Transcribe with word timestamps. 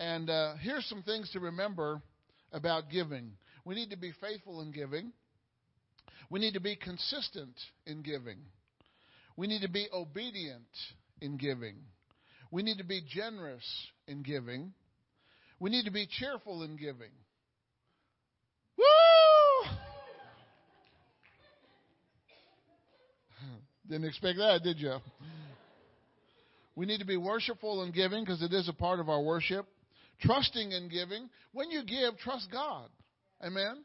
And 0.00 0.30
uh, 0.30 0.54
here's 0.60 0.86
some 0.86 1.02
things 1.02 1.30
to 1.32 1.40
remember 1.40 2.00
about 2.52 2.90
giving. 2.90 3.32
We 3.64 3.74
need 3.74 3.90
to 3.90 3.96
be 3.96 4.12
faithful 4.20 4.60
in 4.60 4.70
giving. 4.70 5.12
We 6.30 6.40
need 6.40 6.54
to 6.54 6.60
be 6.60 6.76
consistent 6.76 7.54
in 7.86 8.02
giving. 8.02 8.38
We 9.36 9.46
need 9.46 9.62
to 9.62 9.68
be 9.68 9.88
obedient 9.92 10.66
in 11.20 11.36
giving. 11.36 11.76
We 12.50 12.62
need 12.62 12.78
to 12.78 12.84
be 12.84 13.02
generous 13.08 13.64
in 14.06 14.22
giving. 14.22 14.72
We 15.60 15.70
need 15.70 15.84
to 15.84 15.90
be 15.90 16.06
cheerful 16.06 16.62
in 16.62 16.76
giving. 16.76 17.10
Woo! 18.76 18.84
Didn't 23.88 24.06
expect 24.06 24.38
that, 24.38 24.62
did 24.62 24.78
you? 24.78 24.96
We 26.76 26.86
need 26.86 27.00
to 27.00 27.06
be 27.06 27.16
worshipful 27.16 27.82
in 27.82 27.90
giving 27.90 28.24
because 28.24 28.42
it 28.42 28.52
is 28.52 28.68
a 28.68 28.72
part 28.72 29.00
of 29.00 29.08
our 29.08 29.20
worship. 29.20 29.66
Trusting 30.20 30.72
in 30.72 30.88
giving. 30.88 31.28
When 31.52 31.70
you 31.70 31.84
give, 31.84 32.18
trust 32.18 32.48
God. 32.50 32.88
Amen? 33.42 33.84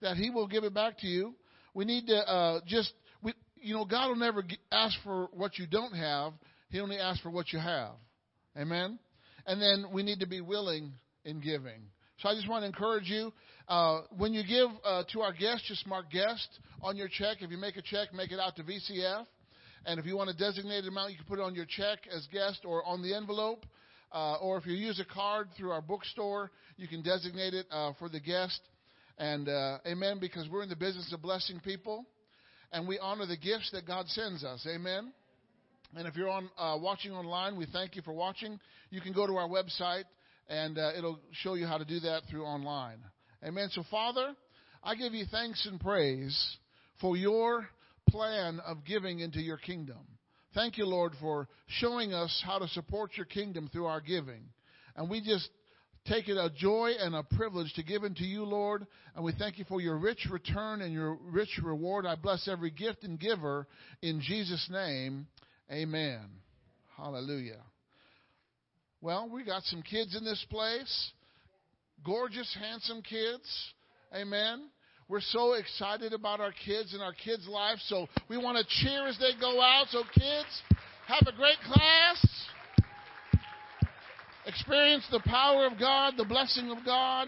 That 0.00 0.16
He 0.16 0.30
will 0.30 0.46
give 0.46 0.64
it 0.64 0.74
back 0.74 0.98
to 0.98 1.06
you. 1.06 1.34
We 1.74 1.84
need 1.84 2.06
to 2.06 2.16
uh, 2.16 2.60
just, 2.66 2.92
we, 3.22 3.34
you 3.56 3.74
know, 3.74 3.84
God 3.84 4.08
will 4.08 4.16
never 4.16 4.42
ask 4.72 4.96
for 5.04 5.28
what 5.32 5.58
you 5.58 5.66
don't 5.66 5.92
have. 5.92 6.32
He 6.70 6.80
only 6.80 6.96
asks 6.96 7.22
for 7.22 7.30
what 7.30 7.52
you 7.52 7.58
have. 7.58 7.92
Amen? 8.56 8.98
And 9.46 9.60
then 9.60 9.86
we 9.92 10.02
need 10.02 10.20
to 10.20 10.26
be 10.26 10.40
willing 10.40 10.92
in 11.24 11.40
giving. 11.40 11.82
So 12.18 12.28
I 12.28 12.34
just 12.34 12.48
want 12.48 12.62
to 12.62 12.66
encourage 12.66 13.08
you. 13.08 13.32
Uh, 13.68 14.02
when 14.16 14.34
you 14.34 14.42
give 14.42 14.68
uh, 14.84 15.04
to 15.12 15.20
our 15.20 15.32
guests, 15.32 15.68
just 15.68 15.86
mark 15.86 16.10
guest 16.10 16.48
on 16.82 16.96
your 16.96 17.08
check. 17.08 17.38
If 17.40 17.50
you 17.50 17.56
make 17.56 17.76
a 17.76 17.82
check, 17.82 18.12
make 18.12 18.32
it 18.32 18.38
out 18.38 18.56
to 18.56 18.62
VCF. 18.62 19.24
And 19.86 19.98
if 19.98 20.04
you 20.04 20.16
want 20.16 20.28
a 20.28 20.34
designated 20.34 20.86
amount, 20.86 21.12
you 21.12 21.16
can 21.16 21.26
put 21.26 21.38
it 21.38 21.42
on 21.42 21.54
your 21.54 21.64
check 21.64 22.00
as 22.14 22.26
guest 22.32 22.64
or 22.66 22.84
on 22.84 23.02
the 23.02 23.14
envelope. 23.14 23.64
Uh, 24.12 24.36
or 24.36 24.58
if 24.58 24.66
you 24.66 24.74
use 24.74 24.98
a 25.00 25.14
card 25.14 25.48
through 25.56 25.70
our 25.70 25.82
bookstore, 25.82 26.50
you 26.76 26.88
can 26.88 27.02
designate 27.02 27.54
it 27.54 27.66
uh, 27.70 27.92
for 27.98 28.08
the 28.08 28.20
guest. 28.20 28.60
And 29.18 29.48
uh, 29.48 29.78
amen, 29.86 30.18
because 30.20 30.48
we're 30.48 30.62
in 30.62 30.68
the 30.68 30.76
business 30.76 31.12
of 31.12 31.22
blessing 31.22 31.60
people, 31.60 32.06
and 32.72 32.88
we 32.88 32.98
honor 32.98 33.26
the 33.26 33.36
gifts 33.36 33.70
that 33.72 33.86
God 33.86 34.08
sends 34.08 34.42
us. 34.44 34.66
Amen. 34.68 35.12
And 35.96 36.06
if 36.06 36.16
you're 36.16 36.30
on 36.30 36.48
uh, 36.56 36.78
watching 36.80 37.12
online, 37.12 37.56
we 37.56 37.66
thank 37.72 37.96
you 37.96 38.02
for 38.02 38.12
watching. 38.12 38.58
You 38.90 39.00
can 39.00 39.12
go 39.12 39.26
to 39.26 39.36
our 39.36 39.48
website, 39.48 40.04
and 40.48 40.78
uh, 40.78 40.92
it'll 40.96 41.18
show 41.32 41.54
you 41.54 41.66
how 41.66 41.78
to 41.78 41.84
do 41.84 42.00
that 42.00 42.22
through 42.30 42.44
online. 42.44 42.98
Amen. 43.44 43.68
So, 43.72 43.82
Father, 43.90 44.34
I 44.82 44.94
give 44.94 45.14
you 45.14 45.24
thanks 45.30 45.66
and 45.66 45.80
praise 45.80 46.56
for 47.00 47.16
your 47.16 47.68
plan 48.08 48.60
of 48.66 48.84
giving 48.84 49.20
into 49.20 49.40
your 49.40 49.56
kingdom. 49.56 49.98
Thank 50.54 50.78
you, 50.78 50.86
Lord, 50.86 51.12
for 51.20 51.48
showing 51.66 52.12
us 52.12 52.42
how 52.44 52.58
to 52.58 52.68
support 52.68 53.16
your 53.16 53.26
kingdom 53.26 53.68
through 53.72 53.86
our 53.86 54.00
giving. 54.00 54.42
And 54.96 55.08
we 55.08 55.20
just 55.20 55.48
take 56.06 56.28
it 56.28 56.36
a 56.36 56.50
joy 56.50 56.92
and 56.98 57.14
a 57.14 57.22
privilege 57.22 57.72
to 57.74 57.84
give 57.84 58.02
unto 58.02 58.24
you, 58.24 58.44
Lord. 58.44 58.86
And 59.14 59.24
we 59.24 59.32
thank 59.38 59.58
you 59.58 59.64
for 59.68 59.80
your 59.80 59.96
rich 59.96 60.26
return 60.30 60.80
and 60.80 60.92
your 60.92 61.14
rich 61.14 61.60
reward. 61.62 62.04
I 62.04 62.16
bless 62.16 62.48
every 62.48 62.70
gift 62.70 63.04
and 63.04 63.18
giver 63.18 63.66
in 64.02 64.20
Jesus' 64.20 64.68
name. 64.70 65.28
Amen. 65.70 66.26
Hallelujah. 66.96 67.62
Well, 69.00 69.30
we 69.32 69.44
got 69.44 69.62
some 69.64 69.82
kids 69.82 70.16
in 70.16 70.24
this 70.24 70.44
place. 70.50 71.10
Gorgeous, 72.04 72.54
handsome 72.60 73.02
kids. 73.02 73.72
Amen. 74.14 74.68
We're 75.10 75.20
so 75.20 75.54
excited 75.54 76.12
about 76.12 76.38
our 76.38 76.52
kids 76.64 76.94
and 76.94 77.02
our 77.02 77.12
kids' 77.12 77.48
lives, 77.48 77.84
so 77.88 78.06
we 78.28 78.38
want 78.38 78.58
to 78.58 78.84
cheer 78.84 79.08
as 79.08 79.18
they 79.18 79.32
go 79.40 79.60
out. 79.60 79.86
So, 79.90 80.04
kids, 80.14 80.62
have 81.08 81.26
a 81.26 81.36
great 81.36 81.58
class. 81.66 82.46
Experience 84.46 85.04
the 85.10 85.18
power 85.24 85.66
of 85.66 85.80
God, 85.80 86.14
the 86.16 86.24
blessing 86.24 86.70
of 86.70 86.84
God. 86.84 87.26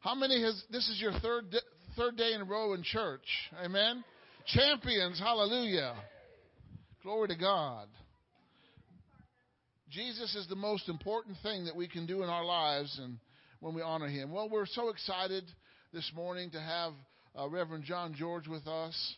How 0.00 0.16
many 0.16 0.42
has 0.42 0.60
this 0.72 0.88
is 0.88 1.00
your 1.00 1.12
third 1.20 1.54
third 1.96 2.16
day 2.16 2.32
in 2.32 2.40
a 2.40 2.44
row 2.44 2.74
in 2.74 2.82
church? 2.82 3.22
Amen. 3.62 4.02
Champions, 4.44 5.20
hallelujah. 5.20 5.94
Glory 7.04 7.28
to 7.28 7.36
God. 7.36 7.86
Jesus 9.88 10.34
is 10.34 10.48
the 10.48 10.56
most 10.56 10.88
important 10.88 11.36
thing 11.44 11.66
that 11.66 11.76
we 11.76 11.86
can 11.86 12.06
do 12.06 12.24
in 12.24 12.28
our 12.28 12.44
lives 12.44 12.98
and 13.00 13.18
when 13.60 13.74
we 13.74 13.82
honor 13.82 14.08
him. 14.08 14.30
Well, 14.30 14.48
we're 14.48 14.66
so 14.66 14.88
excited 14.88 15.44
this 15.92 16.10
morning 16.14 16.50
to 16.50 16.60
have 16.60 16.92
uh, 17.36 17.48
Reverend 17.48 17.84
John 17.84 18.14
George 18.14 18.46
with 18.46 18.66
us. 18.66 19.14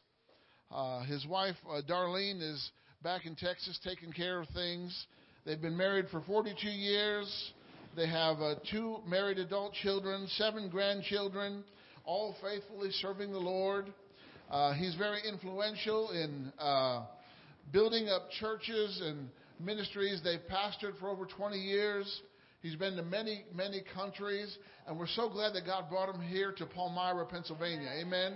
Uh, 0.71 1.03
his 1.05 1.27
wife, 1.27 1.57
uh, 1.69 1.83
Darlene, 1.89 2.41
is 2.41 2.71
back 3.03 3.27
in 3.27 3.35
Texas 3.37 3.79
taking 3.85 4.13
care 4.13 4.41
of 4.41 4.49
things. 4.49 5.07
They've 5.45 5.61
been 5.61 5.77
married 5.77 6.07
for 6.11 6.23
42 6.23 6.69
years. 6.69 7.53
They 7.97 8.07
have 8.07 8.41
uh, 8.41 8.55
two 8.71 8.99
married 9.07 9.39
adult 9.39 9.75
children, 9.75 10.27
seven 10.37 10.71
grandchildren, 10.71 11.65
all 12.05 12.35
faithfully 12.43 12.91
serving 12.93 13.33
the 13.33 13.39
Lord. 13.39 13.93
Uh, 14.51 14.73
he's 14.73 14.95
very 14.95 15.21
influential 15.29 16.11
in 16.13 16.53
uh, 16.59 17.05
building 17.73 18.09
up 18.09 18.31
churches 18.41 19.03
and 19.05 19.29
ministries. 19.59 20.21
They've 20.25 20.41
pastored 20.51 20.99
for 20.99 21.11
over 21.11 21.27
20 21.27 21.57
years. 21.59 22.23
He's 22.63 22.75
been 22.77 22.95
to 22.97 23.03
many, 23.03 23.45
many 23.55 23.83
countries, 23.95 24.59
and 24.87 24.99
we're 24.99 25.07
so 25.07 25.31
glad 25.31 25.55
that 25.55 25.65
God 25.65 25.89
brought 25.89 26.15
him 26.15 26.21
here 26.21 26.53
to 26.53 26.67
Palmyra, 26.67 27.25
Pennsylvania. 27.25 27.89
Amen. 27.99 28.35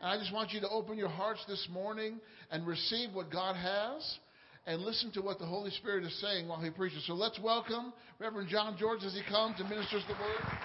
And 0.00 0.10
I 0.10 0.16
just 0.18 0.32
want 0.32 0.52
you 0.52 0.60
to 0.60 0.68
open 0.70 0.96
your 0.96 1.10
hearts 1.10 1.44
this 1.46 1.68
morning 1.70 2.20
and 2.50 2.66
receive 2.66 3.12
what 3.12 3.30
God 3.30 3.54
has 3.54 4.18
and 4.66 4.80
listen 4.80 5.12
to 5.12 5.20
what 5.20 5.38
the 5.38 5.44
Holy 5.44 5.70
Spirit 5.72 6.04
is 6.04 6.20
saying 6.22 6.48
while 6.48 6.60
he 6.60 6.70
preaches. 6.70 7.06
So 7.06 7.12
let's 7.12 7.38
welcome 7.38 7.92
Reverend 8.18 8.48
John 8.48 8.76
George 8.78 9.04
as 9.04 9.12
he 9.12 9.22
comes 9.28 9.60
and 9.60 9.68
ministers 9.68 10.02
the 10.08 10.14
word. 10.14 10.58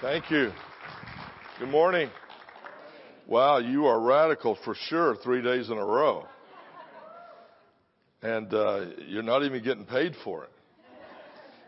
Thank 0.00 0.30
you. 0.30 0.50
Good 1.60 1.68
morning. 1.68 2.10
Wow, 3.28 3.58
you 3.58 3.86
are 3.86 4.00
radical 4.00 4.58
for 4.64 4.74
sure 4.74 5.16
three 5.16 5.42
days 5.42 5.70
in 5.70 5.78
a 5.78 5.84
row 5.84 6.26
and 8.22 8.52
uh, 8.52 8.86
you're 9.06 9.22
not 9.22 9.44
even 9.44 9.62
getting 9.62 9.84
paid 9.84 10.14
for 10.24 10.44
it, 10.44 10.50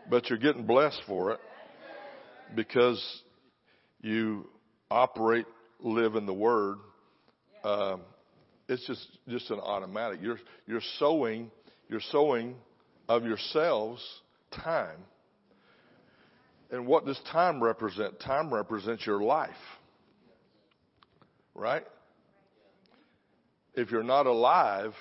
but 0.09 0.29
you're 0.29 0.39
getting 0.39 0.65
blessed 0.65 1.01
for 1.07 1.31
it 1.31 1.39
because 2.55 3.01
you 4.01 4.47
operate, 4.89 5.45
live 5.79 6.15
in 6.15 6.25
the 6.25 6.33
Word. 6.33 6.77
Um, 7.63 8.01
it's 8.67 8.85
just 8.87 9.05
just 9.27 9.51
an 9.51 9.59
automatic. 9.59 10.19
You're 10.21 10.39
you're 10.65 10.81
sowing 10.99 11.51
you're 11.89 12.01
sowing 12.11 12.55
of 13.07 13.25
yourselves 13.25 14.03
time. 14.51 14.97
And 16.71 16.87
what 16.87 17.05
does 17.05 17.19
time 17.31 17.61
represent? 17.61 18.19
Time 18.21 18.53
represents 18.53 19.05
your 19.05 19.21
life. 19.21 19.49
Right? 21.53 21.85
If 23.73 23.91
you're 23.91 24.03
not 24.03 24.25
alive, 24.25 24.93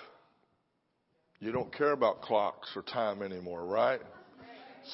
you 1.40 1.52
don't 1.52 1.72
care 1.74 1.92
about 1.92 2.20
clocks 2.20 2.68
or 2.76 2.82
time 2.82 3.22
anymore, 3.22 3.64
right? 3.64 4.00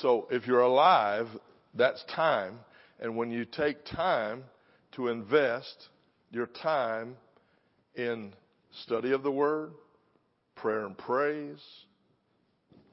So 0.01 0.29
if 0.31 0.47
you're 0.47 0.61
alive, 0.61 1.27
that's 1.75 2.03
time. 2.15 2.61
And 3.01 3.17
when 3.17 3.31
you 3.31 3.45
take 3.45 3.85
time 3.85 4.45
to 4.93 5.09
invest 5.09 5.89
your 6.31 6.47
time 6.47 7.17
in 7.95 8.33
study 8.85 9.13
of 9.13 9.23
the 9.23 9.31
Word, 9.31 9.73
prayer 10.55 10.87
and 10.87 10.97
praise, 10.97 11.63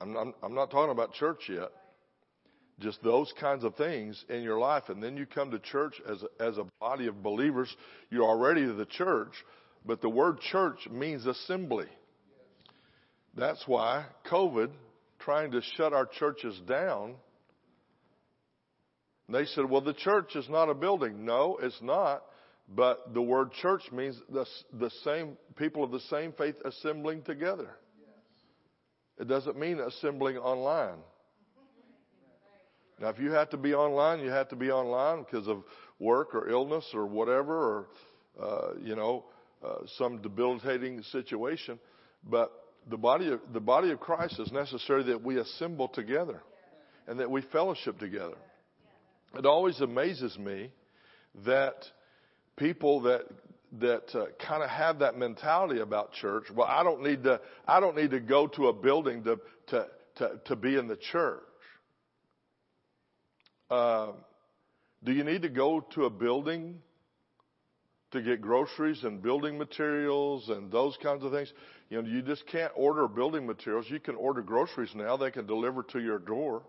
I'm 0.02 0.13
not, 0.13 0.28
I'm 0.42 0.56
not 0.56 0.72
talking 0.72 0.92
about 0.92 1.13
church 1.13 1.50
yet. 1.50 1.69
Just 2.80 3.03
those 3.03 3.31
kinds 3.40 3.63
of 3.63 3.75
things 3.75 4.25
in 4.30 4.42
your 4.42 4.58
life. 4.58 4.90
And 4.90 5.02
then 5.02 5.16
you 5.16 5.25
come 5.28 5.52
to 5.52 5.59
church 5.59 5.94
as 6.09 6.24
a, 6.24 6.44
as 6.44 6.58
a 6.58 6.66
body 6.80 7.08
of 7.08 7.22
believers. 7.22 7.74
You're 8.09 8.28
already 8.28 8.66
the 8.66 8.86
church, 8.86 9.34
but 9.86 10.02
the 10.02 10.09
word 10.09 10.40
church 10.40 10.90
means 10.90 11.25
assembly. 11.25 11.86
That's 13.35 13.63
why 13.65 14.06
COVID, 14.31 14.69
trying 15.19 15.51
to 15.51 15.62
shut 15.75 15.94
our 15.94 16.06
churches 16.06 16.59
down, 16.68 17.15
they 19.30 19.45
said, 19.45 19.69
well, 19.69 19.81
the 19.81 19.94
church 19.94 20.35
is 20.35 20.47
not 20.50 20.69
a 20.69 20.74
building. 20.74 21.25
No, 21.25 21.57
it's 21.62 21.81
not. 21.81 22.24
But 22.69 23.13
the 23.13 23.21
word 23.21 23.51
church 23.62 23.83
means 23.91 24.19
the, 24.30 24.45
the 24.74 24.89
same 25.03 25.38
people 25.56 25.83
of 25.83 25.91
the 25.91 26.00
same 26.01 26.33
faith 26.33 26.56
assembling 26.63 27.24
together. 27.24 27.69
It 29.19 29.27
doesn't 29.27 29.57
mean 29.57 29.79
assembling 29.79 30.38
online. 30.38 31.00
Now, 33.00 33.09
if 33.09 33.19
you 33.19 33.31
have 33.31 33.50
to 33.50 33.57
be 33.57 33.74
online, 33.74 34.19
you 34.19 34.29
have 34.29 34.50
to 34.50 34.56
be 34.56 34.71
online 34.71 35.24
because 35.24 35.47
of 35.47 35.63
work 36.00 36.33
or 36.33 36.50
illness 36.50 36.86
or 36.94 37.06
whatever, 37.06 37.53
or 37.53 37.88
uh, 38.41 38.74
you 38.81 38.95
know, 38.95 39.25
uh, 39.65 39.75
some 39.97 40.21
debilitating 40.21 41.01
situation. 41.03 41.79
But 42.24 42.51
the 42.89 42.97
body 42.97 43.31
of, 43.31 43.39
the 43.51 43.59
body 43.59 43.91
of 43.91 44.00
Christ 44.00 44.39
is 44.39 44.51
necessary 44.51 45.03
that 45.03 45.24
we 45.24 45.38
assemble 45.38 45.88
together 45.88 46.41
and 47.07 47.19
that 47.19 47.30
we 47.30 47.41
fellowship 47.41 48.00
together. 48.00 48.38
It 49.35 49.45
always 49.45 49.80
amazes 49.81 50.38
me 50.38 50.71
that 51.45 51.75
people 52.57 53.01
that 53.01 53.21
that 53.80 54.03
uh, 54.13 54.25
kind 54.45 54.62
of 54.62 54.69
have 54.69 55.00
that 55.00 55.18
mentality 55.18 55.80
about 55.80 56.13
church. 56.13 56.44
Well, 56.53 56.68
I 56.68 56.83
don't 56.83 57.01
need 57.01 57.24
to. 57.24 57.41
I 57.68 57.80
don't 57.80 57.95
need 57.95 58.12
to 58.12 58.19
go 58.19 58.47
to 58.47 58.68
a 58.68 58.74
building 58.74 59.24
to 59.24 59.39
to 59.68 59.88
to, 60.18 60.39
to 60.45 60.56
be 60.56 60.77
in 60.77 60.88
the 60.88 60.97
church. 60.97 61.41
Uh, 63.69 64.12
do 65.03 65.12
you 65.12 65.24
need 65.24 65.41
to 65.41 65.50
go 65.50 65.81
to 65.95 66.06
a 66.06 66.09
building 66.09 66.79
to 68.12 68.21
get 68.21 68.41
groceries 68.41 69.03
and 69.03 69.21
building 69.21 69.57
materials 69.57 70.47
and 70.50 70.71
those 70.71 70.95
kinds 71.01 71.24
of 71.24 71.31
things? 71.31 71.51
You 71.89 72.01
know, 72.01 72.07
you 72.07 72.21
just 72.21 72.45
can't 72.47 72.71
order 72.75 73.07
building 73.07 73.45
materials. 73.45 73.85
You 73.89 74.00
can 74.00 74.15
order 74.15 74.41
groceries 74.41 74.91
now. 74.95 75.18
They 75.18 75.31
can 75.31 75.45
deliver 75.45 75.83
to 75.83 76.00
your 76.00 76.19
door. 76.19 76.63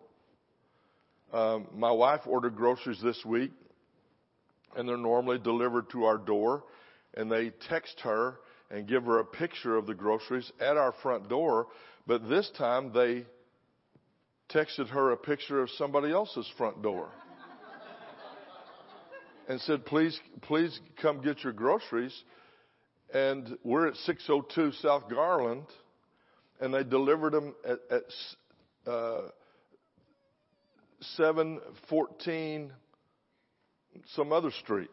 Um, 1.32 1.66
my 1.74 1.90
wife 1.90 2.20
ordered 2.26 2.56
groceries 2.56 3.00
this 3.02 3.24
week, 3.24 3.50
and 4.76 4.88
they're 4.88 4.96
normally 4.96 5.38
delivered 5.38 5.90
to 5.90 6.04
our 6.04 6.18
door. 6.18 6.64
And 7.14 7.30
they 7.30 7.52
text 7.68 8.00
her 8.00 8.38
and 8.70 8.88
give 8.88 9.04
her 9.04 9.20
a 9.20 9.24
picture 9.24 9.76
of 9.76 9.86
the 9.86 9.94
groceries 9.94 10.50
at 10.60 10.76
our 10.76 10.92
front 11.02 11.28
door. 11.28 11.68
But 12.06 12.28
this 12.28 12.50
time 12.58 12.92
they 12.92 13.24
texted 14.52 14.88
her 14.88 15.12
a 15.12 15.16
picture 15.16 15.62
of 15.62 15.70
somebody 15.70 16.12
else's 16.12 16.50
front 16.58 16.82
door 16.82 17.08
and 19.48 19.60
said, 19.62 19.84
please, 19.84 20.18
please 20.42 20.78
come 21.00 21.22
get 21.22 21.42
your 21.44 21.52
groceries. 21.52 22.14
And 23.12 23.56
we're 23.62 23.88
at 23.88 23.96
602 23.96 24.72
South 24.72 25.08
Garland, 25.08 25.66
and 26.60 26.72
they 26.72 26.82
delivered 26.82 27.32
them 27.32 27.54
at, 27.64 27.78
at 27.90 28.92
uh, 28.92 29.20
714 31.16 32.72
some 34.14 34.32
other 34.32 34.50
street. 34.50 34.90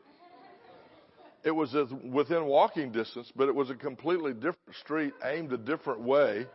It 1.44 1.52
was 1.52 1.75
within 2.04 2.46
walking 2.46 2.92
distance, 2.92 3.31
but 3.36 3.48
it 3.48 3.56
was 3.56 3.72
a 3.72 3.75
completely 3.75 4.34
different 4.34 4.75
street, 4.80 5.13
aimed 5.24 5.52
a 5.54 5.58
different 5.58 6.02
way, 6.02 6.46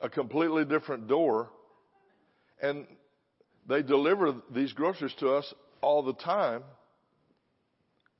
a 0.00 0.08
completely 0.08 0.64
different 0.64 1.08
door. 1.08 1.50
And 2.62 2.86
they 3.68 3.82
deliver 3.82 4.34
these 4.54 4.72
groceries 4.72 5.14
to 5.18 5.30
us 5.30 5.52
all 5.80 6.02
the 6.02 6.14
time. 6.14 6.62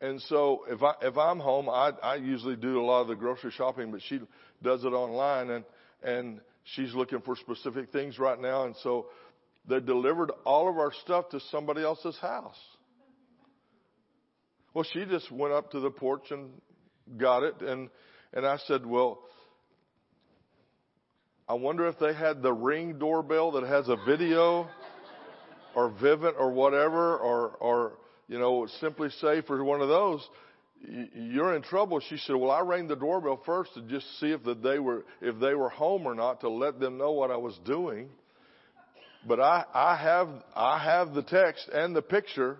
And 0.00 0.22
so 0.22 0.64
if 0.68 0.82
I 0.82 0.92
if 1.02 1.18
I'm 1.18 1.40
home, 1.40 1.68
I 1.68 1.90
I 2.02 2.14
usually 2.16 2.56
do 2.56 2.80
a 2.80 2.84
lot 2.84 3.02
of 3.02 3.08
the 3.08 3.16
grocery 3.16 3.50
shopping, 3.50 3.90
but 3.90 4.00
she 4.02 4.20
does 4.62 4.84
it 4.84 4.88
online 4.88 5.50
and 5.50 5.64
and 6.02 6.40
she's 6.64 6.94
looking 6.94 7.20
for 7.20 7.34
specific 7.36 7.90
things 7.90 8.18
right 8.18 8.40
now 8.40 8.64
and 8.64 8.76
so 8.82 9.06
they 9.68 9.80
delivered 9.80 10.30
all 10.46 10.68
of 10.68 10.78
our 10.78 10.92
stuff 11.04 11.28
to 11.30 11.40
somebody 11.50 11.82
else's 11.82 12.16
house. 12.18 12.58
Well, 14.72 14.84
she 14.84 15.04
just 15.04 15.30
went 15.32 15.52
up 15.52 15.72
to 15.72 15.80
the 15.80 15.90
porch 15.90 16.30
and 16.30 16.50
got 17.16 17.42
it 17.42 17.60
and 17.60 17.90
and 18.32 18.46
I 18.46 18.58
said, 18.66 18.86
"Well, 18.86 19.20
I 21.48 21.54
wonder 21.54 21.88
if 21.88 21.98
they 21.98 22.12
had 22.12 22.42
the 22.42 22.52
ring 22.52 22.98
doorbell 22.98 23.52
that 23.52 23.64
has 23.64 23.88
a 23.88 23.96
video 24.06 24.68
or 25.74 25.90
Vivint 25.90 26.34
or 26.38 26.52
whatever 26.52 27.16
or 27.16 27.48
or 27.60 27.92
you 28.28 28.38
know, 28.38 28.66
simply 28.80 29.08
say 29.20 29.40
for 29.42 29.62
one 29.64 29.80
of 29.80 29.88
those, 29.88 30.26
you're 31.14 31.54
in 31.54 31.62
trouble. 31.62 32.00
She 32.08 32.18
said, 32.18 32.36
well, 32.36 32.50
I 32.50 32.60
rang 32.60 32.86
the 32.86 32.94
doorbell 32.94 33.40
first 33.44 33.74
to 33.74 33.82
just 33.82 34.06
see 34.20 34.28
if 34.28 34.44
that 34.44 34.62
they 34.62 34.78
were, 34.78 35.04
if 35.20 35.40
they 35.40 35.54
were 35.54 35.70
home 35.70 36.06
or 36.06 36.14
not 36.14 36.40
to 36.40 36.48
let 36.48 36.78
them 36.78 36.98
know 36.98 37.12
what 37.12 37.30
I 37.30 37.36
was 37.36 37.58
doing. 37.64 38.10
But 39.26 39.40
I, 39.40 39.64
I 39.74 39.96
have, 39.96 40.28
I 40.54 40.78
have 40.78 41.14
the 41.14 41.22
text 41.22 41.68
and 41.72 41.96
the 41.96 42.02
picture 42.02 42.58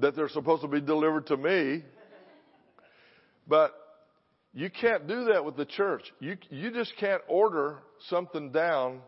that 0.00 0.16
they're 0.16 0.28
supposed 0.28 0.62
to 0.62 0.68
be 0.68 0.80
delivered 0.80 1.26
to 1.26 1.36
me. 1.36 1.84
But 3.46 3.72
you 4.52 4.70
can't 4.70 5.06
do 5.06 5.26
that 5.26 5.44
with 5.44 5.56
the 5.56 5.66
church. 5.66 6.02
You, 6.18 6.36
you 6.50 6.70
just 6.70 6.94
can't 6.98 7.22
order 7.28 7.78
something 8.08 8.50
down 8.50 9.00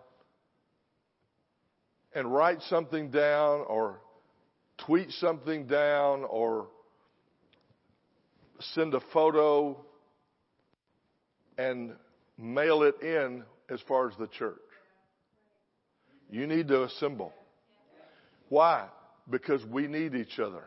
and 2.15 2.33
write 2.33 2.63
something 2.69 3.11
down 3.11 3.65
or 3.67 4.01
tweet 4.79 5.11
something 5.13 5.67
down 5.67 6.25
or 6.25 6.69
send 8.61 8.95
a 8.95 9.01
photo 9.13 9.77
and 11.57 11.93
mail 12.37 12.83
it 12.83 13.01
in 13.03 13.45
as 13.69 13.81
far 13.87 14.09
as 14.09 14.17
the 14.17 14.29
church. 14.29 14.57
You 16.31 16.47
need 16.47 16.69
to 16.69 16.85
assemble. 16.85 17.33
Why? 18.49 18.87
Because 19.29 19.65
we 19.67 19.87
need 19.87 20.15
each 20.15 20.39
other. 20.39 20.63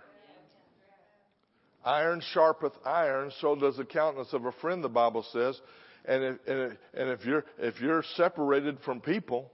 Iron 1.83 2.21
sharpeth 2.33 2.73
iron, 2.85 3.31
so 3.39 3.55
does 3.55 3.77
the 3.77 3.85
countenance 3.85 4.33
of 4.33 4.45
a 4.45 4.51
friend, 4.53 4.83
the 4.83 4.89
Bible 4.89 5.25
says. 5.31 5.59
And 6.05 6.23
if, 6.23 6.37
and 6.47 7.09
if, 7.09 7.25
you're, 7.25 7.45
if 7.57 7.79
you're 7.79 8.03
separated 8.15 8.79
from 8.85 9.01
people, 9.01 9.51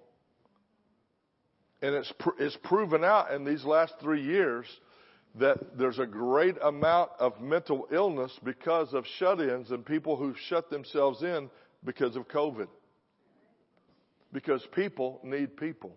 and 1.81 1.95
it's, 1.95 2.11
pr- 2.19 2.29
it's 2.39 2.57
proven 2.63 3.03
out 3.03 3.31
in 3.31 3.43
these 3.43 3.63
last 3.63 3.93
three 4.01 4.23
years 4.23 4.65
that 5.35 5.77
there's 5.77 5.99
a 5.99 6.05
great 6.05 6.55
amount 6.63 7.11
of 7.19 7.39
mental 7.39 7.87
illness 7.91 8.31
because 8.43 8.93
of 8.93 9.05
shut-ins 9.19 9.69
and 9.71 9.85
people 9.85 10.15
who've 10.15 10.37
shut 10.47 10.69
themselves 10.69 11.21
in 11.21 11.49
because 11.83 12.15
of 12.15 12.27
COVID. 12.27 12.67
Because 14.33 14.65
people 14.73 15.19
need 15.23 15.55
people. 15.55 15.93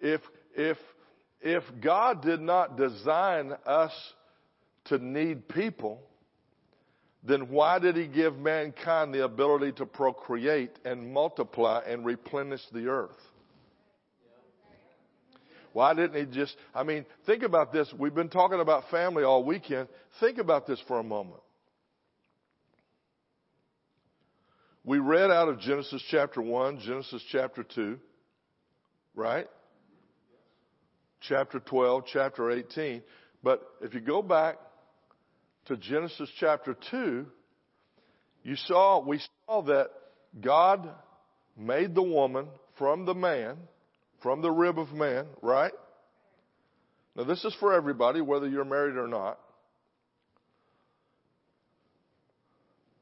If, 0.00 0.20
if, 0.54 0.76
if 1.40 1.62
God 1.80 2.22
did 2.22 2.40
not 2.40 2.76
design 2.76 3.54
us 3.64 3.92
to 4.86 4.98
need 4.98 5.48
people, 5.48 6.02
then 7.24 7.48
why 7.48 7.78
did 7.78 7.96
he 7.96 8.06
give 8.06 8.38
mankind 8.38 9.12
the 9.12 9.24
ability 9.24 9.72
to 9.72 9.86
procreate 9.86 10.78
and 10.84 11.12
multiply 11.12 11.80
and 11.86 12.04
replenish 12.04 12.62
the 12.72 12.86
earth? 12.86 13.16
Why 15.76 15.92
didn't 15.92 16.18
he 16.18 16.34
just, 16.34 16.56
I 16.74 16.84
mean, 16.84 17.04
think 17.26 17.42
about 17.42 17.70
this. 17.70 17.92
We've 17.98 18.14
been 18.14 18.30
talking 18.30 18.60
about 18.60 18.88
family 18.90 19.24
all 19.24 19.44
weekend. 19.44 19.88
Think 20.20 20.38
about 20.38 20.66
this 20.66 20.80
for 20.88 20.98
a 20.98 21.02
moment. 21.02 21.42
We 24.84 25.00
read 25.00 25.30
out 25.30 25.50
of 25.50 25.60
Genesis 25.60 26.02
chapter 26.10 26.40
1, 26.40 26.78
Genesis 26.78 27.22
chapter 27.30 27.62
2, 27.62 27.98
right? 29.14 29.46
Chapter 31.20 31.60
12, 31.60 32.04
chapter 32.10 32.50
18. 32.50 33.02
But 33.42 33.60
if 33.82 33.92
you 33.92 34.00
go 34.00 34.22
back 34.22 34.56
to 35.66 35.76
Genesis 35.76 36.30
chapter 36.40 36.74
2, 36.90 37.26
you 38.44 38.56
saw, 38.56 39.04
we 39.04 39.20
saw 39.46 39.60
that 39.64 39.90
God 40.40 40.88
made 41.54 41.94
the 41.94 42.02
woman 42.02 42.46
from 42.78 43.04
the 43.04 43.14
man 43.14 43.58
from 44.26 44.42
the 44.42 44.50
rib 44.50 44.76
of 44.76 44.92
man, 44.92 45.24
right? 45.40 45.70
Now, 47.14 47.22
this 47.22 47.44
is 47.44 47.54
for 47.60 47.72
everybody, 47.72 48.20
whether 48.20 48.48
you're 48.48 48.64
married 48.64 48.96
or 48.96 49.06
not. 49.06 49.38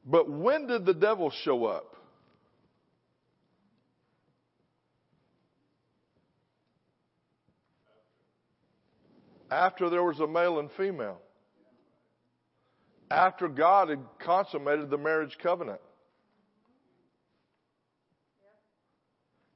But 0.05 0.29
when 0.29 0.67
did 0.67 0.85
the 0.85 0.93
devil 0.93 1.31
show 1.43 1.65
up? 1.65 1.95
After 9.49 9.89
there 9.89 10.03
was 10.03 10.19
a 10.19 10.27
male 10.27 10.59
and 10.59 10.69
female. 10.77 11.17
After 13.09 13.47
God 13.47 13.89
had 13.89 14.05
consummated 14.19 14.91
the 14.91 14.99
marriage 14.99 15.35
covenant. 15.41 15.81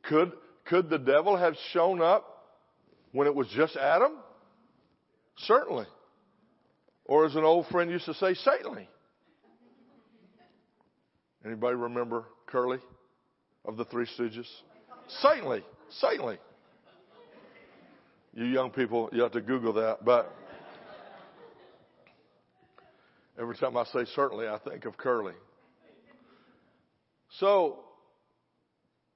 Could, 0.02 0.32
could 0.70 0.90
the 0.90 1.00
devil 1.00 1.36
have 1.36 1.56
shown 1.74 2.02
up 2.02 2.54
when 3.12 3.28
it 3.28 3.34
was 3.34 3.48
just 3.56 3.76
Adam? 3.76 4.14
Certainly. 5.40 5.88
Or 7.06 7.26
as 7.26 7.36
an 7.36 7.44
old 7.44 7.66
friend 7.68 7.90
used 7.90 8.06
to 8.06 8.14
say, 8.14 8.36
Satanly. 8.36 8.88
Anybody 11.44 11.76
remember 11.76 12.26
Curly 12.46 12.78
of 13.66 13.78
the 13.78 13.86
Three 13.86 14.06
Stooges? 14.18 14.48
Satanly. 15.24 15.64
Satanly. 16.04 16.38
You 18.34 18.46
young 18.46 18.70
people, 18.70 19.10
you 19.12 19.24
have 19.24 19.32
to 19.32 19.42
Google 19.42 19.74
that, 19.74 20.06
but 20.06 20.32
every 23.40 23.58
time 23.58 23.76
I 23.76 23.86
say 23.86 24.06
certainly, 24.14 24.48
I 24.48 24.60
think 24.60 24.86
of 24.86 24.98
Curly. 24.98 25.34
So, 27.40 27.80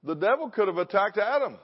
the 0.04 0.14
devil 0.14 0.50
could 0.50 0.68
have 0.68 0.78
attacked 0.78 1.18
Adam. 1.18 1.58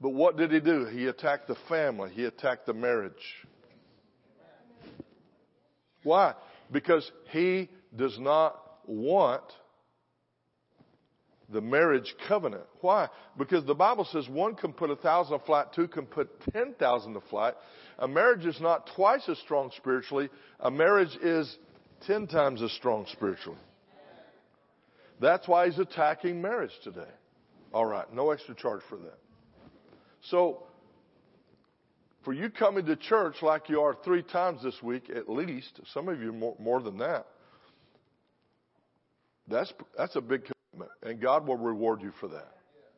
But 0.00 0.10
what 0.10 0.36
did 0.36 0.52
he 0.52 0.60
do? 0.60 0.84
He 0.86 1.06
attacked 1.06 1.48
the 1.48 1.56
family. 1.68 2.10
He 2.12 2.24
attacked 2.24 2.66
the 2.66 2.74
marriage. 2.74 3.12
Why? 6.04 6.34
Because 6.70 7.10
he 7.30 7.68
does 7.96 8.16
not 8.18 8.56
want 8.86 9.42
the 11.48 11.60
marriage 11.60 12.14
covenant. 12.28 12.64
Why? 12.80 13.08
Because 13.36 13.64
the 13.64 13.74
Bible 13.74 14.06
says 14.12 14.28
one 14.28 14.54
can 14.54 14.72
put 14.72 14.90
a 14.90 14.96
thousand 14.96 15.38
to 15.38 15.44
flight, 15.44 15.72
two 15.74 15.88
can 15.88 16.06
put 16.06 16.28
ten 16.52 16.74
thousand 16.74 17.14
to 17.14 17.20
flight. 17.22 17.54
A 17.98 18.06
marriage 18.06 18.44
is 18.44 18.60
not 18.60 18.88
twice 18.94 19.28
as 19.28 19.38
strong 19.38 19.72
spiritually. 19.76 20.28
A 20.60 20.70
marriage 20.70 21.16
is 21.22 21.56
ten 22.06 22.26
times 22.26 22.62
as 22.62 22.70
strong 22.72 23.06
spiritually. 23.10 23.58
That's 25.20 25.46
why 25.48 25.66
he's 25.66 25.78
attacking 25.78 26.40
marriage 26.40 26.72
today. 26.84 27.10
All 27.72 27.86
right, 27.86 28.12
no 28.12 28.30
extra 28.30 28.54
charge 28.54 28.80
for 28.88 28.96
that. 28.98 29.18
So, 30.30 30.64
for 32.24 32.32
you 32.32 32.50
coming 32.50 32.86
to 32.86 32.96
church 32.96 33.36
like 33.42 33.68
you 33.68 33.80
are 33.80 33.96
three 34.04 34.22
times 34.22 34.62
this 34.62 34.80
week, 34.82 35.10
at 35.14 35.28
least, 35.28 35.80
some 35.92 36.08
of 36.08 36.20
you 36.20 36.32
more, 36.32 36.56
more 36.58 36.82
than 36.82 36.98
that, 36.98 37.26
that's, 39.48 39.72
that's 39.96 40.16
a 40.16 40.20
big 40.20 40.42
commitment, 40.42 40.90
and 41.02 41.20
God 41.20 41.46
will 41.46 41.56
reward 41.56 42.02
you 42.02 42.12
for 42.20 42.28
that. 42.28 42.52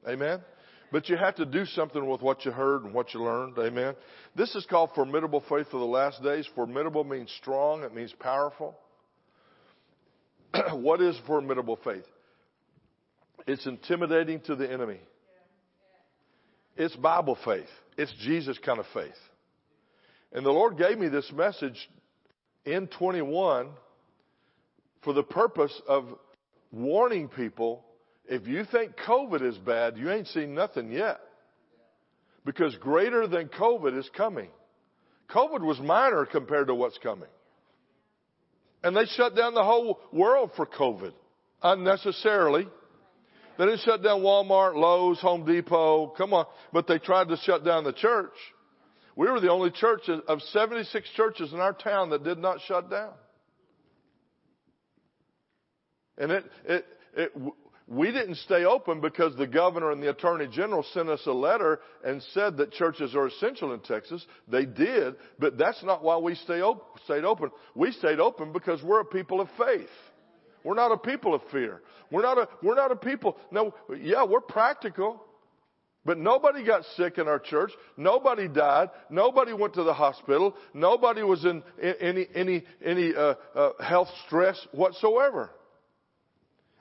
Amen? 0.08 0.40
But 0.92 1.08
you 1.08 1.16
have 1.16 1.36
to 1.36 1.46
do 1.46 1.64
something 1.66 2.08
with 2.08 2.20
what 2.20 2.44
you 2.44 2.50
heard 2.50 2.84
and 2.84 2.92
what 2.92 3.14
you 3.14 3.22
learned. 3.22 3.56
Amen? 3.58 3.94
This 4.34 4.54
is 4.56 4.66
called 4.66 4.90
formidable 4.94 5.44
faith 5.48 5.68
for 5.70 5.78
the 5.78 5.84
last 5.84 6.22
days. 6.22 6.48
Formidable 6.54 7.04
means 7.04 7.30
strong, 7.40 7.82
it 7.84 7.94
means 7.94 8.12
powerful. 8.18 8.76
what 10.73 11.00
is 11.00 11.19
formidable 11.26 11.78
faith? 11.83 12.07
It's 13.47 13.66
intimidating 13.66 14.40
to 14.42 14.54
the 14.54 14.71
enemy. 14.71 15.00
It's 16.76 16.95
Bible 16.97 17.38
faith. 17.45 17.69
It's 17.97 18.12
Jesus 18.21 18.59
kind 18.59 18.78
of 18.78 18.87
faith. 18.95 19.11
And 20.33 20.47
the 20.47 20.50
Lord 20.50 20.78
gave 20.78 20.99
me 20.99 21.09
this 21.09 21.30
message 21.33 21.90
in 22.64 22.87
21 22.87 23.69
for 25.02 25.12
the 25.12 25.23
purpose 25.23 25.73
of 25.88 26.04
warning 26.71 27.28
people 27.28 27.85
if 28.30 28.47
you 28.47 28.64
think 28.64 28.92
COVID 29.09 29.42
is 29.42 29.59
bad, 29.59 29.99
you 29.99 30.09
ain't 30.09 30.28
seen 30.28 30.54
nothing 30.54 30.92
yet. 30.92 31.19
Because 32.45 32.75
greater 32.76 33.26
than 33.26 33.49
COVID 33.49 33.99
is 33.99 34.09
coming. 34.16 34.49
COVID 35.30 35.62
was 35.62 35.80
minor 35.80 36.25
compared 36.26 36.69
to 36.69 36.75
what's 36.75 36.97
coming. 36.99 37.28
And 38.82 38.96
they 38.96 39.04
shut 39.16 39.37
down 39.37 39.54
the 39.54 39.64
whole 39.64 40.00
world 40.12 40.50
for 40.56 40.66
COVID 40.66 41.12
unnecessarily. 41.62 42.66
They 43.58 43.66
didn't 43.66 43.80
shut 43.80 44.02
down 44.02 44.22
Walmart, 44.22 44.75
Lowe's, 44.75 45.20
Home 45.20 45.44
Depot. 45.44 46.08
Come 46.16 46.32
on. 46.32 46.46
But 46.72 46.87
they 46.87 46.99
tried 46.99 47.28
to 47.28 47.37
shut 47.44 47.64
down 47.64 47.84
the 47.84 47.92
church. 47.92 48.32
We 49.16 49.30
were 49.30 49.40
the 49.40 49.50
only 49.50 49.70
church 49.70 50.08
of 50.08 50.40
76 50.40 51.08
churches 51.14 51.52
in 51.52 51.60
our 51.60 51.75
town 51.75 52.10
that 52.10 52.25
did 52.25 52.38
not 52.38 52.60
shut 52.66 52.90
down. 52.90 53.12
And 56.16 56.32
it, 56.32 56.44
it, 56.66 56.87
it, 57.16 57.32
we 57.90 58.12
didn't 58.12 58.37
stay 58.37 58.64
open 58.64 59.00
because 59.00 59.35
the 59.37 59.49
governor 59.49 59.90
and 59.90 60.00
the 60.00 60.11
attorney 60.11 60.47
general 60.47 60.85
sent 60.94 61.09
us 61.09 61.23
a 61.26 61.32
letter 61.32 61.80
and 62.04 62.23
said 62.32 62.56
that 62.59 62.70
churches 62.70 63.16
are 63.16 63.26
essential 63.26 63.75
in 63.75 63.80
Texas. 63.80 64.25
They 64.47 64.64
did, 64.64 65.16
but 65.40 65.59
that's 65.59 65.82
not 65.82 66.04
why 66.04 66.16
we 66.16 66.37
stay 66.37 66.62
op- 66.62 67.00
stayed 67.04 67.25
open. 67.25 67.50
We 67.75 67.90
stayed 67.90 68.20
open 68.20 68.52
because 68.52 68.80
we're 68.80 69.00
a 69.00 69.04
people 69.04 69.40
of 69.40 69.49
faith. 69.59 69.88
We're 70.62 70.76
not 70.76 70.92
a 70.92 70.99
people 70.99 71.35
of 71.35 71.42
fear. 71.50 71.82
We're 72.12 72.23
not 72.23 72.38
a, 72.38 72.49
we're 72.62 72.76
not 72.76 72.92
a 72.92 72.97
people. 72.97 73.37
No, 73.50 73.75
yeah, 74.00 74.25
we're 74.25 74.40
practical. 74.40 75.25
But 76.04 76.16
nobody 76.16 76.64
got 76.64 76.85
sick 76.97 77.18
in 77.18 77.26
our 77.26 77.40
church. 77.40 77.73
Nobody 77.97 78.47
died. 78.47 78.90
Nobody 79.11 79.52
went 79.52 79.75
to 79.75 79.82
the 79.82 79.92
hospital. 79.92 80.54
Nobody 80.73 81.23
was 81.23 81.44
in 81.44 81.62
any 81.82 82.26
any 82.35 82.62
any 82.85 83.14
uh, 83.14 83.35
uh, 83.54 83.70
health 83.82 84.09
stress 84.26 84.56
whatsoever. 84.73 85.50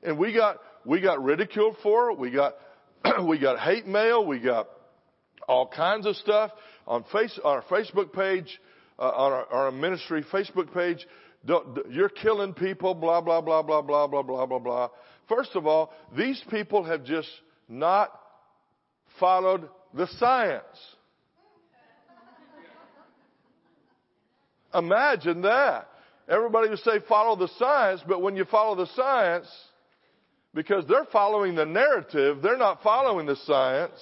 And 0.03 0.17
we 0.17 0.33
got 0.33 0.59
we 0.89 1.01
got 1.01 1.23
ridiculed 1.23 1.75
for 1.83 2.09
it. 2.09 2.17
We 2.17 2.31
got 2.31 2.55
we 3.23 3.37
got 3.37 3.59
hate 3.59 3.85
mail. 3.85 4.25
We 4.25 4.39
got 4.39 4.67
all 5.47 5.67
kinds 5.67 6.07
of 6.07 6.15
stuff 6.15 6.49
on 6.87 7.05
face 7.11 7.39
on 7.43 7.57
our 7.57 7.61
Facebook 7.63 8.11
page, 8.11 8.59
uh, 8.97 9.03
on 9.03 9.31
our, 9.31 9.45
our 9.53 9.71
ministry 9.71 10.25
Facebook 10.33 10.73
page. 10.73 11.05
You're 11.91 12.09
killing 12.09 12.55
people. 12.55 12.95
Blah 12.95 13.21
blah 13.21 13.39
blah 13.39 13.61
blah 13.61 13.83
blah 13.83 14.07
blah 14.07 14.23
blah 14.23 14.45
blah 14.47 14.59
blah. 14.59 14.89
First 15.27 15.51
of 15.53 15.67
all, 15.67 15.93
these 16.17 16.41
people 16.49 16.83
have 16.83 17.05
just 17.05 17.29
not 17.67 18.09
followed 19.19 19.69
the 19.93 20.07
science. 20.17 20.63
Imagine 24.73 25.43
that. 25.43 25.87
Everybody 26.27 26.69
would 26.69 26.79
say 26.79 26.99
follow 27.07 27.35
the 27.35 27.51
science, 27.59 28.01
but 28.07 28.23
when 28.23 28.35
you 28.35 28.45
follow 28.45 28.75
the 28.75 28.87
science, 28.95 29.47
because 30.53 30.85
they're 30.87 31.05
following 31.11 31.55
the 31.55 31.65
narrative, 31.65 32.41
they're 32.41 32.57
not 32.57 32.81
following 32.81 33.25
the 33.25 33.35
science. 33.35 33.99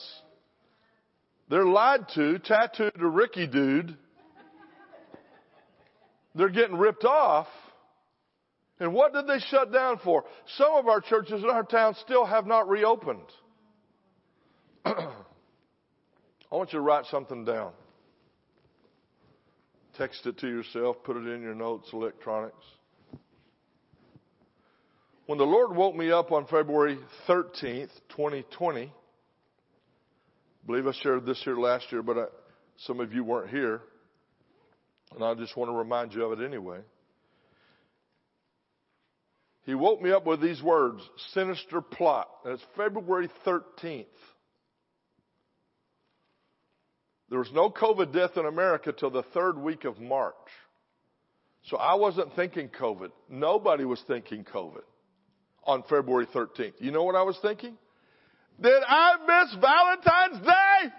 They're 1.49 1.65
lied 1.65 2.07
to, 2.15 2.39
tattooed 2.39 2.99
a 2.99 3.07
Ricky 3.07 3.47
dude. 3.47 3.95
They're 6.35 6.49
getting 6.49 6.77
ripped 6.77 7.05
off. 7.05 7.47
And 8.79 8.93
what 8.93 9.13
did 9.13 9.25
they 9.27 9.39
shut 9.39 9.73
down 9.73 9.99
for? 10.03 10.23
Some 10.57 10.73
of 10.75 10.87
our 10.87 11.01
churches 11.01 11.43
in 11.43 11.49
our 11.49 11.63
town 11.63 11.95
still 12.05 12.25
have 12.25 12.45
not 12.45 12.69
reopened. 12.69 13.25
I 14.85 14.95
want 16.51 16.71
you 16.71 16.77
to 16.77 16.81
write 16.81 17.05
something 17.05 17.43
down. 17.43 17.71
Text 19.97 20.27
it 20.27 20.37
to 20.39 20.47
yourself, 20.47 20.97
put 21.03 21.17
it 21.17 21.27
in 21.27 21.41
your 21.41 21.55
notes, 21.55 21.89
electronics. 21.91 22.63
When 25.27 25.37
the 25.37 25.43
Lord 25.43 25.75
woke 25.75 25.93
me 25.93 26.09
up 26.09 26.31
on 26.31 26.45
February 26.45 26.97
13th, 27.27 27.89
2020, 28.15 28.83
I 28.83 28.89
believe 30.65 30.87
I 30.87 30.93
shared 31.03 31.25
this 31.25 31.41
here 31.43 31.57
last 31.57 31.91
year, 31.91 32.01
but 32.01 32.17
I, 32.17 32.25
some 32.85 33.01
of 33.01 33.11
you 33.11 33.25
weren't 33.25 33.49
here, 33.49 33.81
and 35.13 35.21
I 35.21 35.33
just 35.33 35.57
want 35.57 35.69
to 35.69 35.75
remind 35.75 36.13
you 36.13 36.23
of 36.23 36.39
it 36.39 36.45
anyway. 36.45 36.79
He 39.63 39.75
woke 39.75 40.01
me 40.01 40.11
up 40.11 40.25
with 40.25 40.41
these 40.41 40.63
words, 40.63 41.01
sinister 41.33 41.81
plot. 41.81 42.29
And 42.45 42.53
it's 42.53 42.63
February 42.77 43.29
13th. 43.45 44.05
There 47.29 47.39
was 47.39 47.51
no 47.53 47.69
COVID 47.69 48.13
death 48.13 48.37
in 48.37 48.45
America 48.45 48.93
till 48.93 49.11
the 49.11 49.23
third 49.33 49.57
week 49.57 49.83
of 49.83 49.99
March. 49.99 50.35
So 51.65 51.75
I 51.75 51.95
wasn't 51.95 52.33
thinking 52.37 52.69
COVID. 52.69 53.11
Nobody 53.29 53.83
was 53.83 54.01
thinking 54.07 54.45
COVID 54.45 54.83
on 55.67 55.83
February 55.83 56.25
13th. 56.33 56.73
You 56.79 56.91
know 56.91 57.03
what 57.03 57.15
I 57.15 57.21
was 57.21 57.37
thinking? 57.41 57.77
Did 58.59 58.81
I 58.87 59.17
miss 59.27 59.55
Valentine's 59.61 60.45
Day? 60.45 60.93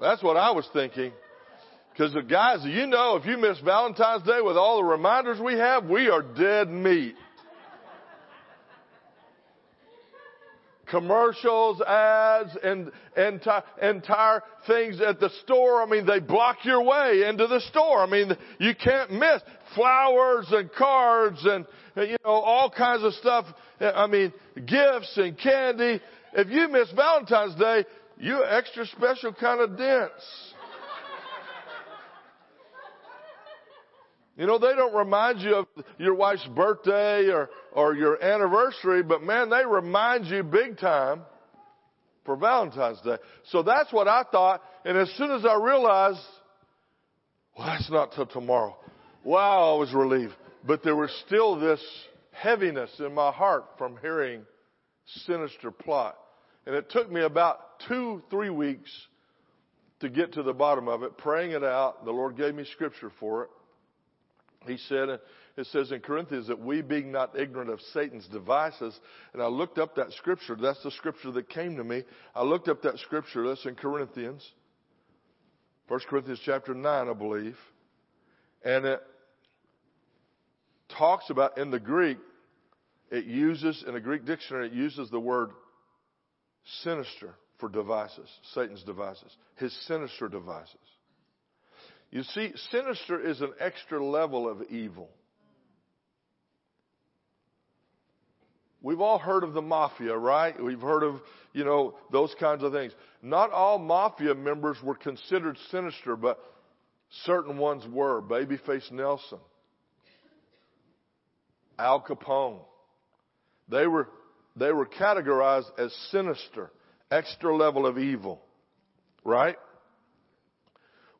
That's 0.00 0.22
what 0.22 0.36
I 0.36 0.50
was 0.50 0.68
thinking. 0.72 1.12
Because 1.90 2.12
the 2.12 2.22
guys, 2.22 2.58
you 2.64 2.86
know, 2.86 3.16
if 3.16 3.24
you 3.24 3.38
miss 3.38 3.58
Valentine's 3.60 4.22
Day 4.22 4.40
with 4.42 4.56
all 4.56 4.76
the 4.76 4.84
reminders 4.84 5.40
we 5.40 5.54
have, 5.54 5.86
we 5.86 6.10
are 6.10 6.20
dead 6.20 6.68
meat. 6.68 7.16
Commercials, 10.90 11.80
ads, 11.80 12.56
and, 12.62 12.90
and 13.16 13.40
entire 13.82 14.42
things 14.66 15.00
at 15.00 15.20
the 15.20 15.30
store. 15.42 15.82
I 15.82 15.86
mean, 15.86 16.06
they 16.06 16.20
block 16.20 16.58
your 16.64 16.82
way 16.82 17.24
into 17.28 17.46
the 17.46 17.60
store. 17.60 18.00
I 18.00 18.06
mean, 18.06 18.32
you 18.58 18.74
can't 18.74 19.10
miss 19.12 19.42
flowers 19.74 20.46
and 20.50 20.70
cards 20.72 21.44
and, 21.44 21.66
you 21.96 22.16
know, 22.24 22.30
all 22.30 22.70
kinds 22.70 23.02
of 23.02 23.12
stuff. 23.14 23.46
I 23.80 24.06
mean, 24.06 24.32
gifts 24.54 25.16
and 25.16 25.38
candy. 25.38 26.00
If 26.32 26.48
you 26.48 26.68
miss 26.68 26.90
Valentine's 26.92 27.54
Day, 27.56 27.84
you're 28.18 28.44
extra 28.44 28.86
special 28.86 29.32
kind 29.32 29.60
of 29.60 29.76
dense. 29.76 30.54
You 34.36 34.46
know, 34.46 34.58
they 34.58 34.74
don't 34.74 34.94
remind 34.94 35.40
you 35.40 35.54
of 35.54 35.66
your 35.98 36.14
wife's 36.14 36.46
birthday 36.54 37.28
or, 37.30 37.48
or 37.72 37.94
your 37.94 38.22
anniversary, 38.22 39.02
but 39.02 39.22
man, 39.22 39.48
they 39.48 39.64
remind 39.64 40.26
you 40.26 40.42
big 40.42 40.78
time 40.78 41.22
for 42.26 42.36
Valentine's 42.36 43.00
Day. 43.00 43.16
So 43.50 43.62
that's 43.62 43.90
what 43.92 44.08
I 44.08 44.24
thought. 44.30 44.62
And 44.84 44.98
as 44.98 45.10
soon 45.16 45.30
as 45.30 45.46
I 45.46 45.54
realized, 45.54 46.20
well, 47.56 47.66
that's 47.66 47.90
not 47.90 48.12
till 48.12 48.26
tomorrow. 48.26 48.76
Wow, 49.24 49.74
I 49.74 49.78
was 49.78 49.94
relieved. 49.94 50.34
But 50.66 50.82
there 50.82 50.96
was 50.96 51.10
still 51.26 51.58
this 51.58 51.80
heaviness 52.32 52.90
in 52.98 53.14
my 53.14 53.32
heart 53.32 53.64
from 53.78 53.96
hearing 54.02 54.42
sinister 55.24 55.70
plot. 55.70 56.18
And 56.66 56.74
it 56.74 56.90
took 56.90 57.10
me 57.10 57.22
about 57.22 57.80
two, 57.88 58.22
three 58.28 58.50
weeks 58.50 58.90
to 60.00 60.10
get 60.10 60.34
to 60.34 60.42
the 60.42 60.52
bottom 60.52 60.88
of 60.88 61.02
it, 61.04 61.16
praying 61.16 61.52
it 61.52 61.64
out. 61.64 62.04
The 62.04 62.10
Lord 62.10 62.36
gave 62.36 62.54
me 62.54 62.66
scripture 62.72 63.10
for 63.18 63.44
it. 63.44 63.50
He 64.66 64.76
said, 64.76 65.08
uh, 65.08 65.18
it 65.56 65.66
says 65.66 65.90
in 65.90 66.00
Corinthians 66.00 66.48
that 66.48 66.60
we 66.60 66.82
being 66.82 67.12
not 67.12 67.38
ignorant 67.38 67.70
of 67.70 67.80
Satan's 67.92 68.26
devices, 68.28 68.98
and 69.32 69.42
I 69.42 69.46
looked 69.46 69.78
up 69.78 69.96
that 69.96 70.12
scripture. 70.12 70.56
That's 70.60 70.82
the 70.82 70.90
scripture 70.90 71.30
that 71.32 71.48
came 71.48 71.76
to 71.76 71.84
me. 71.84 72.04
I 72.34 72.42
looked 72.42 72.68
up 72.68 72.82
that 72.82 72.98
scripture. 72.98 73.48
That's 73.48 73.64
in 73.64 73.74
Corinthians. 73.74 74.46
1 75.88 76.00
Corinthians 76.08 76.40
chapter 76.44 76.74
9, 76.74 77.08
I 77.08 77.12
believe. 77.12 77.56
And 78.64 78.84
it 78.84 79.00
talks 80.98 81.30
about, 81.30 81.58
in 81.58 81.70
the 81.70 81.80
Greek, 81.80 82.18
it 83.10 83.24
uses, 83.24 83.84
in 83.86 83.94
a 83.94 84.00
Greek 84.00 84.24
dictionary, 84.26 84.66
it 84.66 84.72
uses 84.72 85.10
the 85.10 85.20
word 85.20 85.50
sinister 86.82 87.34
for 87.58 87.68
devices, 87.68 88.28
Satan's 88.52 88.82
devices, 88.82 89.34
his 89.56 89.72
sinister 89.86 90.28
devices. 90.28 90.74
You 92.10 92.22
see, 92.22 92.52
sinister 92.70 93.20
is 93.20 93.40
an 93.40 93.52
extra 93.60 94.04
level 94.04 94.48
of 94.48 94.62
evil. 94.70 95.10
We've 98.82 99.00
all 99.00 99.18
heard 99.18 99.42
of 99.42 99.52
the 99.52 99.62
mafia, 99.62 100.16
right? 100.16 100.54
We've 100.62 100.80
heard 100.80 101.02
of, 101.02 101.20
you 101.52 101.64
know, 101.64 101.96
those 102.12 102.32
kinds 102.38 102.62
of 102.62 102.72
things. 102.72 102.92
Not 103.20 103.50
all 103.50 103.78
mafia 103.78 104.34
members 104.34 104.76
were 104.82 104.94
considered 104.94 105.58
sinister, 105.72 106.14
but 106.14 106.38
certain 107.24 107.58
ones 107.58 107.84
were. 107.90 108.22
Babyface 108.22 108.92
Nelson, 108.92 109.38
Al 111.78 112.00
Capone. 112.00 112.60
They 113.68 113.88
were, 113.88 114.08
they 114.54 114.70
were 114.70 114.86
categorized 114.86 115.76
as 115.78 115.92
sinister, 116.12 116.70
extra 117.10 117.56
level 117.56 117.86
of 117.86 117.98
evil, 117.98 118.40
right? 119.24 119.56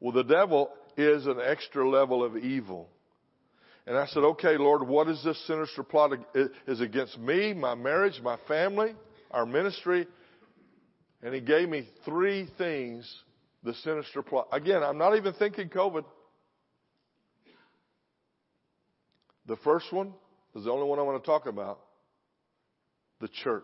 Well, 0.00 0.12
the 0.12 0.25
devil 0.25 0.71
is 0.97 1.26
an 1.26 1.38
extra 1.45 1.88
level 1.88 2.25
of 2.25 2.37
evil. 2.37 2.88
And 3.87 3.97
I 3.97 4.07
said, 4.07 4.25
okay, 4.25 4.57
Lord, 4.57 4.87
what 4.87 5.09
is 5.09 5.23
this 5.23 5.41
sinister 5.47 5.83
plot? 5.83 6.12
Is 6.67 6.81
against 6.81 7.19
me, 7.19 7.55
my 7.55 7.75
marriage, 7.75 8.21
my 8.23 8.37
family, 8.49 8.95
our 9.31 9.47
ministry? 9.47 10.07
And 11.23 11.35
he 11.35 11.41
gave 11.41 11.69
me 11.69 11.88
three 12.05 12.49
things, 12.59 13.11
the 13.62 13.75
sinister 13.75 14.23
plot. 14.23 14.49
Again, 14.53 14.83
I'm 14.83 14.99
not 14.99 15.17
even 15.17 15.35
thinking 15.35 15.69
COVID. 15.69 16.05
The 19.47 19.57
first 19.57 19.93
one 19.93 20.12
is 20.57 20.65
the 20.65 20.71
only 20.71 20.87
one 20.87 20.99
I 20.99 21.03
want 21.03 21.23
to 21.23 21.26
talk 21.26 21.47
about 21.47 21.79
the 23.21 23.29
church. 23.29 23.62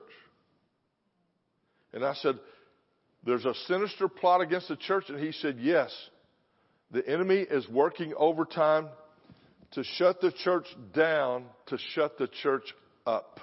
And 1.92 2.04
I 2.04 2.14
said, 2.14 2.38
There's 3.24 3.44
a 3.44 3.54
sinister 3.66 4.08
plot 4.08 4.40
against 4.40 4.68
the 4.68 4.76
church. 4.76 5.04
And 5.08 5.18
he 5.18 5.32
said, 5.32 5.58
Yes. 5.60 5.92
The 6.92 7.08
enemy 7.08 7.36
is 7.38 7.66
working 7.68 8.12
overtime 8.16 8.88
to 9.72 9.82
shut 9.82 10.20
the 10.20 10.30
church 10.30 10.66
down, 10.94 11.46
to 11.66 11.78
shut 11.94 12.18
the 12.18 12.28
church 12.28 12.64
up. 13.06 13.40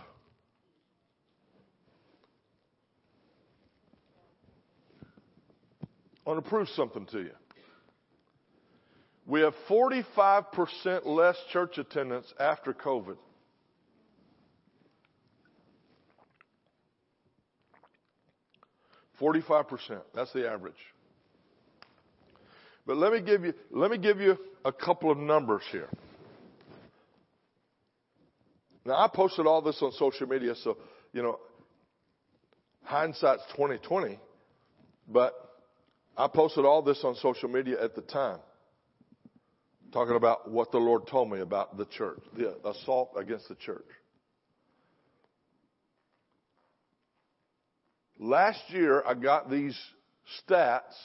I 6.26 6.30
want 6.30 6.44
to 6.44 6.50
prove 6.50 6.68
something 6.70 7.08
to 7.08 7.22
you. 7.22 7.32
We 9.26 9.42
have 9.42 9.56
45% 9.68 11.06
less 11.06 11.36
church 11.52 11.80
attendance 11.80 12.32
after 12.40 12.74
COVID. 12.74 13.18
Forty-five 19.18 19.68
percent. 19.68 20.02
That's 20.16 20.32
the 20.32 20.50
average. 20.50 20.74
But 22.90 22.98
let 22.98 23.14
me 23.14 23.22
give 23.22 23.46
you 23.46 23.54
let 23.70 23.92
me 23.92 24.00
give 24.00 24.20
you 24.20 24.36
a 24.66 24.74
couple 24.74 25.12
of 25.12 25.18
numbers 25.20 25.62
here. 25.72 25.90
Now 28.84 28.96
I 28.96 29.08
posted 29.08 29.46
all 29.46 29.62
this 29.62 29.78
on 29.84 29.92
social 29.92 30.26
media, 30.26 30.56
so 30.56 30.76
you 31.14 31.22
know, 31.22 31.38
hindsight's 32.82 33.44
twenty 33.56 33.78
twenty, 33.78 34.18
but 35.08 35.36
I 36.18 36.28
posted 36.30 36.66
all 36.66 36.82
this 36.82 37.00
on 37.04 37.14
social 37.18 37.48
media 37.48 37.80
at 37.80 37.94
the 37.94 38.02
time, 38.02 38.40
talking 39.94 40.16
about 40.16 40.50
what 40.50 40.72
the 40.72 40.80
Lord 40.80 41.06
told 41.06 41.30
me 41.30 41.42
about 41.42 41.78
the 41.78 41.86
church, 41.86 42.18
the 42.36 42.58
assault 42.68 43.12
against 43.16 43.50
the 43.50 43.56
church. 43.56 43.86
Last 48.18 48.62
year, 48.70 49.04
I 49.06 49.14
got 49.14 49.52
these 49.52 49.80
stats 50.42 50.96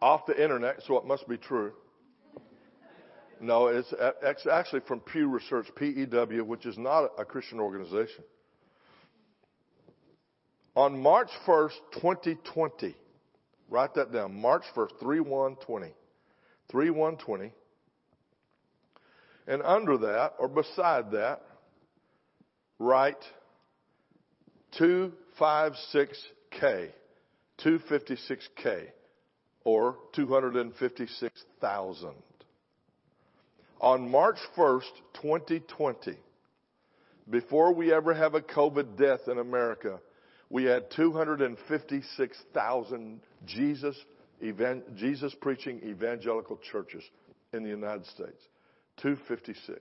off 0.00 0.26
the 0.26 0.40
internet, 0.40 0.82
so 0.86 0.96
it 0.98 1.04
must 1.04 1.28
be 1.28 1.36
true. 1.36 1.72
No, 3.40 3.66
it's, 3.66 3.92
it's 4.22 4.46
actually 4.46 4.80
from 4.80 5.00
Pew 5.00 5.28
Research, 5.28 5.66
PEW, 5.74 6.44
which 6.44 6.64
is 6.64 6.78
not 6.78 7.10
a 7.18 7.24
Christian 7.24 7.60
organization. 7.60 8.24
On 10.74 11.00
March 11.00 11.28
1st, 11.46 11.74
2020, 11.94 12.94
write 13.68 13.94
that 13.94 14.12
down, 14.12 14.40
March 14.40 14.64
1st, 14.74 15.00
3 15.00 15.20
1 15.20 15.56
20. 15.56 15.94
3 16.68 16.90
1 16.90 17.16
20. 17.16 17.52
And 19.48 19.62
under 19.62 19.98
that, 19.98 20.34
or 20.38 20.48
beside 20.48 21.12
that, 21.12 21.42
write 22.78 23.22
256K, 24.78 26.90
256K, 27.58 28.88
or 29.66 29.98
256,000. 30.14 32.14
On 33.80 34.10
March 34.10 34.38
1st, 34.56 34.92
2020, 35.20 36.16
before 37.28 37.74
we 37.74 37.92
ever 37.92 38.14
have 38.14 38.36
a 38.36 38.40
COVID 38.40 38.96
death 38.96 39.26
in 39.26 39.40
America, 39.40 39.98
we 40.50 40.62
had 40.62 40.88
256,000 40.92 43.20
Jesus, 43.44 43.96
evan, 44.40 44.84
Jesus 44.94 45.34
preaching 45.40 45.80
evangelical 45.84 46.60
churches 46.70 47.02
in 47.52 47.64
the 47.64 47.68
United 47.68 48.06
States. 48.06 48.40
256. 48.98 49.80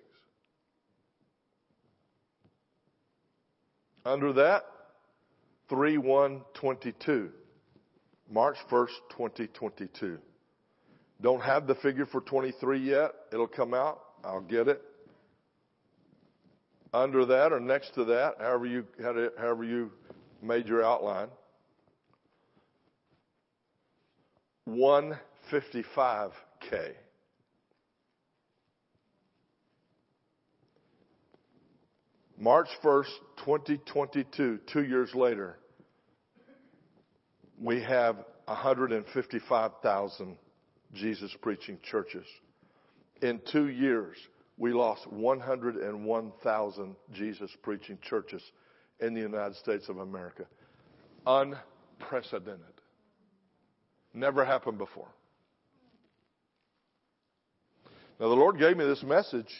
Under 4.04 4.34
that, 4.34 4.64
3122. 5.70 7.30
March 8.30 8.58
1st, 8.70 8.90
2022. 9.12 10.18
Don't 11.22 11.42
have 11.42 11.68
the 11.68 11.76
figure 11.76 12.06
for 12.06 12.20
23 12.22 12.80
yet. 12.80 13.12
It'll 13.32 13.48
come 13.48 13.74
out. 13.74 14.02
I'll 14.24 14.42
get 14.42 14.68
it. 14.68 14.82
Under 16.94 17.26
that 17.26 17.54
or 17.54 17.60
next 17.60 17.94
to 17.96 18.06
that, 18.06 18.36
however 18.40 18.66
you, 18.66 18.86
however 19.38 19.64
you 19.64 19.92
made 20.42 20.68
your 20.68 20.84
outline. 20.84 21.28
155K. 24.68 26.94
March 32.38 32.68
1st, 32.84 33.06
2022, 33.38 34.60
two 34.72 34.84
years 34.84 35.16
later, 35.16 35.58
we 37.60 37.82
have 37.82 38.18
155,000 38.46 40.38
Jesus 40.94 41.36
preaching 41.42 41.78
churches. 41.84 42.26
In 43.22 43.42
two 43.52 43.68
years, 43.70 44.18
we 44.58 44.72
lost 44.74 45.08
101,000 45.08 46.96
Jesus 47.14 47.52
preaching 47.62 47.98
churches 48.02 48.42
in 49.00 49.14
the 49.14 49.22
United 49.22 49.56
States 49.58 49.90
of 49.90 50.00
America. 50.00 50.46
Unprecedented. 51.26 52.60
Never 54.14 54.46
happened 54.46 54.78
before. 54.78 55.10
Now, 58.20 58.30
the 58.30 58.36
Lord 58.36 58.58
gave 58.58 58.78
me 58.78 58.86
this 58.86 59.04
message 59.04 59.54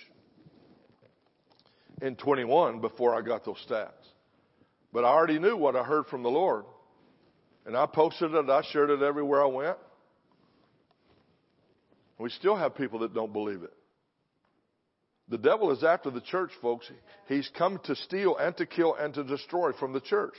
in 2.02 2.16
21 2.16 2.80
before 2.80 3.14
I 3.14 3.22
got 3.22 3.44
those 3.44 3.58
stats. 3.70 3.92
But 4.94 5.04
I 5.04 5.10
already 5.10 5.40
knew 5.40 5.58
what 5.58 5.76
I 5.76 5.84
heard 5.84 6.06
from 6.08 6.24
the 6.24 6.30
Lord. 6.30 6.64
And 7.66 7.76
I 7.76 7.86
posted 7.86 8.34
it, 8.34 8.50
I 8.50 8.62
shared 8.72 8.90
it 8.90 9.02
everywhere 9.02 9.44
I 9.44 9.48
went. 9.48 9.78
We 12.18 12.30
still 12.30 12.56
have 12.56 12.76
people 12.76 13.00
that 13.00 13.14
don't 13.14 13.34
believe 13.34 13.64
it. 13.64 13.74
The 15.28 15.38
devil 15.40 15.72
is 15.72 15.84
after 15.84 16.12
the 16.12 16.22
church, 16.22 16.52
folks. 16.62 16.90
He's 17.28 17.50
come 17.58 17.80
to 17.86 17.96
steal 17.96 18.38
and 18.38 18.56
to 18.58 18.66
kill 18.66 18.96
and 18.96 19.14
to 19.16 19.24
destroy 19.24 19.72
from 19.74 19.92
the 19.92 20.00
church. 20.00 20.36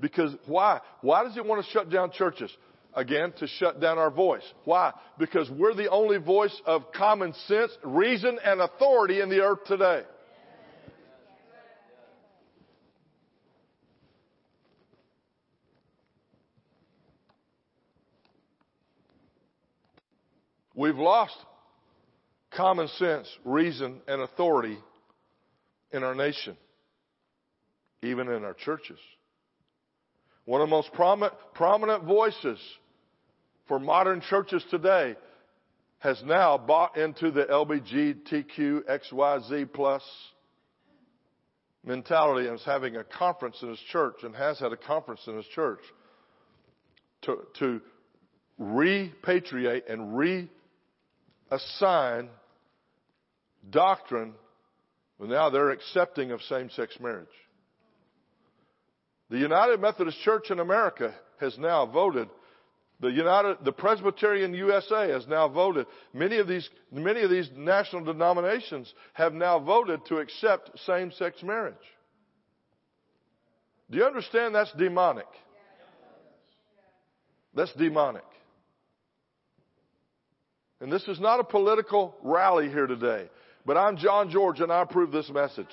Because 0.00 0.34
why? 0.46 0.80
Why 1.00 1.24
does 1.24 1.34
he 1.34 1.40
want 1.40 1.64
to 1.64 1.70
shut 1.72 1.90
down 1.90 2.12
churches? 2.12 2.56
Again, 2.94 3.32
to 3.38 3.46
shut 3.46 3.80
down 3.80 3.98
our 3.98 4.10
voice. 4.10 4.44
Why? 4.64 4.92
Because 5.18 5.50
we're 5.50 5.74
the 5.74 5.90
only 5.90 6.18
voice 6.18 6.58
of 6.64 6.92
common 6.92 7.34
sense, 7.46 7.72
reason, 7.82 8.38
and 8.44 8.60
authority 8.60 9.20
in 9.20 9.28
the 9.28 9.40
earth 9.40 9.64
today. 9.66 10.02
We've 20.78 20.96
lost 20.96 21.34
common 22.52 22.86
sense, 22.86 23.26
reason, 23.44 24.00
and 24.06 24.22
authority 24.22 24.78
in 25.90 26.04
our 26.04 26.14
nation, 26.14 26.56
even 28.00 28.28
in 28.28 28.44
our 28.44 28.54
churches. 28.54 29.00
One 30.44 30.60
of 30.60 30.68
the 30.68 30.70
most 30.70 30.92
prominent, 30.92 31.34
prominent 31.52 32.04
voices 32.04 32.60
for 33.66 33.80
modern 33.80 34.20
churches 34.20 34.64
today 34.70 35.16
has 35.98 36.22
now 36.24 36.56
bought 36.56 36.96
into 36.96 37.32
the 37.32 37.42
LBGTQ 37.46 38.82
XYZ 38.84 39.72
plus 39.72 40.02
mentality 41.84 42.46
and 42.46 42.56
is 42.56 42.64
having 42.64 42.94
a 42.94 43.02
conference 43.02 43.56
in 43.62 43.70
his 43.70 43.80
church 43.90 44.22
and 44.22 44.32
has 44.36 44.60
had 44.60 44.72
a 44.72 44.76
conference 44.76 45.22
in 45.26 45.38
his 45.38 45.46
church 45.46 45.80
to, 47.22 47.38
to 47.58 47.80
repatriate 48.60 49.92
and 49.92 50.16
reassign 51.50 52.28
doctrine. 53.68 54.34
Well, 55.18 55.28
now 55.28 55.50
they're 55.50 55.70
accepting 55.70 56.30
of 56.30 56.40
same-sex 56.42 56.98
marriage. 57.00 57.26
The 59.30 59.38
United 59.38 59.80
Methodist 59.80 60.20
Church 60.22 60.50
in 60.50 60.60
America 60.60 61.14
has 61.40 61.58
now 61.58 61.86
voted 61.86 62.28
the 63.00 63.08
United, 63.08 63.58
the 63.64 63.72
Presbyterian 63.72 64.54
USA 64.54 65.08
has 65.10 65.26
now 65.28 65.48
voted. 65.48 65.86
Many 66.12 66.38
of 66.38 66.48
these, 66.48 66.68
many 66.90 67.22
of 67.22 67.30
these 67.30 67.48
national 67.56 68.04
denominations 68.04 68.92
have 69.12 69.32
now 69.32 69.60
voted 69.60 70.04
to 70.06 70.16
accept 70.16 70.76
same-sex 70.80 71.42
marriage. 71.44 71.74
Do 73.90 73.98
you 73.98 74.04
understand 74.04 74.54
that's 74.54 74.72
demonic? 74.72 75.28
That's 77.54 77.72
demonic. 77.74 78.24
And 80.80 80.92
this 80.92 81.02
is 81.08 81.18
not 81.18 81.40
a 81.40 81.44
political 81.44 82.14
rally 82.22 82.68
here 82.68 82.86
today, 82.86 83.28
but 83.66 83.76
I'm 83.76 83.96
John 83.96 84.30
George 84.30 84.60
and 84.60 84.70
I 84.70 84.82
approve 84.82 85.10
this 85.10 85.28
message. 85.28 85.66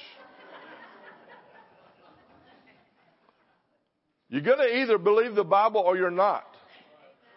You're 4.29 4.41
going 4.41 4.57
to 4.57 4.81
either 4.81 4.97
believe 4.97 5.35
the 5.35 5.43
Bible 5.43 5.81
or 5.81 5.95
you're 5.95 6.09
not. 6.09 6.45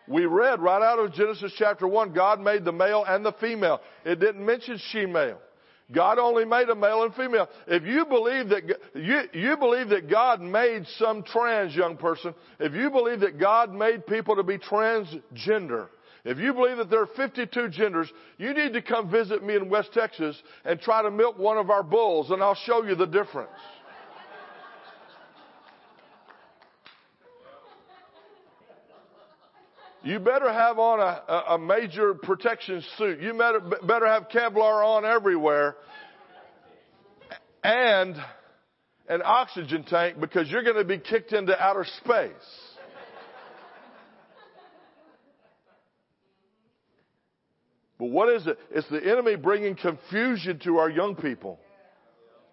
We 0.08 0.24
read 0.24 0.60
right 0.60 0.82
out 0.82 0.98
of 0.98 1.12
Genesis 1.12 1.52
chapter 1.58 1.86
1, 1.86 2.14
God 2.14 2.40
made 2.40 2.64
the 2.64 2.72
male 2.72 3.04
and 3.06 3.24
the 3.24 3.32
female. 3.32 3.80
It 4.06 4.18
didn't 4.18 4.44
mention 4.44 4.80
she-male. 4.90 5.38
God 5.92 6.18
only 6.18 6.46
made 6.46 6.70
a 6.70 6.74
male 6.74 7.02
and 7.02 7.14
female. 7.14 7.48
If 7.66 7.84
you 7.84 8.06
believe 8.06 8.48
that, 8.48 8.62
you, 8.94 9.20
you 9.32 9.56
believe 9.58 9.90
that 9.90 10.08
God 10.10 10.40
made 10.40 10.86
some 10.98 11.22
trans 11.22 11.74
young 11.74 11.98
person, 11.98 12.34
if 12.58 12.72
you 12.72 12.90
believe 12.90 13.20
that 13.20 13.38
God 13.38 13.74
made 13.74 14.06
people 14.06 14.36
to 14.36 14.42
be 14.42 14.56
transgender, 14.56 15.88
if 16.28 16.36
you 16.36 16.52
believe 16.52 16.76
that 16.76 16.90
there 16.90 17.00
are 17.00 17.06
52 17.06 17.70
genders, 17.70 18.12
you 18.36 18.52
need 18.52 18.74
to 18.74 18.82
come 18.82 19.10
visit 19.10 19.42
me 19.42 19.56
in 19.56 19.70
West 19.70 19.94
Texas 19.94 20.36
and 20.62 20.78
try 20.78 21.00
to 21.00 21.10
milk 21.10 21.38
one 21.38 21.56
of 21.56 21.70
our 21.70 21.82
bulls 21.82 22.30
and 22.30 22.42
I'll 22.42 22.54
show 22.54 22.84
you 22.84 22.94
the 22.94 23.06
difference. 23.06 23.50
You 30.02 30.18
better 30.18 30.52
have 30.52 30.78
on 30.78 31.00
a, 31.00 31.54
a 31.54 31.58
major 31.58 32.12
protection 32.12 32.84
suit. 32.98 33.20
You 33.20 33.32
better, 33.32 33.60
better 33.60 34.06
have 34.06 34.28
Kevlar 34.28 34.84
on 34.84 35.06
everywhere 35.06 35.76
and 37.64 38.14
an 39.08 39.22
oxygen 39.24 39.82
tank 39.82 40.20
because 40.20 40.50
you're 40.50 40.62
going 40.62 40.76
to 40.76 40.84
be 40.84 40.98
kicked 40.98 41.32
into 41.32 41.58
outer 41.58 41.86
space. 42.04 42.67
But 47.98 48.10
what 48.10 48.28
is 48.28 48.46
it? 48.46 48.58
It's 48.70 48.88
the 48.88 49.04
enemy 49.04 49.36
bringing 49.36 49.74
confusion 49.74 50.60
to 50.60 50.78
our 50.78 50.88
young 50.88 51.16
people. 51.16 51.58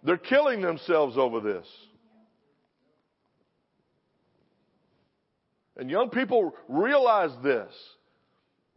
They're 0.04 0.18
killing 0.18 0.62
themselves 0.62 1.18
over 1.18 1.40
this. 1.40 1.66
And 5.78 5.90
young 5.90 6.10
people 6.10 6.56
realize 6.68 7.32
this. 7.44 7.72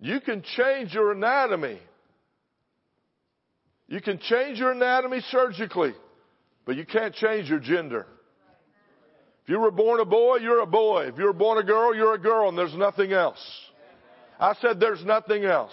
You 0.01 0.21
can 0.21 0.43
change 0.57 0.93
your 0.93 1.13
anatomy. 1.13 1.79
You 3.89 4.01
can 4.01 4.19
change 4.19 4.59
your 4.59 4.73
anatomy 4.73 5.21
surgically, 5.31 5.95
but 6.67 6.77
you 6.77 6.85
can't 6.85 7.15
change 7.15 7.49
your 7.49 7.61
gender. 7.61 8.07
If 9.45 9.49
you 9.49 9.59
were 9.59 9.71
born 9.71 10.01
a 10.01 10.05
boy, 10.05 10.37
you're 10.37 10.61
a 10.61 10.67
boy. 10.67 11.07
If 11.07 11.19
you 11.19 11.25
were 11.25 11.33
born 11.33 11.57
a 11.57 11.63
girl, 11.63 11.95
you're 11.95 12.15
a 12.15 12.19
girl, 12.19 12.51
and 12.51 12.59
there's 12.59 12.75
nothing 12.75 13.13
else. 13.13 13.41
I 14.39 14.55
said 14.61 14.79
there's 14.79 15.05
nothing 15.05 15.45
else. 15.45 15.73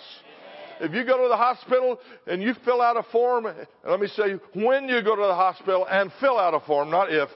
If 0.82 0.94
you 0.94 1.06
go 1.06 1.22
to 1.22 1.30
the 1.30 1.38
hospital 1.38 2.00
and 2.28 2.42
you 2.42 2.54
fill 2.66 2.82
out 2.82 2.98
a 2.98 3.04
form, 3.04 3.48
let 3.88 4.00
me 4.00 4.08
say 4.08 4.36
when 4.54 4.88
you 4.88 5.02
go 5.02 5.16
to 5.16 5.22
the 5.22 5.36
hospital 5.36 5.88
and 5.90 6.12
fill 6.20 6.38
out 6.38 6.54
a 6.54 6.60
form, 6.60 6.90
not 6.90 7.12
if, 7.12 7.30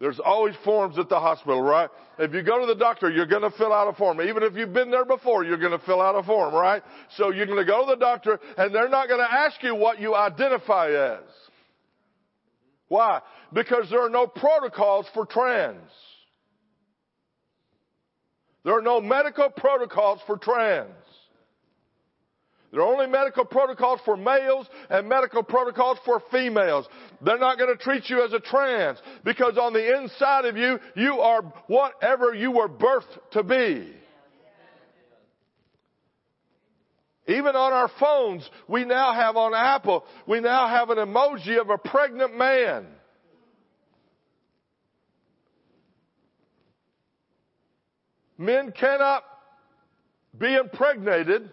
there's 0.00 0.18
always 0.18 0.54
forms 0.64 0.98
at 0.98 1.10
the 1.10 1.20
hospital, 1.20 1.60
right? 1.60 1.90
If 2.18 2.32
you 2.32 2.42
go 2.42 2.58
to 2.58 2.66
the 2.66 2.74
doctor, 2.74 3.10
you're 3.10 3.26
going 3.26 3.42
to 3.42 3.50
fill 3.50 3.72
out 3.72 3.86
a 3.86 3.92
form. 3.92 4.20
Even 4.22 4.42
if 4.42 4.54
you've 4.54 4.72
been 4.72 4.90
there 4.90 5.04
before, 5.04 5.44
you're 5.44 5.58
going 5.58 5.78
to 5.78 5.84
fill 5.84 6.00
out 6.00 6.16
a 6.16 6.22
form, 6.22 6.54
right? 6.54 6.82
So 7.16 7.30
you're 7.30 7.46
going 7.46 7.58
to 7.58 7.70
go 7.70 7.84
to 7.84 7.90
the 7.90 8.00
doctor 8.00 8.40
and 8.56 8.74
they're 8.74 8.88
not 8.88 9.08
going 9.08 9.20
to 9.20 9.30
ask 9.30 9.62
you 9.62 9.74
what 9.74 10.00
you 10.00 10.14
identify 10.14 10.90
as. 10.90 11.24
Why? 12.88 13.20
Because 13.52 13.88
there 13.90 14.04
are 14.04 14.10
no 14.10 14.26
protocols 14.26 15.06
for 15.14 15.26
trans. 15.26 15.90
There 18.64 18.76
are 18.76 18.82
no 18.82 19.00
medical 19.00 19.48
protocols 19.50 20.20
for 20.26 20.36
trans. 20.36 20.90
There 22.72 22.80
are 22.80 22.86
only 22.86 23.08
medical 23.08 23.44
protocols 23.44 24.00
for 24.04 24.16
males 24.16 24.68
and 24.88 25.08
medical 25.08 25.42
protocols 25.42 25.98
for 26.04 26.22
females. 26.30 26.86
They're 27.20 27.38
not 27.38 27.58
going 27.58 27.76
to 27.76 27.82
treat 27.82 28.08
you 28.08 28.22
as 28.24 28.32
a 28.32 28.38
trans 28.38 28.98
because 29.24 29.58
on 29.58 29.72
the 29.72 29.98
inside 29.98 30.44
of 30.44 30.56
you, 30.56 30.78
you 30.94 31.18
are 31.20 31.42
whatever 31.66 32.32
you 32.32 32.52
were 32.52 32.68
birthed 32.68 33.18
to 33.32 33.42
be. 33.42 33.92
Even 37.26 37.54
on 37.54 37.72
our 37.72 37.90
phones, 37.98 38.48
we 38.68 38.84
now 38.84 39.14
have 39.14 39.36
on 39.36 39.52
Apple, 39.54 40.04
we 40.26 40.40
now 40.40 40.68
have 40.68 40.90
an 40.90 40.98
emoji 40.98 41.60
of 41.60 41.70
a 41.70 41.78
pregnant 41.78 42.36
man. 42.36 42.86
Men 48.38 48.72
cannot 48.72 49.22
be 50.36 50.54
impregnated 50.54 51.50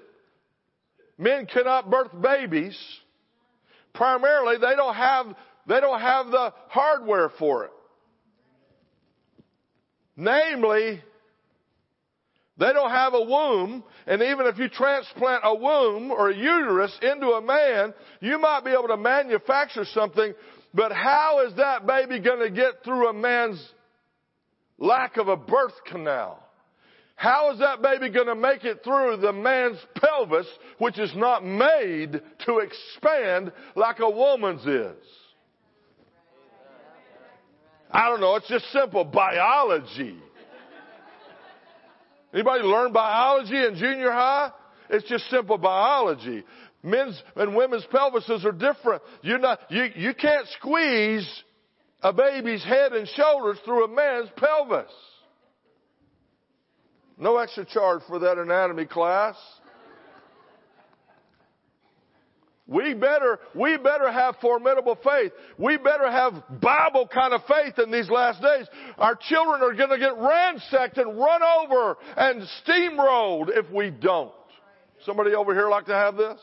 Men 1.18 1.46
cannot 1.46 1.90
birth 1.90 2.12
babies. 2.22 2.78
Primarily, 3.94 4.58
they 4.58 4.76
don't 4.76 4.96
have, 4.96 5.28
they 5.68 5.80
don't 5.80 6.00
have 6.00 6.28
the 6.28 6.54
hardware 6.70 7.30
for 7.40 7.66
it. 7.66 7.72
Namely, 10.16 11.02
they 12.58 12.74
don't 12.74 12.90
have 12.90 13.14
a 13.14 13.22
womb, 13.22 13.84
and 14.08 14.22
even 14.24 14.48
if 14.48 14.58
you 14.58 14.68
transplant 14.68 15.42
a 15.44 15.56
womb 15.56 16.12
or 16.12 16.30
a 16.30 16.36
uterus 16.36 16.96
into 17.02 17.28
a 17.30 17.42
man, 17.42 17.94
you 18.20 18.40
might 18.40 18.66
be 18.66 18.72
able 18.72 18.88
to 18.88 18.98
manufacture 18.98 19.86
something, 19.86 20.34
but 20.74 20.92
how 20.92 21.46
is 21.46 21.56
that 21.58 21.86
baby 21.86 22.20
going 22.20 22.40
to 22.40 22.50
get 22.50 22.84
through 22.84 23.10
a 23.10 23.14
man's 23.14 23.64
lack 24.80 25.18
of 25.18 25.28
a 25.28 25.38
birth 25.38 25.76
canal? 25.86 26.47
How 27.18 27.52
is 27.52 27.60
that 27.60 27.82
baby 27.82 28.12
going 28.12 28.28
to 28.28 28.36
make 28.36 28.64
it 28.64 28.84
through 28.84 29.18
the 29.18 29.34
man's 29.34 29.80
pelvis, 29.96 30.46
which 30.78 31.00
is 31.00 31.12
not 31.16 31.44
made 31.44 32.22
to 32.46 32.58
expand 32.60 33.52
like 33.76 34.00
a 34.00 34.10
woman's 34.10 34.64
is? 34.64 35.04
I 37.92 38.08
don't 38.08 38.22
know. 38.22 38.36
It's 38.36 38.48
just 38.48 38.72
simple 38.72 39.04
biology. 39.04 40.16
Anybody 42.32 42.64
learn 42.64 42.94
biology 42.94 43.66
in 43.66 43.76
junior 43.76 44.12
high? 44.12 44.52
It's 44.92 45.10
just 45.10 45.28
simple 45.32 45.58
biology. 45.58 46.44
Men's 46.84 47.20
and 47.36 47.56
women's 47.56 47.86
pelvises 47.86 48.46
are 48.46 48.52
different. 48.52 49.02
You're 49.24 49.40
not, 49.40 49.60
you, 49.72 49.88
you 49.96 50.14
can't 50.14 50.48
squeeze 50.60 51.28
a 52.04 52.14
baby's 52.14 52.64
head 52.64 52.94
and 52.94 53.08
shoulders 53.08 53.58
through 53.66 53.86
a 53.86 53.88
man's 53.88 54.30
pelvis. 54.38 54.92
No 57.18 57.38
extra 57.38 57.66
charge 57.66 58.02
for 58.08 58.20
that 58.20 58.38
anatomy 58.38 58.86
class. 58.86 59.36
We 62.68 62.94
better, 62.94 63.40
we 63.56 63.78
better 63.78 64.12
have 64.12 64.36
formidable 64.42 64.98
faith. 65.02 65.32
We 65.58 65.78
better 65.78 66.12
have 66.12 66.34
Bible 66.62 67.08
kind 67.08 67.34
of 67.34 67.42
faith 67.48 67.80
in 67.80 67.92
these 67.92 68.10
last 68.10 68.42
days. 68.42 68.68
Our 68.98 69.16
children 69.16 69.62
are 69.62 69.74
going 69.74 69.90
to 69.90 69.98
get 69.98 70.18
ransacked 70.18 70.98
and 70.98 71.18
run 71.18 71.42
over 71.44 71.98
and 72.18 72.46
steamrolled 72.66 73.58
if 73.58 73.72
we 73.72 73.90
don't. 73.90 74.34
Somebody 75.06 75.34
over 75.34 75.54
here 75.54 75.70
like 75.70 75.86
to 75.86 75.94
have 75.94 76.18
this? 76.18 76.40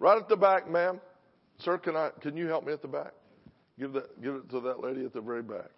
Right 0.00 0.20
at 0.20 0.28
the 0.28 0.36
back, 0.36 0.68
ma'am. 0.68 1.00
Sir, 1.58 1.78
can 1.78 1.94
I, 1.94 2.10
can 2.20 2.36
you 2.36 2.48
help 2.48 2.66
me 2.66 2.72
at 2.72 2.82
the 2.82 2.88
back? 2.88 3.12
Give 3.78 3.92
that, 3.92 4.20
give 4.20 4.34
it 4.34 4.50
to 4.50 4.60
that 4.60 4.80
lady 4.80 5.04
at 5.04 5.12
the 5.12 5.20
very 5.20 5.42
back 5.42 5.70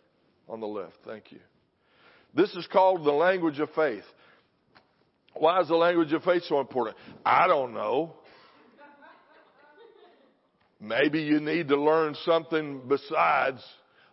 on 0.49 0.61
the 0.61 0.67
left. 0.67 0.97
Thank 1.05 1.33
you. 1.33 1.41
This 2.35 2.55
is 2.55 2.67
called 2.73 3.05
the 3.05 3.13
language 3.13 3.59
of 3.59 3.71
faith. 3.71 4.05
Why 5.35 5.61
is 5.61 5.69
the 5.69 5.77
language 5.77 6.13
of 6.13 6.23
faith 6.23 6.43
so 6.49 6.61
important? 6.61 6.97
I 7.25 7.47
don't 7.47 7.75
know. 7.75 8.15
Maybe 10.81 11.23
you 11.23 11.41
need 11.41 11.69
to 11.69 11.77
learn 11.77 12.15
something 12.25 12.83
besides, 12.89 13.63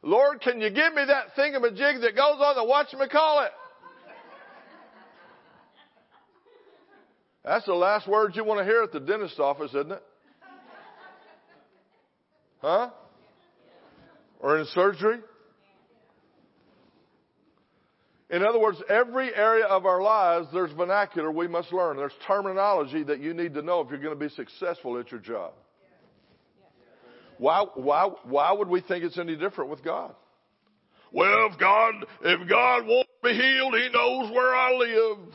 Lord, 0.02 0.42
can 0.42 0.60
you 0.60 0.70
give 0.70 0.94
me 0.94 1.04
that 1.06 1.36
thingamajig 1.38 2.02
that 2.02 2.16
goes 2.16 2.40
on 2.40 2.56
the 2.56 2.64
watch 2.64 2.94
me 2.94 3.08
call 3.08 3.44
it? 3.44 3.52
That's 7.46 7.66
the 7.66 7.74
last 7.74 8.08
words 8.08 8.36
you 8.36 8.44
want 8.44 8.60
to 8.60 8.66
hear 8.66 8.84
at 8.84 8.92
the 8.92 9.00
dentist 9.00 9.40
office, 9.40 9.70
isn't 9.72 9.94
it? 9.94 10.04
Huh? 12.62 12.90
or 14.40 14.60
in 14.60 14.66
surgery. 14.68 15.20
In 18.30 18.46
other 18.46 18.60
words, 18.60 18.78
every 18.90 19.34
area 19.34 19.66
of 19.66 19.86
our 19.86 20.02
lives, 20.02 20.48
there's 20.54 20.72
vernacular 20.74 21.32
we 21.32 21.48
must 21.48 21.72
learn. 21.72 21.96
There's 21.96 22.12
terminology 22.26 23.04
that 23.04 23.22
you 23.22 23.34
need 23.34 23.54
to 23.54 23.62
know 23.62 23.80
if 23.80 23.90
you're 23.90 24.00
going 24.00 24.18
to 24.18 24.20
be 24.20 24.34
successful 24.34 25.00
at 25.00 25.12
your 25.12 25.22
job. 25.22 25.54
Why, 27.38 27.66
why, 27.76 28.10
why 28.24 28.52
would 28.52 28.68
we 28.68 28.82
think 28.82 29.04
it's 29.04 29.18
any 29.18 29.36
different 29.38 29.70
with 29.70 29.84
God? 29.84 30.14
Well, 31.14 31.50
if 31.52 31.58
God, 31.58 31.94
if 32.24 32.50
God 32.50 32.86
wants 32.86 33.12
me 33.24 33.34
healed, 33.34 33.76
He 33.76 33.90
knows 33.94 34.32
where 34.32 34.54
I 34.54 34.74
live. 34.74 35.34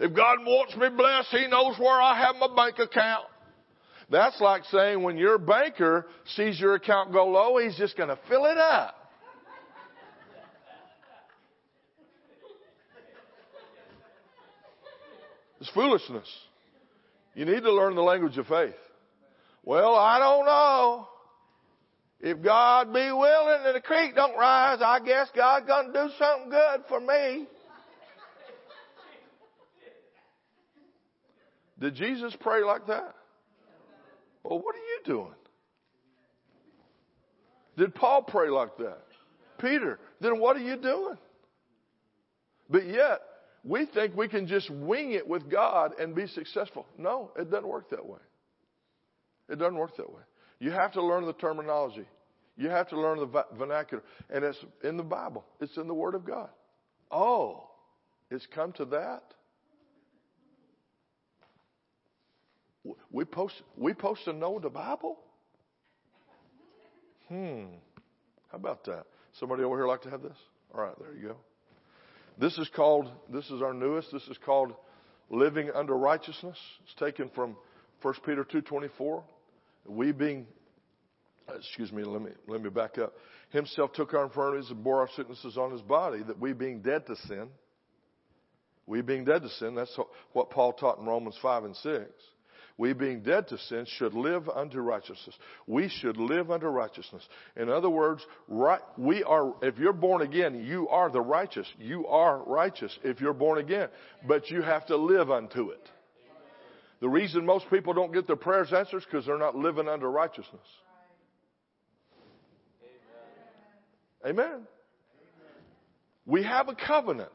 If 0.00 0.16
God 0.16 0.38
wants 0.40 0.74
me 0.76 0.88
blessed, 0.88 1.28
He 1.30 1.46
knows 1.46 1.78
where 1.78 2.00
I 2.00 2.18
have 2.26 2.36
my 2.36 2.48
bank 2.56 2.80
account. 2.80 3.26
That's 4.10 4.40
like 4.40 4.64
saying 4.64 5.02
when 5.02 5.16
your 5.16 5.38
banker 5.38 6.06
sees 6.36 6.58
your 6.60 6.74
account 6.74 7.12
go 7.12 7.26
low, 7.28 7.58
he's 7.58 7.76
just 7.76 7.96
going 7.96 8.10
to 8.10 8.18
fill 8.28 8.44
it 8.46 8.58
up. 8.58 9.03
It's 15.64 15.72
foolishness. 15.72 16.28
You 17.34 17.46
need 17.46 17.62
to 17.62 17.72
learn 17.72 17.94
the 17.94 18.02
language 18.02 18.36
of 18.36 18.46
faith. 18.46 18.74
Well, 19.64 19.94
I 19.94 20.18
don't 20.18 20.44
know. 20.44 21.08
If 22.20 22.42
God 22.42 22.92
be 22.92 23.10
willing 23.10 23.60
and 23.64 23.74
the 23.74 23.80
creek 23.80 24.14
don't 24.14 24.36
rise, 24.36 24.80
I 24.84 25.00
guess 25.02 25.28
God's 25.34 25.66
to 25.66 25.90
do 25.90 26.08
something 26.18 26.50
good 26.50 26.80
for 26.86 27.00
me. 27.00 27.46
Did 31.80 31.94
Jesus 31.94 32.36
pray 32.40 32.62
like 32.62 32.86
that? 32.88 33.14
Well, 34.42 34.58
what 34.58 34.74
are 34.74 34.78
you 34.78 35.00
doing? 35.06 35.34
Did 37.78 37.94
Paul 37.94 38.20
pray 38.20 38.50
like 38.50 38.76
that? 38.76 39.06
Peter, 39.58 39.98
then 40.20 40.40
what 40.40 40.56
are 40.56 40.62
you 40.62 40.76
doing? 40.76 41.16
But 42.68 42.86
yet, 42.86 43.22
we 43.64 43.86
think 43.86 44.14
we 44.14 44.28
can 44.28 44.46
just 44.46 44.68
wing 44.70 45.12
it 45.12 45.26
with 45.26 45.50
God 45.50 45.92
and 45.98 46.14
be 46.14 46.26
successful. 46.26 46.86
No, 46.98 47.32
it 47.36 47.50
doesn't 47.50 47.66
work 47.66 47.90
that 47.90 48.04
way. 48.04 48.20
It 49.48 49.58
doesn't 49.58 49.76
work 49.76 49.96
that 49.96 50.10
way. 50.10 50.22
You 50.60 50.70
have 50.70 50.92
to 50.92 51.02
learn 51.02 51.24
the 51.24 51.32
terminology. 51.32 52.06
You 52.56 52.68
have 52.68 52.88
to 52.90 53.00
learn 53.00 53.18
the 53.18 53.44
vernacular. 53.58 54.02
And 54.30 54.44
it's 54.44 54.58
in 54.82 54.96
the 54.96 55.02
Bible. 55.02 55.44
It's 55.60 55.76
in 55.76 55.88
the 55.88 55.94
Word 55.94 56.14
of 56.14 56.24
God. 56.24 56.50
Oh, 57.10 57.70
it's 58.30 58.46
come 58.54 58.72
to 58.72 58.84
that? 58.86 59.22
We 63.10 63.24
post, 63.24 63.54
we 63.76 63.94
post 63.94 64.24
to 64.26 64.32
know 64.32 64.58
the 64.58 64.68
Bible? 64.68 65.18
Hmm. 67.28 67.64
How 68.48 68.58
about 68.58 68.84
that? 68.84 69.06
Somebody 69.40 69.62
over 69.64 69.76
here 69.76 69.86
like 69.86 70.02
to 70.02 70.10
have 70.10 70.22
this? 70.22 70.36
All 70.74 70.82
right, 70.82 70.94
there 71.00 71.14
you 71.14 71.28
go. 71.28 71.36
This 72.38 72.58
is 72.58 72.68
called, 72.74 73.10
this 73.32 73.48
is 73.50 73.62
our 73.62 73.72
newest, 73.72 74.10
this 74.12 74.26
is 74.28 74.38
called 74.44 74.74
living 75.30 75.70
under 75.74 75.96
righteousness. 75.96 76.56
It's 76.84 76.94
taken 76.94 77.30
from 77.34 77.56
1 78.02 78.14
Peter 78.26 78.44
2.24. 78.44 79.22
We 79.86 80.12
being, 80.12 80.46
excuse 81.54 81.92
me, 81.92 82.02
let 82.02 82.22
me, 82.22 82.30
let 82.48 82.62
me 82.62 82.70
back 82.70 82.98
up. 82.98 83.12
Himself 83.50 83.92
took 83.92 84.14
our 84.14 84.24
infirmities 84.24 84.70
and 84.70 84.82
bore 84.82 85.00
our 85.00 85.08
sicknesses 85.16 85.56
on 85.56 85.70
his 85.70 85.82
body 85.82 86.22
that 86.26 86.38
we 86.38 86.52
being 86.52 86.80
dead 86.80 87.06
to 87.06 87.16
sin, 87.28 87.48
we 88.86 89.00
being 89.00 89.24
dead 89.24 89.42
to 89.42 89.48
sin, 89.48 89.74
that's 89.74 89.96
what 90.32 90.50
Paul 90.50 90.72
taught 90.72 90.98
in 90.98 91.06
Romans 91.06 91.36
5 91.40 91.64
and 91.64 91.76
6 91.76 92.02
we 92.76 92.92
being 92.92 93.20
dead 93.20 93.46
to 93.48 93.58
sin 93.58 93.86
should 93.86 94.14
live 94.14 94.48
unto 94.48 94.80
righteousness. 94.80 95.36
We 95.66 95.88
should 95.88 96.16
live 96.16 96.50
unto 96.50 96.66
righteousness. 96.66 97.22
In 97.56 97.68
other 97.68 97.88
words, 97.88 98.26
right, 98.48 98.80
we 98.98 99.22
are, 99.22 99.54
if 99.62 99.78
you're 99.78 99.92
born 99.92 100.22
again, 100.22 100.64
you 100.64 100.88
are 100.88 101.08
the 101.08 101.20
righteous. 101.20 101.68
You 101.78 102.06
are 102.08 102.42
righteous 102.42 102.96
if 103.04 103.20
you're 103.20 103.32
born 103.32 103.58
again. 103.58 103.88
But 104.26 104.50
you 104.50 104.62
have 104.62 104.86
to 104.86 104.96
live 104.96 105.30
unto 105.30 105.70
it. 105.70 105.88
The 107.00 107.08
reason 107.08 107.46
most 107.46 107.66
people 107.70 107.92
don't 107.92 108.12
get 108.12 108.26
their 108.26 108.34
prayers 108.34 108.72
answered 108.72 108.98
is 108.98 109.04
because 109.04 109.26
they're 109.26 109.38
not 109.38 109.54
living 109.54 109.88
under 109.88 110.10
righteousness. 110.10 110.66
Amen. 114.24 114.40
Amen. 114.40 114.66
We 116.26 116.42
have 116.42 116.68
a 116.68 116.74
covenant. 116.74 117.30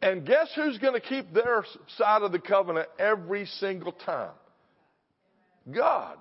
And 0.00 0.24
guess 0.24 0.48
who's 0.54 0.78
going 0.78 0.94
to 0.94 1.00
keep 1.00 1.32
their 1.32 1.64
side 1.96 2.22
of 2.22 2.32
the 2.32 2.38
covenant 2.38 2.88
every 2.98 3.46
single 3.46 3.92
time? 3.92 4.30
God. 5.70 6.16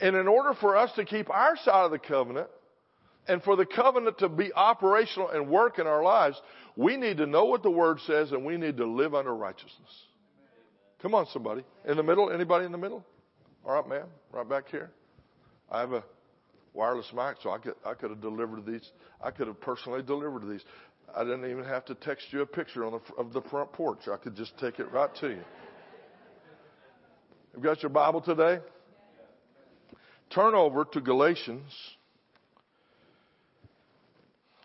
And 0.00 0.14
in 0.14 0.28
order 0.28 0.54
for 0.60 0.76
us 0.76 0.90
to 0.96 1.04
keep 1.04 1.30
our 1.30 1.56
side 1.56 1.84
of 1.84 1.90
the 1.90 1.98
covenant, 1.98 2.48
and 3.28 3.42
for 3.42 3.56
the 3.56 3.66
covenant 3.66 4.18
to 4.18 4.28
be 4.28 4.52
operational 4.52 5.30
and 5.30 5.48
work 5.48 5.78
in 5.78 5.86
our 5.86 6.02
lives, 6.02 6.40
we 6.76 6.96
need 6.96 7.16
to 7.16 7.26
know 7.26 7.46
what 7.46 7.62
the 7.62 7.70
Word 7.70 7.98
says 8.06 8.30
and 8.32 8.44
we 8.44 8.56
need 8.56 8.76
to 8.76 8.86
live 8.86 9.14
under 9.14 9.34
righteousness. 9.34 9.90
Come 11.02 11.14
on, 11.14 11.26
somebody. 11.32 11.64
In 11.86 11.96
the 11.96 12.02
middle? 12.02 12.30
Anybody 12.30 12.66
in 12.66 12.72
the 12.72 12.78
middle? 12.78 13.04
All 13.64 13.74
right, 13.74 13.88
ma'am. 13.88 14.06
Right 14.32 14.48
back 14.48 14.68
here. 14.70 14.90
I 15.70 15.80
have 15.80 15.92
a 15.92 16.04
wireless 16.72 17.10
mic, 17.12 17.36
so 17.42 17.50
I 17.50 17.58
could, 17.58 17.74
I 17.84 17.94
could 17.94 18.10
have 18.10 18.20
delivered 18.20 18.64
these. 18.64 18.88
I 19.20 19.30
could 19.30 19.48
have 19.48 19.60
personally 19.60 20.02
delivered 20.02 20.48
these. 20.48 20.62
I 21.14 21.24
didn't 21.24 21.50
even 21.50 21.64
have 21.64 21.84
to 21.86 21.94
text 21.94 22.26
you 22.30 22.42
a 22.42 22.46
picture 22.46 22.84
on 22.84 22.92
the, 22.92 23.14
of 23.14 23.32
the 23.32 23.42
front 23.42 23.72
porch. 23.72 24.00
I 24.12 24.16
could 24.16 24.36
just 24.36 24.56
take 24.58 24.78
it 24.78 24.90
right 24.92 25.10
to 25.20 25.28
you. 25.28 25.42
You've 27.54 27.62
got 27.62 27.82
your 27.82 27.90
Bible 27.90 28.20
today? 28.20 28.60
Turn 30.30 30.54
over 30.54 30.84
to 30.84 31.00
Galatians. 31.00 31.72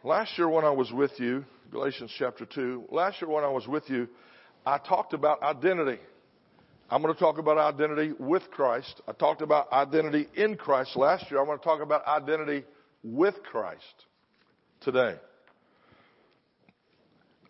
Last 0.04 0.38
year 0.38 0.50
when 0.50 0.66
I 0.66 0.72
was 0.72 0.92
with 0.92 1.12
you, 1.18 1.46
Galatians 1.72 2.12
chapter 2.18 2.46
2, 2.46 2.86
last 2.90 3.22
year 3.22 3.30
when 3.30 3.44
I 3.44 3.50
was 3.50 3.68
with 3.68 3.90
you, 3.90 4.08
I 4.66 4.78
talked 4.78 5.14
about 5.14 5.42
identity. 5.42 6.00
I'm 6.90 7.02
going 7.02 7.14
to 7.14 7.20
talk 7.20 7.38
about 7.38 7.58
identity 7.58 8.14
with 8.20 8.44
Christ. 8.52 9.02
I 9.08 9.14
talked 9.14 9.42
about 9.42 9.72
identity 9.72 10.28
in 10.36 10.58
Christ 10.58 10.98
last 10.98 11.32
year. 11.32 11.40
I'm 11.40 11.46
going 11.46 11.60
to 11.60 11.64
talk 11.64 11.82
about 11.82 12.06
identity 12.06 12.66
with 13.04 13.36
Christ 13.44 13.86
today. 14.82 15.16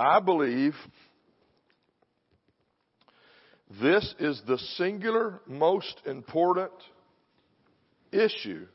I 0.02 0.20
believe 0.20 0.74
this 3.80 4.16
is 4.20 4.42
the 4.48 4.58
singular 4.58 5.42
most 5.46 6.02
important 6.08 6.72
issue 8.12 8.66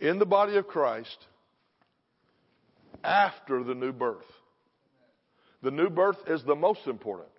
in 0.00 0.18
the 0.18 0.26
body 0.26 0.56
of 0.56 0.66
Christ 0.66 1.16
after 3.04 3.62
the 3.62 3.76
new 3.76 3.92
birth. 3.92 4.26
The 5.62 5.70
new 5.70 5.88
birth 5.88 6.18
is 6.26 6.42
the 6.42 6.56
most 6.56 6.88
important. 6.88 7.30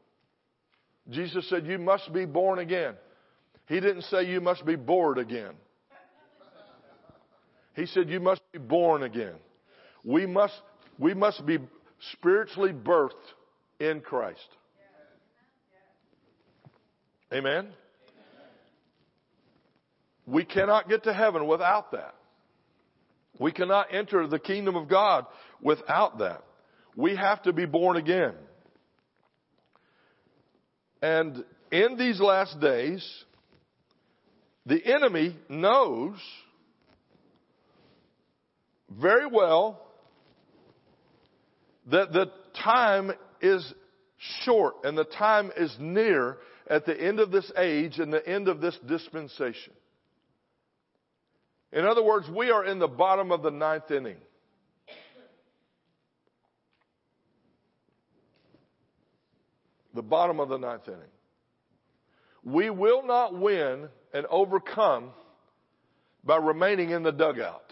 Jesus 1.10 1.50
said, 1.50 1.68
You 1.68 1.80
must 1.80 2.14
be 2.14 2.24
born 2.24 2.60
again. 2.60 2.94
He 3.68 3.82
didn't 3.82 4.04
say 4.04 4.24
you 4.24 4.40
must 4.40 4.66
be 4.66 4.78
bored 4.78 5.18
again. 5.18 5.52
He 7.76 7.88
said, 7.88 8.10
You 8.10 8.22
must 8.22 8.42
be 8.54 8.60
born 8.60 9.04
again. 9.04 9.36
We 10.06 10.26
must, 10.26 10.62
we 10.98 11.14
must 11.14 11.46
be 11.46 11.58
spiritually 12.14 12.74
birthed 12.74 13.14
in 13.80 14.02
Christ. 14.02 14.48
Amen? 17.34 17.68
We 20.26 20.46
cannot 20.46 20.90
get 20.90 21.04
to 21.04 21.14
heaven 21.14 21.48
without 21.48 21.92
that. 21.92 22.16
We 23.40 23.52
cannot 23.52 23.94
enter 23.94 24.28
the 24.28 24.40
kingdom 24.40 24.76
of 24.76 24.88
God 24.88 25.26
without 25.62 26.20
that. 26.20 26.44
We 26.96 27.16
have 27.16 27.42
to 27.44 27.54
be 27.54 27.66
born 27.66 27.98
again. 27.98 28.34
And 31.02 31.44
in 31.72 31.98
these 31.98 32.20
last 32.20 32.60
days, 32.60 33.24
the 34.66 34.84
enemy 34.86 35.38
knows 35.48 36.18
very 38.90 39.28
well 39.28 39.89
that 41.92 42.14
the 42.14 42.32
time 42.64 43.12
is 43.42 43.74
short 44.44 44.76
and 44.84 44.98
the 44.98 45.06
time 45.06 45.52
is 45.56 45.76
near 45.80 46.38
at 46.68 46.86
the 46.86 47.00
end 47.00 47.20
of 47.20 47.32
this 47.32 47.52
age 47.58 48.00
and 48.00 48.14
the 48.14 48.28
end 48.28 48.48
of 48.48 48.62
this 48.62 48.78
dispensation. 48.88 49.74
In 51.72 51.86
other 51.86 52.04
words, 52.04 52.28
we 52.30 52.52
are 52.52 52.66
in 52.66 52.80
the 52.80 52.88
bottom 52.88 53.32
of 53.32 53.44
the 53.44 53.52
ninth 53.52 53.92
inning. 53.92 54.18
The 59.94 60.02
bottom 60.02 60.40
of 60.40 60.50
the 60.50 60.58
ninth 60.58 60.88
inning. 60.88 61.00
We 62.44 62.70
will 62.70 63.06
not 63.06 63.38
win 63.38 63.90
and 64.14 64.26
overcome 64.28 65.12
by 66.24 66.38
remaining 66.38 66.92
in 66.92 67.04
the 67.04 67.12
dugout. 67.12 67.64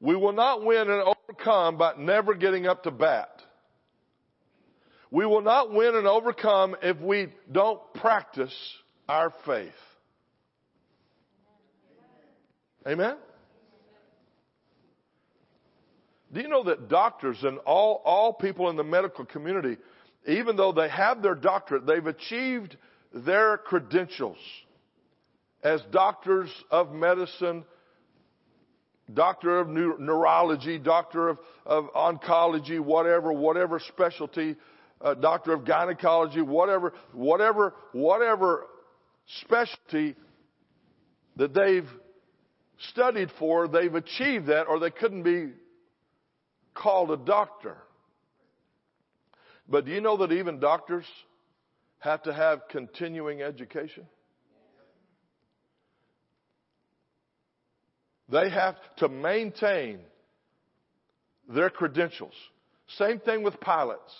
We 0.00 0.14
will 0.14 0.32
not 0.32 0.64
win 0.64 0.82
and 0.82 0.90
overcome 0.90 1.17
by 1.44 1.92
never 1.98 2.34
getting 2.34 2.66
up 2.66 2.84
to 2.84 2.90
bat. 2.90 3.42
We 5.10 5.26
will 5.26 5.40
not 5.40 5.72
win 5.72 5.94
and 5.94 6.06
overcome 6.06 6.76
if 6.82 7.00
we 7.00 7.28
don't 7.50 7.80
practice 7.94 8.54
our 9.08 9.32
faith. 9.46 9.72
Amen? 12.86 13.16
Do 16.32 16.40
you 16.40 16.48
know 16.48 16.64
that 16.64 16.88
doctors 16.88 17.38
and 17.42 17.58
all, 17.58 18.02
all 18.04 18.34
people 18.34 18.68
in 18.68 18.76
the 18.76 18.84
medical 18.84 19.24
community, 19.24 19.78
even 20.26 20.56
though 20.56 20.72
they 20.72 20.88
have 20.88 21.22
their 21.22 21.34
doctorate, 21.34 21.86
they've 21.86 22.06
achieved 22.06 22.76
their 23.14 23.56
credentials 23.56 24.36
as 25.62 25.80
doctors 25.90 26.50
of 26.70 26.92
medicine, 26.92 27.64
doctor 29.12 29.60
of 29.60 29.68
neurology, 29.68 30.78
doctor 30.78 31.30
of, 31.30 31.38
of 31.64 31.92
oncology, 31.94 32.80
whatever, 32.80 33.32
whatever 33.32 33.80
specialty, 33.80 34.56
uh, 35.00 35.14
doctor 35.14 35.52
of 35.52 35.64
gynecology, 35.64 36.42
whatever, 36.42 36.92
whatever, 37.12 37.74
whatever 37.92 38.66
specialty 39.42 40.14
that 41.36 41.54
they've 41.54 41.88
studied 42.90 43.30
for, 43.38 43.68
they've 43.68 43.94
achieved 43.94 44.46
that, 44.46 44.64
or 44.64 44.78
they 44.78 44.90
couldn't 44.90 45.22
be 45.22 45.50
called 46.74 47.10
a 47.10 47.16
doctor. 47.16 47.76
But 49.68 49.84
do 49.84 49.92
you 49.92 50.00
know 50.00 50.16
that 50.18 50.32
even 50.32 50.60
doctors 50.60 51.04
have 51.98 52.22
to 52.22 52.32
have 52.32 52.68
continuing 52.70 53.42
education? 53.42 54.06
They 58.30 58.50
have 58.50 58.76
to 58.98 59.08
maintain 59.08 60.00
their 61.48 61.70
credentials. 61.70 62.34
Same 62.96 63.20
thing 63.20 63.42
with 63.42 63.58
pilots. 63.60 64.12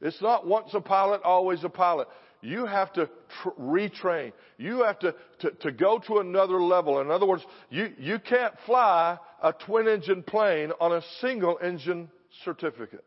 It's 0.00 0.20
not 0.22 0.46
once 0.46 0.70
a 0.74 0.80
pilot, 0.80 1.22
always 1.22 1.64
a 1.64 1.68
pilot. 1.68 2.08
You 2.40 2.66
have 2.66 2.92
to 2.92 3.06
tr- 3.42 3.48
retrain. 3.60 4.32
You 4.56 4.84
have 4.84 4.98
to, 5.00 5.14
to, 5.40 5.50
to 5.50 5.72
go 5.72 5.98
to 6.06 6.18
another 6.18 6.62
level. 6.62 7.00
In 7.00 7.10
other 7.10 7.26
words, 7.26 7.42
you, 7.68 7.92
you 7.98 8.18
can't 8.20 8.54
fly 8.64 9.18
a 9.42 9.52
twin 9.52 9.88
engine 9.88 10.22
plane 10.22 10.70
on 10.80 10.92
a 10.92 11.02
single 11.20 11.58
engine 11.62 12.08
certificate. 12.44 13.04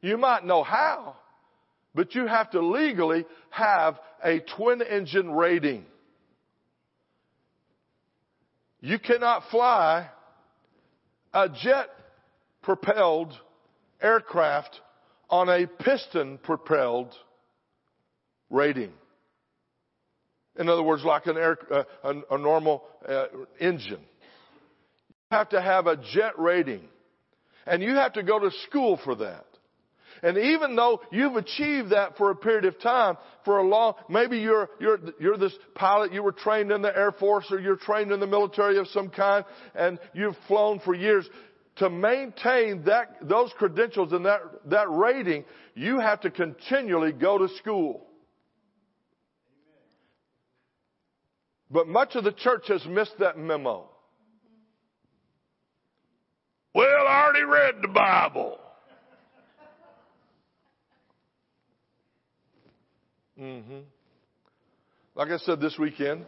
You 0.00 0.16
might 0.16 0.44
know 0.44 0.62
how, 0.62 1.16
but 1.94 2.14
you 2.14 2.26
have 2.26 2.50
to 2.50 2.60
legally 2.60 3.24
have 3.50 3.98
a 4.24 4.40
twin 4.56 4.82
engine 4.82 5.30
rating. 5.30 5.84
You 8.80 8.98
cannot 8.98 9.44
fly 9.50 10.08
a 11.32 11.48
jet 11.48 11.88
propelled 12.62 13.32
aircraft 14.00 14.80
on 15.28 15.48
a 15.48 15.66
piston 15.66 16.38
propelled 16.38 17.14
rating. 18.48 18.92
In 20.58 20.68
other 20.68 20.82
words, 20.82 21.04
like 21.04 21.26
an 21.26 21.36
air, 21.36 21.58
uh, 21.70 21.84
a, 22.02 22.34
a, 22.34 22.38
normal 22.38 22.82
uh, 23.08 23.26
engine. 23.60 24.00
You 25.30 25.36
have 25.36 25.50
to 25.50 25.62
have 25.62 25.86
a 25.86 25.96
jet 25.96 26.38
rating. 26.38 26.82
And 27.66 27.82
you 27.82 27.94
have 27.94 28.14
to 28.14 28.22
go 28.22 28.38
to 28.38 28.50
school 28.68 28.98
for 29.04 29.14
that. 29.16 29.46
And 30.22 30.36
even 30.36 30.76
though 30.76 31.00
you've 31.10 31.36
achieved 31.36 31.90
that 31.90 32.16
for 32.16 32.30
a 32.30 32.36
period 32.36 32.66
of 32.66 32.78
time, 32.80 33.16
for 33.44 33.58
a 33.58 33.66
long, 33.66 33.94
maybe 34.08 34.38
you're, 34.38 34.68
you're, 34.78 34.98
you're 35.18 35.38
this 35.38 35.54
pilot, 35.74 36.12
you 36.12 36.22
were 36.22 36.32
trained 36.32 36.70
in 36.70 36.82
the 36.82 36.94
Air 36.94 37.12
Force 37.12 37.46
or 37.50 37.58
you're 37.58 37.76
trained 37.76 38.12
in 38.12 38.20
the 38.20 38.26
military 38.26 38.78
of 38.78 38.86
some 38.88 39.08
kind 39.08 39.44
and 39.74 39.98
you've 40.12 40.36
flown 40.46 40.80
for 40.80 40.94
years. 40.94 41.28
To 41.76 41.88
maintain 41.88 42.84
that, 42.84 43.16
those 43.22 43.50
credentials 43.56 44.12
and 44.12 44.26
that, 44.26 44.40
that 44.66 44.90
rating, 44.90 45.44
you 45.74 45.98
have 45.98 46.20
to 46.22 46.30
continually 46.30 47.12
go 47.12 47.38
to 47.38 47.48
school. 47.56 48.06
But 51.70 51.86
much 51.86 52.16
of 52.16 52.24
the 52.24 52.32
church 52.32 52.64
has 52.68 52.84
missed 52.84 53.14
that 53.20 53.38
memo. 53.38 53.88
Well, 56.74 57.06
I 57.08 57.24
already 57.24 57.44
read 57.44 57.76
the 57.80 57.88
Bible. 57.88 58.58
Mm-hmm. 63.40 63.78
Like 65.14 65.28
I 65.28 65.38
said 65.38 65.60
this 65.60 65.78
weekend, 65.78 66.24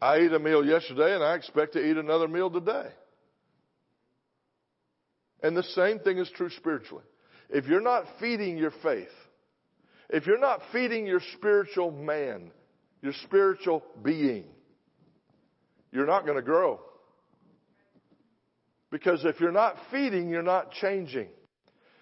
I 0.00 0.16
ate 0.16 0.32
a 0.32 0.38
meal 0.38 0.64
yesterday 0.64 1.14
and 1.14 1.24
I 1.24 1.34
expect 1.34 1.72
to 1.72 1.84
eat 1.84 1.96
another 1.96 2.28
meal 2.28 2.50
today. 2.50 2.88
And 5.42 5.56
the 5.56 5.62
same 5.62 6.00
thing 6.00 6.18
is 6.18 6.30
true 6.34 6.50
spiritually. 6.50 7.04
If 7.48 7.66
you're 7.66 7.80
not 7.80 8.04
feeding 8.20 8.58
your 8.58 8.72
faith, 8.82 9.08
if 10.10 10.26
you're 10.26 10.38
not 10.38 10.60
feeding 10.72 11.06
your 11.06 11.20
spiritual 11.34 11.90
man, 11.90 12.50
your 13.02 13.12
spiritual 13.24 13.82
being, 14.02 14.44
you're 15.92 16.06
not 16.06 16.24
going 16.24 16.36
to 16.36 16.42
grow. 16.42 16.80
Because 18.90 19.24
if 19.24 19.40
you're 19.40 19.52
not 19.52 19.76
feeding, 19.90 20.28
you're 20.28 20.42
not 20.42 20.72
changing. 20.72 21.28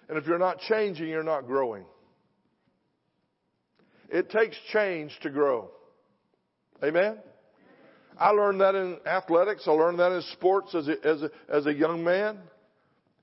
And 0.08 0.18
if 0.18 0.26
you're 0.26 0.38
not 0.38 0.58
changing, 0.60 1.08
you're 1.08 1.22
not 1.22 1.46
growing. 1.46 1.84
It 4.08 4.30
takes 4.30 4.56
change 4.72 5.16
to 5.22 5.30
grow. 5.30 5.70
Amen? 6.82 7.18
I 8.18 8.30
learned 8.30 8.60
that 8.60 8.74
in 8.74 8.98
athletics. 9.06 9.64
I 9.66 9.72
learned 9.72 9.98
that 9.98 10.12
in 10.12 10.22
sports 10.32 10.74
as 10.74 10.88
a, 10.88 11.06
as 11.06 11.22
a, 11.22 11.30
as 11.48 11.66
a 11.66 11.72
young 11.72 12.02
man. 12.02 12.38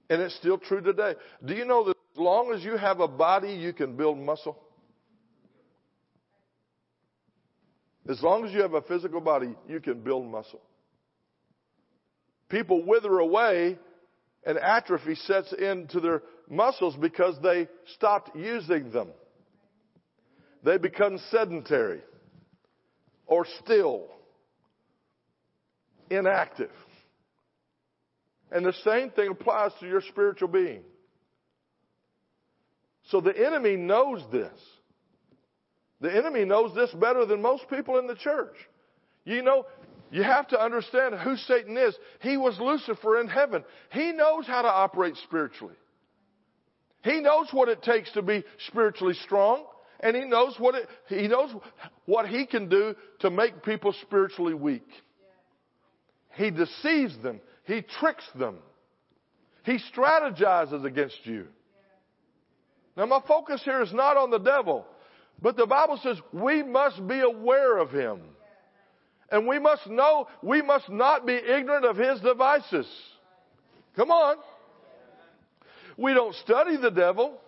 And 0.09 0.21
it's 0.21 0.35
still 0.35 0.57
true 0.57 0.81
today. 0.81 1.15
Do 1.43 1.53
you 1.53 1.65
know 1.65 1.85
that 1.85 1.95
as 2.13 2.17
long 2.17 2.53
as 2.53 2.63
you 2.63 2.77
have 2.77 2.99
a 2.99 3.07
body, 3.07 3.53
you 3.53 3.73
can 3.73 3.95
build 3.95 4.17
muscle? 4.17 4.59
As 8.07 8.21
long 8.21 8.45
as 8.45 8.51
you 8.51 8.61
have 8.61 8.73
a 8.73 8.81
physical 8.81 9.21
body, 9.21 9.55
you 9.67 9.79
can 9.79 10.01
build 10.01 10.27
muscle. 10.27 10.61
People 12.49 12.83
wither 12.85 13.17
away 13.19 13.79
and 14.45 14.57
atrophy 14.57 15.15
sets 15.15 15.53
into 15.53 15.99
their 15.99 16.21
muscles 16.49 16.95
because 16.99 17.35
they 17.41 17.67
stopped 17.95 18.35
using 18.35 18.91
them. 18.91 19.07
They 20.63 20.77
become 20.77 21.19
sedentary 21.29 22.01
or 23.25 23.45
still, 23.63 24.07
inactive. 26.09 26.71
And 28.51 28.65
the 28.65 28.73
same 28.85 29.09
thing 29.09 29.29
applies 29.29 29.71
to 29.79 29.87
your 29.87 30.01
spiritual 30.01 30.47
being. 30.47 30.83
So 33.09 33.19
the 33.19 33.35
enemy 33.35 33.75
knows 33.75 34.23
this. 34.31 34.53
The 35.99 36.15
enemy 36.15 36.45
knows 36.45 36.75
this 36.75 36.91
better 36.91 37.25
than 37.25 37.41
most 37.41 37.69
people 37.69 37.97
in 37.97 38.07
the 38.07 38.15
church. 38.15 38.55
You 39.25 39.41
know, 39.41 39.65
you 40.11 40.21
have 40.21 40.47
to 40.49 40.61
understand 40.61 41.15
who 41.15 41.35
Satan 41.37 41.77
is. 41.77 41.95
He 42.21 42.37
was 42.37 42.59
Lucifer 42.59 43.19
in 43.19 43.27
heaven. 43.27 43.63
He 43.91 44.11
knows 44.11 44.45
how 44.45 44.61
to 44.61 44.67
operate 44.67 45.15
spiritually. 45.23 45.75
He 47.03 47.19
knows 47.19 47.47
what 47.51 47.67
it 47.69 47.81
takes 47.81 48.11
to 48.11 48.21
be 48.21 48.43
spiritually 48.67 49.15
strong, 49.15 49.65
and 50.03 50.15
he 50.15 50.25
knows 50.25 50.55
what 50.59 50.75
it, 50.75 50.87
he 51.07 51.27
knows 51.27 51.49
what 52.05 52.27
he 52.27 52.45
can 52.45 52.67
do 52.67 52.93
to 53.19 53.29
make 53.29 53.63
people 53.63 53.95
spiritually 54.01 54.53
weak. 54.53 54.87
He 56.35 56.51
deceives 56.51 57.17
them. 57.23 57.39
He 57.65 57.81
tricks 57.81 58.25
them. 58.35 58.57
He 59.63 59.79
strategizes 59.95 60.83
against 60.83 61.19
you. 61.23 61.47
Now 62.97 63.05
my 63.05 63.21
focus 63.25 63.61
here 63.63 63.81
is 63.81 63.93
not 63.93 64.17
on 64.17 64.29
the 64.29 64.39
devil. 64.39 64.85
But 65.41 65.55
the 65.55 65.65
Bible 65.65 65.99
says 66.03 66.17
we 66.33 66.61
must 66.63 67.07
be 67.07 67.19
aware 67.21 67.77
of 67.77 67.89
him. 67.89 68.19
And 69.31 69.47
we 69.47 69.57
must 69.57 69.87
know, 69.87 70.27
we 70.43 70.61
must 70.61 70.89
not 70.89 71.25
be 71.25 71.33
ignorant 71.33 71.85
of 71.85 71.97
his 71.97 72.19
devices. 72.19 72.87
Come 73.95 74.11
on. 74.11 74.35
We 75.97 76.13
don't 76.13 76.35
study 76.35 76.75
the 76.75 76.91
devil. 76.91 77.39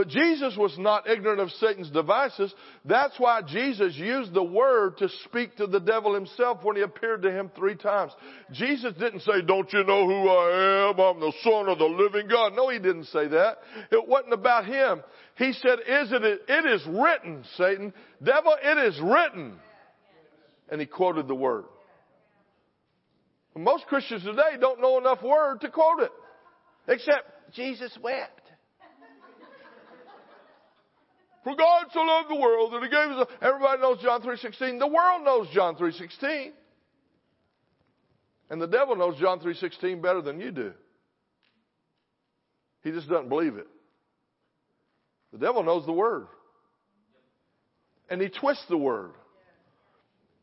But 0.00 0.08
Jesus 0.08 0.56
was 0.56 0.78
not 0.78 1.06
ignorant 1.10 1.40
of 1.40 1.50
Satan's 1.50 1.90
devices. 1.90 2.54
That's 2.86 3.20
why 3.20 3.42
Jesus 3.42 3.94
used 3.96 4.32
the 4.32 4.42
word 4.42 4.96
to 4.96 5.10
speak 5.26 5.56
to 5.56 5.66
the 5.66 5.78
devil 5.78 6.14
himself 6.14 6.64
when 6.64 6.76
he 6.76 6.80
appeared 6.80 7.20
to 7.20 7.30
him 7.30 7.50
three 7.54 7.74
times. 7.74 8.12
Jesus 8.50 8.94
didn't 8.94 9.20
say, 9.20 9.42
don't 9.46 9.70
you 9.70 9.84
know 9.84 10.06
who 10.06 10.26
I 10.26 10.88
am? 10.88 10.98
I'm 10.98 11.20
the 11.20 11.34
son 11.42 11.68
of 11.68 11.76
the 11.76 11.84
living 11.84 12.28
God. 12.28 12.54
No, 12.54 12.70
he 12.70 12.78
didn't 12.78 13.08
say 13.08 13.28
that. 13.28 13.58
It 13.92 14.08
wasn't 14.08 14.32
about 14.32 14.64
him. 14.64 15.02
He 15.36 15.52
said, 15.52 15.80
is 15.80 16.12
it, 16.12 16.40
it 16.48 16.64
is 16.64 16.86
written, 16.86 17.44
Satan. 17.58 17.92
Devil, 18.22 18.56
it 18.62 18.78
is 18.88 18.98
written. 19.02 19.58
And 20.70 20.80
he 20.80 20.86
quoted 20.86 21.28
the 21.28 21.34
word. 21.34 21.64
Most 23.54 23.84
Christians 23.86 24.22
today 24.22 24.56
don't 24.58 24.80
know 24.80 24.96
enough 24.96 25.22
word 25.22 25.60
to 25.60 25.68
quote 25.68 26.00
it. 26.00 26.12
Except, 26.88 27.52
Jesus 27.52 27.94
wept. 28.02 28.39
For 31.44 31.56
God 31.56 31.86
so 31.92 32.00
loved 32.00 32.28
the 32.28 32.36
world 32.36 32.72
that 32.74 32.82
he 32.82 32.88
gave 32.88 33.10
a, 33.10 33.26
everybody 33.44 33.80
knows 33.80 33.98
John 34.02 34.20
3.16. 34.22 34.78
The 34.78 34.86
world 34.86 35.24
knows 35.24 35.48
John 35.54 35.76
3.16. 35.76 36.50
And 38.50 38.60
the 38.60 38.66
devil 38.66 38.96
knows 38.96 39.18
John 39.18 39.40
3.16 39.40 40.02
better 40.02 40.20
than 40.20 40.40
you 40.40 40.50
do. 40.50 40.72
He 42.82 42.90
just 42.90 43.08
doesn't 43.08 43.28
believe 43.28 43.56
it. 43.56 43.68
The 45.32 45.38
devil 45.38 45.62
knows 45.62 45.86
the 45.86 45.92
word. 45.92 46.26
And 48.08 48.20
he 48.20 48.28
twists 48.28 48.64
the 48.68 48.76
word. 48.76 49.12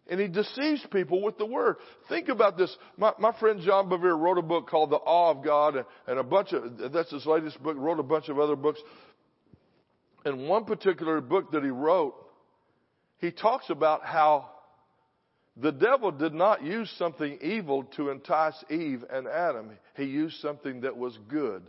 And 0.09 0.21
he 0.21 0.29
deceives 0.29 0.85
people 0.89 1.21
with 1.21 1.37
the 1.37 1.45
word. 1.45 1.75
Think 2.07 2.29
about 2.29 2.57
this. 2.57 2.73
My, 2.95 3.11
my 3.19 3.37
friend 3.39 3.59
John 3.61 3.89
Bevere 3.89 4.17
wrote 4.17 4.37
a 4.37 4.41
book 4.41 4.69
called 4.69 4.89
The 4.89 4.95
Awe 4.95 5.31
of 5.31 5.43
God 5.43 5.75
and, 5.75 5.85
and 6.07 6.17
a 6.17 6.23
bunch 6.23 6.53
of, 6.53 6.93
that's 6.93 7.11
his 7.11 7.25
latest 7.25 7.61
book, 7.61 7.75
wrote 7.77 7.99
a 7.99 8.03
bunch 8.03 8.29
of 8.29 8.39
other 8.39 8.55
books. 8.55 8.79
And 10.27 10.45
one 10.49 10.65
particular 10.65 11.21
book 11.21 11.53
that 11.53 11.63
he 11.63 11.69
wrote, 11.69 12.13
he 13.19 13.31
talks 13.31 13.69
about 13.69 14.03
how 14.03 14.49
the 15.55 15.71
devil 15.71 16.11
did 16.11 16.33
not 16.33 16.65
use 16.65 16.93
something 16.97 17.39
evil 17.41 17.85
to 17.95 18.09
entice 18.09 18.61
Eve 18.69 19.05
and 19.09 19.25
Adam. 19.25 19.71
He 19.95 20.03
used 20.03 20.41
something 20.41 20.81
that 20.81 20.97
was 20.97 21.17
good. 21.29 21.63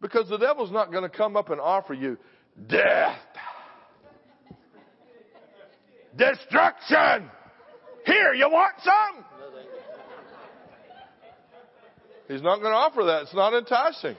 Because 0.00 0.28
the 0.28 0.38
devil's 0.38 0.72
not 0.72 0.90
going 0.90 1.08
to 1.08 1.16
come 1.16 1.36
up 1.36 1.50
and 1.50 1.60
offer 1.60 1.94
you 1.94 2.18
death, 2.66 3.18
destruction. 6.16 7.30
Here, 8.04 8.34
you 8.34 8.48
want 8.50 8.74
some? 8.82 9.24
He's 12.30 12.42
not 12.42 12.60
going 12.60 12.70
to 12.70 12.76
offer 12.78 13.02
that. 13.06 13.22
It's 13.22 13.34
not 13.34 13.54
enticing. 13.54 14.14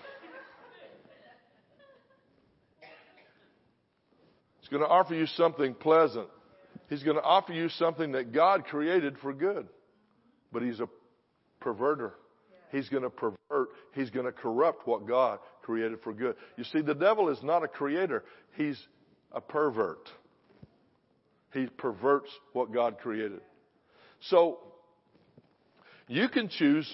He's 4.59 4.70
going 4.70 4.84
to 4.84 4.89
offer 4.89 5.16
you 5.16 5.28
something 5.28 5.74
pleasant. 5.74 6.28
He's 6.89 7.03
going 7.03 7.16
to 7.16 7.24
offer 7.24 7.53
you 7.53 7.70
something 7.70 8.12
that 8.12 8.34
God 8.34 8.66
created 8.66 9.18
for 9.20 9.32
good. 9.32 9.66
But 10.51 10.62
he's 10.62 10.82
a 10.82 10.89
perverter. 11.64 12.12
He's 12.74 12.89
going 12.89 13.03
to 13.03 13.09
pervert. 13.09 13.70
He's 13.93 14.09
going 14.09 14.26
to 14.26 14.34
corrupt 14.34 14.86
what 14.86 15.07
God 15.07 15.39
created 15.62 15.99
for 16.03 16.12
good. 16.12 16.36
You 16.57 16.66
see, 16.66 16.82
the 16.82 16.93
devil 16.93 17.30
is 17.30 17.41
not 17.41 17.64
a 17.64 17.68
creator. 17.70 18.26
He's 18.57 18.78
a 19.32 19.39
pervert. 19.39 20.09
He 21.53 21.68
perverts 21.68 22.30
what 22.51 22.74
God 22.74 22.97
created. 22.99 23.39
So, 24.20 24.59
you 26.09 26.28
can 26.28 26.49
choose 26.49 26.93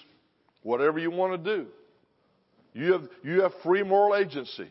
whatever 0.68 1.00
you 1.00 1.10
want 1.10 1.32
to 1.42 1.56
do. 1.56 1.66
You 2.74 2.92
have, 2.92 3.08
you 3.24 3.42
have 3.44 3.54
free 3.64 3.84
moral 3.84 4.18
agency. 4.18 4.68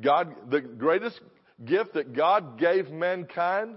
God, 0.00 0.34
the 0.48 0.62
greatest 0.62 1.20
gift 1.62 1.92
that 1.94 2.16
God 2.16 2.58
gave 2.58 2.88
mankind 2.88 3.76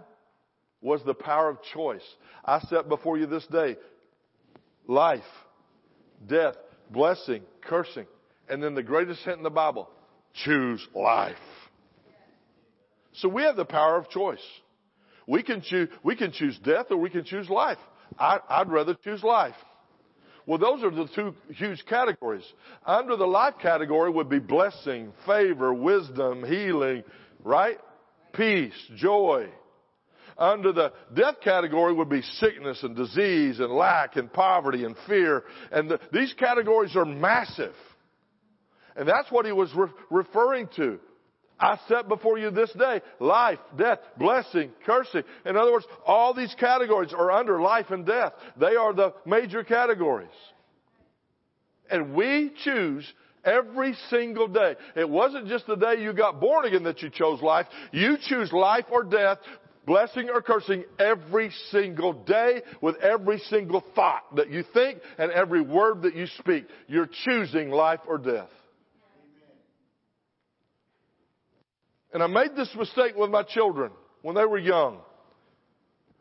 was 0.81 1.01
the 1.05 1.13
power 1.13 1.49
of 1.49 1.57
choice. 1.73 2.05
I 2.45 2.61
set 2.61 2.87
before 2.87 3.17
you 3.17 3.25
this 3.25 3.45
day 3.47 3.75
life, 4.87 5.19
death, 6.25 6.55
blessing, 6.89 7.41
cursing. 7.59 8.07
And 8.47 8.63
then 8.63 8.73
the 8.73 8.81
greatest 8.81 9.21
hint 9.25 9.37
in 9.37 9.43
the 9.43 9.49
Bible 9.49 9.89
choose 10.45 10.87
life. 10.95 11.35
So 13.15 13.27
we 13.27 13.41
have 13.41 13.57
the 13.57 13.65
power 13.65 13.97
of 13.97 14.09
choice. 14.09 14.39
We 15.27 15.43
can 15.43 15.61
choose, 15.61 15.89
we 16.01 16.15
can 16.15 16.31
choose 16.31 16.57
death 16.63 16.85
or 16.91 16.97
we 16.97 17.09
can 17.09 17.25
choose 17.25 17.49
life. 17.49 17.77
I, 18.17 18.39
I'd 18.47 18.69
rather 18.69 18.95
choose 19.03 19.21
life. 19.21 19.55
Well, 20.45 20.57
those 20.57 20.83
are 20.83 20.91
the 20.91 21.07
two 21.15 21.33
huge 21.53 21.85
categories. 21.85 22.43
Under 22.85 23.15
the 23.15 23.27
life 23.27 23.55
category 23.61 24.11
would 24.11 24.29
be 24.29 24.39
blessing, 24.39 25.13
favor, 25.25 25.73
wisdom, 25.73 26.43
healing, 26.43 27.03
right? 27.43 27.77
Peace, 28.33 28.73
joy. 28.95 29.47
Under 30.37 30.71
the 30.71 30.93
death 31.13 31.35
category 31.43 31.93
would 31.93 32.09
be 32.09 32.21
sickness 32.21 32.81
and 32.83 32.95
disease 32.95 33.59
and 33.59 33.71
lack 33.71 34.15
and 34.15 34.31
poverty 34.31 34.85
and 34.85 34.95
fear. 35.07 35.43
And 35.71 35.89
the, 35.89 35.99
these 36.11 36.33
categories 36.33 36.95
are 36.95 37.05
massive. 37.05 37.75
And 38.95 39.07
that's 39.07 39.31
what 39.31 39.45
he 39.45 39.51
was 39.51 39.71
re- 39.75 39.89
referring 40.09 40.67
to. 40.77 40.99
I 41.61 41.77
set 41.87 42.09
before 42.09 42.39
you 42.39 42.49
this 42.49 42.71
day 42.73 43.01
life, 43.19 43.59
death, 43.77 43.99
blessing, 44.17 44.71
cursing. 44.85 45.23
In 45.45 45.55
other 45.55 45.71
words, 45.71 45.85
all 46.07 46.33
these 46.33 46.53
categories 46.59 47.13
are 47.13 47.31
under 47.31 47.61
life 47.61 47.91
and 47.91 48.05
death. 48.05 48.33
They 48.59 48.75
are 48.75 48.93
the 48.93 49.13
major 49.25 49.63
categories. 49.63 50.29
And 51.89 52.15
we 52.15 52.51
choose 52.63 53.05
every 53.45 53.95
single 54.09 54.47
day. 54.47 54.75
It 54.95 55.07
wasn't 55.07 55.47
just 55.47 55.67
the 55.67 55.75
day 55.75 56.01
you 56.01 56.13
got 56.13 56.39
born 56.39 56.65
again 56.65 56.83
that 56.83 57.03
you 57.03 57.11
chose 57.11 57.41
life. 57.41 57.67
You 57.91 58.17
choose 58.27 58.51
life 58.51 58.85
or 58.91 59.03
death, 59.03 59.37
blessing 59.85 60.29
or 60.33 60.41
cursing 60.41 60.83
every 60.99 61.51
single 61.69 62.13
day 62.13 62.61
with 62.81 62.95
every 62.97 63.37
single 63.49 63.83
thought 63.93 64.35
that 64.35 64.49
you 64.49 64.63
think 64.73 64.99
and 65.19 65.31
every 65.31 65.61
word 65.61 66.03
that 66.03 66.15
you 66.15 66.25
speak. 66.39 66.65
You're 66.87 67.09
choosing 67.25 67.69
life 67.69 67.99
or 68.07 68.17
death. 68.17 68.49
And 72.13 72.21
I 72.21 72.27
made 72.27 72.55
this 72.55 72.69
mistake 72.75 73.15
with 73.15 73.29
my 73.29 73.43
children 73.43 73.91
when 74.21 74.35
they 74.35 74.45
were 74.45 74.57
young. 74.57 74.99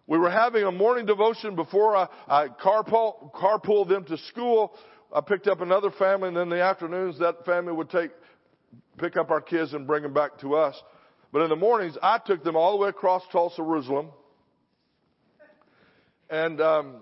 We 0.07 0.19
were 0.19 0.31
having 0.31 0.65
a 0.65 0.73
morning 0.73 1.07
devotion 1.07 1.55
before 1.55 1.97
I, 1.97 2.09
I 2.29 2.49
carpool, 2.49 3.89
them 3.89 4.05
to 4.05 4.19
school. 4.19 4.73
I 5.13 5.21
picked 5.21 5.47
up 5.47 5.61
another 5.61 5.91
family 5.93 6.29
and 6.29 6.37
then 6.37 6.45
in 6.45 6.51
the 6.51 6.63
afternoons 6.63 7.19
that 7.19 7.45
family 7.45 7.73
would 7.73 7.91
take, 7.91 8.11
pick 8.99 9.17
up 9.17 9.31
our 9.31 9.41
kids 9.41 9.73
and 9.73 9.87
bring 9.87 10.03
them 10.03 10.13
back 10.13 10.39
to 10.41 10.55
us. 10.57 10.81
But 11.33 11.43
in 11.43 11.49
the 11.49 11.57
mornings, 11.57 11.97
I 12.03 12.19
took 12.19 12.43
them 12.43 12.57
all 12.57 12.73
the 12.73 12.83
way 12.83 12.89
across 12.89 13.23
Tulsa, 13.31 13.57
Jerusalem. 13.57 14.09
And 16.29 16.61
um, 16.61 16.97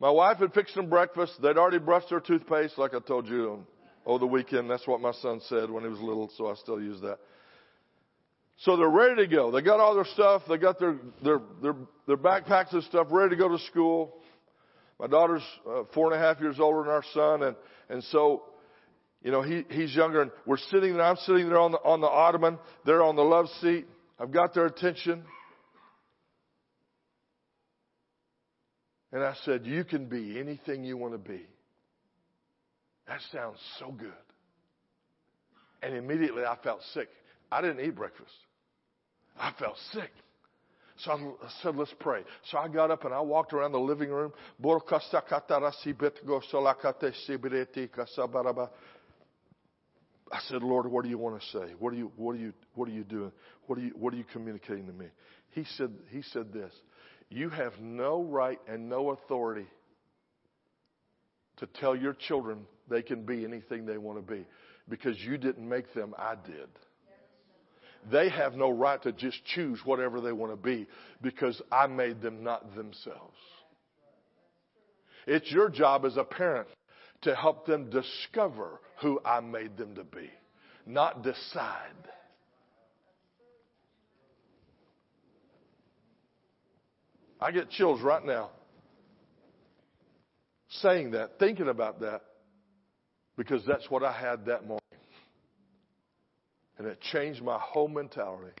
my 0.00 0.10
wife 0.10 0.38
had 0.38 0.52
fixed 0.52 0.74
them 0.74 0.88
breakfast. 0.88 1.32
They'd 1.42 1.56
already 1.56 1.78
brushed 1.78 2.08
their 2.10 2.20
toothpaste, 2.20 2.78
like 2.78 2.94
I 2.94 3.00
told 3.00 3.28
you 3.28 3.66
over 4.06 4.18
the 4.18 4.26
weekend. 4.26 4.70
That's 4.70 4.86
what 4.86 5.00
my 5.00 5.12
son 5.12 5.40
said 5.48 5.70
when 5.70 5.84
he 5.84 5.88
was 5.88 6.00
little, 6.00 6.30
so 6.36 6.48
I 6.48 6.54
still 6.54 6.80
use 6.80 7.00
that. 7.02 7.18
So 8.58 8.76
they're 8.76 8.88
ready 8.88 9.22
to 9.22 9.26
go. 9.26 9.50
They 9.50 9.62
got 9.62 9.80
all 9.80 9.94
their 9.94 10.04
stuff. 10.04 10.42
They 10.48 10.58
got 10.58 10.78
their 10.78 10.96
their 11.24 11.40
their, 11.62 11.74
their 12.06 12.16
backpacks 12.16 12.72
and 12.72 12.82
stuff 12.84 13.08
ready 13.10 13.30
to 13.30 13.36
go 13.36 13.48
to 13.48 13.58
school. 13.64 14.18
My 15.00 15.06
daughter's 15.06 15.42
uh, 15.68 15.82
four 15.94 16.12
and 16.12 16.22
a 16.22 16.24
half 16.24 16.40
years 16.40 16.60
older 16.60 16.82
than 16.82 16.90
our 16.90 17.04
son, 17.12 17.42
and 17.42 17.56
and 17.88 18.04
so, 18.04 18.44
you 19.22 19.32
know, 19.32 19.42
he 19.42 19.64
he's 19.68 19.94
younger, 19.94 20.22
and 20.22 20.30
we're 20.46 20.58
sitting 20.70 20.94
there. 20.94 21.02
I'm 21.02 21.16
sitting 21.16 21.48
there 21.48 21.58
on 21.58 21.72
the 21.72 21.78
on 21.78 22.00
the 22.00 22.08
ottoman. 22.08 22.58
They're 22.84 23.02
on 23.02 23.16
the 23.16 23.22
love 23.22 23.46
seat. 23.60 23.86
I've 24.18 24.30
got 24.30 24.54
their 24.54 24.66
attention. 24.66 25.24
And 29.12 29.22
I 29.22 29.34
said, 29.44 29.66
You 29.66 29.84
can 29.84 30.06
be 30.06 30.38
anything 30.38 30.84
you 30.84 30.96
want 30.96 31.12
to 31.12 31.18
be. 31.18 31.46
That 33.08 33.20
sounds 33.32 33.58
so 33.78 33.90
good. 33.92 34.12
And 35.82 35.94
immediately 35.94 36.44
I 36.44 36.56
felt 36.62 36.80
sick. 36.94 37.08
I 37.50 37.60
didn't 37.60 37.84
eat 37.84 37.96
breakfast. 37.96 38.30
I 39.38 39.52
felt 39.58 39.76
sick. 39.92 40.10
So 40.98 41.10
I 41.12 41.18
said, 41.62 41.74
let's 41.76 41.94
pray. 41.98 42.22
So 42.50 42.58
I 42.58 42.68
got 42.68 42.90
up 42.90 43.04
and 43.04 43.12
I 43.12 43.20
walked 43.20 43.52
around 43.52 43.72
the 43.72 43.80
living 43.80 44.10
room. 44.10 44.32
I 50.32 50.40
said, 50.48 50.62
Lord, 50.62 50.86
what 50.86 51.02
do 51.02 51.10
you 51.10 51.18
want 51.18 51.40
to 51.40 51.46
say? 51.48 51.74
What 51.78 51.92
are 51.92 51.96
you, 51.96 52.12
what 52.16 52.36
are 52.36 52.38
you, 52.38 52.52
what 52.74 52.88
are 52.88 52.92
you 52.92 53.04
doing? 53.04 53.32
What 53.66 53.78
are 53.78 53.82
you, 53.82 53.92
what 53.98 54.14
are 54.14 54.16
you 54.16 54.24
communicating 54.32 54.86
to 54.86 54.92
me? 54.92 55.06
He 55.50 55.64
said, 55.76 55.90
he 56.10 56.22
said 56.22 56.52
this. 56.52 56.72
You 57.28 57.50
have 57.50 57.72
no 57.80 58.22
right 58.22 58.60
and 58.68 58.88
no 58.88 59.10
authority 59.10 59.66
to 61.56 61.66
tell 61.66 61.96
your 61.96 62.14
children 62.14 62.66
they 62.92 63.02
can 63.02 63.24
be 63.24 63.44
anything 63.44 63.86
they 63.86 63.98
want 63.98 64.24
to 64.24 64.32
be 64.34 64.44
because 64.88 65.18
you 65.18 65.38
didn't 65.38 65.68
make 65.68 65.92
them, 65.94 66.14
I 66.18 66.34
did. 66.34 66.68
They 68.10 68.28
have 68.28 68.54
no 68.54 68.70
right 68.70 69.00
to 69.02 69.12
just 69.12 69.44
choose 69.44 69.80
whatever 69.84 70.20
they 70.20 70.32
want 70.32 70.52
to 70.52 70.56
be 70.56 70.86
because 71.22 71.60
I 71.70 71.86
made 71.86 72.20
them 72.20 72.42
not 72.42 72.74
themselves. 72.74 73.36
It's 75.26 75.50
your 75.50 75.70
job 75.70 76.04
as 76.04 76.16
a 76.16 76.24
parent 76.24 76.68
to 77.22 77.34
help 77.34 77.64
them 77.66 77.90
discover 77.90 78.80
who 79.00 79.20
I 79.24 79.40
made 79.40 79.76
them 79.76 79.94
to 79.94 80.04
be, 80.04 80.30
not 80.84 81.22
decide. 81.22 81.94
I 87.40 87.52
get 87.52 87.70
chills 87.70 88.02
right 88.02 88.24
now 88.24 88.50
saying 90.80 91.12
that, 91.12 91.38
thinking 91.38 91.68
about 91.68 92.00
that, 92.00 92.22
because 93.42 93.64
that's 93.66 93.90
what 93.90 94.04
I 94.04 94.12
had 94.12 94.46
that 94.46 94.66
morning. 94.66 94.78
And 96.78 96.86
it 96.86 97.00
changed 97.12 97.42
my 97.42 97.58
whole 97.58 97.88
mentality. 97.88 98.52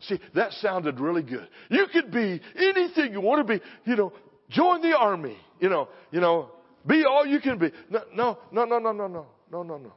See, 0.00 0.18
that 0.34 0.52
sounded 0.54 0.98
really 0.98 1.22
good. 1.22 1.46
You 1.70 1.86
could 1.92 2.10
be 2.10 2.40
anything 2.56 3.12
you 3.12 3.20
want 3.20 3.46
to 3.46 3.58
be. 3.58 3.62
You 3.84 3.96
know, 3.96 4.12
join 4.48 4.80
the 4.80 4.96
army. 4.96 5.36
You 5.60 5.68
know, 5.68 5.88
you 6.10 6.20
know, 6.20 6.50
be 6.86 7.04
all 7.04 7.26
you 7.26 7.40
can 7.40 7.58
be. 7.58 7.70
No, 7.90 8.00
no, 8.14 8.38
no, 8.50 8.64
no, 8.64 8.78
no, 8.78 8.92
no, 8.92 9.06
no, 9.08 9.26
no, 9.52 9.62
no, 9.62 9.76
no. 9.76 9.92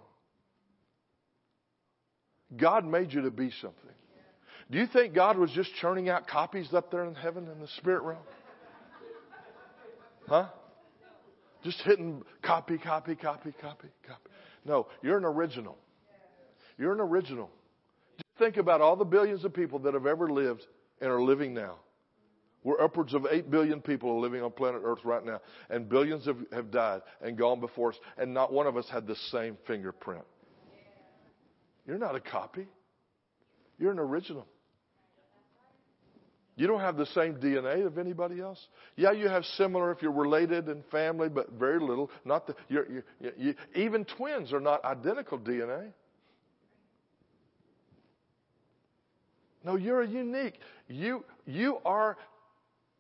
God 2.58 2.86
made 2.86 3.14
you 3.14 3.22
to 3.22 3.32
be 3.32 3.52
something. 3.62 3.78
Do 4.70 4.78
you 4.78 4.88
think 4.88 5.14
God 5.14 5.38
was 5.38 5.52
just 5.52 5.74
churning 5.76 6.10
out 6.10 6.28
copies 6.28 6.74
up 6.74 6.92
there 6.92 7.06
in 7.06 7.16
heaven 7.16 7.48
in 7.48 7.60
the 7.60 7.68
spirit 7.78 8.04
realm? 8.04 8.24
Huh? 10.28 10.48
Just 11.64 11.82
hitting 11.82 12.24
copy, 12.42 12.78
copy, 12.78 13.16
copy, 13.16 13.54
copy, 13.62 13.88
copy. 14.08 14.30
No, 14.66 14.88
you're 15.02 15.18
an 15.18 15.26
original. 15.26 15.78
You're 16.78 16.94
an 16.94 17.00
original. 17.00 17.50
Just 18.18 18.40
think 18.40 18.58
about 18.58 18.82
all 18.82 18.96
the 18.96 19.06
billions 19.06 19.46
of 19.46 19.54
people 19.54 19.80
that 19.80 19.94
have 19.94 20.06
ever 20.06 20.30
lived 20.32 20.66
and 21.00 21.10
are 21.10 21.22
living 21.22 21.54
now. 21.54 21.76
We're 22.64 22.80
upwards 22.80 23.14
of 23.14 23.26
8 23.30 23.50
billion 23.50 23.82
people 23.82 24.20
living 24.22 24.44
on 24.44 24.52
planet 24.52 24.82
Earth 24.86 25.04
right 25.04 25.26
now, 25.26 25.42
and 25.70 25.90
billions 25.90 26.26
have, 26.26 26.38
have 26.52 26.70
died 26.70 27.02
and 27.22 27.36
gone 27.36 27.60
before 27.60 27.90
us, 27.90 28.00
and 28.18 28.34
not 28.34 28.54
one 28.54 28.68
of 28.68 28.78
us 28.78 28.88
had 28.92 29.08
the 29.08 29.16
same 29.32 29.58
fingerprint. 29.66 30.24
You're 31.88 31.98
not 31.98 32.16
a 32.16 32.20
copy, 32.20 32.68
you're 33.80 33.92
an 33.92 33.98
original. 33.98 34.46
You 36.56 36.68
don't 36.68 36.82
have 36.82 36.98
the 36.98 37.06
same 37.08 37.36
DNA 37.36 37.86
of 37.86 37.98
anybody 37.98 38.42
else. 38.42 38.60
Yeah, 38.96 39.12
you 39.12 39.30
have 39.30 39.46
similar 39.58 39.92
if 39.92 40.02
you're 40.02 40.12
related 40.12 40.68
in 40.68 40.84
family, 40.92 41.30
but 41.30 41.52
very 41.54 41.80
little. 41.80 42.12
Not 42.26 42.46
the, 42.46 42.56
you're, 42.68 42.88
you're, 43.20 43.34
you, 43.38 43.56
even 43.76 44.06
twins 44.06 44.52
are 44.52 44.60
not 44.60 44.84
identical 44.84 45.40
DNA. 45.40 45.92
No, 49.64 49.76
you're 49.76 50.02
a 50.02 50.08
unique. 50.08 50.56
You, 50.88 51.24
you 51.46 51.78
are 51.86 52.18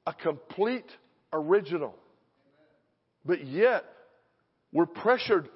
a 0.05 0.13
complete 0.13 0.85
original. 1.33 1.95
But 3.25 3.45
yet, 3.45 3.83
we're 4.71 4.85
pressured, 4.85 5.49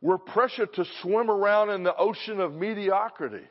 we're 0.00 0.18
pressured 0.18 0.72
to 0.74 0.84
swim 1.02 1.30
around 1.30 1.70
in 1.70 1.82
the 1.82 1.94
ocean 1.96 2.40
of 2.40 2.54
mediocrity. 2.54 3.44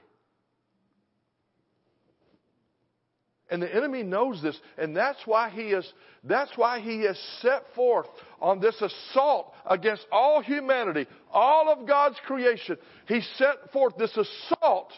And 3.51 3.61
the 3.61 3.75
enemy 3.75 4.03
knows 4.03 4.41
this, 4.43 4.55
and 4.77 4.95
that's 4.95 5.19
why 5.25 5.49
he 5.49 5.69
is, 5.69 5.91
that's 6.23 6.51
why 6.55 6.79
he 6.79 7.01
has 7.05 7.19
set 7.41 7.63
forth 7.73 8.05
on 8.39 8.59
this 8.59 8.79
assault 8.79 9.53
against 9.67 10.05
all 10.11 10.41
humanity, 10.41 11.07
all 11.31 11.69
of 11.69 11.87
God's 11.87 12.17
creation. 12.27 12.77
He 13.07 13.21
set 13.37 13.71
forth 13.73 13.95
this 13.97 14.15
assault 14.15 14.91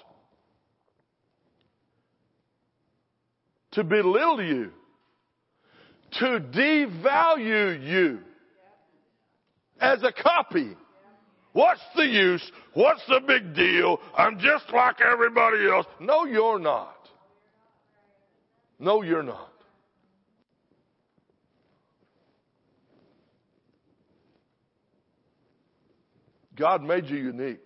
to 3.72 3.86
belittle 3.86 4.44
you, 4.44 4.72
to 6.20 6.42
devalue 6.54 7.90
you 7.90 8.20
as 9.80 10.04
a 10.04 10.12
copy. 10.12 10.76
What's 11.54 11.82
the 11.96 12.06
use? 12.06 12.52
What's 12.74 13.02
the 13.08 13.22
big 13.26 13.56
deal? 13.56 14.00
I'm 14.18 14.40
just 14.40 14.66
like 14.74 15.02
everybody 15.02 15.70
else. 15.70 15.86
No, 16.02 16.26
you're 16.26 16.60
not. 16.60 17.01
No, 18.82 19.04
you're 19.04 19.22
not. 19.22 19.54
God 26.56 26.82
made 26.82 27.06
you 27.06 27.18
unique. 27.18 27.60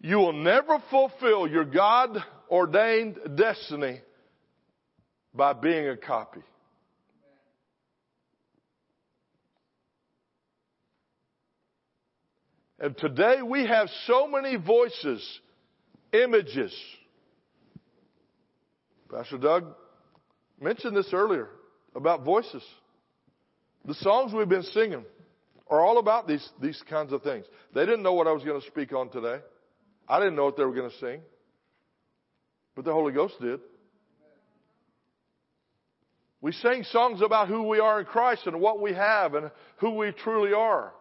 You 0.00 0.18
will 0.18 0.34
never 0.34 0.82
fulfill 0.90 1.48
your 1.48 1.64
God 1.64 2.22
ordained 2.50 3.18
destiny 3.34 4.02
by 5.32 5.54
being 5.54 5.88
a 5.88 5.96
copy. 5.96 6.42
And 12.78 12.96
today 12.98 13.40
we 13.42 13.66
have 13.66 13.88
so 14.06 14.28
many 14.28 14.56
voices, 14.56 15.40
images. 16.12 16.72
Pastor 19.10 19.38
Doug 19.38 19.64
mentioned 20.60 20.96
this 20.96 21.12
earlier 21.12 21.48
about 21.94 22.24
voices. 22.24 22.62
The 23.84 23.94
songs 23.94 24.32
we've 24.32 24.48
been 24.48 24.62
singing 24.62 25.04
are 25.68 25.80
all 25.80 25.98
about 25.98 26.26
these, 26.26 26.46
these 26.60 26.82
kinds 26.88 27.12
of 27.12 27.22
things. 27.22 27.46
They 27.74 27.84
didn't 27.86 28.02
know 28.02 28.14
what 28.14 28.26
I 28.26 28.32
was 28.32 28.44
going 28.44 28.60
to 28.60 28.66
speak 28.66 28.92
on 28.92 29.10
today. 29.10 29.40
I 30.08 30.18
didn't 30.18 30.36
know 30.36 30.44
what 30.44 30.56
they 30.56 30.64
were 30.64 30.74
going 30.74 30.90
to 30.90 30.96
sing. 30.98 31.20
But 32.74 32.84
the 32.84 32.92
Holy 32.92 33.12
Ghost 33.12 33.34
did. 33.40 33.60
We 36.40 36.52
sing 36.52 36.84
songs 36.84 37.20
about 37.20 37.48
who 37.48 37.64
we 37.64 37.80
are 37.80 38.00
in 38.00 38.06
Christ 38.06 38.46
and 38.46 38.60
what 38.60 38.80
we 38.80 38.92
have 38.92 39.34
and 39.34 39.50
who 39.78 39.96
we 39.96 40.12
truly 40.12 40.52
are. 40.52 40.92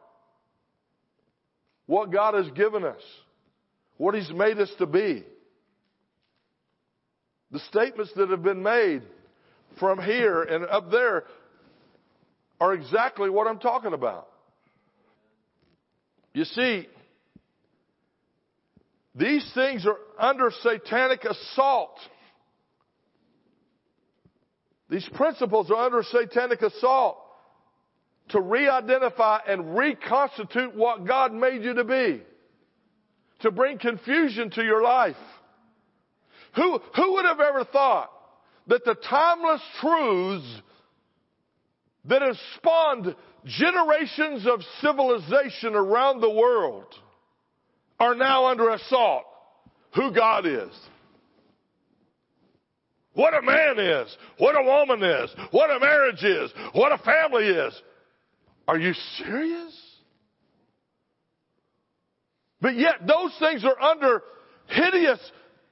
What 1.85 2.11
God 2.11 2.33
has 2.33 2.49
given 2.51 2.83
us. 2.83 3.01
What 3.97 4.15
He's 4.15 4.31
made 4.31 4.57
us 4.59 4.71
to 4.79 4.85
be. 4.85 5.23
The 7.51 7.59
statements 7.59 8.11
that 8.15 8.29
have 8.29 8.43
been 8.43 8.63
made 8.63 9.03
from 9.79 10.01
here 10.01 10.43
and 10.43 10.65
up 10.65 10.91
there 10.91 11.23
are 12.59 12.73
exactly 12.73 13.29
what 13.29 13.47
I'm 13.47 13.59
talking 13.59 13.93
about. 13.93 14.27
You 16.33 16.43
see, 16.45 16.87
these 19.15 19.49
things 19.53 19.85
are 19.85 19.97
under 20.19 20.51
satanic 20.61 21.23
assault. 21.23 21.97
These 24.89 25.07
principles 25.15 25.71
are 25.71 25.85
under 25.85 26.03
satanic 26.03 26.61
assault 26.61 27.17
to 28.29 28.41
re-identify 28.41 29.39
and 29.47 29.77
reconstitute 29.77 30.75
what 30.75 31.05
God 31.05 31.33
made 31.33 31.63
you 31.63 31.73
to 31.75 31.83
be. 31.83 32.21
To 33.41 33.51
bring 33.51 33.77
confusion 33.77 34.49
to 34.51 34.63
your 34.63 34.81
life. 34.83 35.15
Who, 36.55 36.79
who 36.95 37.13
would 37.13 37.25
have 37.25 37.39
ever 37.39 37.63
thought 37.65 38.11
that 38.67 38.83
the 38.85 38.95
timeless 38.95 39.61
truths 39.79 40.61
that 42.05 42.21
have 42.21 42.37
spawned 42.55 43.15
generations 43.45 44.45
of 44.45 44.61
civilization 44.81 45.75
around 45.75 46.21
the 46.21 46.29
world 46.29 46.93
are 47.99 48.15
now 48.15 48.45
under 48.47 48.69
assault. 48.69 49.23
Who 49.95 50.13
God 50.13 50.45
is. 50.45 50.69
What 53.13 53.33
a 53.33 53.41
man 53.41 53.79
is. 53.79 54.15
What 54.37 54.55
a 54.55 54.63
woman 54.63 55.01
is. 55.01 55.33
What 55.51 55.71
a 55.71 55.79
marriage 55.79 56.23
is. 56.23 56.51
What 56.73 56.91
a 56.91 56.99
family 56.99 57.45
is. 57.45 57.81
Are 58.67 58.77
you 58.77 58.93
serious? 59.17 59.75
But 62.61 62.75
yet 62.75 63.07
those 63.07 63.31
things 63.39 63.63
are 63.65 63.81
under 63.81 64.21
hideous 64.67 65.19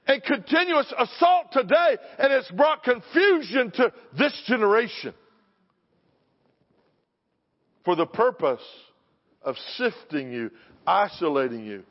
and 0.06 0.22
continuous 0.22 0.92
assault 0.98 1.46
today 1.52 1.96
and 2.18 2.32
it's 2.32 2.50
brought 2.52 2.82
confusion 2.82 3.70
to 3.72 3.92
this 4.16 4.42
generation 4.46 5.14
for 7.84 7.96
the 7.96 8.06
purpose 8.06 8.62
of 9.42 9.56
sifting 9.76 10.32
you, 10.32 10.50
isolating 10.86 11.64
you, 11.64 11.84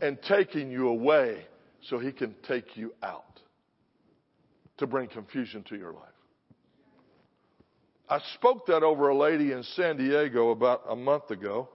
and 0.00 0.18
taking 0.26 0.70
you 0.70 0.88
away 0.88 1.46
so 1.88 1.98
he 1.98 2.12
can 2.12 2.34
take 2.48 2.76
you 2.76 2.92
out 3.02 3.40
to 4.78 4.86
bring 4.86 5.08
confusion 5.08 5.62
to 5.68 5.76
your 5.76 5.92
life. 5.92 6.08
I 8.08 8.18
spoke 8.34 8.66
that 8.66 8.82
over 8.82 9.08
a 9.08 9.16
lady 9.16 9.52
in 9.52 9.62
San 9.62 9.96
Diego 9.96 10.50
about 10.50 10.82
a 10.88 10.96
month 10.96 11.30
ago. 11.30 11.68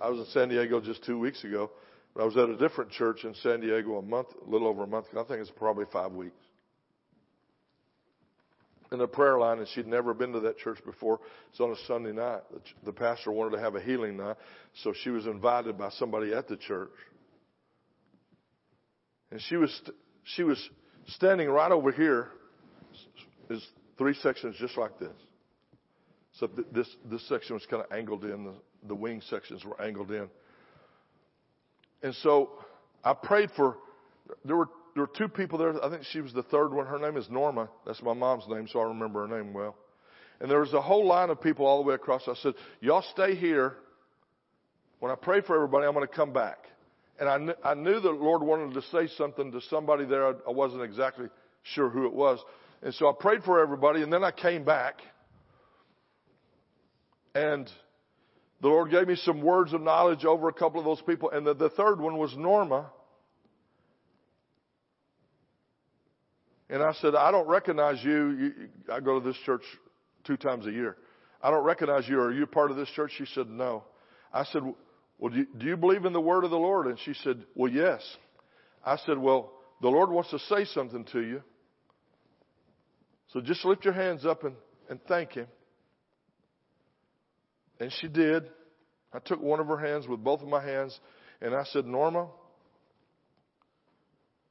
I 0.00 0.08
was 0.08 0.18
in 0.20 0.26
San 0.32 0.48
Diego 0.48 0.80
just 0.80 1.04
two 1.04 1.18
weeks 1.18 1.44
ago, 1.44 1.70
but 2.14 2.22
I 2.22 2.24
was 2.24 2.36
at 2.36 2.48
a 2.48 2.56
different 2.56 2.90
church 2.90 3.24
in 3.24 3.34
San 3.34 3.60
Diego 3.60 3.98
a 3.98 4.02
month, 4.02 4.28
a 4.46 4.50
little 4.50 4.68
over 4.68 4.84
a 4.84 4.86
month. 4.86 5.06
I 5.12 5.22
think 5.24 5.40
it's 5.40 5.50
probably 5.50 5.84
five 5.92 6.12
weeks. 6.12 6.34
In 8.92 8.98
the 8.98 9.06
prayer 9.06 9.38
line, 9.38 9.58
and 9.58 9.68
she'd 9.68 9.86
never 9.86 10.12
been 10.12 10.32
to 10.32 10.40
that 10.40 10.58
church 10.58 10.78
before. 10.84 11.20
It's 11.50 11.60
on 11.60 11.70
a 11.70 11.76
Sunday 11.86 12.10
night. 12.10 12.40
The, 12.84 12.92
pastor 12.92 13.30
wanted 13.30 13.56
to 13.56 13.62
have 13.62 13.76
a 13.76 13.80
healing 13.80 14.16
night, 14.16 14.36
so 14.82 14.92
she 14.92 15.10
was 15.10 15.26
invited 15.26 15.78
by 15.78 15.90
somebody 15.90 16.34
at 16.34 16.48
the 16.48 16.56
church. 16.56 16.90
And 19.30 19.40
she 19.42 19.56
was, 19.56 19.80
she 20.24 20.42
was 20.42 20.58
standing 21.06 21.48
right 21.48 21.70
over 21.70 21.92
here. 21.92 22.28
Is 23.48 23.64
three 23.96 24.14
sections 24.14 24.56
just 24.58 24.76
like 24.76 24.98
this. 24.98 25.16
So 26.32 26.48
th- 26.48 26.68
this, 26.72 26.88
this 27.04 27.28
section 27.28 27.54
was 27.54 27.66
kind 27.66 27.84
of 27.84 27.92
angled 27.92 28.24
in. 28.24 28.44
The, 28.44 28.54
the 28.88 28.94
wing 28.94 29.20
sections 29.28 29.64
were 29.64 29.80
angled 29.80 30.10
in. 30.10 30.28
And 32.02 32.14
so 32.16 32.50
I 33.04 33.14
prayed 33.14 33.50
for, 33.56 33.76
there 34.44 34.56
were, 34.56 34.68
there 34.94 35.04
were 35.04 35.10
two 35.16 35.28
people 35.28 35.58
there. 35.58 35.84
I 35.84 35.90
think 35.90 36.02
she 36.10 36.20
was 36.20 36.32
the 36.32 36.42
third 36.44 36.72
one. 36.72 36.86
Her 36.86 36.98
name 36.98 37.16
is 37.16 37.28
Norma. 37.30 37.68
That's 37.86 38.02
my 38.02 38.14
mom's 38.14 38.44
name, 38.48 38.66
so 38.68 38.80
I 38.80 38.84
remember 38.84 39.26
her 39.26 39.38
name 39.38 39.52
well. 39.52 39.76
And 40.40 40.50
there 40.50 40.60
was 40.60 40.72
a 40.72 40.80
whole 40.80 41.06
line 41.06 41.30
of 41.30 41.40
people 41.40 41.66
all 41.66 41.82
the 41.82 41.88
way 41.88 41.94
across. 41.94 42.22
I 42.26 42.34
said, 42.34 42.54
y'all 42.80 43.04
stay 43.12 43.34
here. 43.34 43.76
When 44.98 45.12
I 45.12 45.14
pray 45.14 45.42
for 45.42 45.54
everybody, 45.54 45.86
I'm 45.86 45.94
going 45.94 46.06
to 46.06 46.14
come 46.14 46.32
back. 46.32 46.58
And 47.18 47.28
I, 47.28 47.36
kn- 47.36 47.54
I 47.62 47.74
knew 47.74 48.00
the 48.00 48.10
Lord 48.10 48.42
wanted 48.42 48.74
to 48.74 48.82
say 48.90 49.06
something 49.16 49.52
to 49.52 49.60
somebody 49.68 50.06
there. 50.06 50.28
I, 50.28 50.32
I 50.48 50.50
wasn't 50.50 50.82
exactly 50.82 51.26
sure 51.62 51.90
who 51.90 52.06
it 52.06 52.14
was. 52.14 52.38
And 52.82 52.94
so 52.94 53.08
I 53.08 53.12
prayed 53.18 53.42
for 53.44 53.60
everybody, 53.60 54.02
and 54.02 54.10
then 54.10 54.24
I 54.24 54.30
came 54.30 54.64
back. 54.64 55.00
And 57.34 57.70
the 58.60 58.68
Lord 58.68 58.90
gave 58.90 59.08
me 59.08 59.16
some 59.16 59.40
words 59.40 59.72
of 59.72 59.80
knowledge 59.80 60.24
over 60.24 60.48
a 60.48 60.52
couple 60.52 60.80
of 60.80 60.84
those 60.84 61.00
people. 61.02 61.30
And 61.30 61.46
the, 61.46 61.54
the 61.54 61.70
third 61.70 62.00
one 62.00 62.18
was 62.18 62.34
Norma. 62.36 62.90
And 66.68 66.82
I 66.82 66.92
said, 66.94 67.14
I 67.14 67.30
don't 67.30 67.48
recognize 67.48 68.02
you. 68.04 68.30
you. 68.30 68.52
I 68.92 69.00
go 69.00 69.18
to 69.18 69.26
this 69.26 69.38
church 69.44 69.62
two 70.24 70.36
times 70.36 70.66
a 70.66 70.70
year. 70.70 70.96
I 71.42 71.50
don't 71.50 71.64
recognize 71.64 72.06
you. 72.06 72.20
Are 72.20 72.32
you 72.32 72.46
part 72.46 72.70
of 72.70 72.76
this 72.76 72.88
church? 72.90 73.12
She 73.16 73.24
said, 73.34 73.48
No. 73.48 73.84
I 74.32 74.44
said, 74.44 74.62
Well, 75.18 75.32
do 75.32 75.38
you, 75.38 75.46
do 75.56 75.66
you 75.66 75.76
believe 75.76 76.04
in 76.04 76.12
the 76.12 76.20
word 76.20 76.44
of 76.44 76.50
the 76.50 76.58
Lord? 76.58 76.86
And 76.86 76.98
she 77.00 77.14
said, 77.14 77.42
Well, 77.54 77.72
yes. 77.72 78.02
I 78.84 78.98
said, 78.98 79.16
Well, 79.18 79.52
the 79.80 79.88
Lord 79.88 80.10
wants 80.10 80.30
to 80.30 80.38
say 80.38 80.66
something 80.66 81.04
to 81.12 81.20
you. 81.20 81.42
So 83.28 83.40
just 83.40 83.64
lift 83.64 83.84
your 83.84 83.94
hands 83.94 84.26
up 84.26 84.44
and, 84.44 84.54
and 84.90 85.00
thank 85.08 85.32
Him. 85.32 85.46
And 87.80 87.90
she 88.00 88.08
did. 88.08 88.44
I 89.12 89.18
took 89.18 89.40
one 89.40 89.58
of 89.58 89.66
her 89.66 89.78
hands 89.78 90.06
with 90.06 90.22
both 90.22 90.42
of 90.42 90.48
my 90.48 90.62
hands 90.62 90.98
and 91.40 91.54
I 91.54 91.64
said, 91.64 91.86
Norma, 91.86 92.28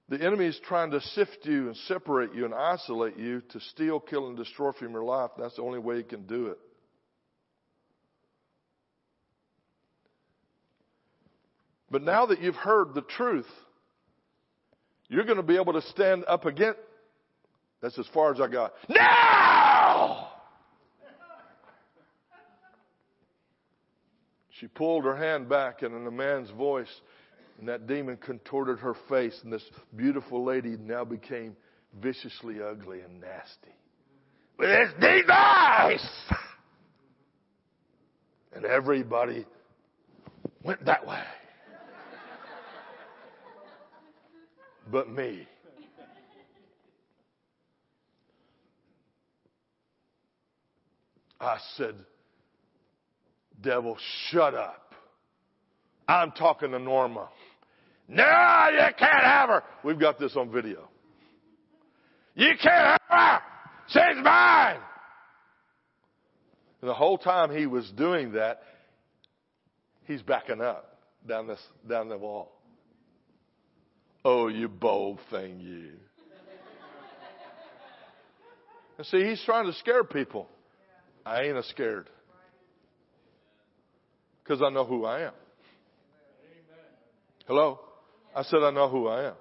the 0.10 0.20
enemy 0.20 0.48
is 0.48 0.60
trying 0.66 0.92
to 0.92 1.02
sift 1.02 1.40
you 1.44 1.68
and 1.68 1.78
separate 1.88 2.34
you 2.34 2.46
and 2.46 2.54
isolate 2.54 3.18
you 3.18 3.42
to 3.50 3.60
steal, 3.60 4.00
kill, 4.00 4.28
and 4.28 4.36
destroy 4.36 4.72
from 4.72 4.92
your 4.92 5.04
life. 5.04 5.30
That's 5.38 5.56
the 5.56 5.62
only 5.62 5.78
way 5.78 5.98
he 5.98 6.04
can 6.04 6.26
do 6.26 6.48
it. 6.48 6.58
But 11.92 12.02
now 12.02 12.26
that 12.28 12.42
you've 12.42 12.56
heard 12.56 12.96
the 12.96 13.02
truth, 13.02 13.48
you're 15.08 15.26
going 15.26 15.38
to 15.38 15.44
be 15.44 15.58
able 15.58 15.74
to 15.74 15.82
stand 15.84 16.24
up 16.28 16.46
again. 16.46 16.76
That's 17.82 17.98
as 17.98 18.08
far 18.14 18.34
as 18.34 18.42
I 18.42 18.48
got. 18.48 18.74
Now! 18.90 20.29
She 24.60 24.68
pulled 24.68 25.06
her 25.06 25.16
hand 25.16 25.48
back, 25.48 25.82
and 25.84 25.96
in 25.96 26.06
a 26.06 26.12
man's 26.12 26.50
voice, 26.52 27.02
and 27.60 27.68
that 27.70 27.88
demon 27.88 28.18
contorted 28.18 28.80
her 28.80 28.96
face, 29.08 29.40
and 29.44 29.54
this 29.54 29.64
beautiful 29.96 30.44
lady 30.44 30.76
now 30.78 31.06
became 31.06 31.56
viciously 32.02 32.62
ugly 32.62 33.02
and 33.02 33.22
nasty. 33.22 33.76
With 34.58 34.70
this 34.70 34.92
device! 35.00 36.10
And 38.54 38.66
everybody 38.66 39.46
went 40.64 40.84
that 40.86 41.06
way. 41.08 41.24
but 44.92 45.10
me. 45.10 45.48
I 51.40 51.58
said, 51.78 51.96
Devil, 53.62 53.98
shut 54.30 54.54
up. 54.54 54.94
I'm 56.08 56.32
talking 56.32 56.72
to 56.72 56.80
Norma. 56.80 57.30
No, 58.08 58.24
you 58.24 58.94
can't 58.98 59.24
have 59.24 59.50
her. 59.50 59.64
We've 59.84 60.00
got 60.00 60.18
this 60.18 60.36
on 60.36 60.52
video. 60.52 60.90
You 62.36 62.52
can't 62.62 63.00
have 63.10 63.10
her. 63.10 63.40
She's 63.88 64.24
mine. 64.24 64.80
And 66.82 66.90
the 66.90 66.94
whole 66.94 67.18
time 67.18 67.56
he 67.56 67.68
was 67.68 67.92
doing 67.98 68.34
that, 68.34 68.62
he's 70.06 70.22
backing 70.22 70.62
up 70.62 71.00
down 71.28 71.48
this 71.48 71.60
down 71.88 72.10
the 72.10 72.18
wall. 72.18 72.52
Oh, 74.24 74.48
you 74.48 74.68
bold 74.68 75.20
thing, 75.30 75.60
you. 75.60 75.92
And 78.98 79.08
see, 79.08 79.24
he's 79.24 79.42
trying 79.46 79.66
to 79.66 79.74
scare 79.74 80.04
people. 80.04 80.48
I 81.26 81.44
ain't 81.44 81.58
a 81.58 81.64
scared. 81.64 82.10
Because 84.50 84.64
I 84.64 84.70
know 84.72 84.84
who 84.84 85.06
I 85.06 85.28
am. 85.28 85.34
Hello? 87.46 87.80
I 88.36 88.42
said, 88.42 88.64
I 88.64 88.72
know 88.72 88.90
who 88.90 89.06
I 89.06 89.28
am. 89.28 89.36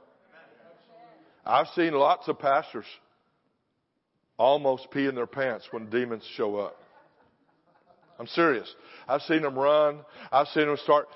I've 1.46 1.68
seen 1.68 1.94
lots 1.94 2.28
of 2.28 2.38
pastors 2.38 2.84
almost 4.36 4.90
pee 4.90 5.06
in 5.06 5.14
their 5.14 5.26
pants 5.26 5.66
when 5.70 5.88
demons 5.88 6.24
show 6.36 6.56
up. 6.56 6.76
I'm 8.18 8.26
serious. 8.26 8.70
I've 9.09 9.22
seen 9.22 9.40
them 9.40 9.59
run. 9.59 10.00
I've 10.30 10.48
seen 10.48 10.66
them 10.66 10.76
start. 10.84 11.06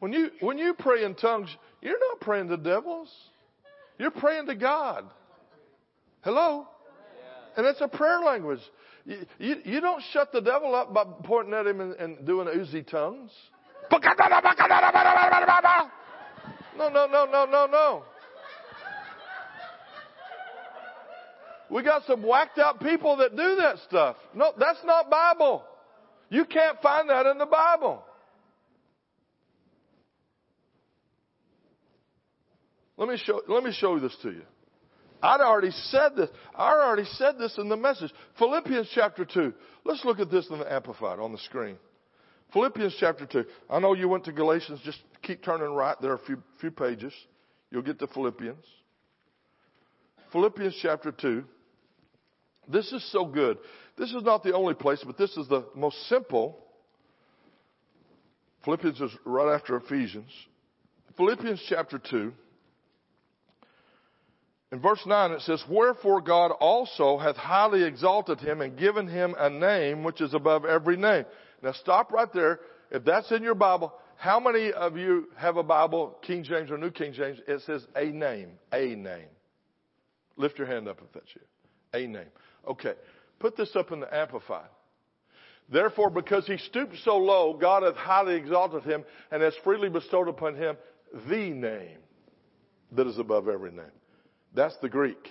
When 0.00 0.12
you, 0.12 0.30
when 0.40 0.58
you 0.58 0.74
pray 0.76 1.04
in 1.04 1.14
tongues, 1.14 1.56
you're 1.80 2.00
not 2.10 2.18
praying 2.18 2.48
to 2.48 2.56
devils. 2.56 3.08
You're 4.00 4.10
praying 4.10 4.46
to 4.46 4.56
God. 4.56 5.04
Hello? 6.24 6.66
And 7.56 7.66
it's 7.66 7.80
a 7.80 7.88
prayer 7.88 8.20
language. 8.20 8.60
You, 9.04 9.26
you, 9.38 9.56
you, 9.64 9.80
don't 9.80 10.02
shut 10.12 10.32
the 10.32 10.40
devil 10.40 10.74
up 10.74 10.92
by 10.94 11.04
pointing 11.24 11.52
at 11.52 11.66
him 11.66 11.80
and, 11.80 11.92
and 11.94 12.26
doing 12.26 12.48
Uzi 12.48 12.86
tongues. 12.86 13.30
No, 16.78 16.88
no, 16.88 17.06
no, 17.06 17.26
no, 17.26 17.44
no, 17.44 17.66
no. 17.66 18.02
We 21.70 21.82
got 21.82 22.04
some 22.06 22.22
whacked 22.22 22.58
out 22.58 22.80
people 22.80 23.16
that 23.18 23.36
do 23.36 23.56
that 23.56 23.76
stuff. 23.86 24.16
No, 24.34 24.52
that's 24.58 24.78
not 24.84 25.10
Bible. 25.10 25.62
You 26.30 26.44
can't 26.46 26.80
find 26.80 27.10
that 27.10 27.26
in 27.26 27.36
the 27.36 27.46
Bible. 27.46 28.02
Let 32.96 33.08
me 33.08 33.18
show, 33.24 33.42
let 33.48 33.62
me 33.62 33.72
show 33.72 33.98
this 33.98 34.16
to 34.22 34.30
you. 34.30 34.42
I'd 35.24 35.40
already 35.40 35.70
said 35.70 36.16
this. 36.16 36.28
I 36.54 36.72
already 36.72 37.06
said 37.14 37.38
this 37.38 37.56
in 37.56 37.70
the 37.70 37.78
message. 37.78 38.12
Philippians 38.38 38.90
chapter 38.94 39.24
2. 39.24 39.54
Let's 39.84 40.04
look 40.04 40.20
at 40.20 40.30
this 40.30 40.50
in 40.50 40.58
the 40.58 40.70
Amplified 40.70 41.18
on 41.18 41.32
the 41.32 41.38
screen. 41.38 41.76
Philippians 42.52 42.94
chapter 43.00 43.24
2. 43.24 43.44
I 43.70 43.78
know 43.78 43.94
you 43.94 44.06
went 44.06 44.26
to 44.26 44.32
Galatians. 44.32 44.80
Just 44.84 44.98
keep 45.22 45.42
turning 45.42 45.74
right 45.74 45.96
there 46.02 46.10
are 46.10 46.16
a 46.16 46.26
few, 46.26 46.42
few 46.60 46.70
pages. 46.70 47.14
You'll 47.70 47.80
get 47.80 47.98
to 48.00 48.06
Philippians. 48.06 48.66
Philippians 50.30 50.78
chapter 50.82 51.10
2. 51.10 51.42
This 52.68 52.92
is 52.92 53.10
so 53.10 53.24
good. 53.24 53.56
This 53.96 54.10
is 54.10 54.22
not 54.22 54.42
the 54.42 54.52
only 54.52 54.74
place, 54.74 55.02
but 55.06 55.16
this 55.16 55.38
is 55.38 55.48
the 55.48 55.64
most 55.74 56.06
simple. 56.06 56.58
Philippians 58.66 59.00
is 59.00 59.10
right 59.24 59.54
after 59.54 59.76
Ephesians. 59.76 60.30
Philippians 61.16 61.64
chapter 61.66 61.98
2. 61.98 62.30
In 64.74 64.80
verse 64.80 65.06
9 65.06 65.30
it 65.30 65.42
says, 65.42 65.62
Wherefore 65.68 66.20
God 66.20 66.50
also 66.50 67.16
hath 67.16 67.36
highly 67.36 67.84
exalted 67.84 68.40
him 68.40 68.60
and 68.60 68.76
given 68.76 69.06
him 69.06 69.36
a 69.38 69.48
name 69.48 70.02
which 70.02 70.20
is 70.20 70.34
above 70.34 70.64
every 70.64 70.96
name. 70.96 71.26
Now 71.62 71.70
stop 71.70 72.10
right 72.10 72.28
there. 72.34 72.58
If 72.90 73.04
that's 73.04 73.30
in 73.30 73.44
your 73.44 73.54
Bible, 73.54 73.94
how 74.16 74.40
many 74.40 74.72
of 74.72 74.96
you 74.96 75.28
have 75.36 75.58
a 75.58 75.62
Bible, 75.62 76.18
King 76.22 76.42
James 76.42 76.72
or 76.72 76.78
New 76.78 76.90
King 76.90 77.12
James? 77.12 77.38
It 77.46 77.62
says 77.64 77.86
a 77.94 78.06
name. 78.06 78.48
A 78.72 78.96
name. 78.96 79.28
Lift 80.36 80.58
your 80.58 80.66
hand 80.66 80.88
up 80.88 80.98
if 81.00 81.12
that's 81.12 81.32
you. 81.36 81.42
A 81.96 82.08
name. 82.08 82.32
Okay. 82.68 82.94
Put 83.38 83.56
this 83.56 83.76
up 83.76 83.92
in 83.92 84.00
the 84.00 84.12
Amplified. 84.12 84.66
Therefore, 85.70 86.10
because 86.10 86.48
he 86.48 86.56
stooped 86.56 86.96
so 87.04 87.16
low, 87.16 87.54
God 87.54 87.84
hath 87.84 87.94
highly 87.94 88.34
exalted 88.34 88.82
him 88.82 89.04
and 89.30 89.40
has 89.40 89.54
freely 89.62 89.88
bestowed 89.88 90.26
upon 90.26 90.56
him 90.56 90.76
the 91.28 91.50
name 91.50 91.98
that 92.90 93.06
is 93.06 93.20
above 93.20 93.48
every 93.48 93.70
name. 93.70 93.86
That's 94.54 94.76
the 94.80 94.88
Greek. 94.88 95.30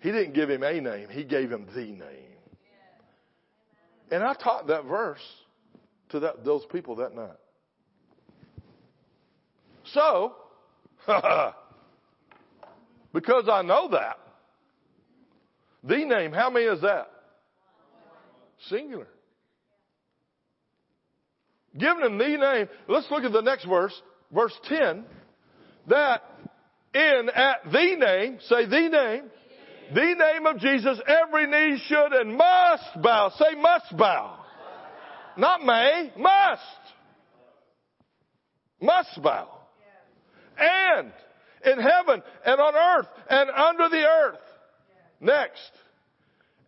He 0.00 0.10
didn't 0.10 0.34
give 0.34 0.50
him 0.50 0.62
a 0.62 0.80
name, 0.80 1.08
he 1.10 1.24
gave 1.24 1.50
him 1.50 1.66
the 1.74 1.84
name. 1.84 2.32
And 4.10 4.22
I 4.22 4.34
taught 4.34 4.66
that 4.66 4.84
verse 4.84 5.22
to 6.10 6.20
that, 6.20 6.44
those 6.44 6.62
people 6.70 6.96
that 6.96 7.14
night. 7.14 7.30
So, 9.94 10.34
because 13.12 13.48
I 13.50 13.62
know 13.62 13.88
that, 13.92 14.18
the 15.82 16.04
name, 16.04 16.32
how 16.32 16.50
many 16.50 16.66
is 16.66 16.80
that? 16.82 17.10
Singular. 18.68 19.08
Giving 21.76 22.04
him 22.04 22.18
the 22.18 22.36
name. 22.36 22.68
Let's 22.86 23.10
look 23.10 23.24
at 23.24 23.32
the 23.32 23.40
next 23.40 23.64
verse, 23.64 23.94
verse 24.32 24.52
10. 24.68 25.04
That 25.88 26.22
in 26.94 27.30
at 27.34 27.64
the 27.64 27.96
name, 27.96 28.38
say 28.48 28.66
the 28.66 28.88
name, 28.88 29.30
the 29.94 30.14
name 30.14 30.46
of 30.46 30.58
Jesus, 30.58 30.98
every 31.06 31.46
knee 31.46 31.80
should 31.86 32.12
and 32.12 32.36
must 32.36 33.02
bow. 33.02 33.30
Say 33.38 33.60
must 33.60 33.96
bow. 33.96 34.38
Not 35.36 35.64
may, 35.64 36.12
must. 36.16 36.62
Must 38.80 39.22
bow. 39.22 39.48
And 40.58 41.12
in 41.64 41.78
heaven 41.78 42.22
and 42.44 42.60
on 42.60 42.74
earth 42.74 43.08
and 43.28 43.50
under 43.50 43.88
the 43.88 44.04
earth. 44.04 44.40
Next. 45.20 45.70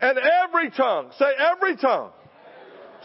And 0.00 0.18
every 0.18 0.70
tongue, 0.70 1.10
say 1.18 1.26
every 1.38 1.76
tongue. 1.76 2.10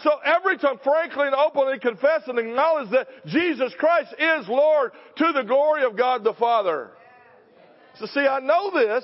So 0.03 0.11
every 0.24 0.57
tongue 0.57 0.80
frankly 0.84 1.28
and 1.28 1.36
openly 1.36 1.80
confess 1.80 2.22
and 2.28 2.39
acknowledge 2.39 2.89
that 2.91 3.07
Jesus 3.26 3.74
Christ 3.78 4.13
is 4.17 4.47
Lord 4.47 4.91
to 5.17 5.32
the 5.34 5.43
glory 5.43 5.84
of 5.84 5.97
God 5.97 6.24
the 6.24 6.34
Father. 6.34 6.91
So 8.00 8.06
see, 8.08 8.22
I 8.22 8.39
know 8.39 8.72
this. 8.72 9.04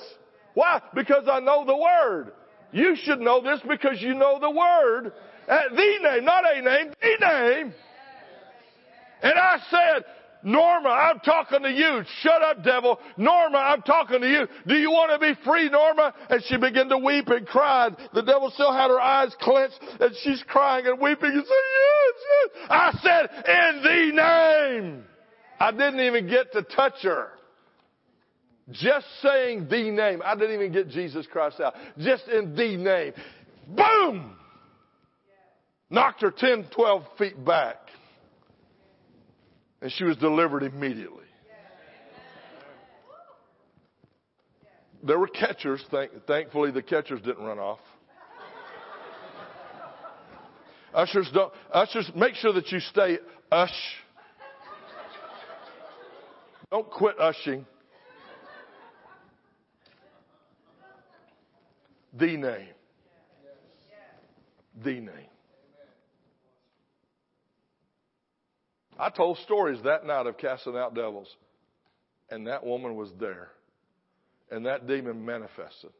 Why? 0.53 0.81
Because 0.93 1.25
I 1.29 1.39
know 1.39 1.65
the 1.65 1.75
Word. 1.75 2.31
You 2.71 2.95
should 2.95 3.19
know 3.19 3.41
this 3.41 3.59
because 3.67 4.01
you 4.01 4.13
know 4.13 4.39
the 4.39 4.49
Word. 4.49 5.11
Uh, 5.47 5.59
the 5.69 5.97
name, 6.01 6.25
not 6.25 6.43
a 6.45 6.61
name, 6.61 6.93
the 7.01 7.15
name. 7.19 7.73
And 9.21 9.33
I 9.33 9.59
said, 9.69 10.05
Norma, 10.43 10.89
I'm 10.89 11.19
talking 11.19 11.63
to 11.63 11.71
you. 11.71 12.03
Shut 12.21 12.41
up, 12.41 12.63
devil. 12.63 12.99
Norma, 13.17 13.57
I'm 13.57 13.81
talking 13.81 14.21
to 14.21 14.29
you. 14.29 14.47
Do 14.67 14.75
you 14.75 14.91
want 14.91 15.11
to 15.11 15.19
be 15.19 15.39
free, 15.43 15.69
Norma? 15.69 16.13
And 16.29 16.43
she 16.47 16.57
began 16.57 16.87
to 16.89 16.97
weep 16.97 17.27
and 17.27 17.47
cried. 17.47 17.95
The 18.13 18.21
devil 18.21 18.51
still 18.51 18.71
had 18.71 18.89
her 18.89 19.01
eyes 19.01 19.35
clenched 19.41 19.79
and 19.99 20.15
she's 20.23 20.43
crying 20.47 20.85
and 20.85 20.99
weeping 20.99 21.31
and 21.31 21.43
saying, 21.43 21.69
yes, 21.81 22.13
yes. 22.29 22.67
I 22.69 22.99
said, 23.01 23.29
in 23.47 23.83
the 23.83 24.21
name. 24.21 25.03
I 25.59 25.71
didn't 25.71 26.01
even 26.01 26.27
get 26.27 26.51
to 26.53 26.61
touch 26.61 27.01
her. 27.03 27.29
Just 28.71 29.05
saying 29.21 29.67
the 29.69 29.91
name. 29.91 30.21
I 30.25 30.35
didn't 30.35 30.55
even 30.55 30.71
get 30.71 30.89
Jesus 30.89 31.27
Christ 31.27 31.59
out. 31.59 31.75
Just 31.99 32.27
in 32.27 32.55
the 32.55 32.77
name. 32.77 33.13
Boom! 33.67 34.35
Knocked 35.89 36.21
her 36.21 36.31
10, 36.31 36.67
12 36.73 37.03
feet 37.17 37.45
back. 37.45 37.77
And 39.81 39.91
she 39.91 40.03
was 40.03 40.17
delivered 40.17 40.63
immediately. 40.63 41.25
There 45.03 45.19
were 45.19 45.27
catchers. 45.27 45.83
Thank, 45.91 46.11
thankfully, 46.25 46.71
the 46.71 46.81
catchers 46.81 47.21
didn't 47.21 47.45
run 47.45 47.59
off. 47.59 47.79
Ushers 50.95 51.29
don't, 51.33 51.53
ushers, 51.71 52.09
make 52.15 52.35
sure 52.35 52.53
that 52.53 52.71
you 52.71 52.79
stay 52.79 53.19
ush. 53.51 53.69
Don't 56.71 56.89
quit 56.89 57.19
ushing. 57.19 57.65
The 62.17 62.37
name. 62.37 62.67
The 64.83 64.93
name. 64.93 65.29
I 68.97 69.09
told 69.09 69.37
stories 69.39 69.79
that 69.83 70.05
night 70.05 70.25
of 70.25 70.37
casting 70.37 70.77
out 70.77 70.95
devils, 70.95 71.27
and 72.29 72.47
that 72.47 72.65
woman 72.65 72.95
was 72.95 73.11
there, 73.19 73.49
and 74.49 74.65
that 74.65 74.87
demon 74.87 75.25
manifested. 75.25 75.91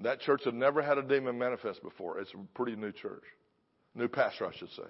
That 0.00 0.20
church 0.20 0.42
had 0.44 0.54
never 0.54 0.82
had 0.82 0.98
a 0.98 1.02
demon 1.02 1.38
manifest 1.38 1.82
before. 1.82 2.18
It's 2.18 2.32
a 2.32 2.38
pretty 2.54 2.74
new 2.74 2.90
church. 2.90 3.22
New 3.94 4.08
pastor, 4.08 4.46
I 4.46 4.56
should 4.56 4.70
say. 4.70 4.88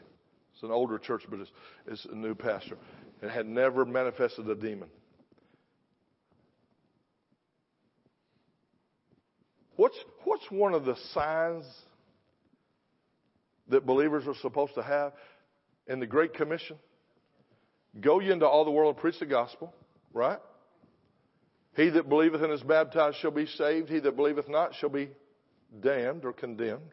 It's 0.54 0.62
an 0.62 0.70
older 0.70 0.98
church, 0.98 1.24
but 1.28 1.40
it's, 1.40 1.50
it's 1.86 2.04
a 2.06 2.14
new 2.14 2.34
pastor. 2.34 2.78
It 3.20 3.30
had 3.30 3.46
never 3.46 3.84
manifested 3.84 4.48
a 4.48 4.54
demon. 4.54 4.88
What's, 9.76 9.98
one 10.51 10.74
of 10.74 10.84
the 10.84 10.96
signs 11.12 11.64
that 13.68 13.86
believers 13.86 14.26
are 14.26 14.34
supposed 14.36 14.74
to 14.74 14.82
have 14.82 15.12
in 15.86 16.01
the 16.01 16.07
Great 16.07 16.34
Commission? 16.34 16.76
Go 18.01 18.20
ye 18.20 18.30
into 18.30 18.46
all 18.46 18.64
the 18.64 18.70
world 18.70 18.94
and 18.94 19.01
preach 19.01 19.18
the 19.18 19.26
gospel, 19.26 19.74
right? 20.12 20.38
He 21.76 21.90
that 21.90 22.09
believeth 22.09 22.42
and 22.42 22.53
is 22.53 22.62
baptized 22.62 23.18
shall 23.18 23.30
be 23.30 23.46
saved. 23.46 23.88
He 23.88 24.01
that 24.01 24.16
believeth 24.16 24.48
not 24.48 24.74
shall 24.74 24.88
be 24.88 25.11
damned 25.80 26.24
or 26.24 26.32
condemned. 26.32 26.92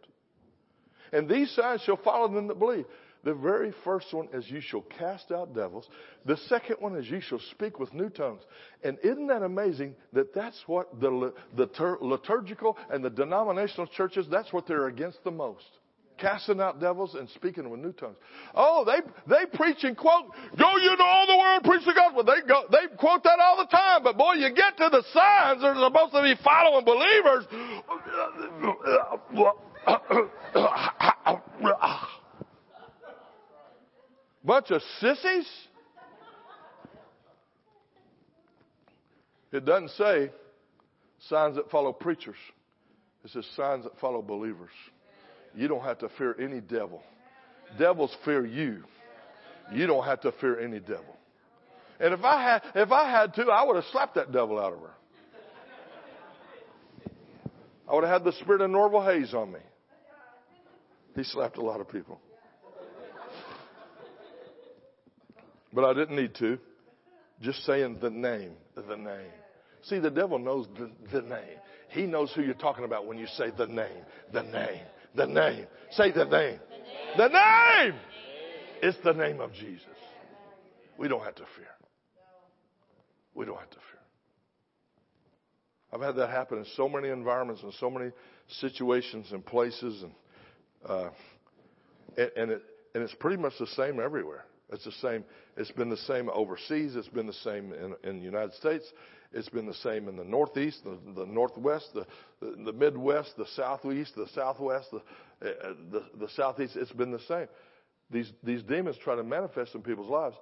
And 1.11 1.29
these 1.29 1.51
signs 1.51 1.81
shall 1.81 1.97
follow 1.97 2.27
them 2.33 2.47
that 2.47 2.59
believe. 2.59 2.85
The 3.27 3.33
very 3.33 3.73
first 3.83 4.13
one 4.13 4.29
is 4.31 4.49
you 4.49 4.61
shall 4.61 4.83
cast 4.97 5.33
out 5.33 5.53
devils. 5.53 5.89
The 6.25 6.37
second 6.47 6.77
one 6.79 6.95
is 6.95 7.09
you 7.09 7.19
shall 7.19 7.41
speak 7.51 7.77
with 7.77 7.93
new 7.93 8.07
tongues. 8.09 8.41
And 8.85 8.97
isn't 9.03 9.27
that 9.27 9.43
amazing 9.43 9.95
that 10.13 10.33
that's 10.33 10.63
what 10.65 10.97
the, 11.01 11.33
the 11.57 11.67
liturgical 11.99 12.77
and 12.89 13.03
the 13.03 13.09
denominational 13.09 13.87
churches, 13.87 14.27
that's 14.31 14.53
what 14.53 14.65
they're 14.65 14.87
against 14.87 15.25
the 15.25 15.31
most. 15.31 15.65
Casting 16.17 16.61
out 16.61 16.79
devils 16.79 17.15
and 17.15 17.27
speaking 17.31 17.69
with 17.69 17.81
new 17.81 17.91
tongues. 17.91 18.15
Oh, 18.55 18.85
they, 18.85 19.01
they 19.27 19.45
preach 19.57 19.83
and 19.83 19.97
quote, 19.97 20.31
go 20.57 20.77
you 20.77 20.91
into 20.91 21.03
all 21.03 21.27
the 21.27 21.37
world, 21.37 21.63
preach 21.65 21.85
the 21.85 21.93
gospel. 21.93 22.23
They 22.23 22.47
go, 22.47 22.63
they 22.71 22.95
quote 22.95 23.23
that 23.23 23.39
all 23.41 23.57
the 23.57 23.69
time. 23.69 24.03
But 24.03 24.17
boy, 24.17 24.35
you 24.35 24.55
get 24.55 24.77
to 24.77 24.87
the 24.89 25.03
signs, 25.13 25.61
they're 25.61 25.75
supposed 25.75 26.13
to 26.13 26.21
be 26.21 26.35
following 26.41 26.85
believers. 26.85 27.45
Bunch 34.47 34.71
of 34.71 34.81
sissies? 35.01 35.45
It 39.51 39.65
doesn't 39.65 39.89
say 39.91 40.31
signs 41.27 41.57
that 41.57 41.69
follow 41.69 41.91
preachers. 41.91 42.37
It 43.25 43.31
says 43.31 43.45
signs 43.57 43.83
that 43.83 43.99
follow 43.99 44.21
believers. 44.21 44.71
You 45.53 45.67
don't 45.67 45.83
have 45.83 45.99
to 45.99 46.09
fear 46.17 46.33
any 46.39 46.61
devil. 46.61 47.03
Devils 47.77 48.15
fear 48.23 48.45
you. 48.45 48.83
You 49.73 49.85
don't 49.85 50.05
have 50.05 50.21
to 50.21 50.31
fear 50.39 50.57
any 50.61 50.79
devil. 50.79 51.17
And 51.99 52.13
if 52.13 52.23
I 52.23 52.41
had, 52.41 52.61
if 52.73 52.89
I 52.89 53.11
had 53.11 53.33
to, 53.33 53.47
I 53.51 53.65
would 53.65 53.75
have 53.75 53.85
slapped 53.91 54.15
that 54.15 54.31
devil 54.31 54.57
out 54.59 54.71
of 54.71 54.79
her. 54.79 54.93
I 57.89 57.95
would 57.95 58.05
have 58.05 58.21
had 58.21 58.23
the 58.23 58.37
spirit 58.39 58.61
of 58.61 58.69
Norval 58.69 59.03
Hayes 59.03 59.33
on 59.33 59.51
me. 59.51 59.59
He 61.17 61.23
slapped 61.23 61.57
a 61.57 61.61
lot 61.61 61.81
of 61.81 61.89
people. 61.89 62.21
But 65.73 65.85
I 65.85 65.93
didn't 65.93 66.15
need 66.15 66.35
to. 66.35 66.57
Just 67.41 67.63
saying 67.65 67.99
the 68.01 68.09
name, 68.09 68.53
the 68.75 68.95
name. 68.95 69.31
See, 69.83 69.99
the 69.99 70.09
devil 70.09 70.39
knows 70.39 70.67
the, 70.77 70.89
the 71.11 71.21
name. 71.21 71.59
He 71.89 72.03
knows 72.03 72.31
who 72.33 72.41
you're 72.41 72.53
talking 72.55 72.83
about 72.83 73.05
when 73.05 73.17
you 73.17 73.27
say 73.27 73.51
the 73.55 73.67
name, 73.67 74.03
the 74.33 74.43
name, 74.43 74.81
the 75.15 75.27
name. 75.27 75.67
Say 75.91 76.11
the 76.11 76.25
name. 76.25 76.59
The 77.15 77.27
name! 77.27 77.99
It's 78.81 78.97
the 79.03 79.13
name 79.13 79.39
of 79.39 79.53
Jesus. 79.53 79.85
We 80.97 81.07
don't 81.07 81.23
have 81.23 81.35
to 81.35 81.45
fear. 81.55 81.67
We 83.33 83.45
don't 83.45 83.57
have 83.57 83.69
to 83.69 83.75
fear. 83.75 83.83
I've 85.93 86.01
had 86.01 86.15
that 86.15 86.29
happen 86.29 86.57
in 86.57 86.65
so 86.75 86.89
many 86.89 87.09
environments 87.09 87.63
and 87.63 87.73
so 87.79 87.89
many 87.89 88.11
situations 88.59 89.27
and 89.31 89.45
places, 89.45 90.03
and 90.03 90.11
uh, 90.85 91.09
and 92.17 92.51
it 92.51 92.61
and 92.93 93.03
it's 93.03 93.15
pretty 93.15 93.37
much 93.37 93.53
the 93.59 93.67
same 93.67 93.99
everywhere. 93.99 94.43
It's 94.69 94.83
the 94.83 94.91
same. 94.91 95.23
It's 95.55 95.71
been 95.71 95.89
the 95.89 95.97
same 95.97 96.29
overseas. 96.29 96.95
It's 96.95 97.07
been 97.07 97.27
the 97.27 97.33
same 97.33 97.73
in, 97.73 97.95
in 98.03 98.19
the 98.19 98.25
United 98.25 98.53
States. 98.53 98.85
It's 99.31 99.49
been 99.49 99.65
the 99.65 99.73
same 99.73 100.07
in 100.07 100.15
the 100.15 100.23
Northeast, 100.23 100.83
the, 100.83 100.97
the 101.15 101.25
Northwest, 101.25 101.89
the, 101.93 102.05
the, 102.41 102.63
the 102.65 102.73
Midwest, 102.73 103.35
the 103.37 103.45
Southeast, 103.55 104.13
the 104.15 104.27
Southwest, 104.33 104.89
the, 104.91 104.97
uh, 105.47 105.73
the, 105.91 106.03
the 106.19 106.29
Southeast. 106.35 106.75
It's 106.75 106.91
been 106.91 107.11
the 107.11 107.21
same. 107.27 107.47
These, 108.09 108.31
these 108.43 108.63
demons 108.63 108.97
try 109.03 109.15
to 109.15 109.23
manifest 109.23 109.75
in 109.75 109.81
people's 109.81 110.09
lives 110.09 110.35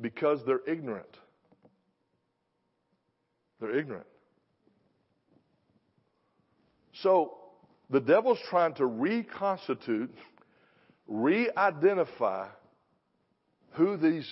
because 0.00 0.40
they're 0.46 0.66
ignorant. 0.66 1.08
They're 3.60 3.76
ignorant. 3.76 4.06
So 7.02 7.36
the 7.90 8.00
devil's 8.00 8.38
trying 8.48 8.74
to 8.74 8.86
reconstitute, 8.86 10.14
re 11.06 11.50
identify 11.56 12.48
who 13.76 13.96
these 13.96 14.26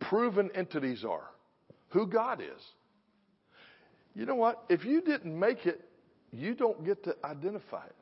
proven 0.00 0.50
entities 0.54 1.04
are, 1.04 1.28
who 1.90 2.06
God 2.06 2.40
is. 2.40 2.62
You 4.14 4.26
know 4.26 4.34
what? 4.34 4.64
If 4.68 4.84
you 4.84 5.00
didn't 5.00 5.38
make 5.38 5.66
it, 5.66 5.80
you 6.32 6.54
don't 6.54 6.84
get 6.84 7.04
to 7.04 7.16
identify 7.24 7.84
it. 7.84 7.94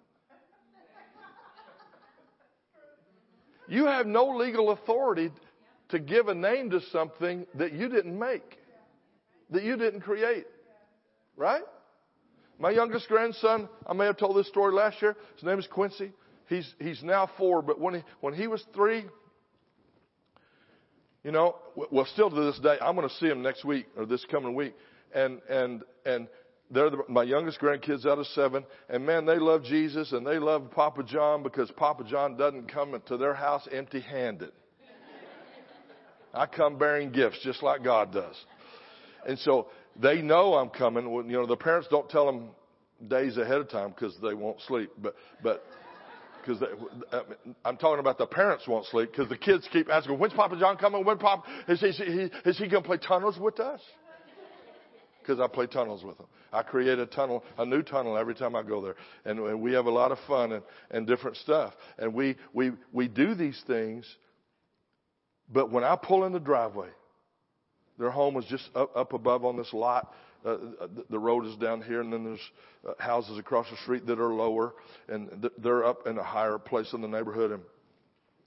You 3.67 3.87
have 3.87 4.07
no 4.07 4.37
legal 4.37 4.71
authority 4.71 5.31
to 5.89 5.99
give 5.99 6.29
a 6.29 6.35
name 6.35 6.71
to 6.71 6.81
something 6.93 7.47
that 7.55 7.73
you 7.73 7.89
didn't 7.89 8.19
make, 8.19 8.59
that 9.51 9.65
you 9.65 9.77
didn't 9.77 10.01
create. 10.01 10.47
Right? 11.37 11.63
My 12.59 12.71
youngest 12.71 13.09
grandson, 13.09 13.69
I 13.87 13.93
may 13.93 14.07
have 14.07 14.17
told 14.17 14.37
this 14.37 14.49
story 14.49 14.73
last 14.73 15.03
year. 15.03 15.17
His 15.35 15.45
name 15.45 15.59
is 15.59 15.67
Quincy. 15.67 16.13
He's, 16.49 16.73
he's 16.79 17.03
now 17.03 17.29
four, 17.39 17.63
but 17.63 17.81
when 17.81 17.95
he, 17.95 18.03
when 18.21 18.35
he 18.35 18.47
was 18.47 18.65
three, 18.75 19.05
you 21.25 21.33
know, 21.33 21.57
well, 21.75 22.05
still 22.13 22.29
to 22.29 22.45
this 22.45 22.59
day, 22.59 22.77
I'm 22.81 22.95
going 22.95 23.09
to 23.09 23.15
see 23.17 23.29
them 23.29 23.43
next 23.43 23.65
week 23.65 23.87
or 23.97 24.05
this 24.05 24.25
coming 24.31 24.55
week, 24.55 24.75
and 25.15 25.41
and 25.49 25.83
and 26.05 26.29
they're 26.71 26.91
the, 26.91 27.03
my 27.09 27.23
youngest 27.23 27.61
grandkids 27.61 28.07
out 28.07 28.19
of 28.19 28.27
seven, 28.29 28.65
and 28.91 29.05
man, 29.05 29.25
they 29.25 29.39
love 29.39 29.65
Jesus 29.65 30.13
and 30.13 30.27
they 30.27 30.39
love 30.39 30.71
Papa 30.71 31.03
John 31.03 31.43
because 31.43 31.71
Papa 31.73 32.05
John 32.05 32.37
doesn't 32.37 32.71
come 32.71 33.01
to 33.07 33.17
their 33.17 33.35
house 33.35 33.67
empty-handed. 33.73 34.53
I 36.35 36.47
come 36.47 36.79
bearing 36.79 37.11
gifts 37.11 37.41
just 37.43 37.63
like 37.63 37.83
God 37.83 38.13
does, 38.13 38.37
and 39.27 39.39
so 39.39 39.69
they 39.97 40.21
know 40.21 40.55
I'm 40.55 40.71
coming. 40.71 41.11
You 41.11 41.23
know, 41.23 41.47
the 41.47 41.57
parents 41.57 41.89
don't 41.91 42.09
tell 42.11 42.27
them 42.27 42.51
days 43.09 43.39
ahead 43.39 43.59
of 43.59 43.71
time 43.71 43.91
because 43.91 44.15
they 44.23 44.35
won't 44.35 44.61
sleep, 44.69 44.91
but 45.01 45.15
but 45.43 45.65
because 46.45 46.63
uh, 46.63 47.17
uh, 47.17 47.23
I'm 47.65 47.77
talking 47.77 48.01
about 48.01 48.19
the 48.19 48.27
parents 48.27 48.69
won't 48.69 48.87
sleep 48.87 49.11
because 49.13 49.29
the 49.29 49.39
kids 49.39 49.69
keep 49.73 49.91
asking, 49.91 50.19
when's 50.19 50.35
Papa 50.35 50.57
John 50.59 50.77
coming? 50.77 51.05
When 51.05 51.19
Papa, 51.19 51.43
is 51.69 51.81
he, 51.81 51.91
he, 51.91 52.31
is 52.49 52.59
he 52.59 52.69
going 52.69 52.83
to 52.83 52.87
play 52.89 52.99
tunnels 52.99 53.39
with 53.39 53.61
us? 53.61 53.81
Because 55.21 55.41
I 55.41 55.47
play 55.47 55.67
tunnels 55.67 56.05
with 56.05 56.19
them. 56.19 56.27
I 56.53 56.63
create 56.63 56.99
a 56.99 57.07
tunnel, 57.07 57.43
a 57.57 57.65
new 57.65 57.83
tunnel 57.83 58.17
every 58.19 58.35
time 58.35 58.55
I 58.55 58.63
go 58.63 58.83
there. 58.83 58.97
And, 59.25 59.41
and 59.41 59.61
we 59.63 59.73
have 59.73 59.87
a 59.87 59.91
lot 59.91 60.13
of 60.13 60.19
fun 60.29 60.53
and, 60.53 60.63
and 60.91 61.07
different 61.07 61.39
stuff. 61.39 61.73
And 61.99 62.13
we, 62.13 62.37
we, 62.53 62.73
we 62.93 63.09
do 63.09 63.35
these 63.35 63.63
things 63.67 64.05
But 65.53 65.71
when 65.71 65.85
I 65.85 65.97
pull 65.97 66.25
in 66.25 66.33
the 66.33 66.41
driveway, 66.41 66.89
their 67.99 68.11
home 68.11 68.35
was 68.35 68.45
just 68.47 68.69
up, 68.75 68.97
up 68.97 69.13
above 69.13 69.45
on 69.45 69.57
this 69.57 69.73
lot. 69.73 70.13
Uh, 70.45 70.57
the 71.09 71.19
road 71.19 71.47
is 71.47 71.57
down 71.57 71.83
here, 71.83 72.01
and 72.01 72.13
then 72.13 72.25
there's 72.25 72.51
uh, 72.87 72.93
houses 73.03 73.39
across 73.39 73.69
the 73.71 73.77
street 73.79 74.07
that 74.07 74.21
are 74.21 74.35
lower, 74.35 74.75
and 75.09 75.31
th- 75.41 75.53
they're 75.59 75.85
up 75.85 76.07
in 76.07 76.19
a 76.19 76.23
higher 76.23 76.59
place 76.59 76.93
in 76.93 77.01
the 77.01 77.09
neighborhood. 77.09 77.53
And 77.53 77.63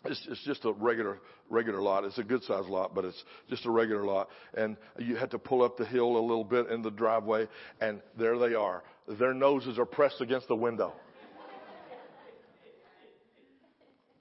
it's, 0.06 0.28
it's 0.30 0.44
just 0.44 0.64
a 0.66 0.72
regular 0.74 1.20
regular 1.50 1.82
lot. 1.82 2.04
It's 2.04 2.18
a 2.18 2.24
good 2.24 2.44
sized 2.44 2.68
lot, 2.68 2.94
but 2.94 3.06
it's 3.06 3.24
just 3.50 3.66
a 3.66 3.72
regular 3.72 4.06
lot. 4.06 4.30
And 4.54 4.78
you 5.00 5.16
had 5.16 5.32
to 5.32 5.40
pull 5.40 5.64
up 5.64 5.78
the 5.78 5.86
hill 5.86 6.18
a 6.18 6.20
little 6.20 6.44
bit 6.44 6.70
in 6.70 6.82
the 6.82 6.92
driveway, 6.92 7.48
and 7.82 8.02
there 8.18 8.38
they 8.38 8.54
are. 8.54 8.84
Their 9.08 9.34
noses 9.34 9.80
are 9.80 9.86
pressed 9.86 10.22
against 10.22 10.48
the 10.48 10.56
window. 10.56 10.94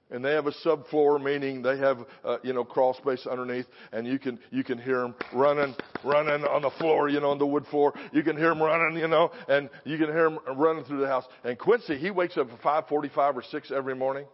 And 0.09 0.23
they 0.23 0.31
have 0.31 0.47
a 0.47 0.51
subfloor, 0.51 1.21
meaning 1.21 1.61
they 1.61 1.77
have 1.77 1.99
uh, 2.23 2.37
you 2.43 2.53
know 2.53 2.63
crawl 2.63 2.93
space 2.93 3.25
underneath, 3.29 3.65
and 3.91 4.07
you 4.07 4.19
can 4.19 4.39
you 4.51 4.63
can 4.63 4.77
hear 4.77 5.01
them 5.01 5.15
running, 5.33 5.75
running 6.03 6.45
on 6.45 6.61
the 6.61 6.71
floor, 6.71 7.09
you 7.09 7.19
know, 7.19 7.31
on 7.31 7.37
the 7.37 7.45
wood 7.45 7.65
floor. 7.67 7.93
You 8.13 8.23
can 8.23 8.37
hear 8.37 8.49
them 8.49 8.61
running, 8.61 8.99
you 8.99 9.07
know, 9.07 9.31
and 9.47 9.69
you 9.83 9.97
can 9.97 10.07
hear 10.07 10.29
them 10.29 10.39
running 10.55 10.83
through 10.85 11.01
the 11.01 11.07
house. 11.07 11.25
And 11.43 11.57
Quincy, 11.57 11.97
he 11.97 12.11
wakes 12.11 12.37
up 12.37 12.51
at 12.51 12.61
five 12.61 12.87
forty-five 12.87 13.37
or 13.37 13.43
six 13.43 13.71
every 13.71 13.95
morning, 13.95 14.25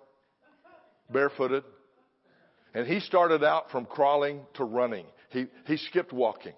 barefooted, 1.12 1.64
and 2.74 2.88
he 2.88 3.00
started 3.00 3.44
out 3.44 3.72
from 3.72 3.86
crawling 3.86 4.42
to 4.56 4.64
running. 4.64 5.06
He 5.30 5.48
he 5.66 5.78
skipped 5.78 6.14
walking 6.14 6.54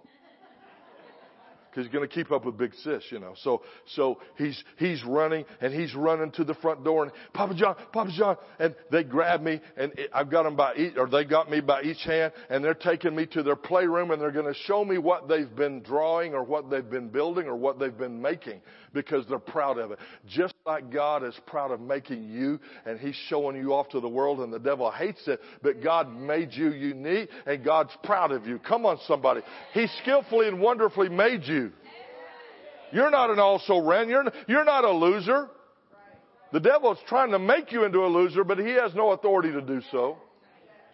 because 1.75 1.87
he's 1.87 1.93
going 1.93 2.07
to 2.07 2.13
keep 2.13 2.31
up 2.31 2.45
with 2.45 2.57
Big 2.57 2.73
Sis, 2.83 3.03
you 3.09 3.19
know. 3.19 3.33
So, 3.43 3.61
so 3.95 4.19
he's, 4.37 4.63
he's 4.77 5.03
running 5.03 5.43
and 5.59 5.73
he's 5.73 5.93
running 5.93 6.31
to 6.31 6.45
the 6.45 6.53
front 6.53 6.85
door 6.85 7.03
and 7.03 7.11
Papa 7.33 7.53
John, 7.53 7.75
Papa 7.91 8.11
John, 8.15 8.37
and 8.59 8.73
they 8.91 9.03
grab 9.03 9.41
me 9.41 9.59
and 9.75 9.91
I've 10.13 10.31
got 10.31 10.43
them 10.43 10.55
by 10.55 10.75
each, 10.75 10.93
or 10.95 11.09
they 11.09 11.25
got 11.25 11.51
me 11.51 11.59
by 11.59 11.81
each 11.81 12.01
hand 12.03 12.31
and 12.49 12.63
they're 12.63 12.73
taking 12.73 13.13
me 13.13 13.25
to 13.27 13.43
their 13.43 13.57
playroom 13.57 14.11
and 14.11 14.21
they're 14.21 14.31
going 14.31 14.45
to 14.51 14.59
show 14.61 14.85
me 14.85 14.97
what 14.97 15.27
they've 15.27 15.53
been 15.53 15.81
drawing 15.81 16.33
or 16.33 16.43
what 16.43 16.69
they've 16.69 16.89
been 16.89 17.09
building 17.09 17.45
or 17.45 17.57
what 17.57 17.77
they've 17.77 17.97
been 17.97 18.21
making 18.21 18.61
because 18.95 19.27
they're 19.27 19.37
proud 19.37 19.77
of 19.77 19.91
it. 19.91 19.99
Just 20.27 20.55
like 20.65 20.91
God 20.91 21.23
is 21.23 21.35
proud 21.45 21.69
of 21.69 21.79
making 21.79 22.23
you 22.29 22.59
and 22.87 22.99
he's 22.99 23.13
showing 23.27 23.55
you 23.55 23.75
off 23.75 23.89
to 23.89 23.99
the 23.99 24.09
world 24.09 24.39
and 24.39 24.51
the 24.51 24.57
devil 24.57 24.89
hates 24.89 25.27
it, 25.27 25.39
but 25.61 25.83
God 25.83 26.11
made 26.11 26.53
you 26.53 26.71
unique 26.71 27.29
and 27.45 27.63
God's 27.63 27.91
proud 28.03 28.31
of 28.31 28.47
you. 28.47 28.57
Come 28.57 28.87
on 28.87 28.97
somebody. 29.05 29.41
He 29.73 29.85
skillfully 30.01 30.47
and 30.47 30.59
wonderfully 30.59 31.09
made 31.09 31.43
you. 31.43 31.71
You're 32.91 33.11
not 33.11 33.29
an 33.29 33.39
also 33.39 33.77
ran. 33.77 34.09
You're, 34.09 34.25
you're 34.47 34.65
not 34.65 34.85
a 34.85 34.91
loser. 34.91 35.49
The 36.53 36.59
devil 36.59 36.93
is 36.93 36.99
trying 37.07 37.31
to 37.31 37.39
make 37.39 37.71
you 37.71 37.83
into 37.83 37.99
a 37.99 38.07
loser, 38.07 38.43
but 38.43 38.57
he 38.57 38.71
has 38.71 38.95
no 38.95 39.11
authority 39.11 39.51
to 39.51 39.61
do 39.61 39.81
so. 39.91 40.17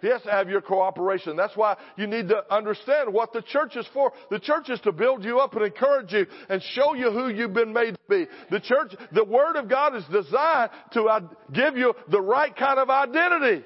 He 0.01 0.07
has 0.07 0.21
to 0.23 0.31
have 0.31 0.49
your 0.49 0.61
cooperation. 0.61 1.35
That's 1.35 1.55
why 1.55 1.77
you 1.95 2.07
need 2.07 2.29
to 2.29 2.43
understand 2.53 3.13
what 3.13 3.33
the 3.33 3.43
church 3.43 3.75
is 3.75 3.85
for. 3.93 4.11
The 4.31 4.39
church 4.39 4.69
is 4.69 4.79
to 4.81 4.91
build 4.91 5.23
you 5.23 5.39
up 5.39 5.53
and 5.53 5.63
encourage 5.63 6.11
you 6.11 6.25
and 6.49 6.61
show 6.73 6.95
you 6.95 7.11
who 7.11 7.29
you've 7.29 7.53
been 7.53 7.71
made 7.71 7.93
to 7.93 7.99
be. 8.09 8.25
The 8.49 8.59
church, 8.59 8.95
the 9.13 9.23
Word 9.23 9.57
of 9.57 9.69
God 9.69 9.95
is 9.95 10.03
designed 10.11 10.71
to 10.93 11.29
give 11.53 11.77
you 11.77 11.93
the 12.09 12.19
right 12.19 12.55
kind 12.55 12.79
of 12.79 12.89
identity. 12.89 13.63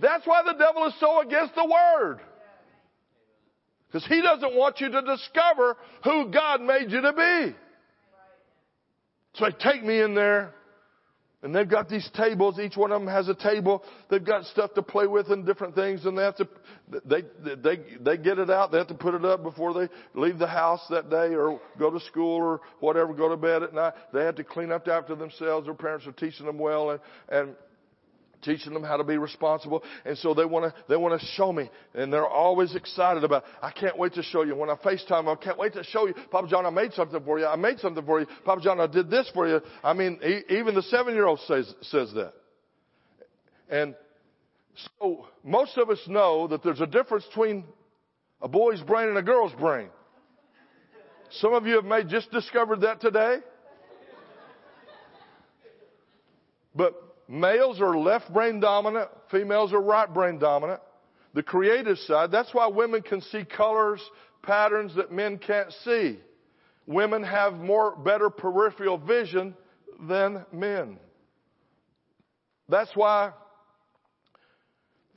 That's 0.00 0.26
why 0.26 0.42
the 0.44 0.52
devil 0.52 0.86
is 0.86 0.94
so 1.00 1.22
against 1.22 1.54
the 1.54 1.64
Word. 1.64 2.20
Because 3.86 4.06
he 4.06 4.20
doesn't 4.20 4.54
want 4.54 4.80
you 4.80 4.90
to 4.90 5.00
discover 5.00 5.78
who 6.02 6.30
God 6.30 6.60
made 6.60 6.90
you 6.90 7.00
to 7.00 7.12
be. 7.12 7.56
So 9.36 9.48
take 9.50 9.82
me 9.82 10.00
in 10.00 10.14
there 10.14 10.52
and 11.44 11.54
they've 11.54 11.68
got 11.68 11.90
these 11.90 12.08
tables. 12.14 12.58
Each 12.58 12.76
one 12.76 12.90
of 12.90 13.00
them 13.02 13.08
has 13.08 13.28
a 13.28 13.34
table. 13.34 13.84
They've 14.08 14.24
got 14.24 14.44
stuff 14.46 14.72
to 14.74 14.82
play 14.82 15.06
with 15.06 15.28
and 15.28 15.44
different 15.44 15.74
things, 15.74 16.06
and 16.06 16.16
they 16.16 16.22
have 16.22 16.36
to 16.36 16.48
they 17.04 17.22
they 17.44 17.78
they 18.00 18.16
get 18.16 18.38
it 18.38 18.50
out. 18.50 18.72
They 18.72 18.78
have 18.78 18.88
to 18.88 18.94
put 18.94 19.14
it 19.14 19.26
up 19.26 19.42
before 19.42 19.74
they 19.74 19.88
leave 20.18 20.38
the 20.38 20.46
house 20.46 20.80
that 20.88 21.10
day 21.10 21.34
or 21.34 21.60
go 21.78 21.90
to 21.90 22.00
school 22.00 22.36
or 22.36 22.60
whatever, 22.80 23.12
go 23.12 23.28
to 23.28 23.36
bed 23.36 23.62
at 23.62 23.74
night. 23.74 23.92
They 24.12 24.24
have 24.24 24.36
to 24.36 24.44
clean 24.44 24.72
up 24.72 24.88
after 24.88 25.14
themselves. 25.14 25.66
Their 25.66 25.74
parents 25.74 26.06
are 26.06 26.12
teaching 26.12 26.46
them 26.46 26.58
well, 26.58 26.90
and 26.90 27.00
and 27.28 27.54
teaching 28.44 28.74
them 28.74 28.82
how 28.82 28.96
to 28.96 29.04
be 29.04 29.16
responsible. 29.16 29.82
And 30.04 30.16
so 30.18 30.34
they 30.34 30.44
want 30.44 30.72
to, 30.72 30.84
they 30.88 30.96
want 30.96 31.20
to 31.20 31.26
show 31.28 31.52
me. 31.52 31.70
And 31.94 32.12
they're 32.12 32.26
always 32.26 32.74
excited 32.74 33.24
about, 33.24 33.44
I 33.62 33.70
can't 33.70 33.98
wait 33.98 34.14
to 34.14 34.22
show 34.22 34.42
you. 34.42 34.54
When 34.54 34.70
I 34.70 34.74
FaceTime, 34.74 35.28
I 35.28 35.36
can't 35.42 35.58
wait 35.58 35.72
to 35.74 35.84
show 35.84 36.06
you. 36.06 36.14
Papa 36.30 36.48
John, 36.48 36.66
I 36.66 36.70
made 36.70 36.92
something 36.92 37.22
for 37.24 37.38
you. 37.38 37.46
I 37.46 37.56
made 37.56 37.78
something 37.80 38.04
for 38.04 38.20
you. 38.20 38.26
Papa 38.44 38.60
John, 38.60 38.80
I 38.80 38.86
did 38.86 39.10
this 39.10 39.30
for 39.34 39.48
you. 39.48 39.60
I 39.82 39.92
mean, 39.92 40.20
even 40.48 40.74
the 40.74 40.82
seven 40.82 41.14
year 41.14 41.26
old 41.26 41.40
says, 41.46 41.72
says 41.82 42.12
that. 42.14 42.32
And 43.68 43.94
so 45.00 45.26
most 45.42 45.78
of 45.78 45.90
us 45.90 46.00
know 46.06 46.48
that 46.48 46.62
there's 46.62 46.80
a 46.80 46.86
difference 46.86 47.24
between 47.26 47.64
a 48.42 48.48
boy's 48.48 48.80
brain 48.80 49.08
and 49.08 49.18
a 49.18 49.22
girl's 49.22 49.52
brain. 49.54 49.88
Some 51.30 51.54
of 51.54 51.66
you 51.66 51.76
have 51.76 51.84
may 51.84 52.04
just 52.04 52.30
discovered 52.30 52.82
that 52.82 53.00
today. 53.00 53.38
But 56.74 56.94
males 57.28 57.80
are 57.80 57.96
left 57.96 58.32
brain 58.32 58.60
dominant, 58.60 59.08
females 59.30 59.72
are 59.72 59.80
right 59.80 60.12
brain 60.12 60.38
dominant. 60.38 60.80
The 61.34 61.42
creative 61.42 61.98
side, 61.98 62.30
that's 62.30 62.54
why 62.54 62.68
women 62.68 63.02
can 63.02 63.20
see 63.20 63.44
colors, 63.44 64.00
patterns 64.42 64.94
that 64.96 65.10
men 65.10 65.38
can't 65.38 65.72
see. 65.84 66.18
Women 66.86 67.24
have 67.24 67.54
more 67.54 67.96
better 67.96 68.30
peripheral 68.30 68.98
vision 68.98 69.54
than 70.08 70.44
men. 70.52 70.98
That's 72.68 72.90
why 72.94 73.32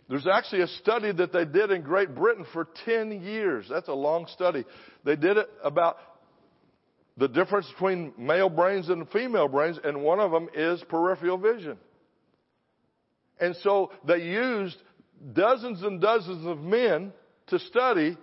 there's 0.10 0.28
actually 0.28 0.62
a 0.62 0.68
study 0.68 1.12
that 1.12 1.34
they 1.34 1.46
did 1.46 1.72
in 1.72 1.82
Great 1.82 2.16
Britain 2.16 2.46
for 2.54 2.68
10 2.86 3.22
years. 3.24 3.68
That's 3.70 3.90
a 3.90 3.94
long 3.94 4.28
study. 4.28 4.66
They 5.04 5.16
did 5.16 5.38
it 5.38 5.50
about 5.64 5.98
the 7.18 7.28
difference 7.28 7.68
between 7.72 8.14
male 8.18 8.50
brains 8.50 8.90
and 8.90 9.10
female 9.10 9.48
brains, 9.48 9.80
and 9.84 10.02
one 10.02 10.20
of 10.20 10.32
them 10.32 10.50
is 10.54 10.82
peripheral 10.88 11.38
vision. 11.38 11.78
And 13.40 13.56
so 13.58 13.92
they 14.06 14.24
used 14.24 14.78
dozens 15.34 15.84
and 15.84 16.02
dozens 16.02 16.46
of 16.46 16.60
men 16.60 17.14
to 17.48 17.60
study, 17.60 18.18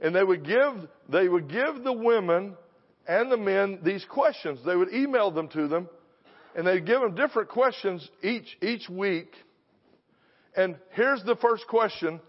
and 0.00 0.14
they 0.14 0.24
would 0.24 0.44
give, 0.44 0.74
they 1.08 1.28
would 1.28 1.48
give 1.48 1.82
the 1.84 1.92
women 1.92 2.56
and 3.06 3.30
the 3.30 3.36
men 3.36 3.80
these 3.82 4.04
questions. 4.04 4.60
They 4.64 4.76
would 4.76 4.92
email 4.92 5.30
them 5.30 5.48
to 5.48 5.68
them, 5.68 5.88
and 6.54 6.66
they'd 6.66 6.86
give 6.86 7.00
them 7.00 7.14
different 7.14 7.48
questions 7.48 8.08
each, 8.22 8.56
each 8.62 8.88
week. 8.88 9.32
And 10.56 10.76
here's 10.92 11.22
the 11.24 11.36
first 11.36 11.66
question 11.66 12.20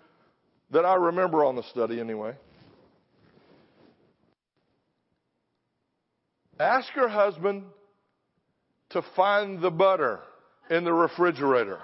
that 0.72 0.86
I 0.86 0.95
remember 0.95 1.43
on 1.43 1.55
the 1.55 1.63
study 1.63 1.99
anyway. 1.99 2.36
Ask 6.59 6.93
your 6.95 7.07
husband 7.07 7.63
to 8.89 9.01
find 9.15 9.61
the 9.61 9.72
butter 9.72 10.20
in 10.70 10.84
the 10.84 10.93
refrigerator. 10.93 11.80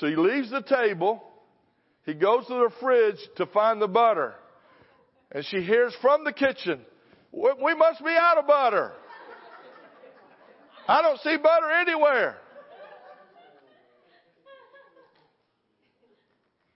So 0.00 0.06
he 0.06 0.16
leaves 0.16 0.50
the 0.50 0.62
table. 0.62 1.22
He 2.06 2.14
goes 2.14 2.46
to 2.46 2.54
the 2.54 2.70
fridge 2.80 3.18
to 3.36 3.44
find 3.44 3.80
the 3.82 3.86
butter. 3.86 4.34
And 5.30 5.44
she 5.44 5.60
hears 5.60 5.94
from 6.00 6.24
the 6.24 6.32
kitchen, 6.32 6.80
we 7.30 7.74
must 7.74 8.02
be 8.02 8.10
out 8.18 8.38
of 8.38 8.46
butter. 8.46 8.92
I 10.88 11.02
don't 11.02 11.20
see 11.20 11.36
butter 11.36 11.70
anywhere. 11.70 12.36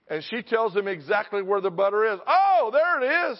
And 0.07 0.23
she 0.29 0.43
tells 0.43 0.75
him 0.75 0.87
exactly 0.87 1.41
where 1.41 1.61
the 1.61 1.71
butter 1.71 2.13
is. 2.13 2.19
Oh, 2.27 2.69
there 2.71 3.01
it 3.01 3.31
is. 3.31 3.39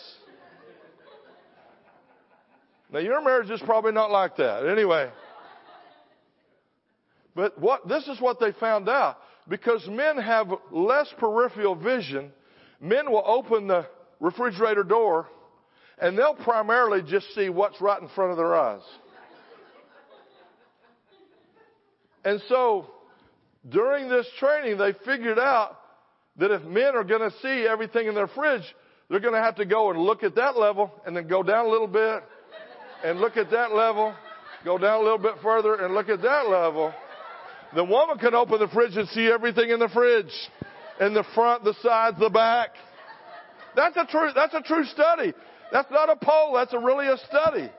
Now 2.91 2.99
your 2.99 3.23
marriage 3.23 3.51
is 3.51 3.61
probably 3.61 3.91
not 3.91 4.09
like 4.09 4.37
that. 4.37 4.67
Anyway. 4.67 5.11
But 7.35 7.59
what, 7.59 7.87
this 7.87 8.07
is 8.07 8.19
what 8.19 8.39
they 8.39 8.51
found 8.53 8.89
out 8.89 9.17
because 9.47 9.87
men 9.87 10.17
have 10.17 10.47
less 10.71 11.07
peripheral 11.17 11.75
vision, 11.75 12.31
men 12.79 13.11
will 13.11 13.23
open 13.25 13.67
the 13.67 13.87
refrigerator 14.19 14.83
door 14.83 15.27
and 15.97 16.17
they'll 16.17 16.35
primarily 16.35 17.01
just 17.07 17.33
see 17.35 17.49
what's 17.49 17.79
right 17.79 18.01
in 18.01 18.09
front 18.09 18.31
of 18.31 18.37
their 18.37 18.55
eyes. 18.55 18.81
And 22.23 22.41
so, 22.49 22.87
during 23.69 24.09
this 24.09 24.27
training, 24.39 24.77
they 24.77 24.93
figured 25.05 25.37
out 25.37 25.77
that 26.37 26.51
if 26.51 26.63
men 26.63 26.95
are 26.95 27.03
going 27.03 27.29
to 27.29 27.37
see 27.41 27.67
everything 27.67 28.07
in 28.07 28.15
their 28.15 28.27
fridge, 28.27 28.63
they're 29.09 29.19
going 29.19 29.35
to 29.35 29.41
have 29.41 29.55
to 29.55 29.65
go 29.65 29.91
and 29.91 29.99
look 29.99 30.23
at 30.23 30.35
that 30.35 30.57
level 30.57 30.91
and 31.05 31.15
then 31.15 31.27
go 31.27 31.43
down 31.43 31.67
a 31.67 31.69
little 31.69 31.87
bit 31.87 32.23
and 33.03 33.19
look 33.19 33.37
at 33.37 33.51
that 33.51 33.73
level, 33.73 34.13
go 34.65 34.77
down 34.79 35.01
a 35.01 35.03
little 35.03 35.19
bit 35.19 35.35
further 35.43 35.75
and 35.75 35.93
look 35.93 36.09
at 36.09 36.23
that 36.23 36.49
level. 36.49 36.91
The 37.73 37.83
woman 37.83 38.17
can 38.17 38.35
open 38.35 38.59
the 38.59 38.67
fridge 38.67 38.95
and 38.95 39.07
see 39.09 39.27
everything 39.27 39.69
in 39.69 39.79
the 39.79 39.89
fridge. 39.89 40.31
In 41.01 41.13
the 41.13 41.25
front, 41.33 41.63
the 41.63 41.73
sides, 41.81 42.17
the 42.19 42.29
back. 42.29 42.69
That's 43.75 43.97
a 43.97 44.05
true, 44.05 44.29
that's 44.33 44.53
a 44.53 44.61
true 44.61 44.85
study. 44.85 45.33
That's 45.71 45.91
not 45.91 46.09
a 46.09 46.15
poll, 46.15 46.53
that's 46.53 46.73
a 46.73 46.79
really 46.79 47.07
a 47.07 47.17
study. 47.29 47.69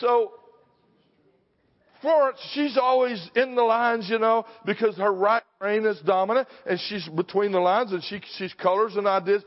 So 0.00 0.32
Florence, 2.00 2.38
she's 2.52 2.76
always 2.76 3.28
in 3.34 3.56
the 3.56 3.62
lines, 3.62 4.08
you 4.08 4.18
know, 4.18 4.44
because 4.64 4.96
her 4.98 5.12
right 5.12 5.42
brain 5.58 5.84
is 5.84 5.98
dominant 6.06 6.46
and 6.64 6.78
she's 6.88 7.08
between 7.08 7.50
the 7.50 7.58
lines 7.58 7.90
and 7.92 8.02
she, 8.04 8.20
she's 8.36 8.54
colors 8.54 8.94
and 8.96 9.06
ideas. 9.06 9.42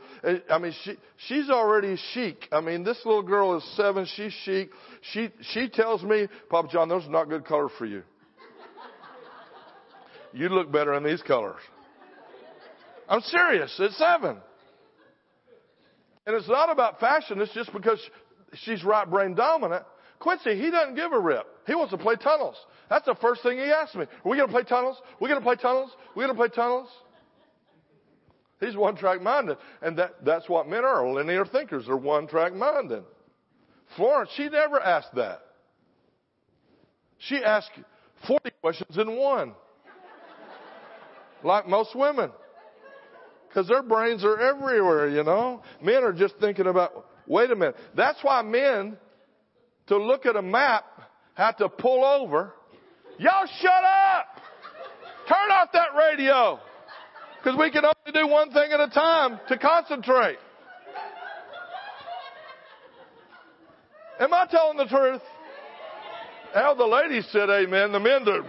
I 0.50 0.58
mean, 0.58 0.74
she, 0.84 0.96
she's 1.28 1.48
already 1.48 1.96
chic. 2.12 2.48
I 2.52 2.60
mean, 2.60 2.84
this 2.84 2.98
little 3.06 3.22
girl 3.22 3.56
is 3.56 3.64
seven. 3.76 4.06
She's 4.16 4.32
chic. 4.44 4.70
She, 5.12 5.30
she 5.40 5.68
tells 5.70 6.02
me, 6.02 6.28
Papa 6.50 6.68
John, 6.70 6.88
those 6.88 7.06
are 7.06 7.10
not 7.10 7.30
good 7.30 7.46
colors 7.46 7.72
for 7.78 7.86
you. 7.86 8.02
You 10.34 10.48
look 10.48 10.70
better 10.70 10.94
in 10.94 11.04
these 11.04 11.22
colors. 11.22 11.60
I'm 13.08 13.20
serious. 13.22 13.74
It's 13.78 13.96
seven. 13.98 14.36
And 16.26 16.36
it's 16.36 16.48
not 16.48 16.70
about 16.70 17.00
fashion. 17.00 17.40
It's 17.40 17.52
just 17.52 17.72
because 17.72 18.00
she's 18.64 18.84
right 18.84 19.08
brain 19.08 19.34
dominant. 19.34 19.84
Quincy, 20.22 20.54
he 20.54 20.70
doesn't 20.70 20.94
give 20.94 21.12
a 21.12 21.18
rip. 21.18 21.44
He 21.66 21.74
wants 21.74 21.90
to 21.90 21.98
play 21.98 22.14
tunnels. 22.14 22.54
That's 22.88 23.06
the 23.06 23.16
first 23.16 23.42
thing 23.42 23.58
he 23.58 23.64
asked 23.64 23.96
me. 23.96 24.02
Are 24.04 24.30
we 24.30 24.36
going 24.36 24.48
to 24.48 24.52
play 24.52 24.62
tunnels? 24.62 24.96
Are 25.00 25.16
we 25.20 25.28
going 25.28 25.40
to 25.40 25.44
play 25.44 25.56
tunnels? 25.56 25.90
Are 25.90 26.12
we 26.14 26.24
going 26.24 26.36
to 26.36 26.40
play 26.40 26.48
tunnels? 26.48 26.88
He's 28.60 28.76
one 28.76 28.94
track 28.94 29.20
minded. 29.20 29.56
And 29.82 29.98
that, 29.98 30.24
that's 30.24 30.48
what 30.48 30.68
men 30.68 30.84
are. 30.84 31.04
Linear 31.12 31.44
thinkers 31.44 31.86
They're 31.86 31.96
one 31.96 32.28
track 32.28 32.54
minded. 32.54 33.02
Florence, 33.96 34.30
she 34.36 34.48
never 34.48 34.78
asked 34.80 35.12
that. 35.16 35.40
She 37.18 37.42
asked 37.42 37.72
40 38.28 38.50
questions 38.60 38.96
in 38.96 39.16
one. 39.16 39.54
Like 41.42 41.66
most 41.66 41.96
women. 41.96 42.30
Because 43.48 43.66
their 43.66 43.82
brains 43.82 44.24
are 44.24 44.38
everywhere, 44.38 45.08
you 45.08 45.24
know. 45.24 45.62
Men 45.82 46.04
are 46.04 46.12
just 46.12 46.36
thinking 46.40 46.68
about, 46.68 47.06
wait 47.26 47.50
a 47.50 47.56
minute. 47.56 47.74
That's 47.96 48.22
why 48.22 48.42
men, 48.42 48.96
to 49.88 49.96
look 49.96 50.26
at 50.26 50.36
a 50.36 50.42
map, 50.42 50.84
had 51.34 51.52
to 51.58 51.68
pull 51.68 52.04
over. 52.04 52.52
Y'all 53.18 53.46
shut 53.60 53.70
up! 53.70 54.40
Turn 55.28 55.50
off 55.50 55.68
that 55.72 55.88
radio! 55.96 56.58
Because 57.38 57.58
we 57.58 57.70
can 57.70 57.84
only 57.84 58.12
do 58.12 58.28
one 58.28 58.52
thing 58.52 58.70
at 58.72 58.80
a 58.80 58.88
time 58.88 59.40
to 59.48 59.58
concentrate. 59.58 60.38
Am 64.20 64.32
I 64.32 64.46
telling 64.50 64.76
the 64.76 64.86
truth? 64.86 65.22
How 66.54 66.74
the 66.74 66.84
ladies 66.84 67.26
said 67.32 67.48
amen, 67.50 67.92
the 67.92 67.98
men 67.98 68.24
do. 68.24 68.44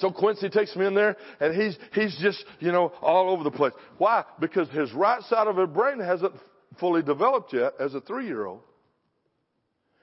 So 0.00 0.10
Quincy 0.10 0.48
takes 0.48 0.74
me 0.76 0.86
in 0.86 0.94
there 0.94 1.16
and 1.40 1.54
he's, 1.54 1.76
he's 1.92 2.16
just, 2.20 2.44
you 2.60 2.72
know, 2.72 2.92
all 3.00 3.30
over 3.30 3.44
the 3.44 3.50
place. 3.50 3.72
Why? 3.98 4.24
Because 4.40 4.68
his 4.70 4.92
right 4.92 5.22
side 5.22 5.46
of 5.46 5.56
his 5.56 5.68
brain 5.68 5.98
hasn't 5.98 6.34
fully 6.78 7.02
developed 7.02 7.52
yet 7.52 7.74
as 7.80 7.94
a 7.94 8.00
three 8.00 8.26
year 8.26 8.46
old. 8.46 8.60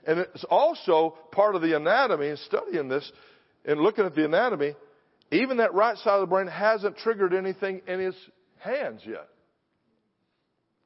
And 0.08 0.20
it's 0.20 0.44
also 0.46 1.18
part 1.32 1.56
of 1.56 1.62
the 1.62 1.76
anatomy 1.76 2.30
and 2.30 2.40
studying 2.40 2.90
this 2.90 3.10
and 3.66 3.80
looking 3.80 4.06
at 4.06 4.16
the 4.16 4.26
anatomy. 4.26 4.76
Even 5.32 5.58
that 5.58 5.74
right 5.74 5.98
side 5.98 6.16
of 6.16 6.22
the 6.22 6.28
brain 6.28 6.48
hasn't 6.48 6.98
triggered 6.98 7.34
anything 7.34 7.82
in 7.88 8.00
his 8.00 8.16
hands 8.60 9.02
yet 9.06 9.28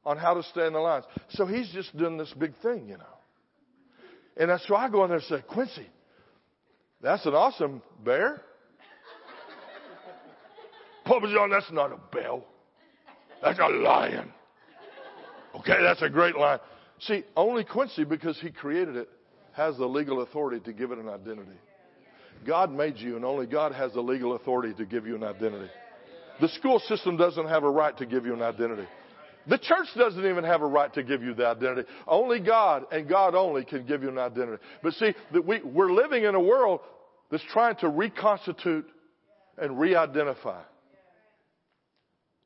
on 0.05 0.17
how 0.17 0.33
to 0.33 0.43
stay 0.43 0.65
in 0.65 0.73
the 0.73 0.79
lines. 0.79 1.05
So 1.31 1.45
he's 1.45 1.69
just 1.71 1.95
doing 1.97 2.17
this 2.17 2.33
big 2.37 2.53
thing, 2.61 2.87
you 2.87 2.97
know. 2.97 3.03
And 4.37 4.49
that's 4.49 4.67
why 4.69 4.85
I 4.85 4.89
go 4.89 5.03
in 5.03 5.09
there 5.09 5.17
and 5.17 5.27
say, 5.27 5.43
Quincy, 5.47 5.87
that's 7.01 7.25
an 7.25 7.33
awesome 7.33 7.81
bear. 8.03 8.41
Papa 11.09 11.27
John, 11.33 11.49
that's 11.49 11.71
not 11.71 11.91
a 11.91 11.97
bell. 12.15 12.45
That's 13.41 13.57
a 13.57 13.67
lion. 13.67 14.31
Okay, 15.55 15.77
that's 15.81 16.03
a 16.03 16.09
great 16.09 16.37
line. 16.37 16.59
See, 16.99 17.23
only 17.35 17.63
Quincy, 17.63 18.03
because 18.03 18.39
he 18.39 18.51
created 18.51 18.95
it, 18.95 19.09
has 19.53 19.75
the 19.77 19.87
legal 19.87 20.21
authority 20.21 20.59
to 20.65 20.71
give 20.71 20.91
it 20.91 20.99
an 20.99 21.09
identity. 21.09 21.57
God 22.45 22.71
made 22.71 22.97
you, 22.97 23.15
and 23.15 23.25
only 23.25 23.47
God 23.47 23.73
has 23.73 23.91
the 23.93 24.01
legal 24.01 24.35
authority 24.35 24.75
to 24.75 24.85
give 24.85 25.07
you 25.07 25.15
an 25.15 25.23
identity. 25.23 25.69
The 26.41 26.49
school 26.49 26.77
system 26.77 27.17
doesn't 27.17 27.47
have 27.47 27.63
a 27.63 27.71
right 27.71 27.97
to 27.97 28.05
give 28.05 28.27
you 28.27 28.35
an 28.35 28.43
identity. 28.43 28.87
The 29.47 29.57
church 29.57 29.87
doesn't 29.97 30.23
even 30.23 30.43
have 30.43 30.61
a 30.61 30.67
right 30.67 30.93
to 30.93 31.01
give 31.01 31.23
you 31.23 31.33
the 31.33 31.47
identity. 31.47 31.89
Only 32.07 32.39
God 32.39 32.85
and 32.91 33.09
God 33.09 33.33
only 33.33 33.65
can 33.65 33.83
give 33.87 34.03
you 34.03 34.09
an 34.09 34.19
identity. 34.19 34.61
But 34.83 34.93
see, 34.93 35.15
that 35.33 35.43
we, 35.43 35.59
we're 35.63 35.91
living 35.91 36.25
in 36.25 36.35
a 36.35 36.39
world 36.39 36.81
that's 37.31 37.43
trying 37.51 37.77
to 37.77 37.89
reconstitute 37.89 38.85
and 39.57 39.79
re-identify. 39.79 40.61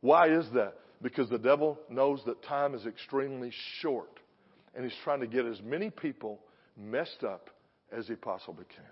Why 0.03 0.27
is 0.27 0.45
that? 0.53 0.73
Because 1.01 1.29
the 1.29 1.37
devil 1.37 1.79
knows 1.89 2.21
that 2.25 2.43
time 2.43 2.75
is 2.75 2.85
extremely 2.85 3.53
short 3.79 4.19
and 4.75 4.83
he's 4.83 4.99
trying 5.05 5.21
to 5.21 5.27
get 5.27 5.45
as 5.45 5.61
many 5.61 5.89
people 5.89 6.41
messed 6.77 7.23
up 7.23 7.49
as 7.89 8.05
he 8.05 8.15
possibly 8.15 8.65
can. 8.75 8.83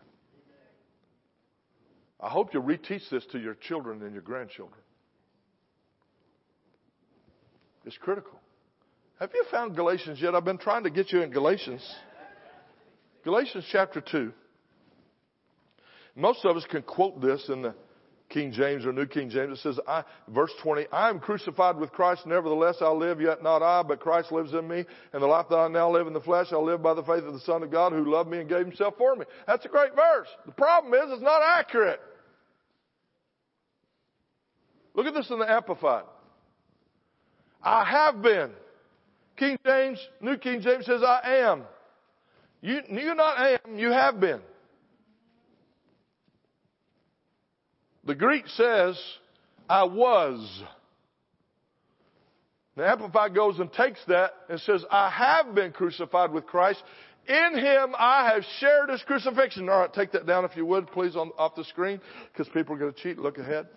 I 2.21 2.29
hope 2.29 2.53
you 2.53 2.61
reteach 2.61 3.09
this 3.11 3.25
to 3.33 3.39
your 3.39 3.55
children 3.55 4.01
and 4.03 4.13
your 4.13 4.21
grandchildren. 4.21 4.79
It's 7.83 7.97
critical. 7.97 8.39
Have 9.19 9.31
you 9.33 9.43
found 9.51 9.75
Galatians 9.75 10.21
yet? 10.21 10.33
I've 10.33 10.45
been 10.45 10.57
trying 10.57 10.85
to 10.85 10.89
get 10.89 11.11
you 11.11 11.23
in 11.23 11.31
Galatians. 11.31 11.85
Galatians 13.25 13.65
chapter 13.69 13.99
2. 13.99 14.31
Most 16.15 16.45
of 16.45 16.55
us 16.55 16.63
can 16.71 16.83
quote 16.83 17.19
this 17.19 17.49
in 17.49 17.63
the 17.63 17.75
King 18.31 18.51
James 18.51 18.85
or 18.85 18.93
New 18.93 19.05
King 19.05 19.29
James. 19.29 19.59
It 19.59 19.61
says, 19.61 19.79
I, 19.87 20.03
verse 20.29 20.51
20, 20.63 20.87
I 20.91 21.09
am 21.09 21.19
crucified 21.19 21.77
with 21.77 21.91
Christ, 21.91 22.25
nevertheless 22.25 22.77
I 22.81 22.89
live, 22.89 23.21
yet 23.21 23.43
not 23.43 23.61
I, 23.61 23.83
but 23.83 23.99
Christ 23.99 24.31
lives 24.31 24.53
in 24.53 24.67
me. 24.67 24.85
And 25.13 25.21
the 25.21 25.27
life 25.27 25.47
that 25.49 25.57
I 25.57 25.67
now 25.67 25.91
live 25.91 26.07
in 26.07 26.13
the 26.13 26.21
flesh, 26.21 26.47
I 26.51 26.57
live 26.57 26.81
by 26.81 26.93
the 26.93 27.03
faith 27.03 27.23
of 27.23 27.33
the 27.33 27.39
Son 27.41 27.61
of 27.61 27.71
God 27.71 27.91
who 27.91 28.09
loved 28.09 28.29
me 28.29 28.39
and 28.39 28.49
gave 28.49 28.65
himself 28.65 28.95
for 28.97 29.15
me. 29.15 29.25
That's 29.45 29.65
a 29.65 29.69
great 29.69 29.93
verse. 29.95 30.27
The 30.45 30.53
problem 30.53 30.93
is, 30.93 31.13
it's 31.13 31.21
not 31.21 31.41
accurate. 31.43 31.99
Look 34.93 35.05
at 35.05 35.13
this 35.13 35.29
in 35.29 35.39
the 35.39 35.49
Amplified. 35.49 36.03
I 37.61 37.85
have 37.85 38.21
been. 38.21 38.51
King 39.37 39.57
James, 39.65 39.99
New 40.21 40.37
King 40.37 40.61
James 40.61 40.85
says, 40.85 41.01
I 41.03 41.41
am. 41.43 41.63
You, 42.61 42.81
you 42.89 43.15
not 43.15 43.37
am, 43.39 43.77
you 43.77 43.91
have 43.91 44.19
been. 44.19 44.41
The 48.11 48.15
Greek 48.15 48.45
says, 48.49 49.01
I 49.69 49.85
was. 49.85 50.63
The 52.75 52.85
Amplified 52.85 53.33
goes 53.33 53.57
and 53.57 53.71
takes 53.71 54.03
that 54.09 54.33
and 54.49 54.59
says, 54.59 54.83
I 54.91 55.09
have 55.09 55.55
been 55.55 55.71
crucified 55.71 56.33
with 56.33 56.45
Christ. 56.45 56.83
In 57.25 57.57
him 57.57 57.95
I 57.97 58.31
have 58.33 58.43
shared 58.59 58.89
his 58.89 59.01
crucifixion. 59.03 59.69
All 59.69 59.79
right, 59.79 59.93
take 59.93 60.11
that 60.11 60.25
down 60.25 60.43
if 60.43 60.57
you 60.57 60.65
would, 60.65 60.87
please, 60.87 61.15
on, 61.15 61.31
off 61.37 61.55
the 61.55 61.63
screen, 61.63 62.01
because 62.33 62.49
people 62.49 62.75
are 62.75 62.79
going 62.79 62.91
to 62.91 62.99
cheat. 63.01 63.17
Look 63.17 63.37
ahead. 63.37 63.67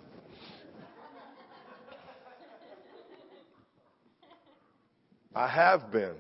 I 5.33 5.47
have 5.47 5.93
been. 5.93 6.17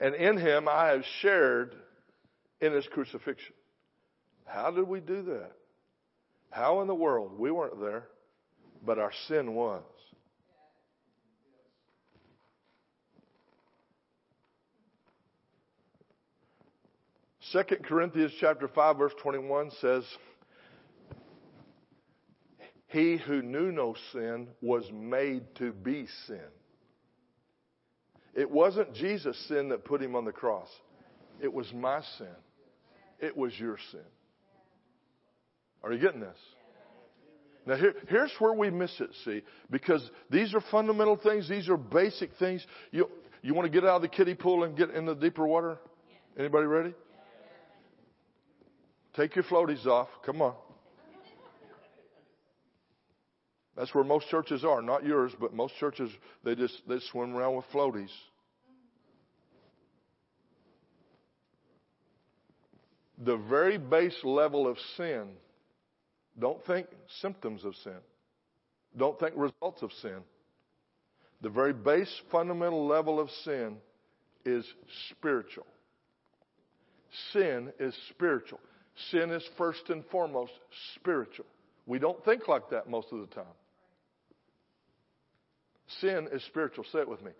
And 0.00 0.16
in 0.16 0.36
him 0.36 0.66
I 0.66 0.88
have 0.88 1.04
shared 1.20 1.76
in 2.60 2.72
his 2.72 2.88
crucifixion. 2.88 3.54
How 4.46 4.72
did 4.72 4.88
we 4.88 4.98
do 4.98 5.22
that? 5.22 5.52
How 6.54 6.82
in 6.82 6.86
the 6.86 6.94
world? 6.94 7.36
We 7.36 7.50
weren't 7.50 7.80
there, 7.80 8.04
but 8.86 8.96
our 8.96 9.10
sin 9.26 9.56
was. 9.56 9.82
Second 17.50 17.84
Corinthians 17.84 18.30
chapter 18.38 18.68
5 18.68 18.96
verse 18.96 19.12
21 19.20 19.72
says, 19.80 20.04
He 22.86 23.16
who 23.16 23.42
knew 23.42 23.72
no 23.72 23.96
sin 24.12 24.46
was 24.60 24.84
made 24.92 25.42
to 25.56 25.72
be 25.72 26.06
sin. 26.28 26.38
It 28.32 28.48
wasn't 28.48 28.94
Jesus' 28.94 29.44
sin 29.48 29.70
that 29.70 29.84
put 29.84 30.00
him 30.00 30.14
on 30.14 30.24
the 30.24 30.30
cross. 30.30 30.68
It 31.40 31.52
was 31.52 31.66
my 31.72 32.00
sin. 32.16 32.36
It 33.18 33.36
was 33.36 33.58
your 33.58 33.76
sin. 33.90 34.13
Are 35.84 35.92
you 35.92 36.00
getting 36.00 36.20
this? 36.20 36.38
Now 37.66 37.76
here, 37.76 37.94
here's 38.08 38.32
where 38.38 38.54
we 38.54 38.70
miss 38.70 38.90
it, 39.00 39.10
see, 39.24 39.42
because 39.70 40.02
these 40.30 40.54
are 40.54 40.62
fundamental 40.70 41.16
things. 41.16 41.48
These 41.48 41.68
are 41.68 41.76
basic 41.76 42.30
things. 42.38 42.64
You, 42.90 43.08
you 43.42 43.54
want 43.54 43.70
to 43.70 43.72
get 43.72 43.86
out 43.86 43.96
of 43.96 44.02
the 44.02 44.08
kiddie 44.08 44.34
pool 44.34 44.64
and 44.64 44.76
get 44.76 44.90
in 44.90 45.04
the 45.04 45.14
deeper 45.14 45.46
water? 45.46 45.78
Anybody 46.38 46.66
ready? 46.66 46.94
Take 49.14 49.36
your 49.36 49.44
floaties 49.44 49.86
off. 49.86 50.08
Come 50.24 50.42
on. 50.42 50.54
That's 53.76 53.94
where 53.94 54.04
most 54.04 54.28
churches 54.28 54.64
are, 54.64 54.80
not 54.80 55.04
yours, 55.04 55.32
but 55.38 55.52
most 55.52 55.74
churches 55.78 56.10
they 56.44 56.54
just 56.54 56.80
they 56.88 56.98
swim 57.10 57.34
around 57.34 57.56
with 57.56 57.64
floaties. 57.72 58.10
The 63.18 63.36
very 63.36 63.78
base 63.78 64.18
level 64.22 64.66
of 64.68 64.76
sin 64.96 65.28
don't 66.38 66.64
think 66.66 66.86
symptoms 67.20 67.64
of 67.64 67.74
sin. 67.82 67.98
Don't 68.96 69.18
think 69.18 69.34
results 69.36 69.82
of 69.82 69.90
sin. 70.02 70.18
The 71.42 71.48
very 71.48 71.72
base 71.72 72.12
fundamental 72.30 72.86
level 72.86 73.20
of 73.20 73.28
sin 73.44 73.76
is 74.44 74.64
spiritual. 75.10 75.66
Sin 77.32 77.72
is 77.78 77.94
spiritual. 78.10 78.60
Sin 79.10 79.30
is 79.30 79.42
first 79.58 79.88
and 79.88 80.04
foremost 80.06 80.52
spiritual. 80.96 81.46
We 81.86 81.98
don't 81.98 82.24
think 82.24 82.48
like 82.48 82.70
that 82.70 82.88
most 82.88 83.08
of 83.12 83.20
the 83.20 83.26
time. 83.34 83.44
Sin 86.00 86.28
is 86.32 86.42
spiritual. 86.44 86.84
Say 86.92 87.00
it 87.00 87.08
with 87.08 87.22
me. 87.22 87.32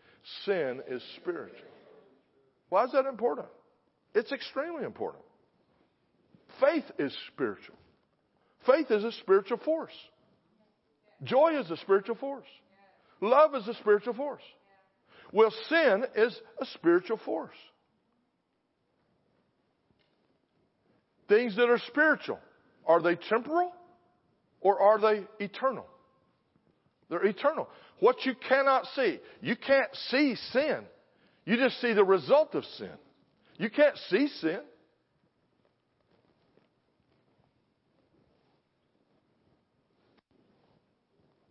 Sin 0.45 0.83
is 0.89 1.03
spiritual. 1.17 1.69
Why 2.69 2.85
is 2.85 2.93
that 2.93 3.07
important? 3.07 3.49
It's 4.15 4.33
extremely 4.33 4.85
important. 4.85 5.25
Faith 6.61 6.85
is 6.99 7.17
spiritual. 7.33 7.77
Faith 8.67 8.91
is 8.91 9.05
a 9.05 9.13
spiritual 9.13 9.59
force. 9.59 9.93
Joy 11.23 11.59
is 11.59 11.71
a 11.71 11.77
spiritual 11.79 12.17
force. 12.17 12.47
Love 13.21 13.55
is 13.55 13.67
a 13.69 13.75
spiritual 13.75 14.15
force. 14.15 14.43
Well, 15.33 15.53
sin 15.69 16.05
is 16.17 16.39
a 16.61 16.67
spiritual 16.75 17.19
force. 17.25 17.57
Things 21.29 21.57
that 21.57 21.71
are 21.71 21.81
spiritual, 21.89 22.39
are 22.87 23.03
they 23.03 23.17
temporal 23.17 23.73
or 24.61 24.79
are 24.81 25.01
they 25.01 25.25
eternal? 25.43 25.87
They're 27.09 27.25
eternal. 27.25 27.69
What 28.01 28.25
you 28.25 28.35
cannot 28.49 28.85
see, 28.95 29.21
you 29.41 29.57
can't 29.57 29.95
see 30.11 30.37
sin. 30.53 30.85
You 31.45 31.57
just 31.57 31.81
see 31.81 31.93
the 31.93 32.05
result 32.05 32.55
of 32.55 32.65
sin. 32.77 32.93
You 33.57 33.71
can't 33.71 33.97
see 34.11 34.29
sin. 34.41 34.61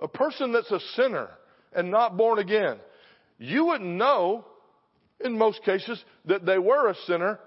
A 0.04 0.08
person 0.08 0.52
that's 0.52 0.70
a 0.70 0.82
sinner 0.96 1.30
and 1.74 1.90
not 1.90 2.18
born 2.18 2.38
again, 2.38 2.78
you 3.40 3.68
wouldn't 3.68 3.90
know, 3.90 4.46
in 5.24 5.38
most 5.38 5.64
cases, 5.64 6.04
that 6.26 6.46
they 6.46 6.60
were 6.60 6.90
a 6.90 6.96
sinner 7.08 7.40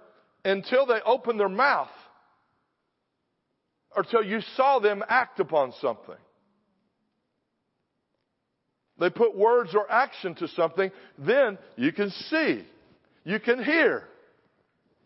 until 0.45 0.87
they 0.87 1.01
opened 1.05 1.39
their 1.39 1.51
mouth 1.51 1.91
or 3.95 4.05
till 4.05 4.25
you 4.25 4.41
saw 4.57 4.79
them 4.79 5.05
act 5.07 5.39
upon 5.39 5.73
something. 5.81 6.17
They 8.99 9.11
put 9.11 9.37
words 9.37 9.75
or 9.75 9.91
action 9.91 10.35
to 10.37 10.49
something, 10.49 10.91
then 11.19 11.59
you 11.77 11.93
can 11.93 12.11
see, 12.11 12.65
you 13.25 13.39
can 13.39 13.63
hear. 13.63 14.09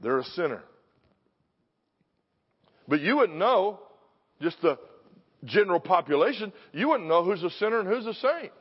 They're 0.00 0.18
a 0.18 0.24
sinner. 0.24 0.62
But 2.86 3.00
you 3.00 3.16
wouldn't 3.16 3.38
know, 3.38 3.80
just 4.40 4.60
the 4.62 4.78
general 5.44 5.80
population, 5.80 6.52
you 6.72 6.88
wouldn't 6.88 7.08
know 7.08 7.24
who's 7.24 7.42
a 7.42 7.50
sinner 7.50 7.80
and 7.80 7.88
who's 7.88 8.06
a 8.06 8.14
saint. 8.14 8.52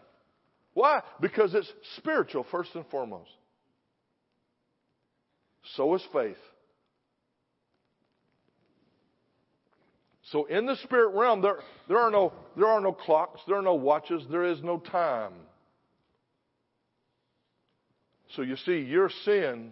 Why? 0.73 1.01
Because 1.19 1.53
it's 1.53 1.71
spiritual 1.97 2.45
first 2.51 2.75
and 2.75 2.85
foremost. 2.87 3.31
So 5.75 5.93
is 5.95 6.03
faith. 6.13 6.37
So 10.31 10.45
in 10.45 10.65
the 10.67 10.75
spirit 10.83 11.15
realm, 11.15 11.41
there, 11.41 11.57
there, 11.87 11.97
are 11.97 12.11
no, 12.11 12.31
there 12.55 12.67
are 12.67 12.81
no 12.81 12.93
clocks, 12.93 13.41
there 13.47 13.57
are 13.57 13.63
no 13.63 13.73
watches, 13.73 14.23
there 14.29 14.45
is 14.45 14.61
no 14.61 14.77
time. 14.77 15.33
So 18.35 18.43
you 18.43 18.55
see, 18.57 18.79
your 18.79 19.09
sin 19.25 19.71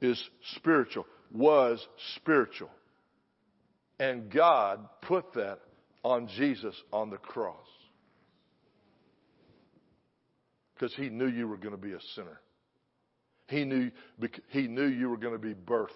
is 0.00 0.22
spiritual, 0.56 1.06
was 1.30 1.86
spiritual. 2.16 2.70
And 3.98 4.30
God 4.30 4.86
put 5.02 5.32
that 5.34 5.60
on 6.02 6.28
Jesus 6.36 6.74
on 6.92 7.10
the 7.10 7.16
cross. 7.16 7.56
Because 10.74 10.94
he 10.94 11.08
knew 11.08 11.26
you 11.26 11.48
were 11.48 11.56
going 11.56 11.74
to 11.74 11.80
be 11.80 11.92
a 11.92 12.00
sinner. 12.14 12.40
He 13.48 13.64
knew, 13.64 13.90
he 14.48 14.68
knew 14.68 14.86
you 14.86 15.08
were 15.08 15.16
going 15.16 15.32
to 15.32 15.38
be 15.38 15.54
birthed 15.54 15.88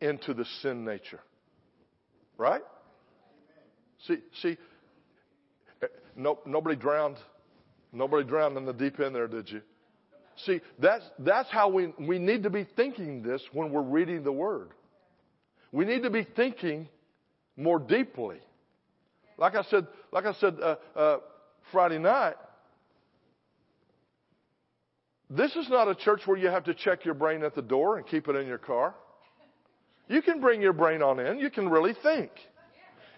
into 0.00 0.32
the 0.32 0.46
sin 0.62 0.84
nature. 0.84 1.20
Right? 2.38 2.62
See, 4.06 4.18
see, 4.40 4.56
eh, 5.82 5.86
no, 6.16 6.38
nobody 6.46 6.76
drowned. 6.76 7.18
Nobody 7.92 8.26
drowned 8.26 8.56
in 8.56 8.64
the 8.64 8.72
deep 8.72 8.98
end 9.00 9.14
there, 9.14 9.28
did 9.28 9.50
you? 9.50 9.60
See, 10.44 10.60
that's, 10.78 11.04
that's 11.18 11.50
how 11.50 11.68
we, 11.68 11.92
we 11.98 12.18
need 12.18 12.44
to 12.44 12.50
be 12.50 12.66
thinking 12.76 13.22
this 13.22 13.42
when 13.52 13.72
we're 13.72 13.82
reading 13.82 14.22
the 14.24 14.32
Word. 14.32 14.70
We 15.72 15.84
need 15.84 16.02
to 16.02 16.10
be 16.10 16.26
thinking 16.36 16.88
more 17.56 17.78
deeply. 17.78 18.38
Like 19.38 19.54
I 19.54 19.62
said, 19.64 19.86
like 20.12 20.24
I 20.24 20.32
said 20.34 20.56
uh, 20.60 20.76
uh, 20.96 21.16
Friday 21.72 21.98
night, 21.98 22.34
this 25.28 25.54
is 25.54 25.68
not 25.68 25.88
a 25.88 25.94
church 25.94 26.22
where 26.26 26.36
you 26.36 26.48
have 26.48 26.64
to 26.64 26.74
check 26.74 27.04
your 27.04 27.14
brain 27.14 27.44
at 27.44 27.54
the 27.54 27.62
door 27.62 27.96
and 27.96 28.06
keep 28.06 28.28
it 28.28 28.36
in 28.36 28.46
your 28.46 28.58
car. 28.58 28.94
You 30.08 30.22
can 30.22 30.40
bring 30.40 30.60
your 30.60 30.72
brain 30.72 31.02
on 31.02 31.20
in. 31.20 31.38
You 31.38 31.50
can 31.50 31.68
really 31.68 31.94
think. 32.02 32.30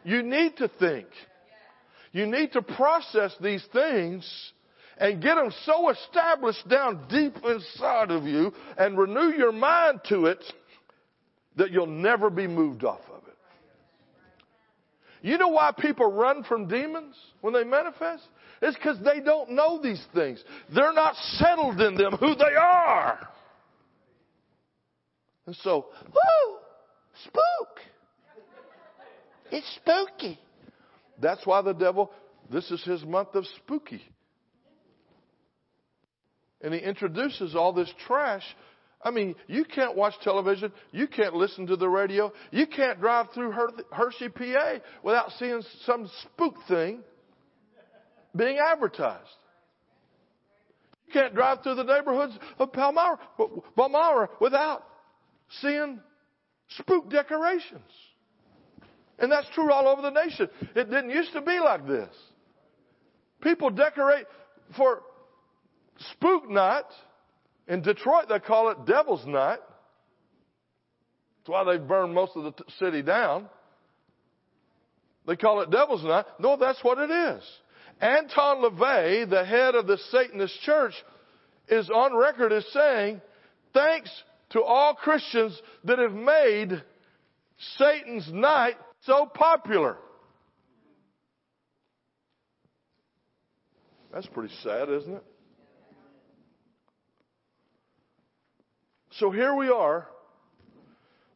You 0.04 0.22
need 0.22 0.58
to 0.58 0.68
think. 0.78 1.06
You 2.12 2.26
need 2.26 2.52
to 2.52 2.60
process 2.60 3.34
these 3.40 3.64
things 3.72 4.52
and 4.98 5.22
get 5.22 5.34
them 5.36 5.52
so 5.64 5.90
established 5.90 6.68
down 6.68 7.06
deep 7.08 7.36
inside 7.44 8.10
of 8.10 8.24
you 8.24 8.52
and 8.78 8.98
renew 8.98 9.36
your 9.36 9.52
mind 9.52 10.00
to 10.08 10.26
it 10.26 10.42
that 11.56 11.70
you'll 11.70 11.86
never 11.86 12.30
be 12.30 12.46
moved 12.46 12.84
off 12.84 13.00
of 13.10 13.22
it. 13.26 13.36
You 15.22 15.38
know 15.38 15.48
why 15.48 15.72
people 15.78 16.10
run 16.10 16.42
from 16.44 16.66
demons 16.66 17.14
when 17.40 17.54
they 17.54 17.64
manifest? 17.64 18.24
It's 18.60 18.76
because 18.76 18.98
they 19.04 19.20
don't 19.20 19.50
know 19.50 19.80
these 19.80 20.04
things. 20.14 20.42
They're 20.74 20.92
not 20.92 21.14
settled 21.36 21.80
in 21.80 21.96
them 21.96 22.12
who 22.12 22.34
they 22.34 22.54
are. 22.58 23.28
And 25.46 25.56
so, 25.56 25.86
woo, 26.06 26.58
Spook. 27.24 27.80
It's 29.50 29.76
spooky. 29.76 30.38
That's 31.20 31.46
why 31.46 31.60
the 31.62 31.74
devil, 31.74 32.10
this 32.50 32.70
is 32.70 32.82
his 32.84 33.04
month 33.04 33.34
of 33.34 33.44
spooky. 33.58 34.02
And 36.62 36.72
he 36.72 36.80
introduces 36.80 37.54
all 37.54 37.72
this 37.72 37.92
trash. 38.06 38.44
I 39.04 39.10
mean, 39.10 39.34
you 39.48 39.64
can't 39.64 39.96
watch 39.96 40.14
television. 40.22 40.72
You 40.92 41.08
can't 41.08 41.34
listen 41.34 41.66
to 41.66 41.76
the 41.76 41.88
radio. 41.88 42.32
You 42.50 42.66
can't 42.66 43.00
drive 43.00 43.26
through 43.34 43.52
Hershey, 43.90 44.28
PA 44.28 44.74
without 45.02 45.32
seeing 45.38 45.62
some 45.84 46.08
spook 46.22 46.54
thing 46.68 47.02
being 48.34 48.58
advertised. 48.58 49.28
You 51.06 51.12
can't 51.12 51.34
drive 51.34 51.62
through 51.62 51.74
the 51.74 51.84
neighborhoods 51.84 52.38
of 52.58 52.72
Palmyra, 52.72 53.18
Palmyra 53.76 54.28
without 54.40 54.84
seeing 55.60 56.00
spook 56.78 57.10
decorations. 57.10 57.82
And 59.18 59.30
that's 59.30 59.48
true 59.54 59.70
all 59.70 59.88
over 59.88 60.02
the 60.02 60.10
nation. 60.10 60.48
It 60.74 60.90
didn't 60.90 61.10
used 61.10 61.32
to 61.32 61.42
be 61.42 61.58
like 61.60 61.86
this. 61.86 62.14
People 63.42 63.70
decorate 63.70 64.26
for 64.76 65.02
spook 66.12 66.48
night. 66.48 66.84
In 67.68 67.82
Detroit, 67.82 68.28
they 68.28 68.38
call 68.40 68.70
it 68.70 68.84
Devil's 68.86 69.24
Night. 69.26 69.60
That's 71.38 71.48
why 71.48 71.64
they've 71.64 71.86
burned 71.86 72.14
most 72.14 72.32
of 72.36 72.44
the 72.44 72.50
t- 72.52 72.64
city 72.78 73.02
down. 73.02 73.48
They 75.26 75.36
call 75.36 75.60
it 75.60 75.70
Devil's 75.70 76.04
Night. 76.04 76.26
No, 76.38 76.56
that's 76.56 76.82
what 76.82 76.98
it 76.98 77.10
is. 77.10 77.42
Anton 78.00 78.62
LaVey, 78.62 79.30
the 79.30 79.44
head 79.44 79.74
of 79.74 79.86
the 79.86 79.98
Satanist 80.10 80.60
church, 80.62 80.94
is 81.68 81.88
on 81.88 82.16
record 82.16 82.52
as 82.52 82.66
saying, 82.72 83.20
thanks 83.72 84.10
to 84.50 84.62
all 84.62 84.94
Christians 84.94 85.60
that 85.84 85.98
have 85.98 86.12
made 86.12 86.82
Satan's 87.78 88.30
night 88.32 88.74
so 89.02 89.26
popular. 89.26 89.96
That's 94.12 94.26
pretty 94.26 94.52
sad, 94.62 94.90
isn't 94.90 95.14
it? 95.14 95.24
So 99.18 99.30
here 99.30 99.54
we 99.54 99.68
are. 99.68 100.08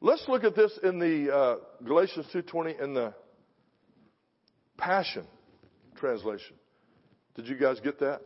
Let's 0.00 0.24
look 0.28 0.44
at 0.44 0.56
this 0.56 0.78
in 0.82 0.98
the 0.98 1.34
uh, 1.34 1.56
Galatians 1.84 2.26
2:20 2.32 2.80
in 2.82 2.94
the 2.94 3.12
Passion 4.78 5.26
translation. 5.96 6.56
Did 7.34 7.48
you 7.48 7.56
guys 7.56 7.80
get 7.80 8.00
that? 8.00 8.20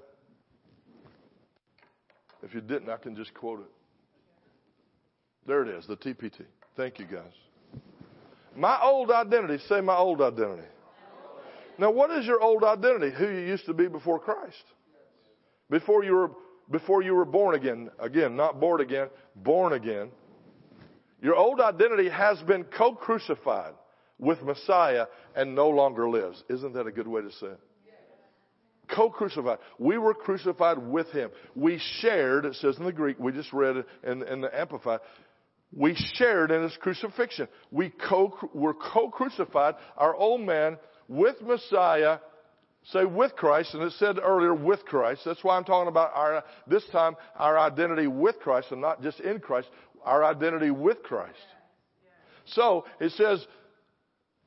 If 2.42 2.54
you 2.54 2.60
didn't, 2.60 2.88
I 2.88 2.96
can 2.96 3.16
just 3.16 3.34
quote 3.34 3.60
it. 3.60 3.70
There 5.46 5.62
it 5.62 5.68
is, 5.68 5.86
the 5.86 5.96
TPT. 5.96 6.44
Thank 6.76 6.98
you, 6.98 7.06
guys. 7.06 7.32
My 8.56 8.80
old 8.82 9.10
identity. 9.10 9.62
Say 9.68 9.80
my 9.80 9.96
old 9.96 10.20
identity. 10.20 10.68
Now, 11.78 11.90
what 11.90 12.10
is 12.12 12.26
your 12.26 12.40
old 12.40 12.62
identity? 12.62 13.12
Who 13.16 13.26
you 13.26 13.40
used 13.40 13.66
to 13.66 13.74
be 13.74 13.88
before 13.88 14.18
Christ? 14.18 14.62
Before 15.70 16.04
you 16.04 16.12
were 16.12 16.30
before 16.70 17.02
you 17.02 17.14
were 17.14 17.24
born 17.24 17.54
again. 17.54 17.90
Again, 17.98 18.36
not 18.36 18.60
born 18.60 18.80
again, 18.80 19.08
born 19.36 19.72
again. 19.72 20.10
Your 21.22 21.36
old 21.36 21.60
identity 21.60 22.08
has 22.08 22.40
been 22.42 22.64
co-crucified 22.64 23.74
with 24.18 24.42
Messiah 24.42 25.06
and 25.34 25.54
no 25.54 25.68
longer 25.68 26.08
lives. 26.08 26.42
Isn't 26.48 26.74
that 26.74 26.86
a 26.86 26.92
good 26.92 27.08
way 27.08 27.22
to 27.22 27.32
say 27.32 27.46
it? 27.46 27.60
Co-crucified. 28.94 29.58
We 29.78 29.98
were 29.98 30.14
crucified 30.14 30.78
with 30.78 31.08
him. 31.10 31.30
We 31.54 31.80
shared, 32.00 32.44
it 32.44 32.56
says 32.56 32.76
in 32.78 32.84
the 32.84 32.92
Greek, 32.92 33.18
we 33.20 33.32
just 33.32 33.52
read 33.52 33.84
in, 34.02 34.22
in 34.22 34.40
the 34.40 34.58
Amplified, 34.58 35.00
we 35.72 35.94
shared 36.14 36.50
in 36.50 36.62
his 36.64 36.76
crucifixion. 36.78 37.46
We 37.70 37.90
co, 38.08 38.36
were 38.52 38.74
co-crucified, 38.74 39.76
our 39.96 40.14
old 40.14 40.40
man, 40.40 40.78
with 41.06 41.40
Messiah, 41.40 42.18
say 42.84 43.04
with 43.04 43.36
Christ, 43.36 43.74
and 43.74 43.82
it 43.82 43.92
said 43.92 44.18
earlier 44.18 44.54
with 44.54 44.84
Christ. 44.84 45.22
That's 45.24 45.44
why 45.44 45.56
I'm 45.56 45.64
talking 45.64 45.88
about 45.88 46.12
our, 46.14 46.44
this 46.66 46.84
time, 46.92 47.16
our 47.36 47.58
identity 47.58 48.06
with 48.06 48.38
Christ 48.40 48.68
and 48.70 48.80
not 48.80 49.02
just 49.02 49.20
in 49.20 49.40
Christ, 49.40 49.68
our 50.04 50.24
identity 50.24 50.70
with 50.70 51.02
Christ. 51.02 51.36
So, 52.46 52.84
it 52.98 53.12
says, 53.12 53.46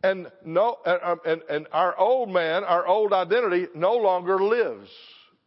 and 0.01 0.29
no, 0.43 0.77
and, 0.85 0.99
um, 1.01 1.19
and, 1.25 1.41
and 1.49 1.67
our 1.71 1.97
old 1.97 2.29
man, 2.29 2.63
our 2.63 2.85
old 2.85 3.13
identity 3.13 3.67
no 3.73 3.93
longer 3.93 4.41
lives. 4.43 4.89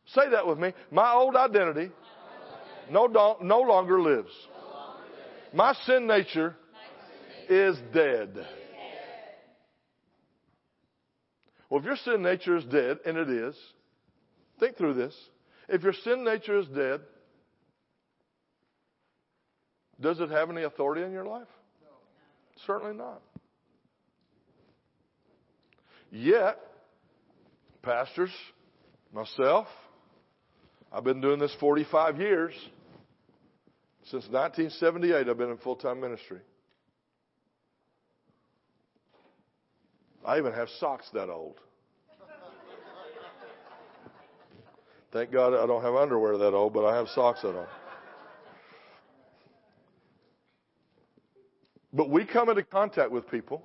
Say 0.07 0.31
that 0.31 0.47
with 0.47 0.59
me. 0.59 0.73
My 0.91 1.13
old 1.13 1.37
identity 1.37 1.91
no, 2.91 3.07
no 3.43 3.61
longer 3.61 4.01
lives. 4.01 4.31
My 5.53 5.75
sin 5.85 6.07
nature 6.07 6.57
is 7.49 7.77
dead. 7.93 8.47
Well, 11.69 11.81
if 11.81 11.87
your 11.87 11.97
sin 11.97 12.23
nature 12.23 12.57
is 12.57 12.65
dead, 12.65 12.99
and 13.05 13.17
it 13.17 13.29
is, 13.29 13.57
think 14.61 14.77
through 14.77 14.95
this. 14.95 15.15
If 15.69 15.83
your 15.83 15.93
sin 15.93 16.25
nature 16.25 16.59
is 16.59 16.67
dead, 16.69 17.01
does 20.01 20.21
it 20.21 20.31
have 20.31 20.51
any 20.51 20.63
authority 20.63 21.03
in 21.03 21.13
your 21.13 21.25
life? 21.25 21.49
No. 21.83 21.89
Certainly 22.67 22.97
not. 22.97 23.23
Yet, 26.11 26.59
pastors, 27.83 28.31
myself, 29.13 29.67
I've 30.93 31.05
been 31.05 31.21
doing 31.21 31.41
this 31.41 31.55
45 31.59 32.21
years. 32.21 32.53
Since 34.05 34.29
1978, 34.29 35.29
I've 35.29 35.37
been 35.37 35.51
in 35.51 35.59
full 35.59 35.75
time 35.75 36.01
ministry. 36.01 36.39
I 40.27 40.39
even 40.39 40.53
have 40.53 40.69
socks 40.81 41.09
that 41.15 41.31
old. 41.31 41.61
Thank 45.13 45.31
God 45.31 45.55
I 45.55 45.67
don't 45.67 45.83
have 45.83 45.95
underwear 45.95 46.37
that 46.37 46.53
old, 46.53 46.75
but 46.75 46.85
I 46.85 46.97
have 46.97 47.09
socks 47.09 47.43
that 47.43 47.55
old. 47.55 47.69
But 51.93 52.11
we 52.11 52.27
come 52.27 52.49
into 52.49 52.65
contact 52.65 53.13
with 53.13 53.31
people 53.31 53.63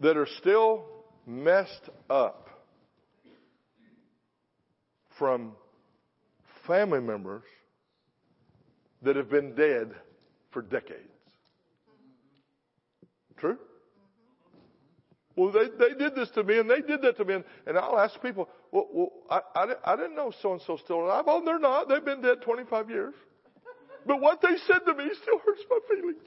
that 0.00 0.16
are 0.16 0.26
still 0.38 0.86
messed 1.26 1.90
up 2.08 2.48
from 5.18 5.52
family 6.66 7.00
members 7.00 7.44
that 9.02 9.16
have 9.16 9.30
been 9.30 9.54
dead 9.54 9.94
for 10.50 10.62
decades. 10.62 11.15
True? 13.38 13.58
Well, 15.36 15.52
they, 15.52 15.66
they 15.78 15.94
did 15.94 16.14
this 16.14 16.30
to 16.30 16.42
me 16.42 16.58
and 16.58 16.68
they 16.68 16.80
did 16.80 17.02
that 17.02 17.18
to 17.18 17.24
me. 17.24 17.34
And, 17.34 17.44
and 17.66 17.78
I'll 17.78 17.98
ask 17.98 18.20
people, 18.22 18.48
well, 18.72 18.88
well 18.92 19.12
I, 19.30 19.40
I, 19.54 19.92
I 19.92 19.96
didn't 19.96 20.16
know 20.16 20.32
so 20.40 20.52
and 20.52 20.62
so 20.62 20.78
still 20.78 21.04
alive. 21.04 21.24
Oh, 21.26 21.42
they're 21.44 21.58
not. 21.58 21.88
They've 21.88 22.04
been 22.04 22.22
dead 22.22 22.40
25 22.42 22.88
years. 22.88 23.14
But 24.06 24.20
what 24.20 24.40
they 24.40 24.56
said 24.66 24.78
to 24.86 24.94
me 24.94 25.10
still 25.22 25.38
hurts 25.44 25.62
my 25.68 25.78
feelings. 25.90 26.22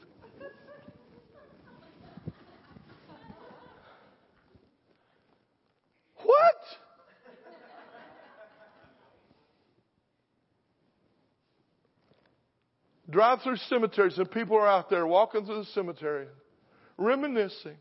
what? 6.24 6.56
Drive 13.10 13.42
through 13.42 13.58
cemeteries 13.58 14.18
and 14.20 14.30
people 14.30 14.58
are 14.58 14.68
out 14.68 14.90
there 14.90 15.08
walking 15.08 15.46
through 15.46 15.60
the 15.60 15.66
cemetery, 15.66 16.28
reminiscing. 17.00 17.78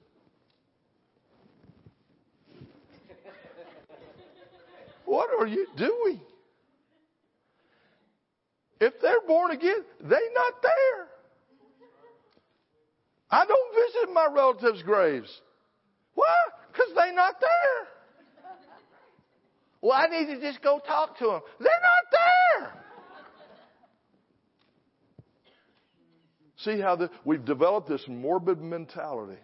what 5.05 5.29
are 5.39 5.47
you 5.47 5.67
doing? 5.77 6.21
If 8.81 9.01
they're 9.03 9.21
born 9.27 9.51
again, 9.51 9.85
they're 10.01 10.33
not 10.35 10.63
there. 10.63 11.07
I 13.31 13.45
don't 13.45 13.75
visit 13.75 14.15
my 14.15 14.29
relatives' 14.33 14.83
graves. 14.83 15.41
Why? 16.15 16.35
Because 16.73 16.89
they're 16.95 17.13
not 17.13 17.41
there. 17.41 17.89
Well, 19.81 19.93
I 19.93 20.07
need 20.07 20.27
to 20.27 20.41
just 20.41 20.63
go 20.63 20.81
talk 20.87 21.19
to 21.19 21.27
them. 21.27 21.41
They're 21.61 21.71
not 21.83 22.71
there. 22.71 22.88
See 26.59 26.81
how 26.81 26.97
the, 26.97 27.11
we've 27.25 27.45
developed 27.45 27.89
this 27.89 28.07
morbid 28.09 28.61
mentality. 28.61 29.39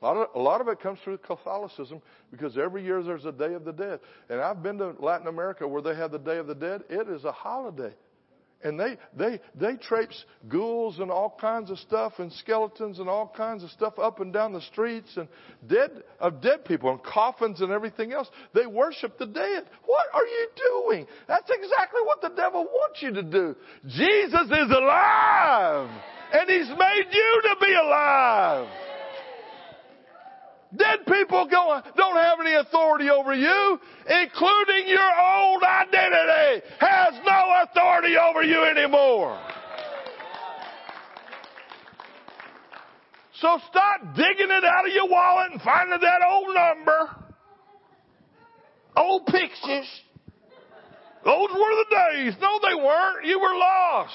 A 0.00 0.06
lot, 0.06 0.16
of, 0.16 0.28
a 0.34 0.38
lot 0.38 0.60
of 0.60 0.68
it 0.68 0.80
comes 0.80 0.98
through 1.00 1.18
Catholicism 1.18 2.00
because 2.30 2.56
every 2.56 2.82
year 2.82 3.02
there's 3.02 3.26
a 3.26 3.32
Day 3.32 3.52
of 3.52 3.64
the 3.64 3.72
Dead. 3.72 4.00
And 4.30 4.40
I've 4.40 4.62
been 4.62 4.78
to 4.78 4.94
Latin 4.98 5.26
America 5.26 5.68
where 5.68 5.82
they 5.82 5.94
have 5.94 6.10
the 6.12 6.18
Day 6.18 6.38
of 6.38 6.46
the 6.46 6.54
Dead. 6.54 6.84
It 6.88 7.08
is 7.08 7.24
a 7.24 7.32
holiday. 7.32 7.92
And 8.62 8.78
they, 8.78 8.98
they, 9.16 9.40
they 9.54 9.76
traipse 9.76 10.24
ghouls 10.48 10.98
and 10.98 11.10
all 11.10 11.36
kinds 11.40 11.70
of 11.70 11.78
stuff 11.78 12.14
and 12.18 12.30
skeletons 12.32 12.98
and 12.98 13.08
all 13.08 13.32
kinds 13.34 13.64
of 13.64 13.70
stuff 13.70 13.98
up 13.98 14.20
and 14.20 14.32
down 14.32 14.52
the 14.52 14.60
streets 14.60 15.16
and 15.16 15.28
dead, 15.66 15.90
of 16.18 16.42
dead 16.42 16.66
people 16.66 16.90
and 16.90 17.02
coffins 17.02 17.62
and 17.62 17.72
everything 17.72 18.12
else. 18.12 18.28
They 18.54 18.66
worship 18.66 19.18
the 19.18 19.26
dead. 19.26 19.64
What 19.86 20.06
are 20.12 20.26
you 20.26 20.48
doing? 20.56 21.06
That's 21.26 21.50
exactly 21.50 22.02
what 22.04 22.20
the 22.20 22.36
devil 22.36 22.64
wants 22.64 23.02
you 23.02 23.12
to 23.14 23.22
do. 23.22 23.56
Jesus 23.86 24.46
is 24.46 24.70
alive! 24.70 25.90
And 26.32 26.48
He's 26.48 26.68
made 26.68 27.06
you 27.10 27.42
to 27.44 27.56
be 27.60 27.72
alive! 27.72 28.68
Dead 30.76 31.00
people 31.06 31.48
don't 31.48 32.16
have 32.16 32.38
any 32.40 32.54
authority 32.54 33.10
over 33.10 33.34
you, 33.34 33.80
including 34.08 34.86
your 34.86 35.10
old 35.20 35.62
identity 35.64 36.66
has 36.78 37.14
no 37.26 37.64
authority 37.64 38.16
over 38.16 38.42
you 38.44 38.62
anymore. 38.64 39.40
So 43.40 43.58
start 43.70 44.14
digging 44.14 44.50
it 44.50 44.64
out 44.64 44.86
of 44.86 44.92
your 44.92 45.08
wallet 45.08 45.52
and 45.52 45.62
finding 45.62 45.98
that 45.98 46.20
old 46.30 46.54
number, 46.54 47.16
old 48.96 49.26
pictures. 49.26 49.88
Those 51.24 51.48
were 51.50 51.54
the 51.54 51.86
days. 51.90 52.34
No, 52.40 52.60
they 52.62 52.74
weren't. 52.74 53.26
You 53.26 53.40
were 53.40 53.54
lost. 53.54 54.12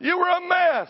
You 0.00 0.18
were 0.18 0.28
a 0.28 0.40
mess. 0.40 0.88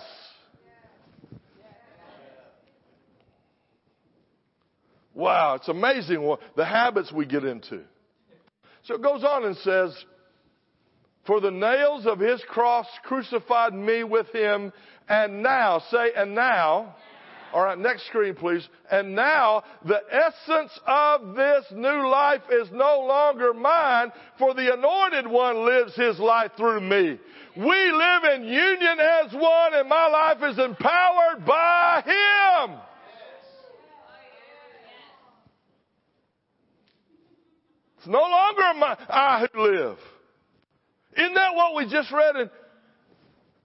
Wow, 5.18 5.54
it's 5.54 5.66
amazing 5.66 6.22
what, 6.22 6.38
the 6.54 6.64
habits 6.64 7.10
we 7.10 7.26
get 7.26 7.44
into. 7.44 7.80
So 8.84 8.94
it 8.94 9.02
goes 9.02 9.24
on 9.24 9.44
and 9.44 9.56
says, 9.56 9.92
For 11.26 11.40
the 11.40 11.50
nails 11.50 12.06
of 12.06 12.20
his 12.20 12.40
cross 12.48 12.86
crucified 13.02 13.74
me 13.74 14.04
with 14.04 14.28
him, 14.28 14.72
and 15.08 15.42
now, 15.42 15.82
say, 15.90 16.12
and 16.16 16.36
now, 16.36 16.94
all 17.52 17.64
right, 17.64 17.76
next 17.76 18.06
screen, 18.06 18.36
please. 18.36 18.68
And 18.92 19.16
now 19.16 19.64
the 19.84 20.00
essence 20.08 20.78
of 20.86 21.34
this 21.34 21.64
new 21.72 22.08
life 22.08 22.42
is 22.52 22.68
no 22.70 23.00
longer 23.00 23.52
mine, 23.52 24.12
for 24.38 24.54
the 24.54 24.72
anointed 24.72 25.26
one 25.26 25.66
lives 25.66 25.96
his 25.96 26.20
life 26.20 26.52
through 26.56 26.82
me. 26.82 27.18
We 27.56 27.90
live 27.92 28.22
in 28.36 28.44
union 28.44 28.98
as 29.00 29.32
one, 29.32 29.74
and 29.74 29.88
my 29.88 30.06
life 30.06 30.52
is 30.52 30.58
empowered 30.60 31.44
by 31.44 32.02
him. 32.06 32.78
It's 37.97 37.97
no 38.08 38.20
longer 38.20 38.78
my, 38.78 38.96
I 39.08 39.46
who 39.52 39.62
live. 39.62 39.98
Isn't 41.16 41.34
that 41.34 41.54
what 41.54 41.76
we 41.76 41.90
just 41.90 42.10
read 42.10 42.36
in 42.36 42.50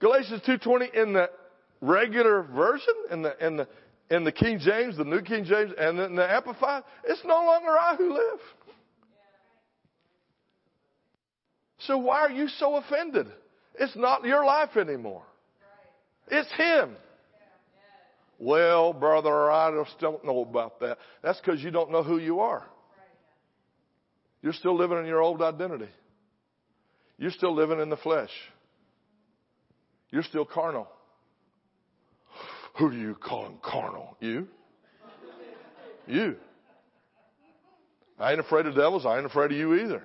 Galatians 0.00 0.42
2.20 0.46 0.94
in 0.94 1.12
the 1.14 1.30
regular 1.80 2.42
version, 2.42 2.94
in 3.10 3.22
the, 3.22 3.46
in 3.46 3.56
the, 3.56 3.68
in 4.10 4.24
the 4.24 4.32
King 4.32 4.58
James, 4.58 4.98
the 4.98 5.04
New 5.04 5.22
King 5.22 5.44
James, 5.44 5.72
and 5.78 5.98
then 5.98 6.14
the 6.14 6.30
Amplified? 6.30 6.82
It's 7.04 7.22
no 7.24 7.36
longer 7.36 7.70
I 7.70 7.96
who 7.96 8.12
live. 8.12 8.40
So 11.78 11.98
why 11.98 12.20
are 12.20 12.30
you 12.30 12.48
so 12.48 12.76
offended? 12.76 13.28
It's 13.78 13.96
not 13.96 14.24
your 14.24 14.44
life 14.44 14.76
anymore. 14.76 15.22
It's 16.28 16.50
Him. 16.52 16.96
Well, 18.38 18.92
brother, 18.92 19.50
I 19.50 19.70
just 19.82 19.98
don't 20.00 20.24
know 20.24 20.42
about 20.42 20.80
that. 20.80 20.98
That's 21.22 21.40
because 21.40 21.62
you 21.62 21.70
don't 21.70 21.90
know 21.90 22.02
who 22.02 22.18
you 22.18 22.40
are. 22.40 22.64
You're 24.44 24.52
still 24.52 24.76
living 24.76 24.98
in 24.98 25.06
your 25.06 25.22
old 25.22 25.40
identity. 25.40 25.88
You're 27.16 27.30
still 27.30 27.54
living 27.54 27.80
in 27.80 27.88
the 27.88 27.96
flesh. 27.96 28.28
You're 30.10 30.22
still 30.22 30.44
carnal. 30.44 30.86
Who 32.78 32.90
do 32.90 32.98
you 32.98 33.14
call 33.14 33.46
him 33.46 33.54
carnal? 33.62 34.18
You? 34.20 34.46
You. 36.06 36.36
I 38.18 38.32
ain't 38.32 38.40
afraid 38.40 38.66
of 38.66 38.74
devils. 38.74 39.06
I 39.06 39.16
ain't 39.16 39.24
afraid 39.24 39.50
of 39.50 39.56
you 39.56 39.76
either. 39.76 40.02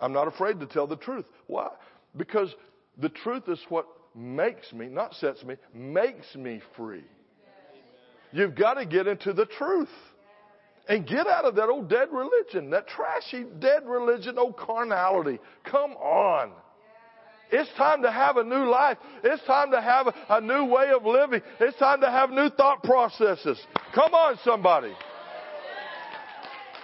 I'm 0.00 0.12
not 0.12 0.26
afraid 0.26 0.58
to 0.58 0.66
tell 0.66 0.88
the 0.88 0.96
truth. 0.96 1.26
Why? 1.46 1.68
Because 2.16 2.52
the 2.98 3.10
truth 3.10 3.44
is 3.46 3.60
what 3.68 3.86
makes 4.12 4.72
me, 4.72 4.86
not 4.86 5.14
sets 5.14 5.44
me, 5.44 5.54
makes 5.72 6.34
me 6.34 6.62
free. 6.76 7.04
You've 8.32 8.56
got 8.56 8.74
to 8.74 8.86
get 8.86 9.06
into 9.06 9.32
the 9.32 9.46
truth. 9.46 9.88
And 10.88 11.06
get 11.06 11.26
out 11.26 11.44
of 11.44 11.56
that 11.56 11.68
old 11.68 11.88
dead 11.88 12.08
religion, 12.12 12.70
that 12.70 12.86
trashy 12.86 13.44
dead 13.58 13.82
religion, 13.86 14.38
old 14.38 14.56
carnality. 14.56 15.40
Come 15.64 15.92
on. 15.92 16.52
It's 17.50 17.70
time 17.76 18.02
to 18.02 18.10
have 18.10 18.36
a 18.36 18.44
new 18.44 18.68
life. 18.68 18.98
It's 19.22 19.42
time 19.44 19.70
to 19.70 19.80
have 19.80 20.08
a, 20.28 20.40
new 20.40 20.64
way 20.64 20.90
of 20.94 21.04
living. 21.04 21.40
It's 21.60 21.78
time 21.78 22.00
to 22.00 22.10
have 22.10 22.30
new 22.30 22.48
thought 22.50 22.82
processes. 22.82 23.58
Come 23.94 24.14
on, 24.14 24.38
somebody. 24.44 24.92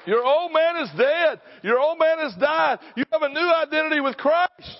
Your 0.06 0.24
old 0.24 0.52
man 0.52 0.82
is 0.82 0.90
dead. 0.96 1.40
Your 1.62 1.78
old 1.78 1.98
man 1.98 2.18
has 2.18 2.34
died. 2.34 2.78
You 2.96 3.04
have 3.12 3.22
a 3.22 3.28
new 3.28 3.40
identity 3.40 4.00
with 4.00 4.16
Christ. 4.16 4.78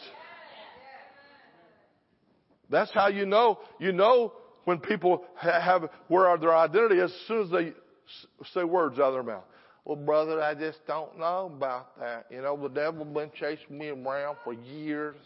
That's 2.70 2.90
how 2.92 3.08
you 3.08 3.26
know. 3.26 3.58
You 3.78 3.92
know 3.92 4.32
when 4.64 4.78
people 4.78 5.24
have 5.36 5.88
where 6.08 6.26
are 6.26 6.38
their 6.38 6.56
identity 6.56 7.00
as 7.00 7.12
soon 7.26 7.42
as 7.42 7.50
they 7.50 7.72
say 8.54 8.64
words 8.64 8.98
out 8.98 9.08
of 9.08 9.14
their 9.14 9.22
mouth. 9.22 9.44
Well, 9.84 9.96
brother, 9.96 10.40
I 10.40 10.54
just 10.54 10.78
don't 10.86 11.18
know 11.18 11.50
about 11.54 11.98
that. 11.98 12.26
You 12.30 12.40
know, 12.40 12.56
the 12.56 12.68
devil 12.68 13.04
been 13.04 13.30
chasing 13.38 13.78
me 13.78 13.88
around 13.88 14.36
for 14.44 14.52
years. 14.52 15.16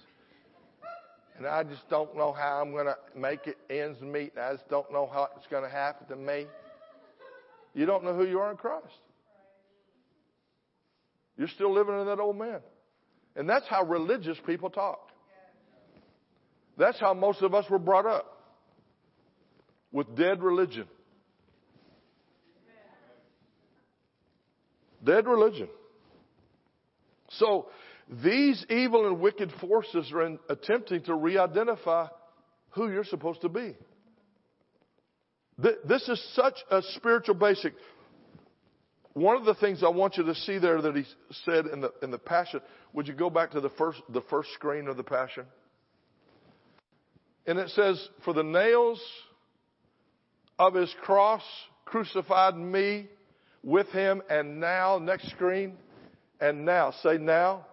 And 1.36 1.46
I 1.46 1.62
just 1.64 1.86
don't 1.90 2.16
know 2.16 2.32
how 2.32 2.62
I'm 2.62 2.72
going 2.72 2.86
to 2.86 2.96
make 3.14 3.46
it 3.46 3.58
ends 3.68 4.00
meet. 4.00 4.32
And 4.34 4.42
I 4.42 4.52
just 4.52 4.68
don't 4.70 4.90
know 4.90 5.08
how 5.12 5.28
it's 5.36 5.46
going 5.48 5.64
to 5.64 5.68
happen 5.68 6.06
to 6.08 6.16
me. 6.16 6.46
You 7.74 7.84
don't 7.84 8.04
know 8.04 8.14
who 8.14 8.24
you 8.24 8.38
are 8.38 8.50
in 8.50 8.56
Christ. 8.56 8.86
You're 11.36 11.48
still 11.48 11.74
living 11.74 12.00
in 12.00 12.06
that 12.06 12.18
old 12.18 12.38
man. 12.38 12.60
And 13.34 13.46
that's 13.46 13.66
how 13.68 13.82
religious 13.84 14.38
people 14.46 14.70
talk. 14.70 15.10
That's 16.78 16.98
how 16.98 17.12
most 17.12 17.42
of 17.42 17.54
us 17.54 17.66
were 17.68 17.78
brought 17.78 18.06
up. 18.06 18.32
With 19.92 20.16
dead 20.16 20.42
religion. 20.42 20.86
Dead 25.06 25.26
religion. 25.26 25.68
So, 27.30 27.68
these 28.24 28.64
evil 28.68 29.06
and 29.06 29.20
wicked 29.20 29.52
forces 29.60 30.10
are 30.12 30.26
in, 30.26 30.38
attempting 30.48 31.02
to 31.04 31.14
re-identify 31.14 32.08
who 32.70 32.90
you're 32.90 33.04
supposed 33.04 33.40
to 33.42 33.48
be. 33.48 33.76
This 35.58 36.06
is 36.08 36.22
such 36.34 36.54
a 36.70 36.82
spiritual 36.96 37.34
basic. 37.34 37.72
One 39.14 39.36
of 39.36 39.46
the 39.46 39.54
things 39.54 39.82
I 39.82 39.88
want 39.88 40.18
you 40.18 40.24
to 40.24 40.34
see 40.34 40.58
there 40.58 40.82
that 40.82 40.94
he 40.94 41.04
said 41.44 41.66
in 41.66 41.80
the, 41.80 41.92
in 42.02 42.10
the 42.10 42.18
Passion, 42.18 42.60
would 42.92 43.08
you 43.08 43.14
go 43.14 43.30
back 43.30 43.52
to 43.52 43.60
the 43.60 43.70
first, 43.70 44.02
the 44.10 44.20
first 44.28 44.52
screen 44.52 44.88
of 44.88 44.98
the 44.98 45.02
Passion? 45.02 45.46
And 47.46 47.58
it 47.58 47.70
says, 47.70 48.08
For 48.24 48.34
the 48.34 48.42
nails 48.42 49.00
of 50.58 50.74
his 50.74 50.94
cross 51.02 51.42
crucified 51.86 52.56
me 52.56 53.08
with 53.66 53.88
him, 53.88 54.22
and 54.30 54.60
now, 54.60 54.98
next 54.98 55.28
screen, 55.30 55.76
and 56.40 56.64
now, 56.64 56.92
say 57.02 57.18
now. 57.18 57.66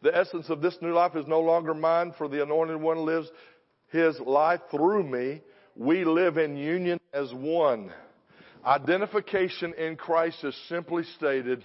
The 0.00 0.16
essence 0.16 0.48
of 0.48 0.62
this 0.62 0.76
new 0.80 0.92
life 0.92 1.14
is 1.16 1.26
no 1.26 1.40
longer 1.40 1.74
mine, 1.74 2.14
for 2.16 2.28
the 2.28 2.42
anointed 2.42 2.80
one 2.80 3.04
lives 3.04 3.30
his 3.92 4.18
life 4.18 4.60
through 4.70 5.04
me. 5.04 5.42
We 5.76 6.04
live 6.04 6.38
in 6.38 6.56
union 6.56 6.98
as 7.12 7.32
one. 7.32 7.92
Identification 8.64 9.74
in 9.74 9.96
Christ 9.96 10.42
is 10.42 10.56
simply 10.68 11.04
stated 11.16 11.62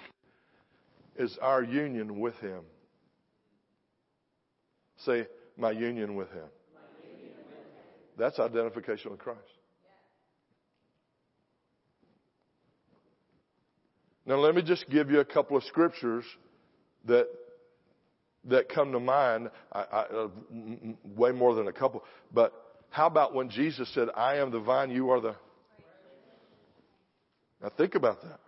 is 1.15 1.37
our 1.41 1.63
union 1.63 2.19
with 2.19 2.35
him. 2.39 2.61
Say, 5.05 5.25
my 5.57 5.71
union 5.71 6.15
with 6.15 6.29
him. 6.31 6.47
That's 8.17 8.39
identification 8.39 9.11
with 9.11 9.21
Christ. 9.21 9.39
Now, 14.29 14.35
let 14.35 14.53
me 14.53 14.61
just 14.61 14.87
give 14.91 15.09
you 15.09 15.21
a 15.21 15.25
couple 15.25 15.57
of 15.57 15.63
scriptures 15.63 16.23
that 17.05 17.27
that 18.45 18.69
come 18.69 18.91
to 18.91 18.99
mind, 18.99 19.49
I, 19.73 19.79
I, 19.79 20.01
uh, 20.01 20.27
way 21.03 21.31
more 21.31 21.55
than 21.55 21.67
a 21.67 21.73
couple. 21.73 22.03
But 22.31 22.53
how 22.91 23.07
about 23.07 23.33
when 23.33 23.49
Jesus 23.49 23.91
said, 23.95 24.07
I 24.15 24.35
am 24.35 24.51
the 24.51 24.59
vine, 24.59 24.91
you 24.91 25.09
are 25.09 25.19
the. 25.19 25.35
Now 27.59 27.71
think 27.75 27.95
about 27.95 28.21
that. 28.21 28.39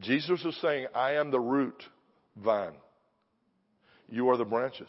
Jesus 0.00 0.44
is 0.44 0.56
saying, 0.62 0.86
I 0.94 1.14
am 1.14 1.32
the 1.32 1.40
root 1.40 1.82
vine. 2.36 2.74
You 4.08 4.28
are 4.28 4.36
the 4.36 4.44
branches. 4.44 4.88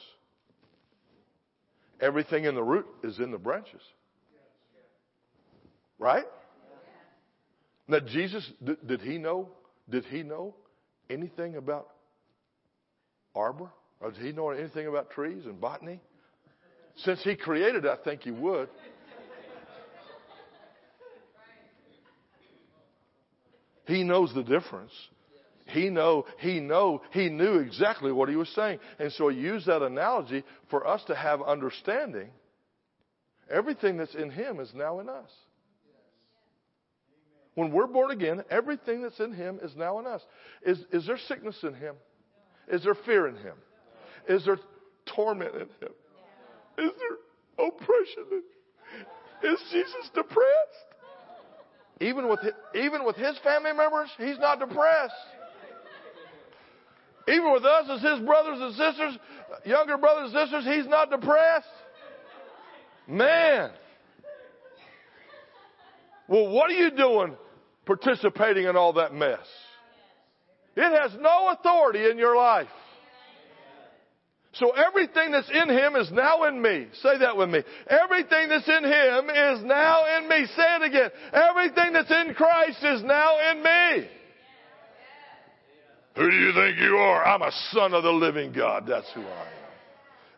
Everything 1.99 2.45
in 2.45 2.53
the 2.53 2.64
root 2.64 2.86
is 3.03 3.18
in 3.18 3.32
the 3.32 3.40
branches. 3.40 3.82
Right? 5.98 6.26
Now 7.88 7.99
Jesus, 7.99 8.49
did, 8.64 8.88
did 8.88 9.02
he 9.02 9.18
know? 9.18 9.49
Did 9.90 10.06
he 10.06 10.24
know 10.24 10.56
anything 11.10 11.56
about 11.56 11.90
arbor? 13.36 13.70
Or 13.99 14.12
does 14.12 14.20
he 14.20 14.32
know 14.32 14.49
anything 14.49 14.88
about 14.88 15.12
trees 15.12 15.45
and 15.45 15.60
botany? 15.60 16.02
Since 16.98 17.24
he 17.24 17.36
created 17.36 17.86
I 17.86 17.98
think 18.03 18.22
he 18.22 18.32
would. 18.32 18.70
He 23.88 24.03
knows 24.03 24.34
the 24.34 24.44
difference. 24.44 24.91
He 25.68 25.90
know, 25.90 26.26
he 26.40 26.60
know, 26.60 27.02
he 27.12 27.30
knew 27.30 27.60
exactly 27.60 28.12
what 28.12 28.30
he 28.30 28.36
was 28.36 28.49
saying. 28.49 28.80
And 28.99 29.12
so 29.14 29.30
he 29.30 29.38
used 29.38 29.66
that 29.66 29.82
analogy 29.82 30.44
for 30.70 30.86
us 30.86 31.03
to 31.06 31.16
have 31.16 31.41
understanding. 31.41 32.30
Everything 33.49 33.98
that's 33.98 34.16
in 34.16 34.30
him 34.30 34.60
is 34.60 34.72
now 34.74 34.99
in 34.99 35.10
us. 35.10 35.30
When 37.56 37.72
we're 37.72 37.88
born 37.88 38.11
again, 38.11 38.44
everything 38.49 39.02
that's 39.02 39.19
in 39.19 39.34
him 39.34 39.60
is 39.64 39.76
now 39.76 39.99
in 39.99 40.06
us. 40.06 40.22
Is, 40.65 40.77
is 40.91 41.07
there 41.07 41.18
sickness 41.18 41.57
in 41.64 41.73
him? 41.73 41.95
Is 42.68 42.84
there 42.84 42.95
fear 43.06 43.27
in 43.27 43.36
him? 43.36 43.56
Is 44.27 44.44
there 44.45 44.60
torment 45.06 45.56
in 45.56 45.61
him? 45.61 45.94
Is 46.77 46.91
there 46.99 47.68
oppression 47.68 48.23
in 48.32 48.38
him? 48.38 49.53
Is 49.53 49.60
Jesus 49.72 50.10
depressed? 50.14 50.86
Even 52.02 52.27
with 52.27 52.41
his, 52.41 52.53
even 52.73 53.06
with 53.06 53.15
his 53.15 53.38
family 53.44 53.72
members, 53.72 54.10
he's 54.18 54.38
not 54.38 54.60
depressed. 54.60 55.14
Even 57.27 57.53
with 57.53 57.64
us 57.64 57.86
as 57.90 58.02
his 58.02 58.19
brothers 58.26 58.60
and 58.60 58.76
sisters, 58.76 59.18
younger 59.65 59.98
brothers 59.98 60.32
and 60.34 60.44
sisters, 60.44 60.65
he's 60.65 60.88
not 60.88 61.10
depressed. 61.10 61.68
Man. 63.07 63.72
Well, 66.27 66.49
what 66.49 66.69
are 66.69 66.73
you 66.73 66.91
doing 66.91 67.36
participating 67.86 68.66
in 68.66 68.76
all 68.76 68.94
that 68.94 69.14
mess? 69.14 69.40
It 70.76 71.02
has 71.02 71.12
no 71.20 71.49
authority 71.49 72.10
in 72.10 72.18
your 72.18 72.36
life. 72.36 72.68
So 74.53 74.72
everything 74.72 75.32
that's 75.32 75.49
in 75.49 75.70
Him 75.70 75.95
is 75.98 76.10
now 76.12 76.45
in 76.45 76.62
me. 76.62 76.88
Say 77.02 77.18
that 77.20 77.36
with 77.36 77.49
me. 77.49 77.62
Everything 77.88 78.48
that's 78.49 78.68
in 78.68 78.84
Him 78.86 79.30
is 79.30 79.64
now 79.66 80.18
in 80.18 80.30
me. 80.30 80.45
Say 80.56 80.76
it 80.76 80.84
again. 80.84 81.10
Everything 81.34 81.94
that's 81.94 82.12
in 82.12 82.34
Christ 82.34 82.78
is 82.82 83.03
now 83.03 83.52
in 83.52 83.64
me. 83.64 84.10
Who 86.16 86.32
do 86.32 86.38
you 86.38 86.53
think 86.53 86.80
you 86.80 86.95
are? 86.95 87.26
I'm 87.26 87.41
a 87.41 87.52
son 87.72 87.94
of 87.94 88.03
the 88.03 88.12
living 88.12 88.53
God. 88.53 88.86
That's 88.88 89.12
who 89.14 89.22
I 89.22 89.26
am. 89.26 89.65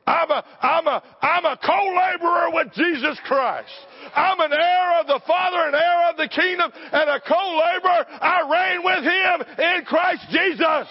I'm 0.07 0.31
a, 0.31 0.43
I'm 0.61 0.87
a, 0.87 1.03
I'm 1.21 1.45
a 1.45 1.57
co-laborer 1.57 2.53
with 2.53 2.73
Jesus 2.73 3.19
Christ. 3.25 3.69
I'm 4.15 4.39
an 4.39 4.53
heir 4.53 5.01
of 5.01 5.07
the 5.07 5.19
Father, 5.27 5.67
an 5.67 5.75
heir 5.75 6.09
of 6.09 6.17
the 6.17 6.29
kingdom, 6.29 6.71
and 6.73 7.09
a 7.09 7.19
co-laborer. 7.19 8.05
I 8.21 8.39
reign 8.47 8.83
with 8.85 9.03
Him 9.03 9.65
in 9.65 9.85
Christ 9.85 10.23
Jesus. 10.31 10.87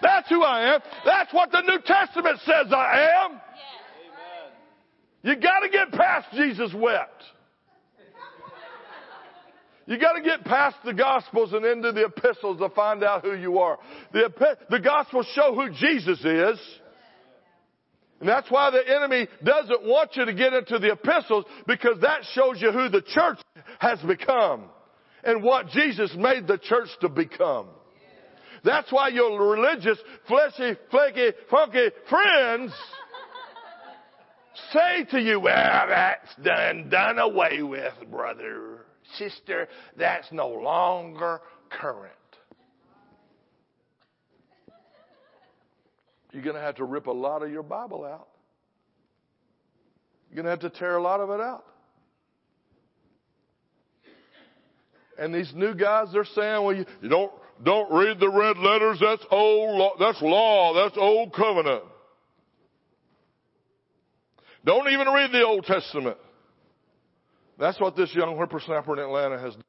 That's 0.00 0.28
who 0.30 0.42
I 0.42 0.74
am. 0.74 0.80
That's 1.04 1.32
what 1.34 1.52
the 1.52 1.60
New 1.60 1.80
Testament 1.84 2.40
says 2.46 2.72
I 2.72 3.24
am. 3.26 3.40
You 5.22 5.36
gotta 5.36 5.68
get 5.68 5.92
past 5.92 6.28
Jesus 6.32 6.72
wept. 6.74 7.22
You 9.84 9.98
got 9.98 10.12
to 10.12 10.22
get 10.22 10.44
past 10.44 10.76
the 10.84 10.94
Gospels 10.94 11.52
and 11.52 11.66
into 11.66 11.90
the 11.90 12.04
epistles 12.04 12.58
to 12.60 12.68
find 12.68 13.02
out 13.02 13.24
who 13.24 13.34
you 13.34 13.58
are. 13.58 13.80
The, 14.12 14.56
the 14.70 14.78
Gospels 14.78 15.26
show 15.34 15.54
who 15.54 15.70
Jesus 15.70 16.24
is. 16.24 16.58
And 18.22 18.28
that's 18.28 18.48
why 18.52 18.70
the 18.70 18.88
enemy 18.88 19.26
doesn't 19.42 19.82
want 19.82 20.14
you 20.14 20.24
to 20.24 20.32
get 20.32 20.52
into 20.52 20.78
the 20.78 20.92
epistles 20.92 21.44
because 21.66 21.96
that 22.02 22.20
shows 22.34 22.62
you 22.62 22.70
who 22.70 22.88
the 22.88 23.02
church 23.02 23.40
has 23.80 23.98
become 24.02 24.66
and 25.24 25.42
what 25.42 25.70
Jesus 25.70 26.14
made 26.16 26.46
the 26.46 26.56
church 26.56 26.86
to 27.00 27.08
become. 27.08 27.66
That's 28.62 28.92
why 28.92 29.08
your 29.08 29.44
religious, 29.44 29.98
fleshy, 30.28 30.78
flaky, 30.92 31.36
funky 31.50 31.88
friends 32.08 32.72
say 34.72 35.04
to 35.10 35.20
you, 35.20 35.40
well, 35.40 35.86
that's 35.88 36.32
done, 36.44 36.90
done 36.90 37.18
away 37.18 37.60
with, 37.64 37.92
brother, 38.08 38.86
sister. 39.16 39.66
That's 39.96 40.30
no 40.30 40.48
longer 40.48 41.40
current. 41.70 42.14
You're 46.32 46.42
going 46.42 46.56
to 46.56 46.62
have 46.62 46.76
to 46.76 46.84
rip 46.84 47.06
a 47.06 47.12
lot 47.12 47.42
of 47.42 47.50
your 47.50 47.62
Bible 47.62 48.04
out. 48.04 48.28
You're 50.30 50.42
going 50.42 50.44
to 50.44 50.50
have 50.50 50.72
to 50.72 50.78
tear 50.78 50.96
a 50.96 51.02
lot 51.02 51.20
of 51.20 51.30
it 51.30 51.40
out. 51.40 51.64
And 55.18 55.34
these 55.34 55.52
new 55.54 55.74
guys, 55.74 56.08
they're 56.12 56.24
saying, 56.24 56.64
well, 56.64 56.74
you, 56.74 56.86
you 57.02 57.08
don't, 57.10 57.30
don't 57.62 57.92
read 57.92 58.18
the 58.18 58.30
red 58.30 58.56
letters. 58.56 58.98
That's 58.98 59.24
old 59.30 59.78
law. 59.78 59.92
That's 59.98 60.22
law. 60.22 60.74
That's 60.74 60.96
old 60.96 61.34
covenant. 61.34 61.84
Don't 64.64 64.88
even 64.90 65.08
read 65.08 65.32
the 65.32 65.44
Old 65.44 65.64
Testament. 65.64 66.16
That's 67.58 67.78
what 67.78 67.94
this 67.94 68.14
young 68.14 68.36
whippersnapper 68.36 68.94
in 68.94 69.00
Atlanta 69.00 69.38
has 69.38 69.52
done. 69.52 69.62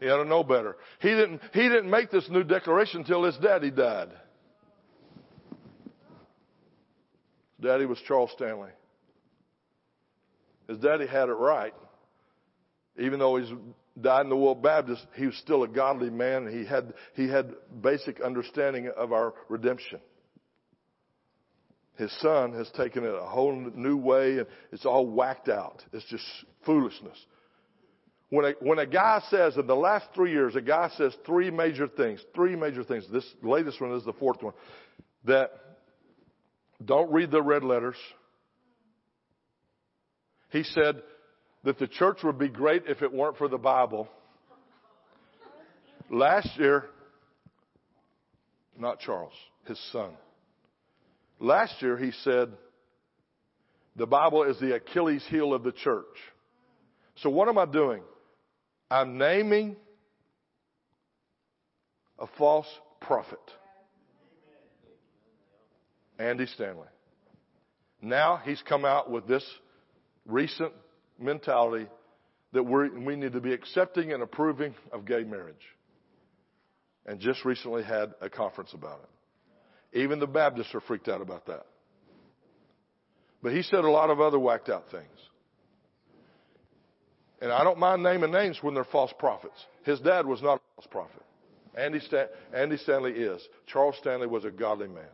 He 0.00 0.08
ought 0.08 0.22
to 0.22 0.28
know 0.28 0.42
better. 0.42 0.76
He 1.00 1.08
didn't, 1.08 1.40
he 1.52 1.62
didn't 1.62 1.90
make 1.90 2.10
this 2.10 2.28
new 2.28 2.44
declaration 2.44 3.00
until 3.00 3.24
his 3.24 3.36
daddy 3.38 3.70
died. 3.70 4.08
Daddy 7.60 7.86
was 7.86 7.98
Charles 8.06 8.30
Stanley. 8.32 8.70
His 10.68 10.78
daddy 10.78 11.06
had 11.06 11.28
it 11.28 11.32
right. 11.32 11.74
Even 12.98 13.18
though 13.18 13.36
he's 13.36 13.50
died 14.00 14.22
in 14.22 14.28
the 14.28 14.36
world 14.36 14.62
Baptist, 14.62 15.04
he 15.14 15.26
was 15.26 15.36
still 15.36 15.62
a 15.62 15.68
godly 15.68 16.10
man. 16.10 16.46
He 16.50 16.64
had, 16.64 16.94
he 17.14 17.28
had 17.28 17.54
basic 17.80 18.20
understanding 18.20 18.90
of 18.96 19.12
our 19.12 19.34
redemption. 19.48 20.00
His 21.96 22.12
son 22.20 22.52
has 22.52 22.70
taken 22.76 23.04
it 23.04 23.12
a 23.12 23.26
whole 23.26 23.54
new 23.56 23.96
way 23.96 24.38
and 24.38 24.46
it's 24.70 24.86
all 24.86 25.06
whacked 25.06 25.48
out. 25.48 25.84
It's 25.92 26.04
just 26.04 26.24
foolishness. 26.64 27.18
When 28.30 28.44
a, 28.44 28.52
when 28.60 28.78
a 28.78 28.86
guy 28.86 29.22
says, 29.30 29.56
in 29.56 29.66
the 29.66 29.74
last 29.74 30.06
three 30.14 30.30
years, 30.30 30.54
a 30.54 30.60
guy 30.60 30.90
says 30.96 31.16
three 31.24 31.50
major 31.50 31.88
things, 31.88 32.20
three 32.34 32.54
major 32.54 32.84
things. 32.84 33.04
This 33.10 33.24
latest 33.42 33.80
one 33.80 33.92
is 33.94 34.04
the 34.04 34.12
fourth 34.12 34.42
one. 34.42 34.52
That 35.24 35.50
don't 36.84 37.12
read 37.12 37.30
the 37.30 37.42
red 37.42 37.64
letters. 37.64 37.96
He 40.50 40.62
said 40.62 41.02
that 41.64 41.78
the 41.78 41.88
church 41.88 42.18
would 42.22 42.38
be 42.38 42.48
great 42.48 42.84
if 42.86 43.02
it 43.02 43.12
weren't 43.12 43.36
for 43.36 43.48
the 43.48 43.58
Bible. 43.58 44.08
Last 46.10 46.48
year, 46.58 46.86
not 48.78 49.00
Charles, 49.00 49.32
his 49.66 49.78
son. 49.92 50.10
Last 51.40 51.82
year 51.82 51.96
he 51.96 52.12
said, 52.22 52.52
the 53.96 54.06
Bible 54.06 54.44
is 54.44 54.58
the 54.60 54.76
Achilles 54.76 55.24
heel 55.28 55.52
of 55.52 55.64
the 55.64 55.72
church. 55.72 56.04
So 57.16 57.30
what 57.30 57.48
am 57.48 57.58
I 57.58 57.66
doing? 57.66 58.02
I'm 58.90 59.18
naming 59.18 59.76
a 62.18 62.26
false 62.38 62.68
prophet. 63.00 63.38
Andy 66.18 66.46
Stanley. 66.46 66.88
Now 68.00 68.40
he's 68.44 68.62
come 68.68 68.84
out 68.84 69.10
with 69.10 69.26
this 69.26 69.44
recent 70.26 70.72
mentality 71.18 71.86
that 72.52 72.62
we 72.62 73.16
need 73.16 73.32
to 73.32 73.40
be 73.40 73.52
accepting 73.52 74.12
and 74.12 74.22
approving 74.22 74.74
of 74.92 75.04
gay 75.04 75.24
marriage. 75.24 75.56
And 77.06 77.20
just 77.20 77.44
recently 77.44 77.82
had 77.82 78.14
a 78.20 78.28
conference 78.28 78.72
about 78.74 79.00
it. 79.02 79.98
Even 79.98 80.18
the 80.18 80.26
Baptists 80.26 80.74
are 80.74 80.80
freaked 80.80 81.08
out 81.08 81.22
about 81.22 81.46
that. 81.46 81.66
But 83.42 83.52
he 83.52 83.62
said 83.62 83.84
a 83.84 83.90
lot 83.90 84.10
of 84.10 84.20
other 84.20 84.38
whacked 84.38 84.68
out 84.68 84.84
things. 84.90 85.06
And 87.40 87.52
I 87.52 87.62
don't 87.64 87.78
mind 87.78 88.02
naming 88.02 88.32
names 88.32 88.58
when 88.62 88.74
they're 88.74 88.84
false 88.84 89.12
prophets. 89.18 89.54
His 89.84 90.00
dad 90.00 90.26
was 90.26 90.42
not 90.42 90.56
a 90.56 90.60
false 90.76 90.88
prophet. 90.90 91.22
Andy, 91.76 92.00
Stan- 92.00 92.28
Andy 92.52 92.76
Stanley 92.76 93.12
is. 93.12 93.40
Charles 93.66 93.94
Stanley 94.00 94.26
was 94.26 94.44
a 94.44 94.50
godly 94.50 94.88
man. 94.88 95.04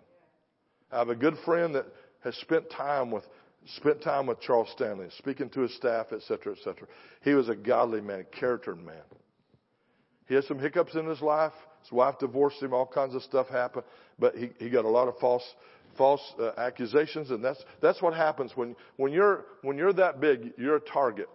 I 0.95 0.99
have 0.99 1.09
a 1.09 1.17
good 1.17 1.37
friend 1.45 1.75
that 1.75 1.87
has 2.23 2.37
spent 2.37 2.71
time 2.71 3.11
with 3.11 3.25
spent 3.77 4.03
time 4.03 4.27
with 4.27 4.41
Charles 4.41 4.69
Stanley, 4.73 5.09
speaking 5.19 5.49
to 5.51 5.63
his 5.63 5.75
staff, 5.75 6.13
etc., 6.13 6.53
etc. 6.53 6.87
He 7.23 7.35
was 7.35 7.49
a 7.49 7.55
godly 7.55 8.01
man, 8.01 8.27
character 8.39 8.77
man. 8.77 9.03
He 10.27 10.35
had 10.35 10.45
some 10.45 10.59
hiccups 10.59 10.95
in 10.95 11.07
his 11.07 11.21
life. 11.21 11.53
His 11.83 11.93
wife 11.93 12.19
divorced 12.19 12.63
him. 12.63 12.73
All 12.73 12.87
kinds 12.87 13.15
of 13.15 13.23
stuff 13.23 13.49
happened, 13.49 13.85
but 14.19 14.37
he, 14.37 14.51
he 14.59 14.71
got 14.71 14.85
a 14.85 14.89
lot 14.89 15.09
of 15.09 15.19
false 15.19 15.45
false 15.99 16.23
uh, 16.41 16.53
accusations, 16.57 17.31
and 17.31 17.45
that's 17.45 17.63
that's 17.83 18.01
what 18.01 18.15
happens 18.15 18.53
when 18.55 18.77
when 18.97 19.13
you're 19.13 19.45
when 19.63 19.77
you're 19.77 19.93
that 19.93 20.21
big. 20.21 20.53
You're 20.57 20.77
a 20.77 20.81
target. 20.81 21.29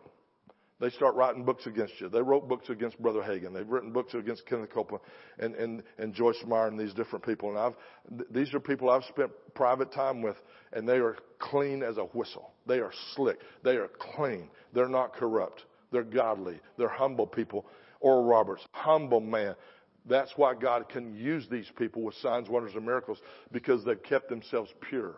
They 0.80 0.90
start 0.92 1.16
writing 1.16 1.44
books 1.44 1.68
against 1.68 1.94
you. 2.00 2.08
They 2.08 2.22
wrote 2.22 2.48
books 2.48 2.70
against 2.70 3.02
Brother 3.02 3.22
Hagin. 3.22 3.54
They've 3.54 3.68
written 3.68 3.92
books 3.92 4.14
against 4.14 4.46
Kenneth 4.46 4.70
Copeland 4.70 5.04
and, 5.38 5.54
and, 5.56 5.84
and 5.98 6.14
Joyce 6.14 6.42
Meyer 6.48 6.68
and 6.68 6.80
these 6.80 6.94
different 6.94 7.26
people. 7.26 7.50
And 7.50 7.58
I've, 7.58 7.76
th- 8.18 8.30
these 8.32 8.54
are 8.54 8.62
people 8.62 8.90
I've 8.90 9.04
spent 9.04 9.32
private 9.56 9.92
time 9.92 10.22
with 10.22 10.38
and 10.72 10.88
they 10.88 10.98
are 10.98 11.18
clean 11.38 11.84
as 11.84 11.98
a 11.98 12.04
whistle. 12.04 12.54
They 12.66 12.80
are 12.80 12.94
slick. 13.16 13.40
They 13.64 13.76
are 13.76 13.90
clean. 14.16 14.50
They're 14.74 14.88
not 14.88 15.14
corrupt. 15.14 15.66
They're 15.92 16.04
godly. 16.04 16.62
They're 16.78 16.88
humble 16.88 17.28
people. 17.28 17.66
Oral 18.00 18.24
Roberts, 18.24 18.66
humble 18.72 19.20
man. 19.20 19.56
That's 20.06 20.32
why 20.38 20.56
God 20.56 20.88
can 20.88 21.14
use 21.14 21.46
these 21.52 21.70
people 21.78 22.04
with 22.04 22.16
signs, 22.16 22.48
wonders, 22.48 22.74
and 22.76 22.86
miracles 22.86 23.20
because 23.52 23.84
they've 23.84 24.02
kept 24.02 24.30
themselves 24.30 24.72
pure. 24.90 25.16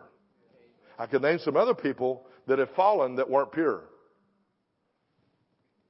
I 0.98 1.06
could 1.06 1.22
name 1.22 1.38
some 1.38 1.56
other 1.56 1.74
people 1.74 2.26
that 2.48 2.58
have 2.58 2.70
fallen 2.70 3.16
that 3.16 3.30
weren't 3.30 3.52
pure. 3.52 3.84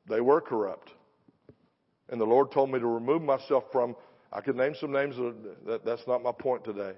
They 0.09 0.21
were 0.21 0.41
corrupt. 0.41 0.91
And 2.09 2.21
the 2.21 2.27
Lord 2.27 2.53
told 2.53 2.71
me 2.71 2.79
to 2.79 2.87
remove 2.87 3.23
myself 3.23 3.65
from, 3.73 3.97
I 4.33 4.41
could 4.41 4.57
name 4.57 4.75
some 4.75 4.93
names, 4.93 5.17
that, 5.67 5.85
that's 5.85 6.07
not 6.07 6.23
my 6.23 6.33
point 6.33 6.65
today. 6.65 6.93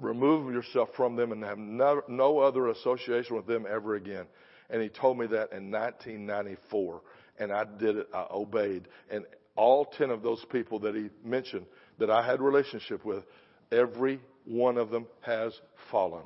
Remove 0.00 0.52
yourself 0.52 0.88
from 0.96 1.14
them 1.14 1.32
and 1.32 1.44
have 1.44 1.58
no, 1.58 2.02
no 2.08 2.38
other 2.38 2.68
association 2.68 3.36
with 3.36 3.46
them 3.46 3.66
ever 3.68 3.94
again. 3.94 4.26
And 4.70 4.82
he 4.82 4.88
told 4.88 5.18
me 5.18 5.26
that 5.26 5.52
in 5.52 5.70
1994. 5.70 7.02
And 7.38 7.52
I 7.52 7.64
did 7.64 7.96
it. 7.96 8.08
I 8.14 8.26
obeyed. 8.30 8.88
And 9.10 9.24
all 9.56 9.84
10 9.84 10.10
of 10.10 10.22
those 10.22 10.44
people 10.50 10.78
that 10.80 10.94
he 10.94 11.10
mentioned 11.22 11.66
that 11.98 12.10
I 12.10 12.24
had 12.24 12.40
relationship 12.40 13.04
with, 13.04 13.24
every 13.70 14.20
one 14.44 14.78
of 14.78 14.90
them 14.90 15.06
has 15.20 15.52
fallen 15.90 16.22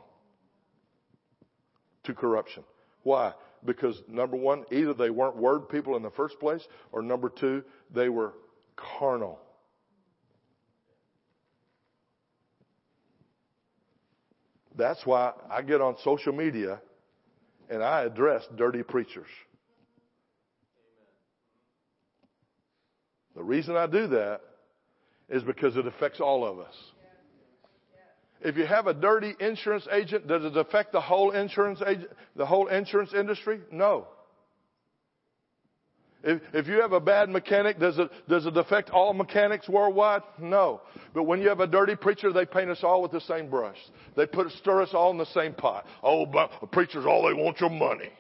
to 2.05 2.15
corruption. 2.15 2.65
Why? 3.03 3.33
Because 3.65 4.03
number 4.09 4.37
one, 4.37 4.65
either 4.71 4.95
they 4.95 5.11
weren't 5.11 5.37
word 5.37 5.69
people 5.69 5.97
in 5.97 6.03
the 6.03 6.11
first 6.11 6.39
place, 6.39 6.67
or 6.93 7.03
number 7.03 7.29
two, 7.29 7.63
they 7.95 8.09
were 8.09 8.35
carnal. 8.77 9.39
That's 14.77 15.05
why 15.05 15.33
I 15.51 15.63
get 15.63 15.81
on 15.81 15.97
social 16.05 16.33
media 16.33 16.81
and 17.69 17.83
I 17.83 18.03
address 18.03 18.47
dirty 18.57 18.83
preachers. 18.83 19.27
The 23.35 23.43
reason 23.43 23.77
I 23.77 23.87
do 23.87 24.07
that 24.09 24.41
is 25.29 25.43
because 25.43 25.77
it 25.77 25.87
affects 25.87 26.21
all 26.21 26.47
of 26.47 26.59
us. 26.59 26.75
If 28.41 28.57
you 28.57 28.67
have 28.67 28.87
a 28.87 28.95
dirty 28.95 29.35
insurance 29.41 29.87
agent, 29.91 30.29
does 30.29 30.45
it 30.45 30.57
affect 30.57 30.93
the 30.93 31.01
whole 31.01 31.33
insurance 31.33 31.81
agent, 31.85 32.11
the 32.37 32.47
whole 32.47 32.69
insurance 32.69 33.13
industry? 33.13 33.61
No. 33.73 34.07
If, 36.23 36.43
if 36.53 36.67
you 36.67 36.81
have 36.81 36.93
a 36.93 37.01
bad 37.01 37.29
mechanic, 37.29 37.79
does 37.79 37.99
it, 37.99 38.11
does 38.29 38.45
it 38.45 38.57
affect 38.57 38.91
all 38.91 39.13
mechanics 39.13 39.69
worldwide? 39.69 40.23
No. 40.39 40.81
But 41.15 41.25
when 41.25 41.41
you 41.41 41.49
have 41.49 41.61
a 41.61 41.67
dirty 41.67 41.95
preacher, 41.95 42.33
they 42.33 42.45
paint 42.45 42.71
us 42.71 42.81
all 42.83 43.03
with 43.03 43.13
the 43.13 43.21
same 43.21 43.49
brush. 43.49 43.79
They 44.17 44.27
put, 44.27 44.51
stir 44.53 44.83
us 44.83 44.91
all 44.93 45.13
in 45.13 45.19
the 45.19 45.27
same 45.27 45.55
pot. 45.55 45.87
Oh, 46.03 46.27
preachers, 46.73 47.07
all 47.07 47.27
they 47.27 47.41
want 47.41 47.61
your 47.61 47.71
money. 47.71 48.11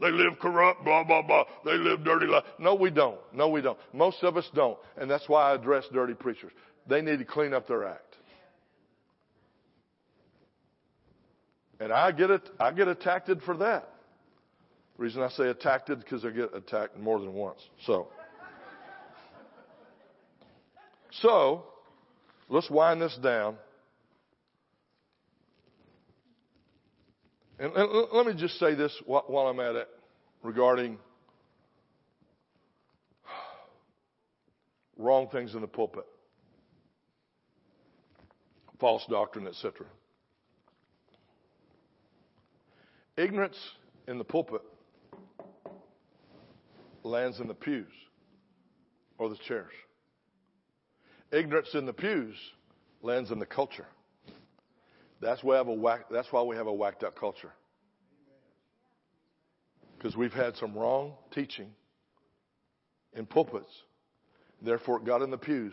They 0.00 0.10
live 0.10 0.38
corrupt, 0.40 0.84
blah, 0.84 1.04
blah, 1.04 1.22
blah. 1.22 1.44
They 1.64 1.74
live 1.74 2.04
dirty 2.04 2.26
life. 2.26 2.44
No, 2.58 2.74
we 2.74 2.90
don't. 2.90 3.18
No, 3.32 3.48
we 3.48 3.60
don't. 3.60 3.78
Most 3.92 4.22
of 4.22 4.36
us 4.36 4.48
don't. 4.54 4.78
And 4.96 5.10
that's 5.10 5.28
why 5.28 5.50
I 5.50 5.54
address 5.54 5.84
dirty 5.92 6.14
preachers. 6.14 6.52
They 6.88 7.00
need 7.00 7.20
to 7.20 7.24
clean 7.24 7.54
up 7.54 7.68
their 7.68 7.86
act. 7.86 8.03
And 11.84 11.92
I 11.92 12.12
get 12.12 12.30
it, 12.30 12.48
I 12.58 12.72
get 12.72 12.88
attacked 12.88 13.28
for 13.44 13.58
that. 13.58 13.86
The 14.96 15.02
reason 15.02 15.20
I 15.20 15.28
say 15.28 15.48
attacked 15.48 15.90
is 15.90 15.98
because 15.98 16.24
I 16.24 16.30
get 16.30 16.54
attacked 16.54 16.98
more 16.98 17.18
than 17.20 17.34
once. 17.34 17.60
So, 17.84 18.08
so 21.20 21.64
let's 22.48 22.70
wind 22.70 23.02
this 23.02 23.14
down. 23.22 23.56
And, 27.58 27.70
and 27.74 28.06
let 28.14 28.24
me 28.24 28.32
just 28.32 28.58
say 28.58 28.74
this 28.74 28.90
while 29.04 29.46
I'm 29.46 29.60
at 29.60 29.74
it 29.74 29.88
regarding 30.42 30.96
wrong 34.96 35.28
things 35.30 35.54
in 35.54 35.60
the 35.60 35.66
pulpit, 35.66 36.06
false 38.80 39.04
doctrine, 39.06 39.46
etc. 39.46 39.84
Ignorance 43.16 43.58
in 44.08 44.18
the 44.18 44.24
pulpit 44.24 44.62
lands 47.04 47.38
in 47.38 47.46
the 47.46 47.54
pews 47.54 47.86
or 49.18 49.28
the 49.28 49.36
chairs. 49.36 49.72
Ignorance 51.30 51.74
in 51.74 51.86
the 51.86 51.92
pews 51.92 52.36
lands 53.02 53.30
in 53.30 53.38
the 53.38 53.46
culture. 53.46 53.86
That's 55.20 55.42
why, 55.42 55.54
we 55.54 55.56
have 55.58 55.68
a 55.68 55.72
whack, 55.72 56.06
that's 56.10 56.32
why 56.32 56.42
we 56.42 56.56
have 56.56 56.66
a 56.66 56.72
whacked 56.72 57.04
up 57.04 57.18
culture. 57.18 57.52
Because 59.96 60.16
we've 60.16 60.32
had 60.32 60.56
some 60.56 60.74
wrong 60.74 61.12
teaching 61.32 61.70
in 63.14 63.26
pulpits. 63.26 63.70
Therefore, 64.60 64.98
it 64.98 65.04
got 65.04 65.22
in 65.22 65.30
the 65.30 65.38
pews, 65.38 65.72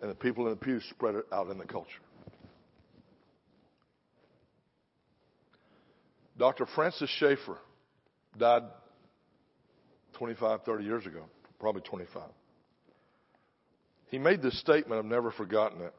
and 0.00 0.10
the 0.10 0.14
people 0.14 0.44
in 0.44 0.50
the 0.50 0.56
pews 0.56 0.84
spread 0.88 1.14
it 1.14 1.26
out 1.32 1.50
in 1.50 1.58
the 1.58 1.64
culture. 1.64 2.00
Dr. 6.40 6.64
Francis 6.74 7.10
Schaeffer 7.18 7.58
died 8.38 8.62
25, 10.14 10.62
30 10.62 10.84
years 10.84 11.04
ago, 11.04 11.24
probably 11.60 11.82
25. 11.82 12.22
He 14.06 14.18
made 14.18 14.40
this 14.40 14.58
statement, 14.58 14.98
I've 14.98 15.04
never 15.04 15.32
forgotten 15.32 15.82
it. 15.82 15.92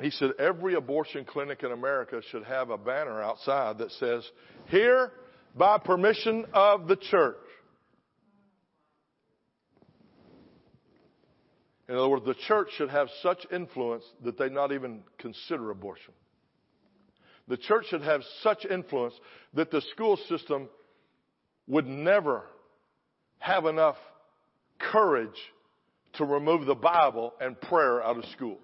He 0.00 0.08
said, 0.10 0.30
Every 0.38 0.76
abortion 0.76 1.26
clinic 1.26 1.62
in 1.62 1.72
America 1.72 2.22
should 2.30 2.44
have 2.44 2.70
a 2.70 2.78
banner 2.78 3.22
outside 3.22 3.78
that 3.78 3.92
says, 3.92 4.26
Here 4.68 5.12
by 5.54 5.76
permission 5.76 6.46
of 6.54 6.88
the 6.88 6.96
church. 6.96 7.36
In 11.86 11.96
other 11.96 12.08
words, 12.08 12.24
the 12.24 12.34
church 12.46 12.68
should 12.78 12.88
have 12.88 13.08
such 13.22 13.46
influence 13.52 14.04
that 14.24 14.38
they 14.38 14.48
not 14.48 14.72
even 14.72 15.02
consider 15.18 15.70
abortion. 15.70 16.14
The 17.48 17.56
church 17.56 17.86
should 17.88 18.02
have 18.02 18.22
such 18.42 18.64
influence 18.64 19.14
that 19.54 19.70
the 19.70 19.80
school 19.92 20.18
system 20.28 20.68
would 21.66 21.86
never 21.86 22.44
have 23.38 23.64
enough 23.64 23.96
courage 24.78 25.30
to 26.14 26.24
remove 26.24 26.66
the 26.66 26.74
Bible 26.74 27.32
and 27.40 27.60
prayer 27.60 28.02
out 28.02 28.18
of 28.18 28.24
school. 28.26 28.58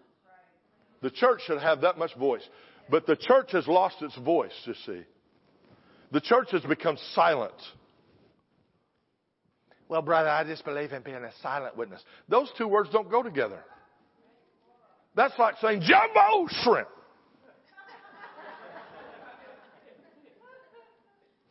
The 1.02 1.11
church 1.11 1.40
should 1.47 1.61
have 1.61 1.82
that 1.82 1.98
much 1.98 2.15
voice. 2.16 2.47
But 2.90 3.06
the 3.06 3.16
church 3.16 3.52
has 3.52 3.66
lost 3.66 3.97
its 4.02 4.16
voice, 4.16 4.52
you 4.65 4.74
see. 4.86 5.02
The 6.12 6.20
church 6.20 6.48
has 6.52 6.62
become 6.62 6.97
silent. 7.15 7.55
Well, 9.89 10.02
brother, 10.02 10.28
I 10.28 10.44
just 10.44 10.65
believe 10.65 10.93
in 10.93 11.02
being 11.02 11.16
a 11.16 11.31
silent 11.43 11.77
witness. 11.77 12.02
Those 12.28 12.51
two 12.56 12.69
words 12.69 12.90
don't 12.90 13.11
go 13.11 13.23
together. 13.23 13.62
That's 15.15 15.39
like 15.39 15.56
saying 15.61 15.82
jumbo 15.82 16.48
shrimp. 16.62 16.89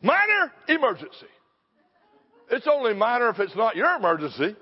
Minor 0.04 0.52
emergency. 0.68 1.26
It's 2.50 2.66
only 2.70 2.92
minor 2.92 3.30
if 3.30 3.40
it's 3.40 3.56
not 3.56 3.74
your 3.74 3.96
emergency. 3.96 4.54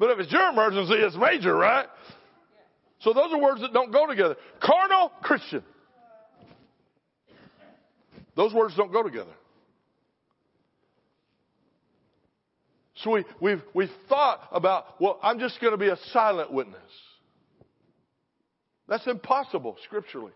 But 0.00 0.12
if 0.12 0.18
it's 0.18 0.32
your 0.32 0.48
emergency, 0.48 0.94
it's 0.94 1.14
major, 1.14 1.54
right? 1.54 1.86
So 3.00 3.12
those 3.12 3.32
are 3.32 3.38
words 3.38 3.60
that 3.60 3.74
don't 3.74 3.92
go 3.92 4.06
together. 4.06 4.34
Carnal 4.62 5.12
Christian. 5.22 5.62
Those 8.34 8.54
words 8.54 8.74
don't 8.74 8.90
go 8.90 9.02
together. 9.02 9.32
So 12.96 13.10
we, 13.10 13.24
we've, 13.40 13.62
we've 13.74 13.90
thought 14.08 14.48
about, 14.52 14.98
well, 14.98 15.18
I'm 15.22 15.38
just 15.38 15.60
going 15.60 15.72
to 15.72 15.78
be 15.78 15.88
a 15.88 15.98
silent 16.12 16.50
witness. 16.50 16.80
That's 18.88 19.06
impossible 19.06 19.76
scripturally. 19.84 20.32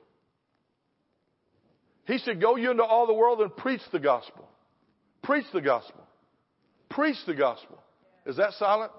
He 2.06 2.18
said, 2.18 2.40
Go 2.40 2.56
you 2.56 2.70
into 2.70 2.82
all 2.82 3.06
the 3.06 3.14
world 3.14 3.40
and 3.40 3.54
preach 3.56 3.82
the 3.92 4.00
gospel. 4.00 4.48
Preach 5.22 5.46
the 5.52 5.60
gospel. 5.60 6.02
Preach 6.88 7.16
the 7.26 7.34
gospel. 7.34 7.78
Is 8.26 8.36
that 8.36 8.52
silent? 8.54 8.92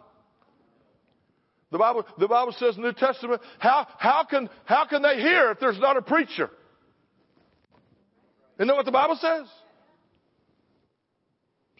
The 1.71 1.77
Bible, 1.77 2.05
the 2.19 2.27
Bible 2.27 2.53
says 2.57 2.75
in 2.75 2.81
the 2.81 2.89
New 2.89 2.93
Testament, 2.93 3.41
how, 3.59 3.87
how, 3.97 4.25
can, 4.29 4.49
how 4.65 4.85
can 4.85 5.01
they 5.01 5.17
hear 5.21 5.51
if 5.51 5.59
there's 5.59 5.79
not 5.79 5.95
a 5.97 6.01
preacher? 6.01 6.49
Isn't 8.57 8.67
that 8.67 8.75
what 8.75 8.85
the 8.85 8.91
Bible 8.91 9.17
says? 9.19 9.47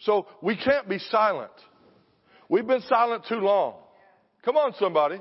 So 0.00 0.26
we 0.40 0.56
can't 0.56 0.88
be 0.88 0.98
silent. 0.98 1.52
We've 2.48 2.66
been 2.66 2.82
silent 2.88 3.24
too 3.28 3.36
long. 3.36 3.74
Come 4.44 4.56
on, 4.56 4.74
somebody. 4.78 5.20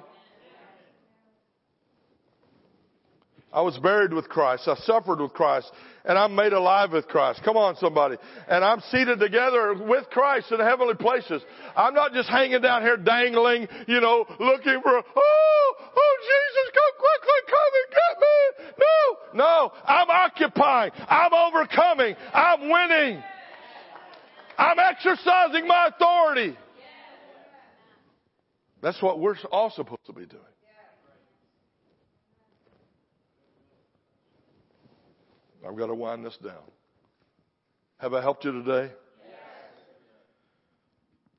I 3.53 3.61
was 3.61 3.77
buried 3.77 4.13
with 4.13 4.29
Christ. 4.29 4.67
I 4.67 4.75
suffered 4.75 5.19
with 5.19 5.33
Christ. 5.33 5.71
And 6.05 6.17
I'm 6.17 6.35
made 6.35 6.53
alive 6.53 6.93
with 6.93 7.07
Christ. 7.07 7.41
Come 7.43 7.57
on, 7.57 7.75
somebody. 7.75 8.17
And 8.47 8.63
I'm 8.63 8.79
seated 8.91 9.19
together 9.19 9.73
with 9.73 10.09
Christ 10.09 10.51
in 10.51 10.59
heavenly 10.59 10.95
places. 10.95 11.43
I'm 11.75 11.93
not 11.93 12.13
just 12.13 12.29
hanging 12.29 12.61
down 12.61 12.81
here 12.81 12.97
dangling, 12.97 13.67
you 13.87 13.99
know, 13.99 14.25
looking 14.39 14.81
for, 14.81 14.97
oh, 14.97 15.75
oh, 15.77 16.17
Jesus, 16.21 16.71
come 16.73 16.93
quickly, 16.97 17.39
come 17.47 17.71
and 17.81 17.91
get 17.91 18.13
me. 18.21 18.73
No, 18.79 19.43
no. 19.43 19.71
I'm 19.85 20.09
occupying. 20.09 20.91
I'm 21.07 21.33
overcoming. 21.33 22.15
I'm 22.33 22.61
winning. 22.61 23.23
I'm 24.57 24.79
exercising 24.79 25.67
my 25.67 25.87
authority. 25.87 26.57
That's 28.81 29.01
what 29.01 29.19
we're 29.19 29.37
all 29.51 29.69
supposed 29.69 30.05
to 30.07 30.13
be 30.13 30.25
doing. 30.25 30.41
I've 35.67 35.77
got 35.77 35.87
to 35.87 35.93
wind 35.93 36.25
this 36.25 36.37
down. 36.43 36.63
Have 37.97 38.13
I 38.13 38.21
helped 38.21 38.45
you 38.45 38.51
today? 38.51 38.91
Yes. 39.23 39.83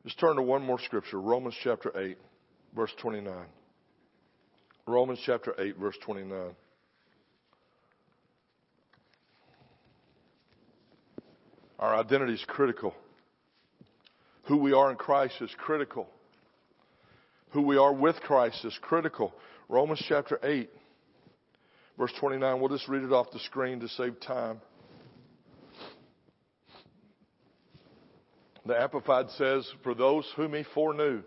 Just 0.04 0.20
turn 0.20 0.36
to 0.36 0.42
one 0.42 0.62
more 0.62 0.78
scripture, 0.80 1.20
Romans 1.20 1.56
chapter 1.62 1.96
8, 1.98 2.16
verse 2.74 2.92
29. 3.00 3.34
Romans 4.86 5.20
chapter 5.24 5.54
8, 5.58 5.76
verse 5.76 5.96
29. 6.04 6.54
Our 11.78 11.96
identity 11.96 12.34
is 12.34 12.44
critical. 12.46 12.94
Who 14.44 14.56
we 14.58 14.72
are 14.72 14.90
in 14.90 14.96
Christ 14.96 15.34
is 15.40 15.50
critical. 15.58 16.08
Who 17.50 17.62
we 17.62 17.76
are 17.76 17.92
with 17.92 18.16
Christ 18.20 18.64
is 18.64 18.78
critical. 18.80 19.34
Romans 19.68 20.02
chapter 20.08 20.38
8, 20.42 20.70
Verse 21.98 22.12
29, 22.18 22.60
we'll 22.60 22.68
just 22.70 22.88
read 22.88 23.02
it 23.02 23.12
off 23.12 23.30
the 23.32 23.38
screen 23.40 23.80
to 23.80 23.88
save 23.88 24.18
time. 24.20 24.60
The 28.64 28.80
Amplified 28.80 29.30
says, 29.30 29.68
For 29.82 29.94
those 29.94 30.30
whom 30.36 30.54
he 30.54 30.64
foreknew, 30.74 31.22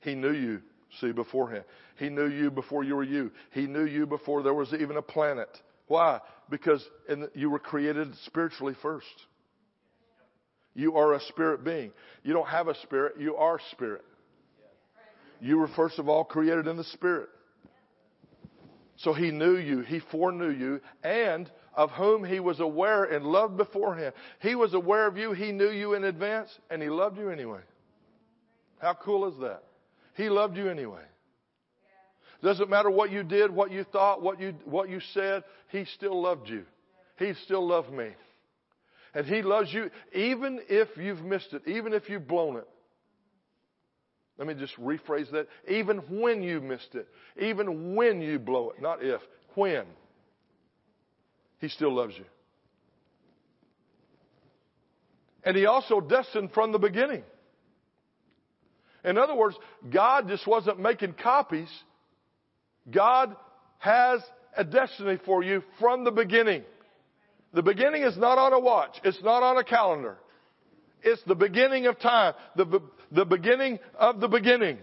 he 0.00 0.14
knew 0.14 0.32
you, 0.32 0.62
see, 1.00 1.12
beforehand. 1.12 1.64
He 1.98 2.08
knew 2.08 2.28
you 2.28 2.50
before 2.50 2.84
you 2.84 2.94
were 2.96 3.04
you. 3.04 3.32
He 3.52 3.66
knew 3.66 3.84
you 3.84 4.06
before 4.06 4.42
there 4.42 4.54
was 4.54 4.72
even 4.72 4.96
a 4.96 5.02
planet. 5.02 5.48
Why? 5.88 6.20
Because 6.50 6.84
the, 7.08 7.30
you 7.34 7.50
were 7.50 7.58
created 7.58 8.14
spiritually 8.26 8.74
first. 8.80 9.06
You 10.74 10.96
are 10.96 11.14
a 11.14 11.20
spirit 11.20 11.64
being. 11.64 11.92
You 12.22 12.32
don't 12.32 12.48
have 12.48 12.68
a 12.68 12.74
spirit, 12.82 13.14
you 13.18 13.36
are 13.36 13.58
spirit. 13.72 14.04
You 15.40 15.58
were 15.58 15.68
first 15.68 15.98
of 15.98 16.08
all 16.08 16.24
created 16.24 16.66
in 16.66 16.76
the 16.76 16.84
spirit. 16.84 17.28
So 18.96 19.12
he 19.12 19.30
knew 19.30 19.56
you, 19.56 19.80
he 19.80 20.00
foreknew 20.10 20.50
you, 20.50 20.80
and 21.02 21.50
of 21.74 21.90
whom 21.90 22.24
he 22.24 22.40
was 22.40 22.60
aware 22.60 23.04
and 23.04 23.26
loved 23.26 23.56
beforehand. 23.56 24.14
He 24.40 24.54
was 24.54 24.72
aware 24.72 25.06
of 25.06 25.18
you, 25.18 25.32
he 25.32 25.52
knew 25.52 25.70
you 25.70 25.94
in 25.94 26.04
advance, 26.04 26.48
and 26.70 26.82
he 26.82 26.88
loved 26.88 27.18
you 27.18 27.28
anyway. 27.28 27.60
How 28.80 28.94
cool 28.94 29.28
is 29.28 29.38
that? 29.40 29.62
He 30.14 30.30
loved 30.30 30.56
you 30.56 30.68
anyway. 30.70 31.02
Doesn't 32.42 32.70
matter 32.70 32.90
what 32.90 33.10
you 33.10 33.22
did, 33.22 33.50
what 33.50 33.70
you 33.70 33.84
thought, 33.84 34.22
what 34.22 34.40
you, 34.40 34.54
what 34.64 34.88
you 34.88 35.00
said, 35.12 35.44
he 35.68 35.84
still 35.84 36.20
loved 36.20 36.48
you. 36.48 36.64
He 37.18 37.32
still 37.44 37.66
loved 37.66 37.92
me. 37.92 38.10
And 39.14 39.26
he 39.26 39.42
loves 39.42 39.72
you 39.72 39.90
even 40.14 40.60
if 40.68 40.88
you've 40.96 41.22
missed 41.22 41.54
it, 41.54 41.62
even 41.66 41.92
if 41.94 42.08
you've 42.08 42.28
blown 42.28 42.56
it. 42.56 42.68
Let 44.38 44.48
me 44.48 44.54
just 44.54 44.76
rephrase 44.76 45.30
that. 45.32 45.48
Even 45.68 45.98
when 46.20 46.42
you 46.42 46.60
missed 46.60 46.94
it, 46.94 47.08
even 47.40 47.94
when 47.94 48.20
you 48.20 48.38
blow 48.38 48.70
it, 48.70 48.82
not 48.82 49.02
if, 49.02 49.20
when, 49.54 49.84
He 51.58 51.68
still 51.68 51.94
loves 51.94 52.14
you. 52.16 52.24
And 55.42 55.56
He 55.56 55.66
also 55.66 56.00
destined 56.00 56.52
from 56.52 56.72
the 56.72 56.78
beginning. 56.78 57.22
In 59.04 59.16
other 59.16 59.34
words, 59.34 59.56
God 59.90 60.28
just 60.28 60.46
wasn't 60.46 60.80
making 60.80 61.14
copies. 61.14 61.68
God 62.90 63.34
has 63.78 64.20
a 64.56 64.64
destiny 64.64 65.18
for 65.24 65.42
you 65.42 65.62
from 65.78 66.04
the 66.04 66.10
beginning. 66.10 66.62
The 67.54 67.62
beginning 67.62 68.02
is 68.02 68.18
not 68.18 68.36
on 68.36 68.52
a 68.52 68.58
watch. 68.58 68.96
It's 69.04 69.22
not 69.22 69.42
on 69.42 69.56
a 69.56 69.64
calendar. 69.64 70.18
It's 71.02 71.22
the 71.24 71.36
beginning 71.36 71.86
of 71.86 72.00
time, 72.00 72.34
the, 72.56 72.82
the 73.10 73.24
beginning 73.24 73.78
of 73.98 74.20
the 74.20 74.28
beginning. 74.28 74.78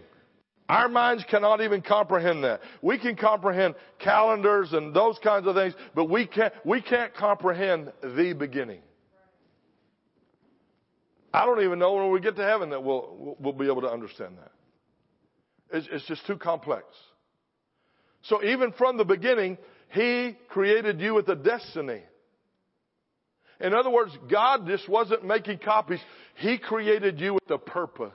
Our 0.70 0.88
minds 0.88 1.26
cannot 1.30 1.62
even 1.62 1.82
comprehend 1.82 2.44
that. 2.46 2.62
We 2.82 2.98
can 2.98 3.16
comprehend 3.16 3.76
calendars 4.00 4.72
and 4.72 4.94
those 4.94 5.20
kinds 5.20 5.46
of 5.46 5.56
things, 5.56 5.74
but 5.94 6.10
we 6.10 6.26
can't, 6.26 6.54
we 6.64 6.82
can't 6.82 7.14
comprehend 7.14 7.92
the 8.02 8.34
beginning. 8.34 8.82
I 11.34 11.46
don't 11.46 11.62
even 11.64 11.80
know 11.80 11.94
when 11.94 12.12
we 12.12 12.20
get 12.22 12.36
to 12.36 12.44
heaven 12.44 12.70
that 12.70 12.84
we'll, 12.84 13.36
we'll 13.40 13.54
be 13.54 13.66
able 13.66 13.82
to 13.82 13.92
understand 13.92 14.38
that. 14.38 14.52
It's, 15.78 15.88
it's 15.92 16.06
just 16.06 16.26
too 16.28 16.38
complex. 16.38 16.86
So 18.24 18.44
even 18.44 18.72
from 18.74 18.98
the 18.98 19.06
beginning, 19.06 19.58
He 19.90 20.38
created 20.50 21.02
you 21.02 21.16
with 21.16 21.28
a 21.28 21.36
destiny. 21.36 22.02
In 23.60 23.74
other 23.74 23.90
words, 23.90 24.12
God 24.30 24.68
just 24.68 24.88
wasn't 24.88 25.26
making 25.26 25.60
copies. 25.60 26.00
He 26.36 26.58
created 26.58 27.20
you 27.20 27.36
with 27.36 27.50
a 27.50 27.58
purpose. 27.58 28.12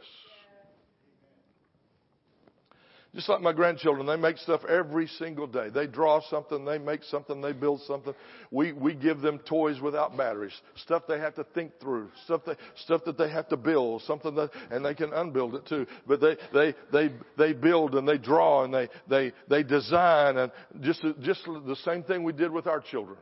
Just 3.14 3.30
like 3.30 3.40
my 3.40 3.54
grandchildren, 3.54 4.06
they 4.06 4.16
make 4.16 4.36
stuff 4.36 4.60
every 4.68 5.06
single 5.06 5.46
day. 5.46 5.70
They 5.70 5.86
draw 5.86 6.20
something, 6.28 6.64
they 6.64 6.76
make 6.76 7.02
something, 7.04 7.40
they 7.40 7.52
build 7.52 7.80
something. 7.86 8.14
We, 8.50 8.72
we 8.72 8.94
give 8.94 9.22
them 9.22 9.38
toys 9.38 9.80
without 9.80 10.14
batteries, 10.16 10.52
stuff 10.76 11.04
they 11.08 11.18
have 11.18 11.34
to 11.36 11.44
think 11.54 11.72
through, 11.80 12.10
stuff 12.26 12.42
they, 12.46 12.52
stuff 12.84 13.04
that 13.06 13.16
they 13.16 13.30
have 13.30 13.48
to 13.48 13.56
build, 13.56 14.02
something 14.02 14.34
that, 14.34 14.50
and 14.70 14.84
they 14.84 14.94
can 14.94 15.14
unbuild 15.14 15.54
it 15.54 15.66
too. 15.66 15.86
But 16.06 16.20
they, 16.20 16.36
they, 16.52 16.74
they, 16.92 17.14
they 17.38 17.52
build 17.54 17.94
and 17.94 18.06
they 18.06 18.18
draw 18.18 18.64
and 18.64 18.74
they, 18.74 18.88
they, 19.08 19.32
they 19.48 19.62
design 19.62 20.36
and 20.36 20.52
just, 20.82 21.02
just 21.20 21.44
the 21.46 21.76
same 21.84 22.02
thing 22.02 22.24
we 22.24 22.34
did 22.34 22.52
with 22.52 22.66
our 22.66 22.80
children. 22.80 23.18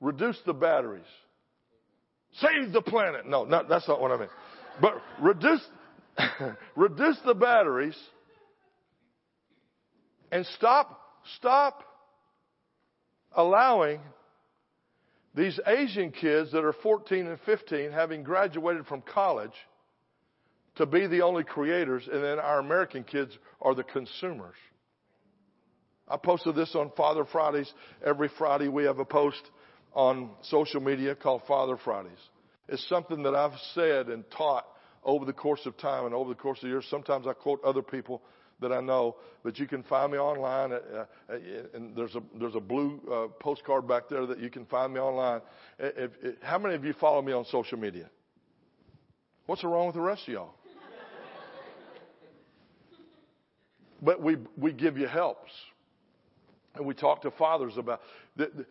Reduce 0.00 0.38
the 0.44 0.54
batteries. 0.54 1.02
Save 2.40 2.72
the 2.72 2.82
planet. 2.82 3.26
No, 3.26 3.44
not, 3.44 3.68
that's 3.68 3.88
not 3.88 4.00
what 4.00 4.10
I 4.10 4.16
meant. 4.16 4.30
But 4.80 4.94
reduce, 5.20 5.64
reduce 6.76 7.18
the 7.24 7.34
batteries 7.34 7.96
and 10.30 10.46
stop, 10.56 11.00
stop 11.36 11.82
allowing 13.32 14.00
these 15.34 15.58
Asian 15.66 16.10
kids 16.10 16.52
that 16.52 16.64
are 16.64 16.74
14 16.82 17.26
and 17.26 17.38
15 17.46 17.92
having 17.92 18.22
graduated 18.22 18.86
from 18.86 19.02
college 19.02 19.52
to 20.76 20.86
be 20.86 21.06
the 21.06 21.22
only 21.22 21.44
creators 21.44 22.08
and 22.10 22.22
then 22.22 22.38
our 22.38 22.60
American 22.60 23.04
kids 23.04 23.36
are 23.60 23.74
the 23.74 23.84
consumers. 23.84 24.56
I 26.08 26.16
posted 26.16 26.54
this 26.54 26.74
on 26.74 26.90
Father 26.96 27.24
Fridays. 27.24 27.70
Every 28.04 28.30
Friday 28.38 28.68
we 28.68 28.84
have 28.84 28.98
a 28.98 29.04
post 29.04 29.42
on 29.92 30.30
social 30.42 30.80
media 30.80 31.14
called 31.14 31.42
Father 31.46 31.76
Fridays. 31.76 32.18
It's 32.68 32.86
something 32.88 33.22
that 33.22 33.34
I've 33.34 33.58
said 33.74 34.08
and 34.08 34.24
taught 34.30 34.66
over 35.04 35.24
the 35.24 35.32
course 35.32 35.64
of 35.64 35.76
time 35.78 36.04
and 36.04 36.14
over 36.14 36.28
the 36.28 36.34
course 36.34 36.62
of 36.62 36.68
years. 36.68 36.86
Sometimes 36.90 37.26
I 37.26 37.32
quote 37.32 37.62
other 37.64 37.82
people 37.82 38.22
that 38.60 38.72
I 38.72 38.80
know, 38.80 39.16
but 39.42 39.58
you 39.58 39.66
can 39.66 39.82
find 39.84 40.12
me 40.12 40.18
online. 40.18 40.72
At, 40.72 40.82
uh, 40.94 41.06
and 41.74 41.96
there's 41.96 42.14
a 42.14 42.22
there's 42.38 42.56
a 42.56 42.60
blue 42.60 43.00
uh, 43.10 43.28
postcard 43.40 43.86
back 43.86 44.08
there 44.10 44.26
that 44.26 44.40
you 44.40 44.50
can 44.50 44.66
find 44.66 44.92
me 44.92 45.00
online. 45.00 45.40
If, 45.78 46.10
if, 46.22 46.42
how 46.42 46.58
many 46.58 46.74
of 46.74 46.84
you 46.84 46.92
follow 46.92 47.22
me 47.22 47.32
on 47.32 47.44
social 47.46 47.78
media? 47.78 48.10
What's 49.46 49.64
wrong 49.64 49.86
with 49.86 49.94
the 49.94 50.02
rest 50.02 50.22
of 50.22 50.34
y'all? 50.34 50.54
but 54.02 54.20
we 54.20 54.36
we 54.56 54.72
give 54.72 54.98
you 54.98 55.06
helps 55.06 55.52
and 56.78 56.86
we 56.86 56.94
talked 56.94 57.22
to 57.22 57.30
fathers 57.32 57.76
about 57.76 58.00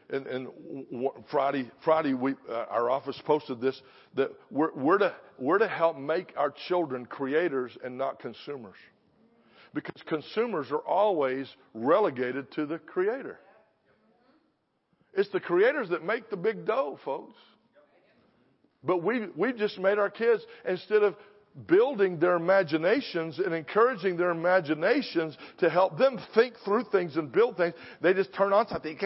and, 0.09 0.25
and 0.25 0.47
Friday 1.29 1.69
Friday 1.83 2.13
we 2.13 2.35
uh, 2.49 2.65
our 2.69 2.89
office 2.89 3.21
posted 3.25 3.61
this 3.61 3.79
that 4.15 4.31
we're, 4.49 4.73
we're 4.73 4.97
to 4.97 5.13
we're 5.37 5.59
to 5.59 5.67
help 5.67 5.97
make 5.97 6.33
our 6.37 6.53
children 6.67 7.05
creators 7.05 7.77
and 7.83 7.97
not 7.97 8.19
consumers. 8.19 8.75
Because 9.73 10.01
consumers 10.07 10.71
are 10.71 10.79
always 10.79 11.47
relegated 11.73 12.51
to 12.53 12.65
the 12.65 12.79
creator. 12.79 13.37
It's 15.13 15.29
the 15.29 15.41
creators 15.41 15.89
that 15.89 16.03
make 16.03 16.29
the 16.29 16.37
big 16.37 16.65
dough 16.65 16.97
folks. 17.03 17.35
But 18.83 19.03
we 19.03 19.27
we've 19.35 19.57
just 19.57 19.77
made 19.77 19.99
our 19.99 20.09
kids 20.09 20.43
instead 20.67 21.03
of 21.03 21.15
building 21.65 22.19
their 22.19 22.35
imaginations 22.35 23.39
and 23.39 23.53
encouraging 23.53 24.17
their 24.17 24.29
imaginations 24.29 25.35
to 25.57 25.69
help 25.69 25.97
them 25.97 26.19
think 26.35 26.53
through 26.63 26.83
things 26.91 27.17
and 27.17 27.31
build 27.31 27.57
things. 27.57 27.73
They 28.01 28.13
just 28.13 28.33
turn 28.33 28.53
on 28.53 28.67
something. 28.67 28.97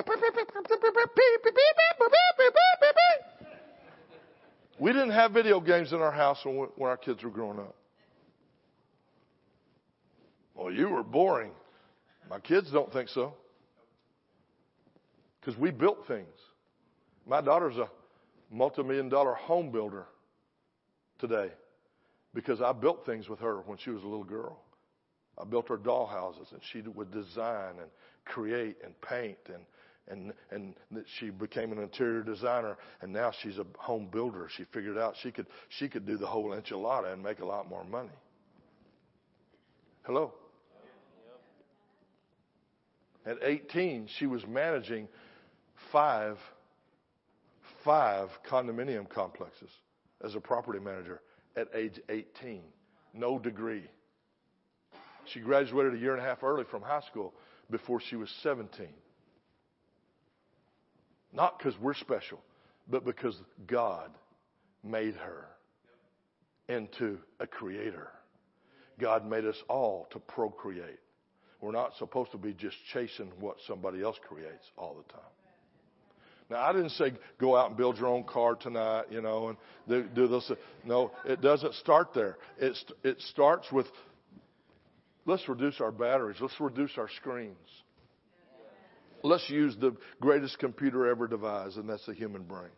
We 4.79 4.91
didn't 4.91 5.11
have 5.11 5.31
video 5.31 5.61
games 5.61 5.93
in 5.93 6.01
our 6.01 6.11
house 6.11 6.39
when, 6.43 6.55
when 6.75 6.89
our 6.89 6.97
kids 6.97 7.23
were 7.23 7.29
growing 7.29 7.59
up. 7.59 7.75
Well, 10.55 10.71
you 10.71 10.89
were 10.89 11.03
boring. 11.03 11.51
My 12.29 12.39
kids 12.39 12.71
don't 12.71 12.91
think 12.91 13.09
so. 13.09 13.33
Because 15.39 15.57
we 15.59 15.71
built 15.71 16.05
things. 16.07 16.27
My 17.25 17.41
daughter's 17.41 17.77
a 17.77 17.89
multi-million 18.51 19.07
dollar 19.07 19.33
home 19.33 19.71
builder 19.71 20.05
today 21.19 21.51
because 22.33 22.61
I 22.61 22.71
built 22.71 23.05
things 23.05 23.29
with 23.29 23.39
her 23.39 23.61
when 23.61 23.77
she 23.77 23.89
was 23.89 24.03
a 24.03 24.07
little 24.07 24.23
girl. 24.23 24.59
I 25.37 25.45
built 25.45 25.69
her 25.69 25.77
dollhouses, 25.77 26.51
and 26.51 26.61
she 26.71 26.81
would 26.81 27.11
design 27.11 27.75
and 27.81 27.89
create 28.25 28.77
and 28.83 28.99
paint 29.01 29.37
and 29.47 29.65
and 30.07 30.33
and 30.51 30.75
she 31.19 31.29
became 31.29 31.71
an 31.71 31.79
interior 31.79 32.21
designer 32.21 32.77
and 33.01 33.11
now 33.11 33.31
she's 33.41 33.57
a 33.57 33.65
home 33.77 34.07
builder. 34.11 34.47
She 34.55 34.65
figured 34.73 34.97
out 34.97 35.15
she 35.21 35.31
could 35.31 35.47
she 35.69 35.87
could 35.87 36.05
do 36.05 36.17
the 36.17 36.27
whole 36.27 36.49
enchilada 36.49 37.13
and 37.13 37.23
make 37.23 37.39
a 37.39 37.45
lot 37.45 37.69
more 37.69 37.83
money. 37.83 38.09
Hello. 40.03 40.33
At 43.25 43.37
18, 43.43 44.07
she 44.17 44.25
was 44.25 44.45
managing 44.47 45.07
five 45.91 46.37
five 47.85 48.29
condominium 48.49 49.07
complexes 49.09 49.69
as 50.23 50.35
a 50.35 50.39
property 50.39 50.79
manager 50.79 51.21
at 51.55 51.67
age 51.75 51.99
18. 52.09 52.61
No 53.13 53.39
degree. 53.39 53.83
She 55.25 55.39
graduated 55.39 55.95
a 55.95 55.97
year 55.97 56.13
and 56.13 56.21
a 56.21 56.25
half 56.25 56.43
early 56.43 56.63
from 56.69 56.81
high 56.81 57.01
school 57.01 57.33
before 57.69 58.01
she 58.01 58.15
was 58.15 58.29
17. 58.41 58.87
Not 61.33 61.57
because 61.57 61.79
we're 61.79 61.93
special, 61.93 62.39
but 62.89 63.05
because 63.05 63.39
God 63.67 64.11
made 64.83 65.15
her 65.15 65.47
into 66.67 67.19
a 67.39 67.47
creator. 67.47 68.09
God 68.99 69.25
made 69.27 69.45
us 69.45 69.61
all 69.67 70.07
to 70.11 70.19
procreate. 70.19 70.99
We're 71.61 71.71
not 71.71 71.95
supposed 71.97 72.31
to 72.31 72.37
be 72.37 72.53
just 72.53 72.75
chasing 72.91 73.31
what 73.39 73.57
somebody 73.67 74.01
else 74.01 74.17
creates 74.27 74.65
all 74.77 74.95
the 74.95 75.13
time. 75.13 75.21
Now, 76.51 76.63
I 76.63 76.73
didn't 76.73 76.89
say 76.89 77.13
go 77.39 77.55
out 77.55 77.69
and 77.69 77.77
build 77.77 77.97
your 77.97 78.07
own 78.07 78.25
car 78.25 78.55
tonight, 78.55 79.05
you 79.09 79.21
know, 79.21 79.47
and 79.47 79.57
do, 79.87 80.03
do 80.13 80.27
this. 80.27 80.51
No, 80.83 81.11
it 81.23 81.39
doesn't 81.39 81.73
start 81.75 82.09
there. 82.13 82.37
It, 82.59 82.77
it 83.05 83.21
starts 83.29 83.71
with 83.71 83.85
let's 85.25 85.47
reduce 85.47 85.79
our 85.79 85.93
batteries, 85.93 86.35
let's 86.41 86.59
reduce 86.59 86.97
our 86.97 87.07
screens. 87.15 87.55
Let's 89.23 89.49
use 89.49 89.77
the 89.79 89.95
greatest 90.19 90.59
computer 90.59 91.07
ever 91.07 91.25
devised, 91.25 91.77
and 91.77 91.87
that's 91.87 92.05
the 92.05 92.13
human 92.13 92.43
brain. 92.43 92.71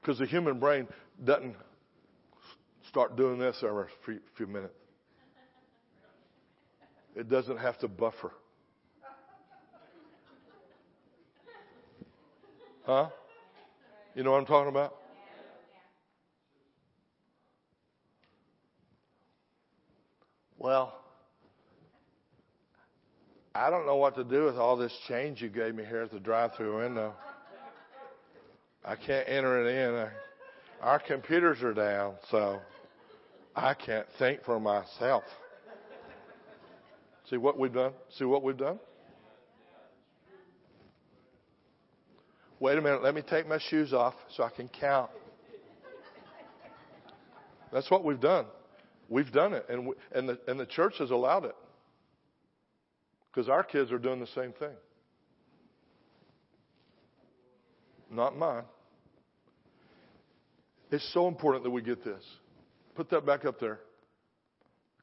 Because 0.00 0.18
the 0.18 0.26
human 0.26 0.60
brain 0.60 0.86
doesn't 1.24 1.56
start 2.88 3.16
doing 3.16 3.38
this 3.38 3.56
every 3.66 3.86
few 4.36 4.46
minutes. 4.46 4.74
It 7.16 7.28
doesn't 7.28 7.56
have 7.56 7.78
to 7.78 7.88
buffer. 7.88 8.30
Huh? 12.84 13.08
You 14.14 14.24
know 14.24 14.32
what 14.32 14.38
I'm 14.38 14.46
talking 14.46 14.68
about? 14.68 14.94
Well, 20.58 20.94
I 23.54 23.70
don't 23.70 23.86
know 23.86 23.96
what 23.96 24.14
to 24.16 24.24
do 24.24 24.44
with 24.44 24.56
all 24.56 24.76
this 24.76 24.92
change 25.08 25.40
you 25.40 25.48
gave 25.48 25.74
me 25.74 25.84
here 25.84 26.02
at 26.02 26.10
the 26.10 26.20
drive-through 26.20 26.82
window. 26.82 27.14
I 28.84 28.96
can't 28.96 29.28
enter 29.28 29.66
it 29.66 29.74
in. 29.74 30.08
Our 30.82 30.98
computers 30.98 31.62
are 31.62 31.74
down, 31.74 32.14
so 32.30 32.60
I 33.54 33.74
can't 33.74 34.06
think 34.18 34.44
for 34.44 34.58
myself. 34.60 35.24
See 37.28 37.36
what 37.36 37.58
we've 37.58 37.72
done? 37.72 37.92
See 38.18 38.24
what 38.24 38.42
we've 38.42 38.56
done? 38.56 38.78
Wait 42.60 42.76
a 42.76 42.80
minute, 42.82 43.02
let 43.02 43.14
me 43.14 43.22
take 43.22 43.48
my 43.48 43.58
shoes 43.58 43.94
off 43.94 44.14
so 44.36 44.44
I 44.44 44.50
can 44.50 44.68
count. 44.68 45.10
That's 47.72 47.90
what 47.90 48.04
we've 48.04 48.20
done. 48.20 48.44
We've 49.08 49.32
done 49.32 49.54
it, 49.54 49.64
and, 49.68 49.86
we, 49.86 49.94
and, 50.12 50.28
the, 50.28 50.38
and 50.46 50.60
the 50.60 50.66
church 50.66 50.94
has 50.98 51.10
allowed 51.10 51.46
it. 51.46 51.56
Because 53.32 53.48
our 53.48 53.64
kids 53.64 53.90
are 53.90 53.98
doing 53.98 54.20
the 54.20 54.26
same 54.28 54.52
thing. 54.52 54.74
Not 58.10 58.36
mine. 58.36 58.64
It's 60.90 61.08
so 61.14 61.28
important 61.28 61.64
that 61.64 61.70
we 61.70 61.80
get 61.80 62.04
this. 62.04 62.22
Put 62.94 63.08
that 63.10 63.24
back 63.24 63.44
up 63.44 63.58
there 63.58 63.78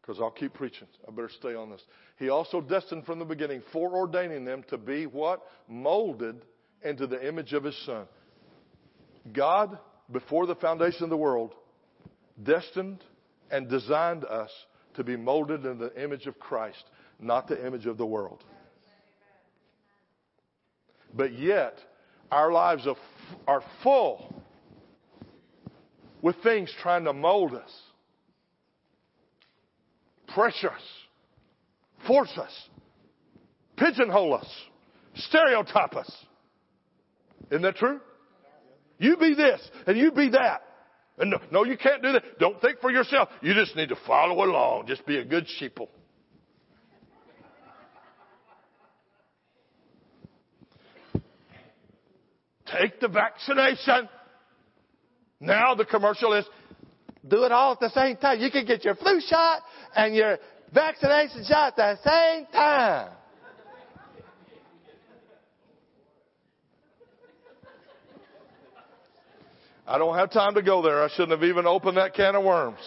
because 0.01 0.21
I'll 0.21 0.31
keep 0.31 0.53
preaching. 0.53 0.87
I 1.07 1.11
better 1.11 1.29
stay 1.39 1.55
on 1.55 1.69
this. 1.69 1.81
He 2.19 2.29
also 2.29 2.61
destined 2.61 3.05
from 3.05 3.19
the 3.19 3.25
beginning, 3.25 3.63
foreordaining 3.73 4.45
them 4.45 4.63
to 4.69 4.77
be 4.77 5.05
what? 5.05 5.41
Molded 5.67 6.41
into 6.83 7.07
the 7.07 7.27
image 7.27 7.53
of 7.53 7.63
his 7.63 7.77
son. 7.85 8.05
God, 9.33 9.77
before 10.11 10.45
the 10.45 10.55
foundation 10.55 11.03
of 11.03 11.09
the 11.09 11.17
world, 11.17 11.53
destined 12.43 13.03
and 13.51 13.69
designed 13.69 14.25
us 14.25 14.51
to 14.93 15.03
be 15.03 15.15
molded 15.15 15.65
in 15.65 15.77
the 15.77 16.01
image 16.01 16.27
of 16.27 16.39
Christ, 16.39 16.83
not 17.19 17.47
the 17.47 17.65
image 17.65 17.85
of 17.85 17.97
the 17.97 18.05
world. 18.05 18.43
But 21.13 21.33
yet, 21.33 21.77
our 22.31 22.51
lives 22.51 22.87
are 23.47 23.63
full 23.83 24.43
with 26.21 26.35
things 26.43 26.71
trying 26.81 27.05
to 27.05 27.13
mold 27.13 27.53
us, 27.53 27.71
pressure 30.27 30.69
us, 30.69 30.81
force 32.05 32.37
us, 32.37 32.69
pigeonhole 33.77 34.33
us, 34.33 34.47
stereotype 35.15 35.95
us. 35.95 36.11
Isn't 37.49 37.61
that 37.61 37.75
true? 37.75 37.99
You 38.97 39.17
be 39.17 39.33
this 39.33 39.61
and 39.85 39.97
you 39.97 40.11
be 40.11 40.29
that. 40.29 40.63
And 41.19 41.31
no, 41.31 41.39
no, 41.51 41.65
you 41.65 41.77
can't 41.77 42.01
do 42.01 42.11
that. 42.11 42.39
Don't 42.39 42.59
think 42.61 42.79
for 42.79 42.91
yourself. 42.91 43.29
You 43.41 43.53
just 43.53 43.75
need 43.75 43.89
to 43.89 43.97
follow 44.05 44.43
along. 44.43 44.87
Just 44.87 45.05
be 45.05 45.17
a 45.17 45.25
good 45.25 45.47
sheeple. 45.59 45.87
Take 52.65 52.99
the 52.99 53.07
vaccination. 53.07 54.09
Now 55.39 55.73
the 55.75 55.85
commercial 55.85 56.33
is 56.33 56.45
do 57.27 57.43
it 57.43 57.51
all 57.51 57.73
at 57.73 57.79
the 57.79 57.89
same 57.89 58.17
time. 58.17 58.39
You 58.39 58.51
can 58.51 58.65
get 58.65 58.83
your 58.83 58.95
flu 58.95 59.19
shot 59.21 59.61
and 59.95 60.15
your 60.15 60.37
vaccination 60.73 61.43
shot 61.45 61.77
at 61.79 61.99
the 62.03 62.09
same 62.09 62.45
time. 62.53 63.11
I 69.87 69.97
don't 69.97 70.17
have 70.17 70.31
time 70.31 70.55
to 70.55 70.61
go 70.61 70.81
there. 70.81 71.03
I 71.03 71.09
shouldn't 71.09 71.31
have 71.31 71.43
even 71.43 71.65
opened 71.65 71.97
that 71.97 72.13
can 72.13 72.35
of 72.35 72.43
worms. 72.43 72.79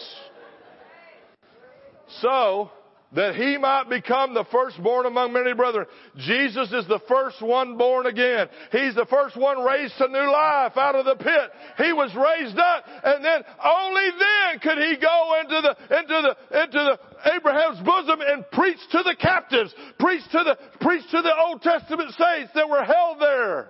So, 2.21 2.69
that 3.13 3.35
he 3.35 3.57
might 3.57 3.89
become 3.89 4.33
the 4.33 4.45
firstborn 4.51 5.05
among 5.05 5.33
many 5.33 5.53
brethren. 5.53 5.85
Jesus 6.15 6.71
is 6.71 6.87
the 6.87 7.01
first 7.07 7.41
one 7.41 7.75
born 7.77 8.05
again. 8.05 8.47
He's 8.71 8.95
the 8.95 9.05
first 9.09 9.35
one 9.35 9.63
raised 9.65 9.97
to 9.97 10.07
new 10.07 10.31
life 10.31 10.77
out 10.77 10.95
of 10.95 11.05
the 11.05 11.15
pit. 11.15 11.51
He 11.77 11.91
was 11.91 12.13
raised 12.15 12.57
up 12.57 12.85
and 13.03 13.23
then 13.23 13.43
only 13.63 14.07
then 14.17 14.59
could 14.59 14.77
he 14.77 14.95
go 14.95 15.39
into 15.41 15.61
the, 15.61 15.99
into 15.99 16.21
the, 16.21 16.61
into 16.63 16.77
the 16.77 17.33
Abraham's 17.35 17.85
bosom 17.85 18.21
and 18.25 18.49
preach 18.51 18.79
to 18.91 19.03
the 19.03 19.15
captives, 19.19 19.73
preach 19.99 20.23
to 20.31 20.43
the, 20.43 20.57
preach 20.79 21.03
to 21.11 21.21
the 21.21 21.33
Old 21.47 21.61
Testament 21.61 22.11
saints 22.11 22.51
that 22.55 22.69
were 22.69 22.83
held 22.83 23.19
there. 23.19 23.69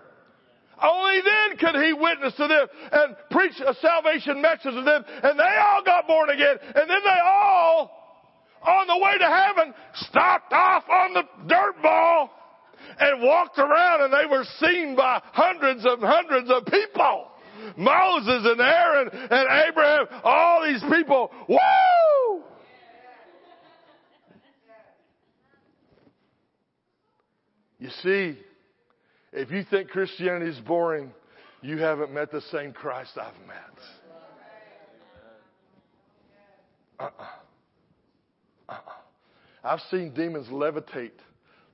Only 0.81 1.21
then 1.21 1.57
could 1.57 1.75
he 1.83 1.93
witness 1.93 2.33
to 2.35 2.47
them 2.47 2.67
and 2.91 3.15
preach 3.29 3.59
a 3.65 3.73
salvation 3.75 4.41
message 4.41 4.73
to 4.73 4.81
them. 4.81 5.05
And 5.23 5.39
they 5.39 5.55
all 5.61 5.83
got 5.83 6.07
born 6.07 6.29
again. 6.29 6.57
And 6.61 6.89
then 6.89 7.01
they 7.03 7.19
all, 7.23 7.91
on 8.67 8.87
the 8.87 8.97
way 8.97 9.17
to 9.17 9.27
heaven, 9.27 9.73
stopped 10.09 10.51
off 10.53 10.83
on 10.89 11.13
the 11.13 11.23
dirt 11.47 11.81
ball 11.81 12.31
and 12.99 13.21
walked 13.21 13.59
around 13.59 14.01
and 14.01 14.13
they 14.13 14.25
were 14.29 14.45
seen 14.59 14.95
by 14.95 15.21
hundreds 15.33 15.85
and 15.85 16.01
hundreds 16.01 16.49
of 16.49 16.65
people. 16.65 17.27
Moses 17.77 18.45
and 18.45 18.59
Aaron 18.59 19.09
and 19.11 19.69
Abraham, 19.69 20.07
all 20.23 20.65
these 20.65 20.81
people, 20.91 21.31
woo! 21.47 22.43
You 27.79 27.89
see, 28.03 28.37
if 29.33 29.51
you 29.51 29.63
think 29.69 29.89
Christianity 29.89 30.51
is 30.51 30.59
boring, 30.59 31.11
you 31.61 31.77
haven't 31.77 32.13
met 32.13 32.31
the 32.31 32.41
same 32.41 32.73
Christ 32.73 33.11
I've 33.17 33.47
met. 33.47 33.77
Uh-uh. 36.99 37.25
Uh-uh. 38.69 38.91
I've 39.63 39.81
seen 39.91 40.13
demons 40.13 40.47
levitate, 40.47 41.11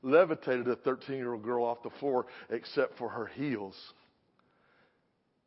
levitated 0.03 0.67
a 0.67 0.75
13 0.75 1.15
year 1.15 1.33
old 1.33 1.43
girl 1.43 1.63
off 1.65 1.83
the 1.83 1.89
floor 1.99 2.25
except 2.49 2.97
for 2.97 3.09
her 3.09 3.27
heels. 3.27 3.75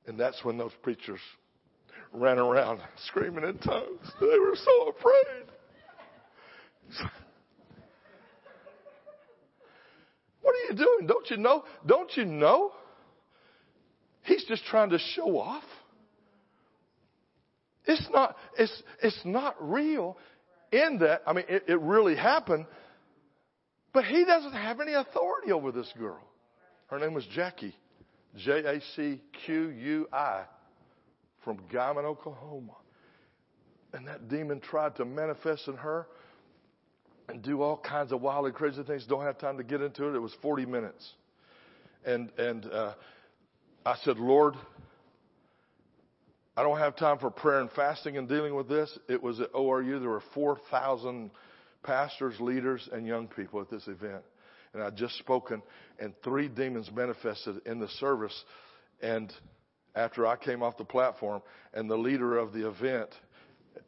And 0.06 0.18
that's 0.18 0.42
when 0.44 0.58
those 0.58 0.72
preachers 0.82 1.20
ran 2.12 2.38
around 2.38 2.80
screaming 3.06 3.44
in 3.44 3.58
tongues. 3.58 4.10
They 4.20 4.38
were 4.38 4.56
so 4.56 4.94
afraid. 4.98 5.44
What 10.50 10.56
are 10.56 10.72
you 10.72 10.84
doing? 10.84 11.06
Don't 11.06 11.30
you 11.30 11.36
know? 11.36 11.64
Don't 11.86 12.10
you 12.16 12.24
know? 12.24 12.72
He's 14.22 14.44
just 14.46 14.64
trying 14.64 14.90
to 14.90 14.98
show 14.98 15.38
off. 15.38 15.62
It's 17.84 18.08
not, 18.10 18.34
it's, 18.58 18.82
it's 19.00 19.20
not 19.24 19.54
real 19.60 20.18
in 20.72 20.98
that, 21.02 21.22
I 21.24 21.34
mean, 21.34 21.44
it, 21.48 21.66
it 21.68 21.80
really 21.80 22.16
happened, 22.16 22.66
but 23.92 24.04
he 24.04 24.24
doesn't 24.24 24.52
have 24.52 24.80
any 24.80 24.92
authority 24.92 25.52
over 25.52 25.70
this 25.70 25.92
girl. 25.96 26.20
Her 26.88 26.98
name 26.98 27.14
was 27.14 27.26
Jackie. 27.32 27.76
J 28.36 28.64
A 28.64 28.80
C 28.96 29.20
Q 29.46 29.70
U 29.70 30.08
I 30.12 30.46
from 31.44 31.58
Guymon, 31.72 32.04
Oklahoma. 32.04 32.74
And 33.92 34.08
that 34.08 34.28
demon 34.28 34.58
tried 34.58 34.96
to 34.96 35.04
manifest 35.04 35.68
in 35.68 35.76
her 35.76 36.08
and 37.30 37.42
do 37.42 37.62
all 37.62 37.76
kinds 37.76 38.12
of 38.12 38.20
wild 38.20 38.46
and 38.46 38.54
crazy 38.54 38.82
things. 38.82 39.06
Don't 39.06 39.22
have 39.22 39.38
time 39.38 39.56
to 39.58 39.64
get 39.64 39.80
into 39.80 40.08
it. 40.08 40.14
It 40.14 40.20
was 40.20 40.34
40 40.42 40.66
minutes. 40.66 41.08
And, 42.04 42.30
and, 42.38 42.66
uh, 42.66 42.94
I 43.84 43.96
said, 44.04 44.18
Lord, 44.18 44.54
I 46.56 46.62
don't 46.62 46.78
have 46.78 46.96
time 46.96 47.18
for 47.18 47.30
prayer 47.30 47.60
and 47.60 47.70
fasting 47.70 48.18
and 48.18 48.28
dealing 48.28 48.54
with 48.54 48.68
this. 48.68 48.98
It 49.08 49.22
was 49.22 49.40
at 49.40 49.52
ORU. 49.52 50.00
There 50.00 50.10
were 50.10 50.22
4,000 50.34 51.30
pastors, 51.82 52.38
leaders, 52.40 52.88
and 52.92 53.06
young 53.06 53.28
people 53.28 53.60
at 53.60 53.70
this 53.70 53.86
event. 53.88 54.22
And 54.74 54.82
I'd 54.82 54.96
just 54.96 55.18
spoken, 55.18 55.62
and 55.98 56.12
three 56.22 56.48
demons 56.48 56.90
manifested 56.94 57.62
in 57.66 57.80
the 57.80 57.88
service. 57.88 58.44
And 59.00 59.32
after 59.94 60.26
I 60.26 60.36
came 60.36 60.62
off 60.62 60.76
the 60.76 60.84
platform, 60.84 61.42
and 61.72 61.90
the 61.90 61.96
leader 61.96 62.36
of 62.36 62.52
the 62.52 62.68
event 62.68 63.10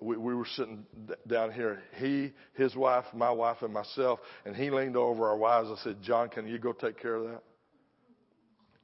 we, 0.01 0.17
we 0.17 0.35
were 0.35 0.47
sitting 0.57 0.85
down 1.27 1.53
here, 1.53 1.83
he, 1.99 2.33
his 2.55 2.75
wife, 2.75 3.05
my 3.15 3.31
wife, 3.31 3.59
and 3.63 3.73
myself, 3.73 4.21
and 4.45 4.55
he 4.55 4.71
leaned 4.71 4.97
over 4.97 5.29
our 5.29 5.37
wives. 5.37 5.69
I 5.71 5.83
said, 5.83 6.03
John, 6.03 6.29
can 6.29 6.47
you 6.49 6.59
go 6.59 6.73
take 6.73 7.01
care 7.01 7.15
of 7.15 7.25
that? 7.25 7.43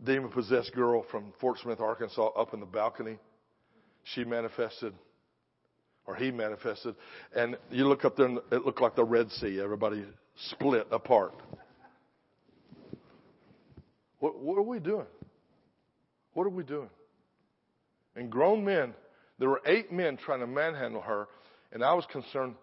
Demon 0.04 0.30
possessed 0.30 0.72
girl 0.74 1.04
from 1.10 1.32
Fort 1.40 1.58
Smith, 1.58 1.80
Arkansas, 1.80 2.28
up 2.28 2.54
in 2.54 2.60
the 2.60 2.66
balcony. 2.66 3.18
She 4.14 4.24
manifested, 4.24 4.94
or 6.06 6.14
he 6.14 6.30
manifested, 6.30 6.94
and 7.34 7.56
you 7.70 7.86
look 7.86 8.04
up 8.04 8.16
there 8.16 8.26
and 8.26 8.38
it 8.52 8.64
looked 8.64 8.80
like 8.80 8.94
the 8.94 9.04
Red 9.04 9.30
Sea. 9.32 9.60
Everybody 9.60 10.04
split 10.50 10.86
apart. 10.90 11.34
What, 14.20 14.38
what 14.38 14.56
are 14.56 14.62
we 14.62 14.78
doing? 14.78 15.06
What 16.32 16.44
are 16.44 16.50
we 16.50 16.62
doing? 16.62 16.90
And 18.16 18.30
grown 18.30 18.64
men 18.64 18.94
there 19.38 19.48
were 19.48 19.62
eight 19.66 19.92
men 19.92 20.16
trying 20.16 20.40
to 20.40 20.46
manhandle 20.46 21.02
her, 21.02 21.28
and 21.72 21.84
I 21.84 21.94
was 21.94 22.04
concerned 22.10 22.54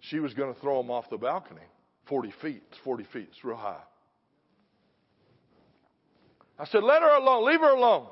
she 0.00 0.20
was 0.20 0.34
going 0.34 0.54
to 0.54 0.60
throw 0.60 0.80
them 0.80 0.90
off 0.90 1.10
the 1.10 1.16
balcony. 1.16 1.62
40 2.08 2.32
feet. 2.40 2.62
It's 2.70 2.78
40 2.84 3.04
feet. 3.12 3.28
It's 3.30 3.44
real 3.44 3.56
high. 3.56 3.82
I 6.58 6.64
said, 6.66 6.82
let 6.82 7.02
her 7.02 7.16
alone. 7.16 7.46
Leave 7.46 7.60
her 7.60 7.74
alone. 7.74 8.06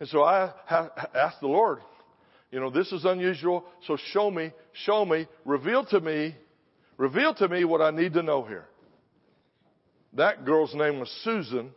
And 0.00 0.08
so 0.08 0.22
I 0.22 0.52
asked 1.14 1.40
the 1.40 1.46
Lord, 1.46 1.80
you 2.50 2.58
know, 2.58 2.70
this 2.70 2.90
is 2.90 3.04
unusual. 3.04 3.64
So 3.86 3.96
show 4.12 4.30
me, 4.30 4.52
show 4.72 5.04
me, 5.04 5.28
reveal 5.44 5.84
to 5.86 6.00
me, 6.00 6.34
reveal 6.96 7.34
to 7.34 7.48
me 7.48 7.64
what 7.64 7.82
I 7.82 7.90
need 7.90 8.14
to 8.14 8.22
know 8.22 8.42
here. 8.42 8.66
That 10.14 10.44
girl's 10.44 10.74
name 10.74 10.98
was 10.98 11.08
Susan. 11.22 11.70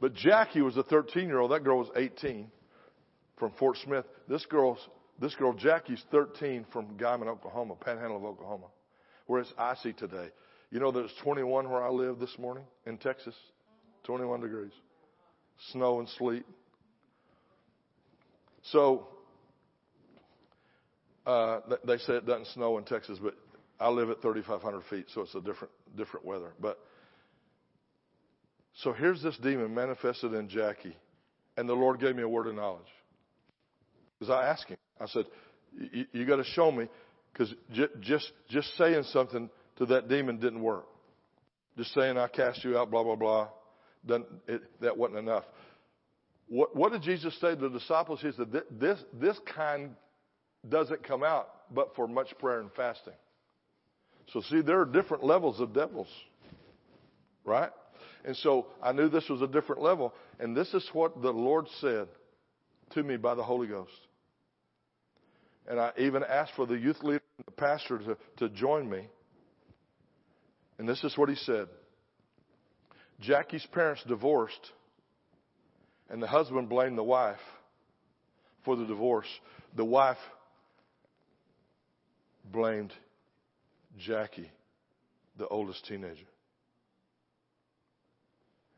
But 0.00 0.14
Jackie 0.14 0.62
was 0.62 0.76
a 0.76 0.82
13 0.82 1.26
year 1.28 1.38
old. 1.38 1.50
That 1.50 1.64
girl 1.64 1.78
was 1.78 1.88
18 1.96 2.50
from 3.38 3.52
Fort 3.58 3.76
Smith. 3.84 4.04
This 4.28 4.44
girl's, 4.46 4.78
this 5.20 5.34
girl, 5.34 5.52
Jackie's 5.52 6.02
13 6.10 6.66
from 6.72 6.96
Guymon, 6.96 7.28
Oklahoma, 7.28 7.74
panhandle 7.76 8.16
of 8.16 8.24
Oklahoma, 8.24 8.66
where 9.26 9.40
it's 9.40 9.52
icy 9.58 9.92
today. 9.92 10.28
You 10.70 10.80
know 10.80 10.90
that 10.90 11.04
it's 11.04 11.14
21 11.22 11.70
where 11.70 11.84
I 11.84 11.90
live 11.90 12.18
this 12.18 12.36
morning 12.38 12.64
in 12.86 12.98
Texas? 12.98 13.34
21 14.04 14.40
degrees. 14.40 14.72
Snow 15.72 16.00
and 16.00 16.08
sleet. 16.10 16.44
So, 18.64 19.08
uh, 21.26 21.60
they 21.86 21.98
say 21.98 22.14
it 22.14 22.26
doesn't 22.26 22.48
snow 22.48 22.78
in 22.78 22.84
Texas, 22.84 23.18
but 23.22 23.34
I 23.78 23.88
live 23.88 24.10
at 24.10 24.22
3,500 24.22 24.82
feet, 24.90 25.06
so 25.14 25.22
it's 25.22 25.34
a 25.34 25.40
different, 25.40 25.72
different 25.96 26.26
weather. 26.26 26.52
But 26.60 26.78
so 28.76 28.92
here's 28.92 29.22
this 29.22 29.36
demon 29.38 29.74
manifested 29.74 30.34
in 30.34 30.48
Jackie, 30.48 30.96
and 31.56 31.68
the 31.68 31.74
Lord 31.74 32.00
gave 32.00 32.16
me 32.16 32.22
a 32.22 32.28
word 32.28 32.46
of 32.46 32.54
knowledge. 32.54 32.82
Because 34.18 34.30
I 34.30 34.46
asked 34.48 34.68
him, 34.68 34.76
I 35.00 35.06
said, 35.06 35.26
you 36.12 36.24
got 36.26 36.36
to 36.36 36.44
show 36.44 36.70
me 36.70 36.88
because 37.32 37.52
j- 37.72 37.88
just, 38.00 38.30
just 38.48 38.76
saying 38.76 39.04
something 39.04 39.50
to 39.76 39.86
that 39.86 40.08
demon 40.08 40.38
didn't 40.38 40.62
work. 40.62 40.86
Just 41.76 41.92
saying, 41.94 42.16
I 42.16 42.28
cast 42.28 42.64
you 42.64 42.78
out, 42.78 42.90
blah, 42.90 43.02
blah, 43.02 43.16
blah, 43.16 43.48
it, 44.46 44.62
that 44.80 44.96
wasn't 44.96 45.18
enough. 45.18 45.44
What, 46.46 46.76
what 46.76 46.92
did 46.92 47.02
Jesus 47.02 47.34
say 47.40 47.54
to 47.54 47.68
the 47.68 47.78
disciples? 47.78 48.20
He 48.20 48.30
said, 48.32 48.52
this, 48.70 48.98
this 49.14 49.38
kind 49.54 49.90
doesn't 50.68 51.02
come 51.02 51.24
out 51.24 51.48
but 51.74 51.94
for 51.96 52.06
much 52.06 52.28
prayer 52.38 52.60
and 52.60 52.70
fasting. 52.72 53.14
So 54.32 54.40
see, 54.42 54.60
there 54.60 54.80
are 54.80 54.86
different 54.86 55.24
levels 55.24 55.60
of 55.60 55.72
devils. 55.72 56.08
Right? 57.44 57.70
And 58.24 58.36
so 58.36 58.66
I 58.82 58.92
knew 58.92 59.08
this 59.08 59.28
was 59.28 59.42
a 59.42 59.46
different 59.46 59.82
level. 59.82 60.14
And 60.40 60.56
this 60.56 60.72
is 60.72 60.88
what 60.92 61.20
the 61.20 61.30
Lord 61.30 61.66
said 61.80 62.08
to 62.92 63.02
me 63.02 63.16
by 63.16 63.34
the 63.34 63.42
Holy 63.42 63.66
Ghost. 63.66 63.92
And 65.66 65.78
I 65.78 65.92
even 65.98 66.22
asked 66.22 66.52
for 66.56 66.66
the 66.66 66.76
youth 66.76 67.02
leader 67.02 67.22
and 67.38 67.46
the 67.46 67.52
pastor 67.52 67.98
to, 67.98 68.16
to 68.38 68.48
join 68.48 68.88
me. 68.88 69.08
And 70.78 70.88
this 70.88 71.02
is 71.04 71.16
what 71.16 71.28
he 71.28 71.36
said 71.36 71.68
Jackie's 73.20 73.66
parents 73.72 74.02
divorced, 74.06 74.72
and 76.10 76.22
the 76.22 76.26
husband 76.26 76.68
blamed 76.68 76.98
the 76.98 77.04
wife 77.04 77.38
for 78.64 78.76
the 78.76 78.84
divorce. 78.84 79.28
The 79.76 79.84
wife 79.84 80.18
blamed 82.44 82.92
Jackie, 83.98 84.50
the 85.38 85.46
oldest 85.46 85.86
teenager. 85.86 86.26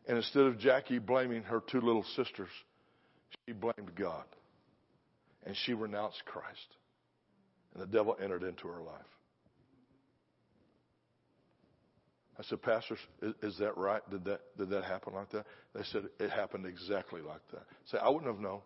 And 0.06 0.16
instead 0.16 0.44
of 0.44 0.58
Jackie 0.58 0.98
blaming 0.98 1.42
her 1.42 1.62
two 1.70 1.80
little 1.80 2.04
sisters, 2.14 2.50
she 3.46 3.52
blamed 3.52 3.94
God. 3.96 4.24
And 5.44 5.56
she 5.64 5.74
renounced 5.74 6.24
Christ. 6.24 6.66
And 7.74 7.82
the 7.82 7.86
devil 7.86 8.16
entered 8.22 8.42
into 8.42 8.68
her 8.68 8.82
life. 8.82 9.00
I 12.38 12.42
said, 12.42 12.62
Pastors, 12.62 12.98
is, 13.22 13.34
is, 13.42 13.58
that 13.58 13.76
right? 13.76 14.02
Did 14.10 14.24
that, 14.26 14.40
did 14.58 14.70
that 14.70 14.84
happen 14.84 15.14
like 15.14 15.30
that? 15.30 15.46
They 15.74 15.82
said, 15.84 16.04
it 16.20 16.30
happened 16.30 16.66
exactly 16.66 17.22
like 17.22 17.40
that. 17.52 17.62
Said, 17.86 18.00
I 18.02 18.10
wouldn't 18.10 18.30
have 18.30 18.40
known. 18.40 18.60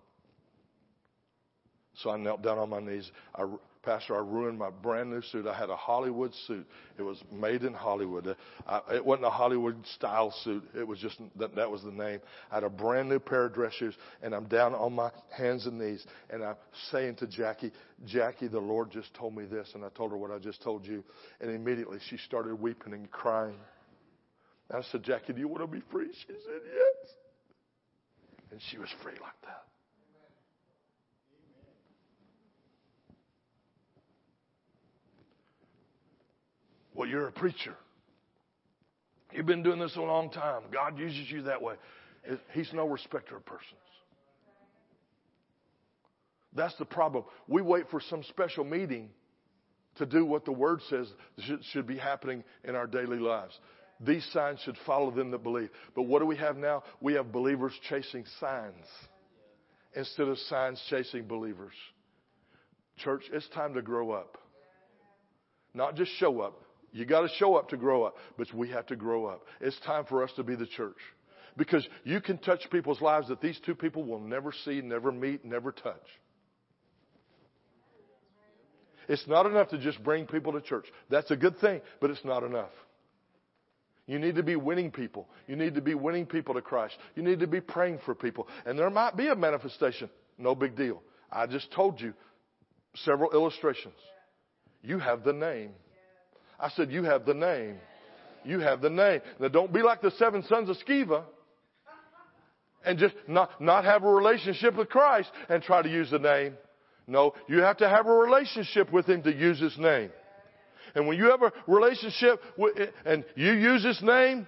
So 1.95 2.11
I 2.11 2.17
knelt 2.17 2.43
down 2.43 2.59
on 2.59 2.71
my 2.71 2.81
knees. 2.81 3.11
I, 3.35 3.45
Pastor, 3.83 4.15
I 4.15 4.19
ruined 4.19 4.59
my 4.59 4.69
brand 4.69 5.11
new 5.11 5.23
suit. 5.23 5.47
I 5.47 5.57
had 5.57 5.71
a 5.71 5.77
Hollywood 5.77 6.35
suit. 6.47 6.67
It 6.99 7.03
was 7.03 7.23
made 7.33 7.63
in 7.63 7.73
Hollywood. 7.73 8.27
It 8.27 9.05
wasn't 9.05 9.25
a 9.25 9.31
Hollywood 9.31 9.87
style 9.95 10.35
suit. 10.45 10.63
It 10.75 10.87
was 10.87 10.99
just, 10.99 11.19
that, 11.37 11.55
that 11.55 11.71
was 11.71 11.83
the 11.83 11.91
name. 11.91 12.21
I 12.51 12.57
had 12.57 12.65
a 12.65 12.69
brand 12.69 13.09
new 13.09 13.19
pair 13.19 13.47
of 13.47 13.55
dress 13.55 13.73
shoes 13.73 13.95
and 14.23 14.35
I'm 14.35 14.45
down 14.45 14.75
on 14.75 14.93
my 14.93 15.11
hands 15.35 15.67
and 15.67 15.79
knees 15.79 16.05
and 16.29 16.45
I'm 16.45 16.57
saying 16.91 17.17
to 17.17 17.27
Jackie, 17.27 17.73
Jackie, 18.05 18.49
the 18.49 18.61
Lord 18.61 18.91
just 18.91 19.15
told 19.15 19.35
me 19.35 19.47
this. 19.47 19.71
And 19.75 19.83
I 19.83 19.89
told 19.89 20.11
her 20.11 20.19
what 20.19 20.31
I 20.31 20.39
just 20.39 20.63
told 20.63 20.85
you. 20.85 21.03
And 21.41 21.51
immediately 21.51 21.99
she 22.11 22.19
started 22.19 22.61
weeping 22.61 22.93
and 22.93 23.11
crying. 23.11 23.57
And 24.69 24.79
I 24.79 24.83
said, 24.93 25.03
Jackie, 25.05 25.33
do 25.33 25.41
you 25.41 25.49
want 25.49 25.63
to 25.63 25.67
be 25.67 25.83
free? 25.91 26.11
She 26.13 26.27
said, 26.27 26.61
yes. 26.67 27.13
And 28.51 28.61
she 28.71 28.77
was 28.77 28.91
free 29.03 29.15
like 29.23 29.41
that. 29.45 29.70
Well, 37.01 37.09
you're 37.09 37.29
a 37.29 37.33
preacher. 37.33 37.75
You've 39.33 39.47
been 39.47 39.63
doing 39.63 39.81
this 39.81 39.97
a 39.97 40.03
long 40.03 40.29
time. 40.29 40.65
God 40.71 40.99
uses 40.99 41.31
you 41.31 41.41
that 41.45 41.63
way. 41.63 41.77
He's 42.53 42.71
no 42.75 42.87
respecter 42.87 43.39
of 43.39 43.47
persons. 43.47 43.65
That's 46.55 46.77
the 46.77 46.85
problem. 46.85 47.25
We 47.49 47.63
wait 47.63 47.87
for 47.91 48.03
some 48.03 48.23
special 48.25 48.65
meeting 48.65 49.09
to 49.97 50.05
do 50.05 50.27
what 50.27 50.45
the 50.45 50.53
Word 50.53 50.81
says 50.91 51.11
should 51.73 51.87
be 51.87 51.97
happening 51.97 52.45
in 52.65 52.75
our 52.77 52.87
daily 52.87 53.19
lives. 53.19 53.59
These 53.99 54.29
signs 54.35 54.61
should 54.67 54.77
follow 54.85 55.11
them 55.11 55.31
that 55.31 55.43
believe. 55.43 55.71
But 55.97 56.03
what 56.03 56.19
do 56.19 56.27
we 56.27 56.37
have 56.37 56.59
now? 56.59 56.83
We 57.01 57.15
have 57.15 57.33
believers 57.33 57.73
chasing 57.89 58.27
signs 58.41 58.85
instead 59.97 60.29
of 60.29 60.37
signs 60.37 60.79
chasing 60.91 61.27
believers. 61.27 61.73
Church, 62.99 63.23
it's 63.33 63.49
time 63.55 63.73
to 63.73 63.81
grow 63.81 64.11
up. 64.11 64.37
Not 65.73 65.97
just 65.97 66.11
show 66.19 66.43
up, 66.43 66.67
you 66.93 67.05
got 67.05 67.21
to 67.23 67.29
show 67.37 67.57
up 67.57 67.69
to 67.71 67.77
grow 67.77 68.05
up, 68.05 68.17
but 68.37 68.53
we 68.53 68.71
have 68.71 68.87
to 68.87 68.97
grow 68.97 69.27
up. 69.27 69.43
It's 69.61 69.79
time 69.81 70.05
for 70.07 70.23
us 70.23 70.31
to 70.37 70.43
be 70.43 70.55
the 70.55 70.67
church. 70.67 70.99
Because 71.57 71.87
you 72.05 72.21
can 72.21 72.39
touch 72.39 72.69
people's 72.71 73.01
lives 73.01 73.29
that 73.29 73.41
these 73.41 73.59
two 73.65 73.75
people 73.75 74.05
will 74.05 74.21
never 74.21 74.53
see, 74.65 74.81
never 74.81 75.13
meet, 75.13 75.45
never 75.45 75.73
touch. 75.73 75.97
It's 79.09 79.27
not 79.27 79.47
enough 79.47 79.71
to 79.71 79.79
just 79.79 80.03
bring 80.05 80.27
people 80.27 80.53
to 80.53 80.61
church. 80.61 80.87
That's 81.09 81.31
a 81.33 81.37
good 81.37 81.59
thing, 81.59 81.81
but 82.01 82.11
it's 82.11 82.25
not 82.25 82.45
enough. 82.45 82.71
You 84.07 84.19
need 84.19 84.37
to 84.37 84.43
be 84.43 84.57
winning 84.57 84.91
people. 84.91 85.29
You 85.47 85.57
need 85.57 85.75
to 85.75 85.81
be 85.81 85.95
winning 85.95 86.27
people 86.27 86.55
to 86.55 86.63
Christ. 86.63 86.97
You 87.15 87.23
need 87.23 87.41
to 87.41 87.47
be 87.47 87.61
praying 87.61 88.01
for 88.05 88.15
people. 88.15 88.49
And 88.65 88.79
there 88.79 88.91
might 88.91 89.17
be 89.17 89.29
a 89.29 89.35
manifestation. 89.35 90.11
No 90.39 90.55
big 90.55 90.77
deal. 90.77 91.03
I 91.31 91.47
just 91.47 91.73
told 91.73 92.01
you 92.01 92.15
several 92.95 93.31
illustrations. 93.33 93.95
You 94.83 94.99
have 94.99 95.23
the 95.25 95.33
name. 95.33 95.71
I 96.61 96.71
said, 96.71 96.91
You 96.91 97.05
have 97.05 97.25
the 97.25 97.35
name. 97.35 97.77
You 98.45 98.61
have 98.61 98.81
the 98.81 98.91
name. 98.91 99.21
Now 99.39 99.49
don't 99.49 99.73
be 99.73 99.83
like 99.83 100.01
the 100.01 100.11
seven 100.13 100.43
sons 100.45 100.69
of 100.69 100.77
Sceva 100.87 101.25
and 102.85 102.99
just 102.99 103.15
not, 103.29 103.61
not 103.61 103.85
have 103.85 104.05
a 104.05 104.11
relationship 104.11 104.77
with 104.77 104.89
Christ 104.89 105.31
and 105.49 105.63
try 105.63 105.83
to 105.83 105.89
use 105.89 106.11
the 106.11 106.19
name. 106.19 106.55
No, 107.07 107.35
you 107.49 107.59
have 107.59 107.79
to 107.79 107.89
have 107.89 108.07
a 108.07 108.13
relationship 108.13 108.93
with 108.93 109.07
Him 109.07 109.23
to 109.23 109.35
use 109.35 109.61
His 109.61 109.77
name. 109.79 110.11
And 110.95 111.07
when 111.07 111.19
you 111.19 111.31
have 111.31 111.43
a 111.43 111.53
relationship 111.67 112.41
with, 112.57 112.77
and 113.05 113.25
you 113.37 113.53
use 113.53 113.85
His 113.85 114.01
name, 114.03 114.47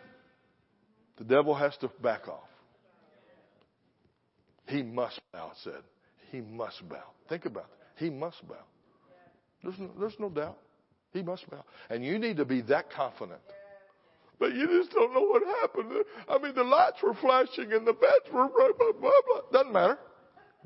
the 1.19 1.25
devil 1.25 1.55
has 1.55 1.77
to 1.79 1.91
back 2.03 2.29
off. 2.29 2.49
He 4.67 4.83
must 4.83 5.21
bow, 5.33 5.51
it 5.51 5.57
said. 5.65 5.83
He 6.31 6.41
must 6.41 6.89
bow. 6.89 7.03
Think 7.29 7.45
about 7.45 7.65
it. 7.65 8.03
He 8.05 8.11
must 8.11 8.47
bow. 8.49 8.55
There's 9.63 9.79
no, 9.79 9.91
there's 9.99 10.17
no 10.19 10.31
doubt. 10.31 10.59
He 11.13 11.23
must 11.23 11.49
bow. 11.51 11.65
And 11.91 12.05
you 12.05 12.19
need 12.19 12.39
to 12.39 12.45
be 12.45 12.63
that 12.63 12.91
confident. 12.91 13.41
But 14.39 14.55
you 14.55 14.67
just 14.67 14.91
don't 14.93 15.15
know 15.15 15.21
what 15.23 15.43
happened. 15.61 16.05
I 16.29 16.39
mean, 16.39 16.55
the 16.55 16.65
lights 16.65 17.03
were 17.03 17.15
flashing 17.15 17.73
and 17.73 17.87
the 17.87 17.93
beds 17.93 18.33
were 18.33 18.49
blah, 18.49 18.69
blah, 18.77 18.93
blah, 19.01 19.11
blah. 19.27 19.41
Doesn't 19.53 19.73
matter. 19.73 19.99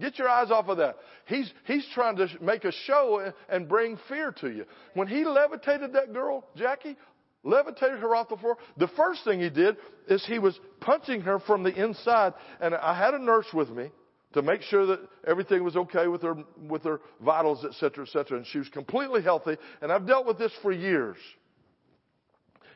Get 0.01 0.19
your 0.19 0.29
eyes 0.29 0.51
off 0.51 0.69
of 0.69 0.79
that. 0.79 0.97
He's, 1.27 1.51
he's 1.65 1.87
trying 1.95 2.17
to 2.17 2.29
make 2.41 2.65
a 2.65 2.73
show 2.73 3.33
and 3.49 3.69
bring 3.69 3.99
fear 4.09 4.33
to 4.41 4.51
you. 4.51 4.67
When 4.95 5.09
he 5.09 5.25
levitated 5.25 5.93
that 5.95 6.13
girl, 6.13 6.47
Jackie, 6.55 6.97
levitated 7.43 7.99
her 8.01 8.15
off 8.15 8.29
the 8.29 8.37
floor, 8.37 8.57
the 8.77 8.89
first 8.89 9.25
thing 9.25 9.41
he 9.41 9.51
did 9.51 9.77
is 10.09 10.25
he 10.27 10.39
was 10.39 10.59
punching 10.81 11.23
her 11.23 11.39
from 11.41 11.63
the 11.63 11.75
inside. 11.75 12.35
And 12.61 12.75
I 12.75 12.97
had 12.97 13.15
a 13.15 13.19
nurse 13.19 13.47
with 13.53 13.71
me 13.71 13.91
to 14.37 14.43
make 14.43 14.63
sure 14.63 14.87
that 14.87 15.01
everything 15.27 15.65
was 15.65 15.77
okay 15.77 16.07
with 16.07 16.23
her, 16.23 16.37
with 16.69 16.85
her 16.85 17.01
vitals, 17.21 17.65
et 17.65 17.75
cetera, 17.81 18.07
et 18.07 18.11
cetera. 18.11 18.37
And 18.39 18.47
she 18.47 18.59
was 18.59 18.69
completely 18.69 19.23
healthy. 19.23 19.57
And 19.83 19.91
I've 19.91 20.07
dealt 20.07 20.27
with 20.27 20.39
this 20.39 20.53
for 20.63 20.71
years. 20.71 21.17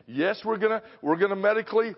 Yes, 0.06 0.40
we're 0.44 0.58
gonna, 0.58 0.82
we're 1.00 1.16
gonna 1.16 1.36
medically 1.36 1.94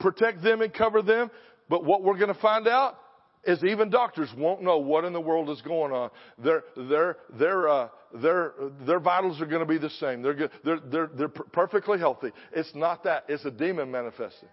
protect 0.00 0.42
them 0.42 0.62
and 0.62 0.72
cover 0.72 1.02
them. 1.02 1.30
But 1.68 1.84
what 1.84 2.02
we're 2.02 2.18
gonna 2.18 2.34
find 2.34 2.66
out 2.66 2.98
is 3.44 3.62
even 3.64 3.90
doctors 3.90 4.28
won't 4.36 4.62
know 4.62 4.78
what 4.78 5.04
in 5.04 5.12
the 5.12 5.20
world 5.20 5.48
is 5.50 5.60
going 5.62 5.92
on. 5.92 6.10
Their, 6.38 6.64
their, 6.76 7.16
their, 7.38 7.68
uh, 7.68 7.88
their, 8.14 8.52
their 8.86 9.00
vitals 9.00 9.40
are 9.40 9.46
going 9.46 9.60
to 9.60 9.66
be 9.66 9.78
the 9.78 9.90
same. 9.90 10.22
They're, 10.22 10.50
they're, 10.64 10.80
they're, 10.80 11.10
they're 11.14 11.28
perfectly 11.28 11.98
healthy. 11.98 12.32
It's 12.52 12.74
not 12.74 13.04
that. 13.04 13.24
It's 13.28 13.44
a 13.44 13.50
demon 13.50 13.90
manifesting. 13.90 14.48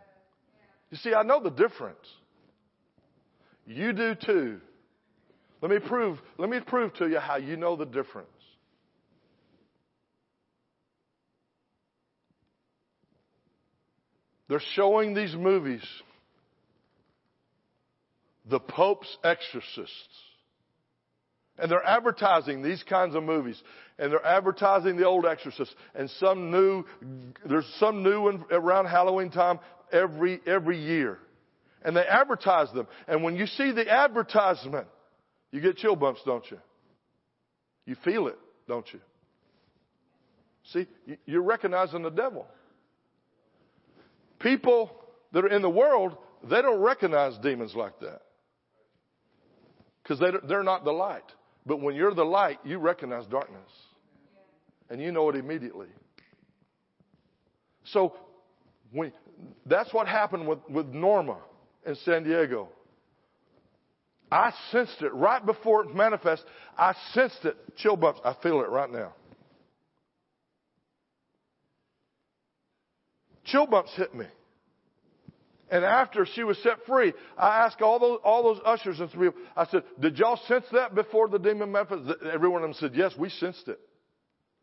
You 0.91 0.97
see, 0.97 1.14
I 1.14 1.23
know 1.23 1.41
the 1.41 1.49
difference. 1.49 2.06
You 3.66 3.94
do 3.94 4.16
too. 4.16 4.62
Let 5.62 5.72
me 5.72 5.80
prove, 5.80 6.20
let 6.38 6.50
me 6.50 6.60
prove 6.60 6.94
to 6.96 7.08
you 7.08 7.20
how 7.20 7.38
you 7.38 7.58
know 7.58 7.76
the 7.76 7.86
difference. 7.86 8.30
They're 14.48 14.62
showing 14.76 15.16
these 15.16 15.34
movies. 15.34 15.82
The 18.48 18.60
Pope's 18.60 19.18
Exorcists. 19.24 19.90
And 21.58 21.72
they're 21.72 21.84
advertising 21.84 22.62
these 22.62 22.84
kinds 22.84 23.16
of 23.16 23.24
movies. 23.24 23.60
And 23.98 24.12
they're 24.12 24.26
advertising 24.26 24.98
the 24.98 25.08
old 25.08 25.26
exorcists. 25.26 25.74
And 25.96 26.12
some 26.20 26.52
new, 26.52 26.86
there's 27.44 27.66
some 27.80 28.04
new 28.04 28.30
in, 28.30 28.44
around 28.52 28.86
Halloween 28.86 29.32
time 29.32 29.60
every, 29.92 30.42
every 30.46 30.78
year 30.78 31.18
and 31.86 31.95
they 31.95 32.06
advertise 32.06 32.72
them. 32.74 32.88
And 33.07 33.24
when 33.24 33.36
you 33.36 33.45
see 33.45 33.72
the 33.72 33.90
advertisement, 33.90 34.88
you 35.52 35.62
get 35.62 35.78
chill 35.78 35.95
bumps, 35.95 36.20
don't 36.26 36.44
you? 36.49 36.57
You 37.86 37.95
feel 38.03 38.28
it, 38.28 38.38
don't 38.68 38.91
you? 38.91 38.99
See, 40.74 40.88
you're 41.28 41.44
recognizing 41.44 42.02
the 42.02 42.10
devil. 42.10 42.48
People 44.40 44.91
that 45.32 45.45
are 45.45 45.49
in 45.49 45.62
the 45.62 45.70
world, 45.70 46.18
they 46.44 46.62
don't 46.62 46.82
recognize 46.82 47.38
demons 47.38 47.76
like 47.76 47.99
that. 47.99 48.22
Because 50.02 50.20
they, 50.20 50.32
they're 50.48 50.64
not 50.64 50.84
the 50.84 50.91
light. 50.91 51.24
But 51.68 51.82
when 51.82 51.95
you're 51.95 52.16
the 52.16 52.26
light, 52.26 52.60
you 52.64 52.80
recognize 52.80 53.26
darkness. 53.28 53.70
And 54.90 54.99
you 54.99 55.12
know 55.12 55.30
it 55.30 55.36
immediately. 55.36 55.88
So, 57.86 58.16
that's 59.68 59.94
what 59.94 60.07
happened 60.07 60.48
with, 60.48 60.60
with 60.68 60.88
Norma 60.88 61.38
in 61.86 61.95
San 61.95 62.24
Diego. 62.24 62.70
I 64.32 64.52
sensed 64.72 65.02
it 65.02 65.14
right 65.14 65.45
before 65.45 65.84
it 65.84 65.95
manifested. 65.95 66.48
I 66.78 66.94
sensed 67.14 67.45
it. 67.45 67.56
Chill 67.78 67.95
bumps. 67.95 68.20
I 68.26 68.36
feel 68.41 68.62
it 68.62 68.70
right 68.70 68.91
now. 68.91 69.14
Chill 73.45 73.68
bumps 73.68 73.91
hit 73.95 74.14
me. 74.16 74.26
And 75.70 75.84
after 75.84 76.26
she 76.26 76.44
was 76.44 76.57
set 76.60 76.86
free, 76.86 77.14
I 77.38 77.66
asked 77.66 77.82
all 77.82 77.99
those, 77.99 78.20
all 78.24 78.44
those 78.44 78.62
ushers 78.66 78.99
and 78.99 79.12
people, 79.12 79.34
I 79.56 79.66
said, 79.66 79.84
did 79.99 80.18
y'all 80.18 80.40
sense 80.48 80.66
that 80.72 80.94
before 80.94 81.28
the 81.28 81.40
demon 81.40 81.72
manifested? 81.72 82.18
Every 82.32 82.49
one 82.49 82.64
of 82.64 82.70
them 82.70 82.78
said, 82.80 82.95
yes, 82.95 83.14
we 83.18 83.30
sensed 83.30 83.68
it. 83.68 83.80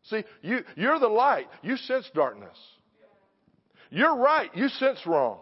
See, 0.03 0.23
you, 0.41 0.59
you're 0.75 0.99
the 0.99 1.07
light. 1.07 1.47
You 1.61 1.77
sense 1.77 2.09
darkness. 2.13 2.57
You're 3.89 4.15
right. 4.15 4.49
You 4.55 4.69
sense 4.69 4.99
wrong. 5.05 5.39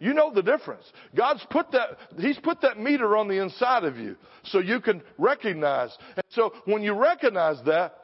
You 0.00 0.14
know 0.14 0.32
the 0.32 0.42
difference. 0.42 0.84
God's 1.14 1.46
put 1.50 1.70
that, 1.72 1.90
He's 2.18 2.38
put 2.38 2.62
that 2.62 2.80
meter 2.80 3.16
on 3.16 3.28
the 3.28 3.40
inside 3.40 3.84
of 3.84 3.98
you 3.98 4.16
so 4.44 4.58
you 4.58 4.80
can 4.80 5.02
recognize. 5.18 5.96
And 6.16 6.24
so 6.30 6.54
when 6.64 6.82
you 6.82 6.94
recognize 6.94 7.58
that, 7.66 7.94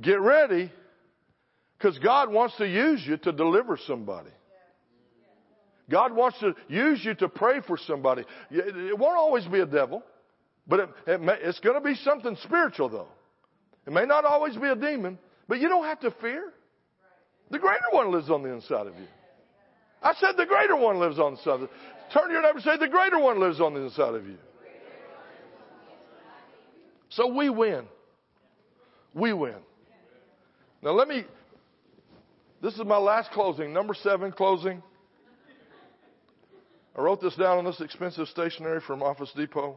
get 0.00 0.20
ready 0.20 0.72
because 1.78 1.98
God 2.00 2.32
wants 2.32 2.56
to 2.56 2.66
use 2.66 3.02
you 3.06 3.16
to 3.18 3.32
deliver 3.32 3.78
somebody. 3.86 4.30
God 5.88 6.14
wants 6.14 6.38
to 6.40 6.54
use 6.68 7.04
you 7.04 7.14
to 7.14 7.28
pray 7.28 7.60
for 7.60 7.76
somebody. 7.76 8.24
It 8.50 8.98
won't 8.98 9.16
always 9.16 9.46
be 9.46 9.60
a 9.60 9.66
devil, 9.66 10.02
but 10.66 10.80
it, 10.80 10.88
it 11.06 11.20
may, 11.20 11.34
it's 11.40 11.60
going 11.60 11.74
to 11.74 11.80
be 11.80 11.94
something 11.96 12.36
spiritual 12.42 12.88
though. 12.88 13.08
It 13.86 13.92
may 13.92 14.04
not 14.04 14.24
always 14.24 14.56
be 14.56 14.68
a 14.68 14.76
demon, 14.76 15.18
but 15.48 15.60
you 15.60 15.68
don't 15.68 15.84
have 15.84 16.00
to 16.00 16.10
fear. 16.20 16.52
The 17.50 17.58
greater 17.58 17.84
one 17.90 18.10
lives 18.10 18.30
on 18.30 18.42
the 18.42 18.52
inside 18.52 18.86
of 18.86 18.94
you. 18.96 19.06
I 20.02 20.14
said 20.14 20.32
the 20.36 20.46
greater 20.46 20.76
one 20.76 20.98
lives 20.98 21.18
on 21.18 21.34
the 21.34 21.38
inside. 21.38 21.68
Turn 22.12 22.28
to 22.28 22.32
your 22.32 22.42
neighbor 22.42 22.56
and 22.56 22.62
say 22.62 22.76
the 22.76 22.88
greater 22.88 23.18
one 23.18 23.40
lives 23.40 23.60
on 23.60 23.74
the 23.74 23.80
inside 23.80 24.14
of 24.14 24.26
you. 24.26 24.36
So 27.10 27.32
we 27.32 27.50
win. 27.50 27.84
We 29.14 29.32
win. 29.32 29.56
Now 30.82 30.92
let 30.92 31.08
me, 31.08 31.24
this 32.62 32.74
is 32.74 32.84
my 32.84 32.96
last 32.96 33.30
closing, 33.30 33.72
number 33.72 33.94
seven 33.94 34.32
closing. 34.32 34.82
I 36.96 37.00
wrote 37.00 37.20
this 37.20 37.36
down 37.36 37.58
on 37.58 37.64
this 37.64 37.80
expensive 37.80 38.28
stationery 38.28 38.80
from 38.86 39.02
Office 39.02 39.32
Depot. 39.36 39.76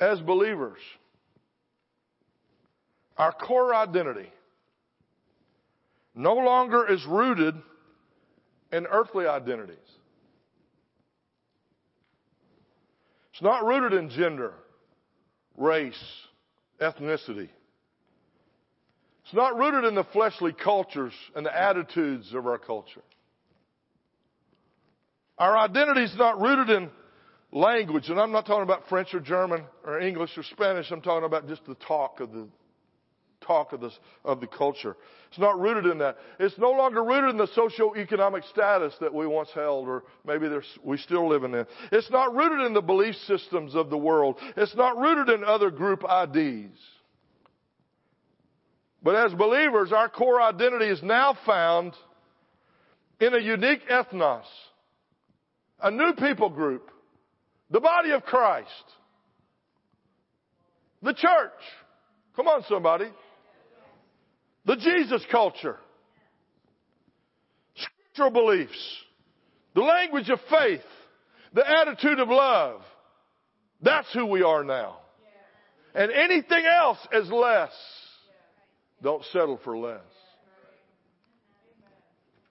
As 0.00 0.20
believers, 0.20 0.78
our 3.16 3.32
core 3.32 3.74
identity 3.74 4.30
no 6.18 6.34
longer 6.34 6.90
is 6.92 7.04
rooted 7.06 7.54
in 8.72 8.86
earthly 8.86 9.26
identities. 9.26 9.76
It's 13.32 13.40
not 13.40 13.64
rooted 13.64 13.96
in 13.96 14.10
gender, 14.10 14.52
race, 15.56 16.02
ethnicity. 16.80 17.48
It's 19.24 19.34
not 19.34 19.56
rooted 19.56 19.84
in 19.84 19.94
the 19.94 20.04
fleshly 20.12 20.52
cultures 20.52 21.12
and 21.36 21.46
the 21.46 21.56
attitudes 21.56 22.34
of 22.34 22.46
our 22.48 22.58
culture. 22.58 23.02
Our 25.38 25.56
identity 25.56 26.02
is 26.02 26.16
not 26.16 26.40
rooted 26.40 26.68
in 26.68 26.90
language, 27.52 28.08
and 28.08 28.18
I'm 28.18 28.32
not 28.32 28.44
talking 28.44 28.64
about 28.64 28.88
French 28.88 29.14
or 29.14 29.20
German 29.20 29.64
or 29.84 30.00
English 30.00 30.36
or 30.36 30.42
Spanish. 30.42 30.90
I'm 30.90 31.00
talking 31.00 31.24
about 31.24 31.46
just 31.46 31.64
the 31.64 31.76
talk 31.76 32.18
of 32.18 32.32
the 32.32 32.48
talk 33.40 33.72
of, 33.72 33.80
this, 33.80 33.98
of 34.24 34.40
the 34.40 34.46
culture. 34.46 34.96
It's 35.28 35.38
not 35.38 35.58
rooted 35.58 35.86
in 35.86 35.98
that. 35.98 36.16
It's 36.38 36.58
no 36.58 36.70
longer 36.70 37.04
rooted 37.04 37.30
in 37.30 37.36
the 37.36 37.48
socio-economic 37.54 38.44
status 38.44 38.94
that 39.00 39.12
we 39.12 39.26
once 39.26 39.50
held, 39.54 39.88
or 39.88 40.04
maybe 40.26 40.48
we 40.82 40.96
still 40.98 41.28
live 41.28 41.44
in 41.44 41.54
it. 41.54 41.68
It's 41.92 42.10
not 42.10 42.34
rooted 42.34 42.66
in 42.66 42.74
the 42.74 42.82
belief 42.82 43.14
systems 43.26 43.74
of 43.74 43.90
the 43.90 43.98
world. 43.98 44.36
It's 44.56 44.74
not 44.74 44.96
rooted 44.96 45.28
in 45.28 45.44
other 45.44 45.70
group 45.70 46.02
IDs. 46.02 46.76
But 49.02 49.14
as 49.14 49.32
believers, 49.34 49.92
our 49.92 50.08
core 50.08 50.40
identity 50.40 50.86
is 50.86 51.02
now 51.02 51.36
found 51.46 51.94
in 53.20 53.34
a 53.34 53.38
unique 53.38 53.86
ethnos 53.88 54.44
a 55.80 55.90
new 55.90 56.12
people 56.14 56.50
group, 56.50 56.90
the 57.70 57.80
body 57.80 58.10
of 58.10 58.24
Christ, 58.24 58.68
the 61.02 61.12
church. 61.12 61.52
Come 62.34 62.48
on, 62.48 62.64
somebody. 62.68 63.06
The 64.68 64.76
Jesus 64.76 65.24
culture, 65.32 65.76
scriptural 67.74 68.30
beliefs, 68.30 68.96
the 69.74 69.80
language 69.80 70.30
of 70.30 70.38
faith, 70.48 70.84
the 71.52 71.68
attitude 71.68 72.20
of 72.20 72.28
love. 72.28 72.82
That's 73.82 74.12
who 74.12 74.26
we 74.26 74.42
are 74.42 74.62
now. 74.62 74.98
And 75.92 76.12
anything 76.12 76.64
else 76.64 76.98
is 77.12 77.28
less. 77.30 77.72
Don't 79.02 79.24
settle 79.32 79.58
for 79.64 79.76
less. 79.76 80.00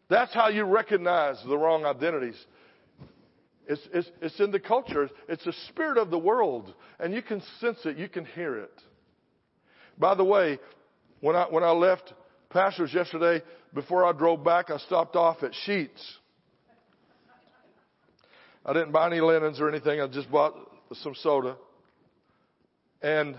That's 0.10 0.34
how 0.34 0.50
you 0.50 0.66
recognize 0.66 1.42
the 1.48 1.58
wrong 1.58 1.86
identities 1.86 2.46
it's, 3.68 3.82
it's, 3.94 4.10
it's 4.22 4.40
in 4.40 4.52
the 4.52 4.60
culture. 4.60 5.10
It's 5.28 5.44
the 5.44 5.54
spirit 5.68 5.98
of 5.98 6.10
the 6.10 6.18
world. 6.18 6.74
And 7.00 7.14
you 7.14 7.22
can 7.22 7.42
sense 7.60 7.80
it. 7.86 7.98
You 7.98 8.08
can 8.08 8.26
hear 8.26 8.58
it. 8.58 8.82
By 9.98 10.16
the 10.16 10.24
way, 10.24 10.60
when 11.22 11.36
I, 11.36 11.46
when 11.46 11.64
I 11.64 11.72
left 11.72 12.14
Pastors 12.50 12.94
yesterday, 12.94 13.44
before 13.74 14.06
I 14.06 14.12
drove 14.12 14.44
back, 14.44 14.70
I 14.70 14.78
stopped 14.78 15.16
off 15.16 15.44
at 15.44 15.52
Sheetz. 15.66 15.90
I 18.66 18.74
didn't 18.74 18.92
buy 18.92 19.08
any 19.08 19.22
linens 19.22 19.60
or 19.60 19.70
anything. 19.70 20.02
I 20.02 20.08
just 20.08 20.30
bought 20.30 20.54
some 21.02 21.16
soda. 21.16 21.56
And 23.02 23.36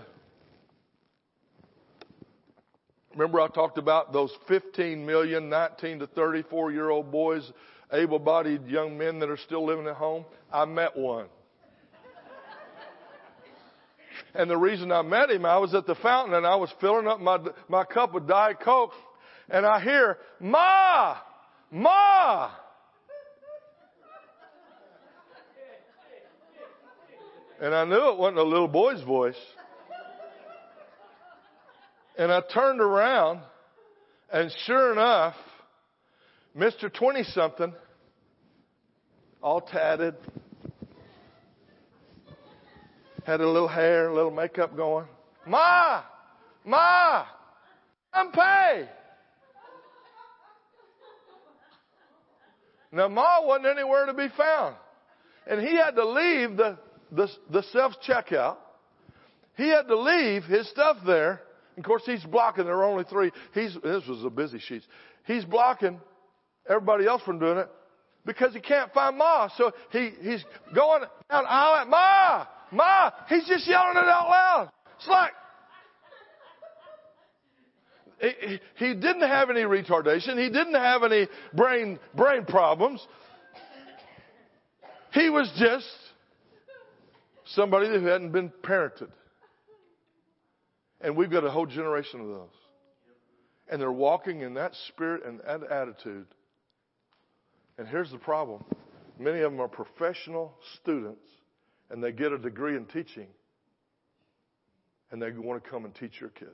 remember 3.13 3.39
I 3.39 3.47
talked 3.47 3.77
about 3.77 4.11
those 4.11 4.31
15 4.47 5.05
million 5.05 5.49
19 5.49 5.99
to 5.99 6.07
34 6.07 6.71
year 6.71 6.89
old 6.89 7.11
boys 7.11 7.51
able 7.91 8.19
bodied 8.19 8.67
young 8.67 8.97
men 8.97 9.19
that 9.19 9.29
are 9.29 9.37
still 9.37 9.65
living 9.65 9.87
at 9.87 9.95
home? 9.95 10.25
I 10.51 10.65
met 10.65 10.97
one. 10.97 11.27
And 14.33 14.49
the 14.49 14.57
reason 14.57 14.91
I 14.91 15.01
met 15.01 15.31
him, 15.31 15.45
I 15.45 15.57
was 15.57 15.73
at 15.73 15.85
the 15.85 15.95
fountain 15.95 16.35
and 16.35 16.45
I 16.45 16.55
was 16.55 16.69
filling 16.79 17.07
up 17.07 17.19
my, 17.19 17.39
my 17.67 17.83
cup 17.83 18.13
with 18.13 18.27
Diet 18.27 18.59
Coke 18.61 18.91
and 19.49 19.65
I 19.65 19.79
hear, 19.81 20.17
Ma! 20.39 21.17
Ma! 21.71 22.51
And 27.61 27.75
I 27.75 27.83
knew 27.83 28.11
it 28.11 28.17
wasn't 28.17 28.37
a 28.37 28.43
little 28.43 28.69
boy's 28.69 29.01
voice. 29.03 29.35
And 32.17 32.31
I 32.31 32.41
turned 32.53 32.79
around 32.79 33.41
and 34.31 34.51
sure 34.65 34.91
enough, 34.91 35.35
Mr. 36.55 36.93
20 36.93 37.23
something, 37.23 37.73
all 39.41 39.61
tatted, 39.61 40.15
had 43.29 43.41
a 43.41 43.47
little 43.47 43.67
hair, 43.67 44.09
a 44.09 44.13
little 44.13 44.31
makeup 44.31 44.75
going. 44.75 45.05
Ma! 45.45 46.01
Ma! 46.65 47.25
I'm 48.11 48.31
pay! 48.31 48.89
Now, 52.91 53.07
Ma 53.07 53.45
wasn't 53.45 53.67
anywhere 53.67 54.07
to 54.07 54.13
be 54.15 54.29
found. 54.35 54.75
And 55.45 55.61
he 55.61 55.75
had 55.75 55.91
to 55.91 56.05
leave 56.09 56.57
the, 56.57 56.79
the, 57.11 57.27
the 57.51 57.63
self 57.71 57.93
checkout. 58.07 58.57
He 59.55 59.69
had 59.69 59.83
to 59.83 59.99
leave 59.99 60.43
his 60.45 60.67
stuff 60.69 60.97
there. 61.05 61.41
Of 61.77 61.83
course, 61.83 62.01
he's 62.05 62.23
blocking. 62.23 62.65
There 62.65 62.77
are 62.77 62.83
only 62.83 63.03
three. 63.03 63.31
He's, 63.53 63.77
this 63.83 64.07
was 64.07 64.23
a 64.25 64.29
busy 64.31 64.59
sheet. 64.59 64.81
He's 65.25 65.45
blocking 65.45 65.99
everybody 66.67 67.05
else 67.05 67.21
from 67.21 67.37
doing 67.37 67.59
it 67.59 67.69
because 68.25 68.53
he 68.53 68.59
can't 68.59 68.91
find 68.91 69.17
Ma. 69.19 69.49
So 69.55 69.71
he, 69.91 70.13
he's 70.21 70.43
going 70.73 71.03
down 71.29 71.45
aisle 71.47 71.75
at 71.75 71.87
Ma, 71.87 72.47
Ma. 72.71 73.11
He's 73.27 73.45
just 73.47 73.67
yelling 73.67 73.97
it 73.97 74.07
out 74.07 74.29
loud. 74.29 74.71
It's 74.97 75.07
like, 75.07 75.31
he, 78.19 78.59
he 78.75 78.93
didn't 78.95 79.21
have 79.21 79.49
any 79.49 79.61
retardation. 79.61 80.37
He 80.37 80.49
didn't 80.49 80.75
have 80.75 81.03
any 81.03 81.27
brain, 81.53 81.99
brain 82.15 82.45
problems. 82.45 83.05
He 85.13 85.29
was 85.29 85.49
just 85.57 85.87
somebody 87.45 87.87
who 87.87 88.05
hadn't 88.05 88.31
been 88.31 88.51
parented. 88.61 89.09
And 91.01 91.15
we've 91.15 91.31
got 91.31 91.45
a 91.45 91.49
whole 91.49 91.65
generation 91.65 92.19
of 92.19 92.27
those. 92.27 92.49
And 93.71 93.81
they're 93.81 93.91
walking 93.91 94.41
in 94.41 94.55
that 94.55 94.73
spirit 94.87 95.23
and 95.25 95.39
that 95.39 95.71
attitude 95.71 96.27
and 97.79 97.87
here's 97.87 98.11
the 98.11 98.17
problem 98.17 98.63
many 99.17 99.39
of 99.39 99.51
them 99.51 99.59
are 99.59 99.67
professional 99.67 100.53
students 100.81 101.25
and 101.89 102.03
they 102.03 102.11
get 102.11 102.31
a 102.31 102.37
degree 102.37 102.75
in 102.75 102.85
teaching 102.85 103.27
and 105.11 105.21
they 105.21 105.31
want 105.31 105.63
to 105.63 105.69
come 105.69 105.85
and 105.85 105.95
teach 105.95 106.19
your 106.19 106.29
kids. 106.29 106.51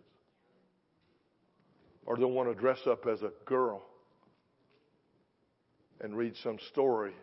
Or 2.05 2.17
they'll 2.17 2.31
want 2.31 2.49
to 2.49 2.55
dress 2.55 2.79
up 2.85 3.05
as 3.07 3.21
a 3.21 3.31
girl 3.45 3.81
and 6.01 6.15
read 6.15 6.35
some 6.43 6.57
story 6.71 7.13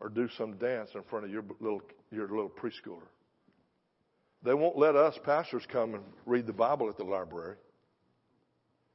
or 0.00 0.08
do 0.08 0.28
some 0.36 0.56
dance 0.56 0.90
in 0.94 1.02
front 1.04 1.24
of 1.26 1.30
your 1.30 1.44
little, 1.60 1.82
your 2.10 2.28
little 2.28 2.50
preschooler. 2.50 3.06
They 4.42 4.54
won't 4.54 4.76
let 4.76 4.96
us 4.96 5.18
pastors 5.24 5.62
come 5.70 5.94
and 5.94 6.04
read 6.26 6.46
the 6.46 6.52
Bible 6.52 6.88
at 6.88 6.96
the 6.96 7.04
library, 7.04 7.56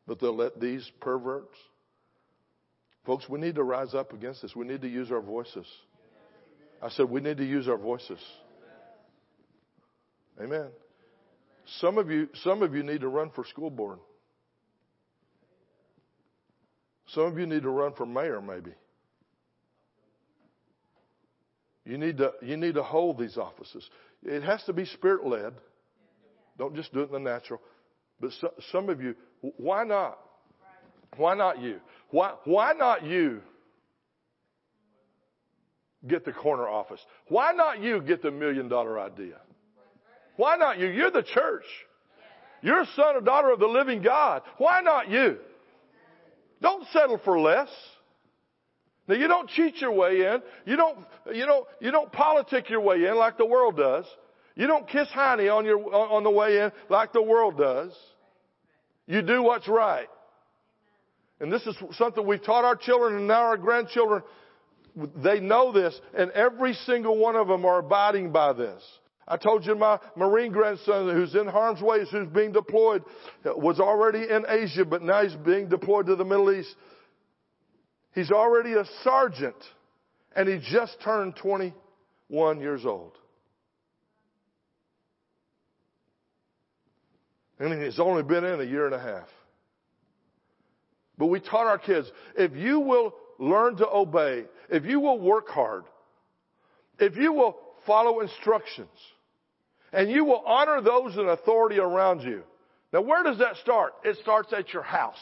but 0.06 0.20
they'll 0.20 0.36
let 0.36 0.60
these 0.60 0.90
perverts. 1.00 1.58
Folks, 3.06 3.28
we 3.28 3.40
need 3.40 3.56
to 3.56 3.64
rise 3.64 3.96
up 3.96 4.14
against 4.14 4.42
this. 4.42 4.56
We 4.56 4.68
need 4.68 4.82
to 4.82 4.88
use 4.88 5.12
our 5.12 5.22
voices. 5.22 5.66
I 6.82 6.90
said, 6.90 7.10
we 7.10 7.22
need 7.22 7.38
to 7.38 7.46
use 7.46 7.68
our 7.68 7.78
voices. 7.78 8.20
Amen. 10.42 10.68
Some 11.80 11.98
of 11.98 12.10
you, 12.10 12.30
some 12.44 12.64
of 12.64 12.74
you 12.74 12.84
need 12.84 13.02
to 13.02 13.08
run 13.10 13.32
for 13.36 13.46
school 13.46 13.70
board. 13.70 14.00
Some 17.08 17.24
of 17.24 17.38
you 17.38 17.46
need 17.46 17.64
to 17.64 17.70
run 17.70 17.94
for 17.94 18.06
mayor, 18.06 18.42
maybe. 18.42 18.72
You 21.86 21.98
need 21.98 22.18
to, 22.18 22.34
you 22.42 22.56
need 22.56 22.76
to 22.76 22.84
hold 22.84 23.18
these 23.18 23.38
offices. 23.38 23.88
It 24.24 24.44
has 24.44 24.64
to 24.66 24.74
be 24.74 24.86
spirit 24.86 25.26
led. 25.26 25.54
Don't 26.58 26.76
just 26.76 26.94
do 26.94 27.02
it 27.02 27.08
in 27.08 27.12
the 27.14 27.20
natural. 27.20 27.60
But 28.20 28.32
so, 28.40 28.54
some 28.72 28.90
of 28.90 29.02
you, 29.02 29.16
why 29.42 29.86
not? 29.86 30.20
Why 31.18 31.34
not 31.34 31.62
you? 31.62 31.80
Why, 32.12 32.34
why 32.44 32.74
not 32.74 33.04
you 33.04 33.42
get 36.06 36.26
the 36.26 36.32
corner 36.32 36.68
office? 36.68 37.00
Why 37.28 37.54
not 37.54 37.82
you 37.82 38.02
get 38.02 38.22
the 38.22 38.32
million 38.32 38.68
dollar 38.68 39.00
idea? 39.00 39.38
Why 40.40 40.56
not 40.56 40.80
you? 40.80 40.88
You're 40.88 41.12
the 41.12 41.22
church. 41.22 41.66
You're 42.62 42.86
son 42.96 43.18
or 43.18 43.20
daughter 43.20 43.52
of 43.52 43.60
the 43.60 43.68
living 43.68 44.02
God. 44.02 44.42
Why 44.58 44.80
not 44.80 45.10
you? 45.10 45.36
Don't 46.62 46.88
settle 46.94 47.20
for 47.26 47.38
less. 47.38 47.68
Now 49.10 49.16
you 49.16 49.28
don't 49.28 49.50
cheat 49.50 49.82
your 49.82 49.92
way 49.92 50.22
in. 50.22 50.42
You 50.66 50.78
don't, 50.78 51.00
you 51.34 51.46
don't, 51.46 51.68
you 51.82 51.92
don't 51.92 52.10
politic 52.14 52.70
your 52.70 52.80
way 52.80 53.04
in 53.04 53.18
like 53.18 53.38
the 53.38 53.46
world 53.46 53.76
does. 53.76 54.06
You 54.56 54.68
don't 54.68 54.88
kiss 54.88 55.10
honey 55.10 55.50
on 55.50 55.66
your, 55.66 55.78
on 55.94 56.24
the 56.24 56.32
way 56.32 56.60
in 56.60 56.72
like 56.88 57.12
the 57.12 57.22
world 57.22 57.58
does. 57.58 57.92
You 59.08 59.22
do 59.22 59.44
what's 59.44 59.68
right. 59.68 60.08
And 61.42 61.52
this 61.52 61.68
is 61.68 61.76
something 61.98 62.26
we've 62.26 62.42
taught 62.42 62.64
our 62.64 62.78
children 62.78 63.18
and 63.18 63.28
now 63.28 63.42
our 63.42 63.58
grandchildren. 63.58 64.24
They 65.22 65.42
know 65.42 65.74
this 65.74 66.00
and 66.18 66.32
every 66.32 66.76
single 66.86 67.18
one 67.18 67.36
of 67.36 67.50
them 67.50 67.66
are 67.66 67.80
abiding 67.80 68.32
by 68.32 68.54
this. 68.54 68.82
I 69.30 69.38
told 69.38 69.64
you 69.64 69.76
my 69.76 70.00
Marine 70.16 70.52
grandson 70.52 71.14
who's 71.14 71.36
in 71.36 71.48
harm's 71.48 71.82
way, 71.82 72.00
who's 72.10 72.28
being 72.30 72.52
deployed, 72.52 73.04
was 73.46 73.80
already 73.80 74.24
in 74.24 74.44
Asia, 74.48 74.84
but 74.84 75.04
now 75.04 75.24
he's 75.24 75.36
being 75.36 75.70
deployed 75.70 76.08
to 76.08 76.16
the 76.16 76.26
Middle 76.26 76.52
East. 76.52 76.76
He's 78.16 78.32
already 78.32 78.74
a 78.74 78.86
sergeant 79.04 79.56
and 80.36 80.50
he 80.50 80.60
just 80.72 80.98
turned 81.04 81.36
21 81.36 82.60
years 82.60 82.86
old. 82.86 83.12
And 87.60 87.84
he's 87.84 88.00
only 88.00 88.24
been 88.24 88.46
in 88.46 88.60
a 88.60 88.64
year 88.64 88.86
and 88.86 88.96
a 88.96 89.00
half. 89.00 89.28
But 91.18 91.28
we 91.28 91.40
taught 91.40 91.68
our 91.68 91.78
kids, 91.78 92.10
if 92.36 92.54
you 92.56 92.80
will 92.80 93.14
learn 93.38 93.76
to 93.78 93.88
obey, 93.88 94.46
if 94.70 94.86
you 94.86 95.02
will 95.02 95.20
work 95.20 95.50
hard, 95.50 95.84
if 96.98 97.16
you 97.18 97.34
will 97.34 97.58
follow 97.86 98.22
instructions, 98.22 98.90
and 99.94 100.10
you 100.10 100.26
will 100.26 100.44
honor 100.46 100.82
those 100.82 101.16
in 101.18 101.28
authority 101.28 101.80
around 101.80 102.22
you. 102.22 102.44
Now 102.94 103.02
where 103.02 103.24
does 103.24 103.38
that 103.40 103.58
start? 103.58 103.94
It 104.04 104.18
starts 104.22 104.54
at 104.54 104.74
your 104.74 104.84
house. 104.84 105.18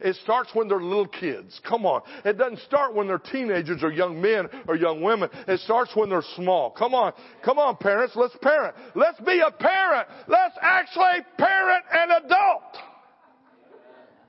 It 0.00 0.16
starts 0.22 0.50
when 0.54 0.68
they're 0.68 0.80
little 0.80 1.06
kids. 1.06 1.60
Come 1.68 1.84
on. 1.84 2.02
It 2.24 2.38
doesn't 2.38 2.60
start 2.60 2.94
when 2.94 3.06
they're 3.06 3.18
teenagers 3.18 3.82
or 3.82 3.92
young 3.92 4.20
men 4.20 4.48
or 4.66 4.76
young 4.76 5.02
women. 5.02 5.28
It 5.46 5.60
starts 5.60 5.90
when 5.94 6.08
they're 6.08 6.24
small. 6.36 6.70
Come 6.70 6.94
on. 6.94 7.12
Come 7.44 7.58
on, 7.58 7.76
parents. 7.76 8.14
Let's 8.16 8.36
parent. 8.40 8.76
Let's 8.94 9.20
be 9.20 9.40
a 9.40 9.50
parent. 9.50 10.08
Let's 10.28 10.56
actually 10.62 11.24
parent 11.36 11.84
an 11.92 12.10
adult. 12.24 12.76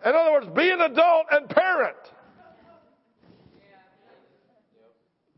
In 0.06 0.14
other 0.16 0.32
words, 0.32 0.48
be 0.56 0.70
an 0.72 0.82
adult 0.82 1.28
and 1.32 1.48
parent. 1.48 1.98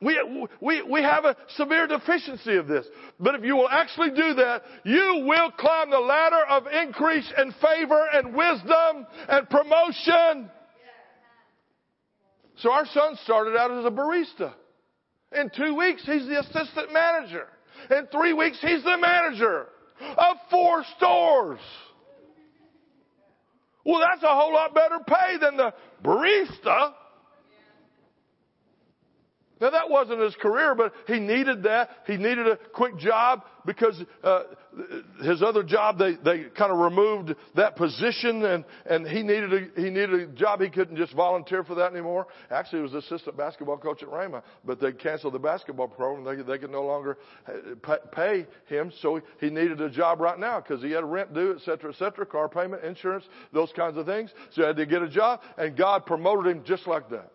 We, 0.04 0.48
we, 0.60 0.82
we 0.84 1.02
have 1.02 1.26
a 1.26 1.36
severe 1.56 1.88
deficiency 1.88 2.56
of 2.58 2.68
this. 2.68 2.86
But 3.20 3.36
if 3.36 3.44
you 3.44 3.56
will 3.56 3.70
actually 3.70 4.10
do 4.10 4.34
that, 4.36 4.64
you 4.84 5.24
will 5.26 5.52
climb 5.52 5.90
the 5.90 6.00
ladder 6.00 6.44
of 6.50 6.68
increase 6.68 7.32
and 7.38 7.54
favor 7.56 8.06
and 8.14 8.36
wisdom 8.36 9.08
and 9.30 9.50
promotion. 9.50 10.50
So 12.58 12.72
our 12.72 12.86
son 12.86 13.18
started 13.24 13.56
out 13.56 13.72
as 13.72 13.86
a 13.86 13.92
barista. 13.92 14.54
In 15.32 15.50
two 15.56 15.76
weeks, 15.76 16.04
he's 16.06 16.28
the 16.28 16.40
assistant 16.40 16.94
manager. 16.94 17.48
In 17.90 18.08
three 18.08 18.34
weeks, 18.34 18.58
he's 18.62 18.84
the 18.84 18.98
manager 18.98 19.68
of 20.00 20.38
four 20.50 20.84
stores. 20.98 21.60
Well, 23.86 24.00
that's 24.00 24.24
a 24.24 24.28
whole 24.28 24.54
lot 24.54 24.74
better 24.74 25.00
pay 25.06 25.38
than 25.40 25.58
the 25.58 25.74
barista. 26.04 26.94
Now 29.64 29.70
that 29.70 29.90
wasn't 29.90 30.20
his 30.20 30.36
career, 30.36 30.76
but 30.76 30.92
he 31.08 31.20
needed 31.20 31.64
that. 31.64 31.90
He 32.06 32.18
needed 32.18 32.48
a 32.48 32.58
quick 32.74 32.98
job 32.98 33.44
because 33.66 33.98
uh, 34.22 34.42
his 35.22 35.42
other 35.42 35.64
job 35.64 35.98
they 35.98 36.16
they 36.16 36.50
kind 36.50 36.70
of 36.70 36.80
removed 36.80 37.34
that 37.56 37.78
position, 37.78 38.44
and 38.44 38.66
and 38.86 39.08
he 39.08 39.24
needed 39.24 39.54
a 39.54 39.82
he 39.82 39.90
needed 39.90 40.14
a 40.16 40.28
job. 40.28 40.60
He 40.60 40.70
couldn't 40.70 40.98
just 40.98 41.14
volunteer 41.14 41.64
for 41.64 41.76
that 41.76 41.94
anymore. 41.94 42.28
Actually, 42.52 42.80
he 42.80 42.94
was 42.94 43.06
assistant 43.06 43.38
basketball 43.38 43.78
coach 43.78 44.04
at 44.04 44.10
Rhema, 44.10 44.44
but 44.66 44.82
they 44.82 44.92
canceled 44.92 45.34
the 45.34 45.40
basketball 45.40 45.88
program. 45.88 46.26
They 46.26 46.44
they 46.44 46.58
could 46.58 46.70
no 46.70 46.84
longer 46.84 47.18
uh, 47.48 47.96
pay 48.12 48.46
him, 48.66 48.92
so 49.02 49.22
he 49.40 49.50
needed 49.50 49.80
a 49.80 49.90
job 49.90 50.20
right 50.20 50.38
now 50.38 50.60
because 50.60 50.84
he 50.84 50.92
had 50.92 51.06
rent 51.06 51.34
due, 51.34 51.56
et 51.56 51.62
cetera, 51.64 51.92
et 51.92 51.96
cetera, 51.96 52.26
car 52.26 52.50
payment, 52.50 52.84
insurance, 52.84 53.24
those 53.54 53.72
kinds 53.78 53.96
of 53.96 54.06
things. 54.06 54.30
So 54.52 54.64
he 54.64 54.68
had 54.68 54.76
to 54.76 54.86
get 54.86 55.02
a 55.02 55.10
job, 55.10 55.40
and 55.58 55.78
God 55.78 56.06
promoted 56.06 56.54
him 56.54 56.66
just 56.66 56.86
like 56.86 57.10
that. 57.12 57.32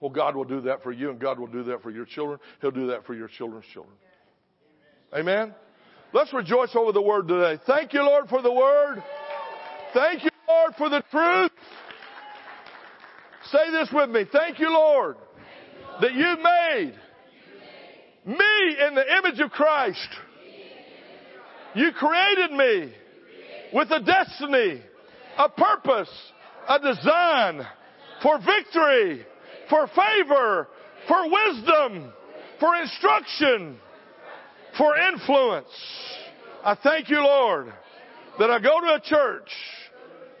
Well, 0.00 0.10
God 0.10 0.34
will 0.34 0.44
do 0.44 0.62
that 0.62 0.82
for 0.82 0.92
you, 0.92 1.10
and 1.10 1.18
God 1.18 1.38
will 1.38 1.46
do 1.46 1.62
that 1.64 1.82
for 1.82 1.90
your 1.90 2.06
children. 2.06 2.38
He'll 2.60 2.70
do 2.70 2.88
that 2.88 3.04
for 3.06 3.14
your 3.14 3.28
children's 3.28 3.66
children. 3.72 3.94
Amen? 5.14 5.54
Let's 6.12 6.32
rejoice 6.32 6.70
over 6.74 6.92
the 6.92 7.02
word 7.02 7.28
today. 7.28 7.60
Thank 7.66 7.92
you, 7.92 8.02
Lord, 8.02 8.28
for 8.28 8.42
the 8.42 8.52
word. 8.52 9.02
Thank 9.92 10.24
you, 10.24 10.30
Lord, 10.48 10.72
for 10.78 10.88
the 10.88 11.02
truth. 11.10 11.50
Say 13.50 13.70
this 13.72 13.88
with 13.92 14.10
me. 14.10 14.24
Thank 14.32 14.58
you, 14.58 14.72
Lord, 14.72 15.16
that 16.00 16.12
you 16.12 16.36
made 16.42 16.94
me 18.26 18.86
in 18.86 18.94
the 18.94 19.04
image 19.18 19.40
of 19.40 19.50
Christ. 19.50 20.08
You 21.74 21.92
created 21.92 22.52
me 22.52 22.92
with 23.72 23.90
a 23.90 24.00
destiny, 24.00 24.82
a 25.38 25.48
purpose, 25.48 26.10
a 26.68 26.78
design 26.78 27.66
for 28.22 28.38
victory 28.38 29.26
for 29.70 29.86
favor, 29.86 30.68
for 31.08 31.30
wisdom, 31.30 32.12
for 32.58 32.76
instruction, 32.76 33.78
for 34.76 34.98
influence. 34.98 35.68
I 36.62 36.74
thank 36.74 37.08
you, 37.08 37.20
Lord, 37.20 37.72
that 38.38 38.50
I 38.50 38.58
go 38.60 38.80
to 38.80 38.94
a 38.94 39.00
church 39.00 39.50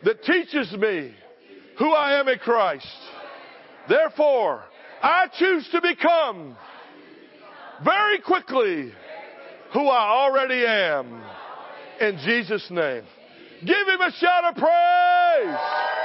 that 0.04 0.22
teaches 0.24 0.72
me 0.72 1.14
who 1.78 1.92
I 1.92 2.20
am 2.20 2.28
in 2.28 2.38
Christ. 2.38 2.86
Therefore, 3.88 4.64
I 5.02 5.28
choose 5.38 5.66
to 5.72 5.80
become 5.80 6.56
very 7.82 8.20
quickly 8.20 8.92
who 9.72 9.88
I 9.88 10.08
already 10.10 10.66
am. 10.66 11.22
In 12.00 12.18
Jesus' 12.24 12.66
name. 12.70 13.04
Give 13.60 13.88
him 13.88 14.00
a 14.00 14.10
shout 14.12 14.44
of 14.44 14.54
praise. 14.56 15.99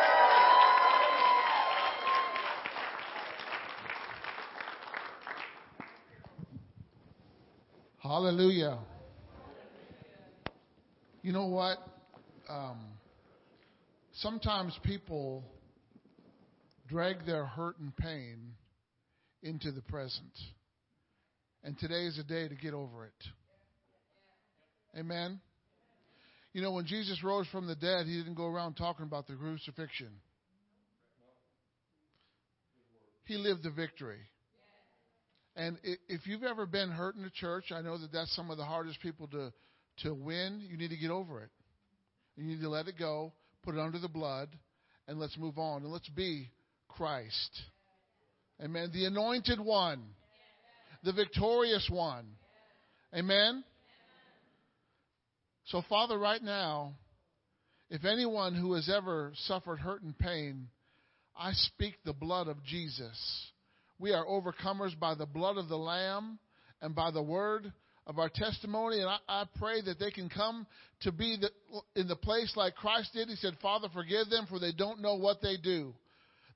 Hallelujah. 8.07 8.77
You 11.23 11.31
know 11.31 11.47
what? 11.47 11.79
Um, 12.47 12.77
sometimes 14.17 14.77
people 14.83 15.43
drag 16.87 17.25
their 17.25 17.45
hurt 17.45 17.79
and 17.79 17.97
pain 17.97 18.53
into 19.41 19.71
the 19.71 19.81
present. 19.81 20.31
And 21.63 21.79
today 21.79 22.05
is 22.05 22.19
a 22.19 22.23
day 22.23 22.47
to 22.47 22.53
get 22.53 22.75
over 22.75 23.05
it. 23.05 24.99
Amen. 24.99 25.39
You 26.53 26.61
know, 26.61 26.73
when 26.73 26.85
Jesus 26.85 27.23
rose 27.23 27.47
from 27.51 27.65
the 27.65 27.73
dead, 27.73 28.05
he 28.05 28.17
didn't 28.17 28.35
go 28.35 28.45
around 28.45 28.75
talking 28.75 29.07
about 29.07 29.25
the 29.25 29.33
crucifixion. 29.33 30.11
He 33.23 33.37
lived 33.37 33.63
the 33.63 33.71
victory. 33.71 34.19
And 35.55 35.77
if 36.09 36.27
you've 36.27 36.43
ever 36.43 36.65
been 36.65 36.89
hurt 36.89 37.15
in 37.15 37.23
the 37.23 37.29
church, 37.29 37.71
I 37.71 37.81
know 37.81 37.97
that 37.97 38.11
that's 38.11 38.35
some 38.35 38.51
of 38.51 38.57
the 38.57 38.65
hardest 38.65 38.99
people 39.01 39.27
to, 39.27 39.53
to 40.03 40.13
win. 40.13 40.61
You 40.61 40.77
need 40.77 40.89
to 40.89 40.97
get 40.97 41.11
over 41.11 41.41
it. 41.41 41.49
You 42.35 42.43
need 42.43 42.61
to 42.61 42.69
let 42.69 42.87
it 42.87 42.99
go, 42.99 43.31
put 43.63 43.75
it 43.75 43.79
under 43.79 43.97
the 43.97 44.09
blood, 44.09 44.49
and 45.07 45.17
let's 45.17 45.37
move 45.37 45.57
on. 45.57 45.83
And 45.83 45.91
let's 45.91 46.09
be 46.09 46.49
Christ. 46.89 47.61
Amen. 48.61 48.89
The 48.93 49.05
anointed 49.05 49.59
one, 49.59 50.03
the 51.03 51.13
victorious 51.13 51.87
one. 51.89 52.25
Amen. 53.13 53.63
So, 55.67 55.81
Father, 55.87 56.17
right 56.17 56.43
now, 56.43 56.93
if 57.89 58.03
anyone 58.03 58.55
who 58.55 58.73
has 58.73 58.89
ever 58.89 59.31
suffered 59.45 59.79
hurt 59.79 60.01
and 60.01 60.17
pain, 60.17 60.67
I 61.37 61.51
speak 61.53 61.95
the 62.03 62.13
blood 62.13 62.47
of 62.47 62.63
Jesus. 62.63 63.17
We 63.99 64.11
are 64.11 64.25
overcomers 64.25 64.97
by 64.99 65.15
the 65.15 65.25
blood 65.25 65.57
of 65.57 65.69
the 65.69 65.77
Lamb 65.77 66.39
and 66.81 66.93
by 66.93 67.11
the 67.11 67.23
word 67.23 67.71
of 68.07 68.19
our 68.19 68.29
testimony. 68.29 68.99
And 68.99 69.09
I, 69.09 69.17
I 69.27 69.45
pray 69.57 69.81
that 69.81 69.99
they 69.99 70.11
can 70.11 70.29
come 70.29 70.67
to 71.01 71.11
be 71.11 71.37
the, 71.39 71.49
in 71.99 72.07
the 72.07 72.15
place 72.15 72.53
like 72.55 72.75
Christ 72.75 73.11
did. 73.13 73.29
He 73.29 73.35
said, 73.35 73.53
Father, 73.61 73.87
forgive 73.93 74.29
them, 74.29 74.47
for 74.49 74.59
they 74.59 74.71
don't 74.71 75.01
know 75.01 75.15
what 75.15 75.41
they 75.41 75.57
do. 75.57 75.93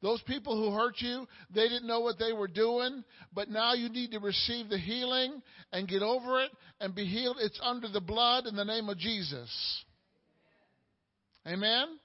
Those 0.02 0.22
people 0.22 0.56
who 0.56 0.74
hurt 0.74 0.96
you, 1.00 1.28
they 1.54 1.68
didn't 1.68 1.88
know 1.88 2.00
what 2.00 2.18
they 2.18 2.32
were 2.32 2.48
doing, 2.48 3.04
but 3.34 3.50
now 3.50 3.74
you 3.74 3.90
need 3.90 4.12
to 4.12 4.20
receive 4.20 4.70
the 4.70 4.78
healing 4.78 5.42
and 5.74 5.90
get 5.90 6.02
over 6.02 6.42
it 6.42 6.52
and 6.80 6.96
be 6.96 7.06
healed. 7.06 7.38
It's 7.42 7.60
under 7.62 7.90
the 7.90 8.00
blood 8.00 8.46
in 8.46 8.56
the 8.56 8.64
name 8.64 8.88
of 8.88 8.98
Jesus. 8.98 9.50
Amen? 11.46 12.00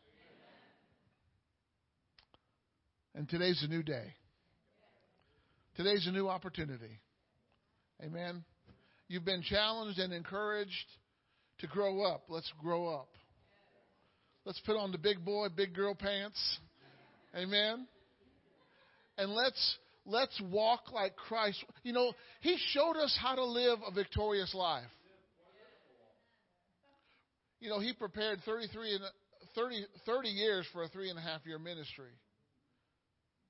And 3.15 3.29
today's 3.29 3.63
a 3.63 3.69
new 3.69 3.85
day. 3.85 4.15
Today's 5.77 6.07
a 6.07 6.13
new 6.13 6.29
opportunity. 6.29 7.01
Amen. 8.01 8.45
You've 9.09 9.25
been 9.25 9.43
challenged 9.43 9.99
and 9.99 10.13
encouraged 10.13 10.71
to 11.59 11.67
grow 11.67 12.03
up. 12.03 12.25
Let's 12.29 12.51
grow 12.63 12.89
up. 12.89 13.09
Let's 14.45 14.61
put 14.61 14.77
on 14.77 14.93
the 14.93 14.99
big 14.99 15.25
boy, 15.25 15.49
big 15.55 15.75
girl 15.75 15.95
pants. 15.95 16.39
Amen. 17.35 17.89
And 19.19 19.33
let's 19.33 19.77
let's 20.07 20.41
walk 20.53 20.93
like 20.93 21.17
Christ. 21.17 21.65
You 21.83 21.93
know, 21.93 22.13
he 22.41 22.57
showed 22.71 22.97
us 22.97 23.17
how 23.21 23.35
to 23.35 23.45
live 23.45 23.79
a 23.87 23.93
victorious 23.93 24.55
life. 24.55 24.85
You 27.59 27.71
know, 27.71 27.81
he 27.81 27.93
prepared 27.95 28.41
33 28.45 28.95
and 28.95 29.05
30, 29.55 29.87
30 30.07 30.29
years 30.29 30.67
for 30.73 30.85
a 30.85 30.89
three 30.89 31.11
and 31.11 31.19
a 31.19 31.23
half 31.23 31.47
year 31.47 31.59
ministry. 31.59 32.11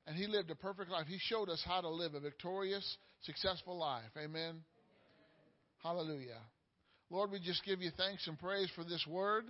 And 0.07 0.17
he 0.17 0.27
lived 0.27 0.51
a 0.51 0.55
perfect 0.55 0.91
life. 0.91 1.07
He 1.07 1.19
showed 1.19 1.49
us 1.49 1.63
how 1.67 1.81
to 1.81 1.89
live 1.89 2.15
a 2.15 2.21
victorious, 2.21 2.97
successful 3.23 3.79
life. 3.79 4.11
Amen. 4.23 4.61
Hallelujah. 5.83 6.41
Lord, 7.11 7.31
we 7.31 7.41
just 7.41 7.65
give 7.65 7.81
you 7.81 7.91
thanks 7.97 8.27
and 8.27 8.39
praise 8.39 8.71
for 8.75 8.85
this 8.85 9.05
word. 9.09 9.45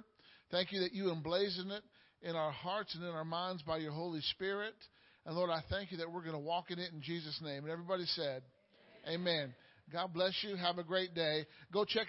Thank 0.51 0.73
you 0.73 0.81
that 0.81 0.93
you 0.93 1.05
emblazon 1.05 1.71
it 1.71 1.83
in 2.23 2.37
our 2.37 2.53
hearts 2.53 2.95
and 2.95 3.05
in 3.05 3.11
our 3.11 3.25
minds 3.25 3.63
by 3.63 3.79
your 3.79 3.93
Holy 3.93 4.21
Spirit. 4.33 4.75
And 5.27 5.35
Lord, 5.35 5.51
I 5.51 5.63
thank 5.71 5.91
you 5.91 5.99
that 5.99 6.11
we're 6.11 6.21
going 6.21 6.33
to 6.33 6.39
walk 6.39 6.71
in 6.71 6.79
it 6.79 6.93
in 6.93 7.01
Jesus' 7.03 7.39
name. 7.43 7.65
And 7.65 7.71
everybody 7.71 8.05
said, 8.07 8.43
Amen. 9.07 9.19
Amen. 9.21 9.55
God 9.93 10.15
bless 10.15 10.33
you. 10.43 10.57
Have 10.57 10.79
a 10.79 10.83
great 10.83 11.15
day. 11.15 11.45
Go 11.73 11.85
check 11.85 12.03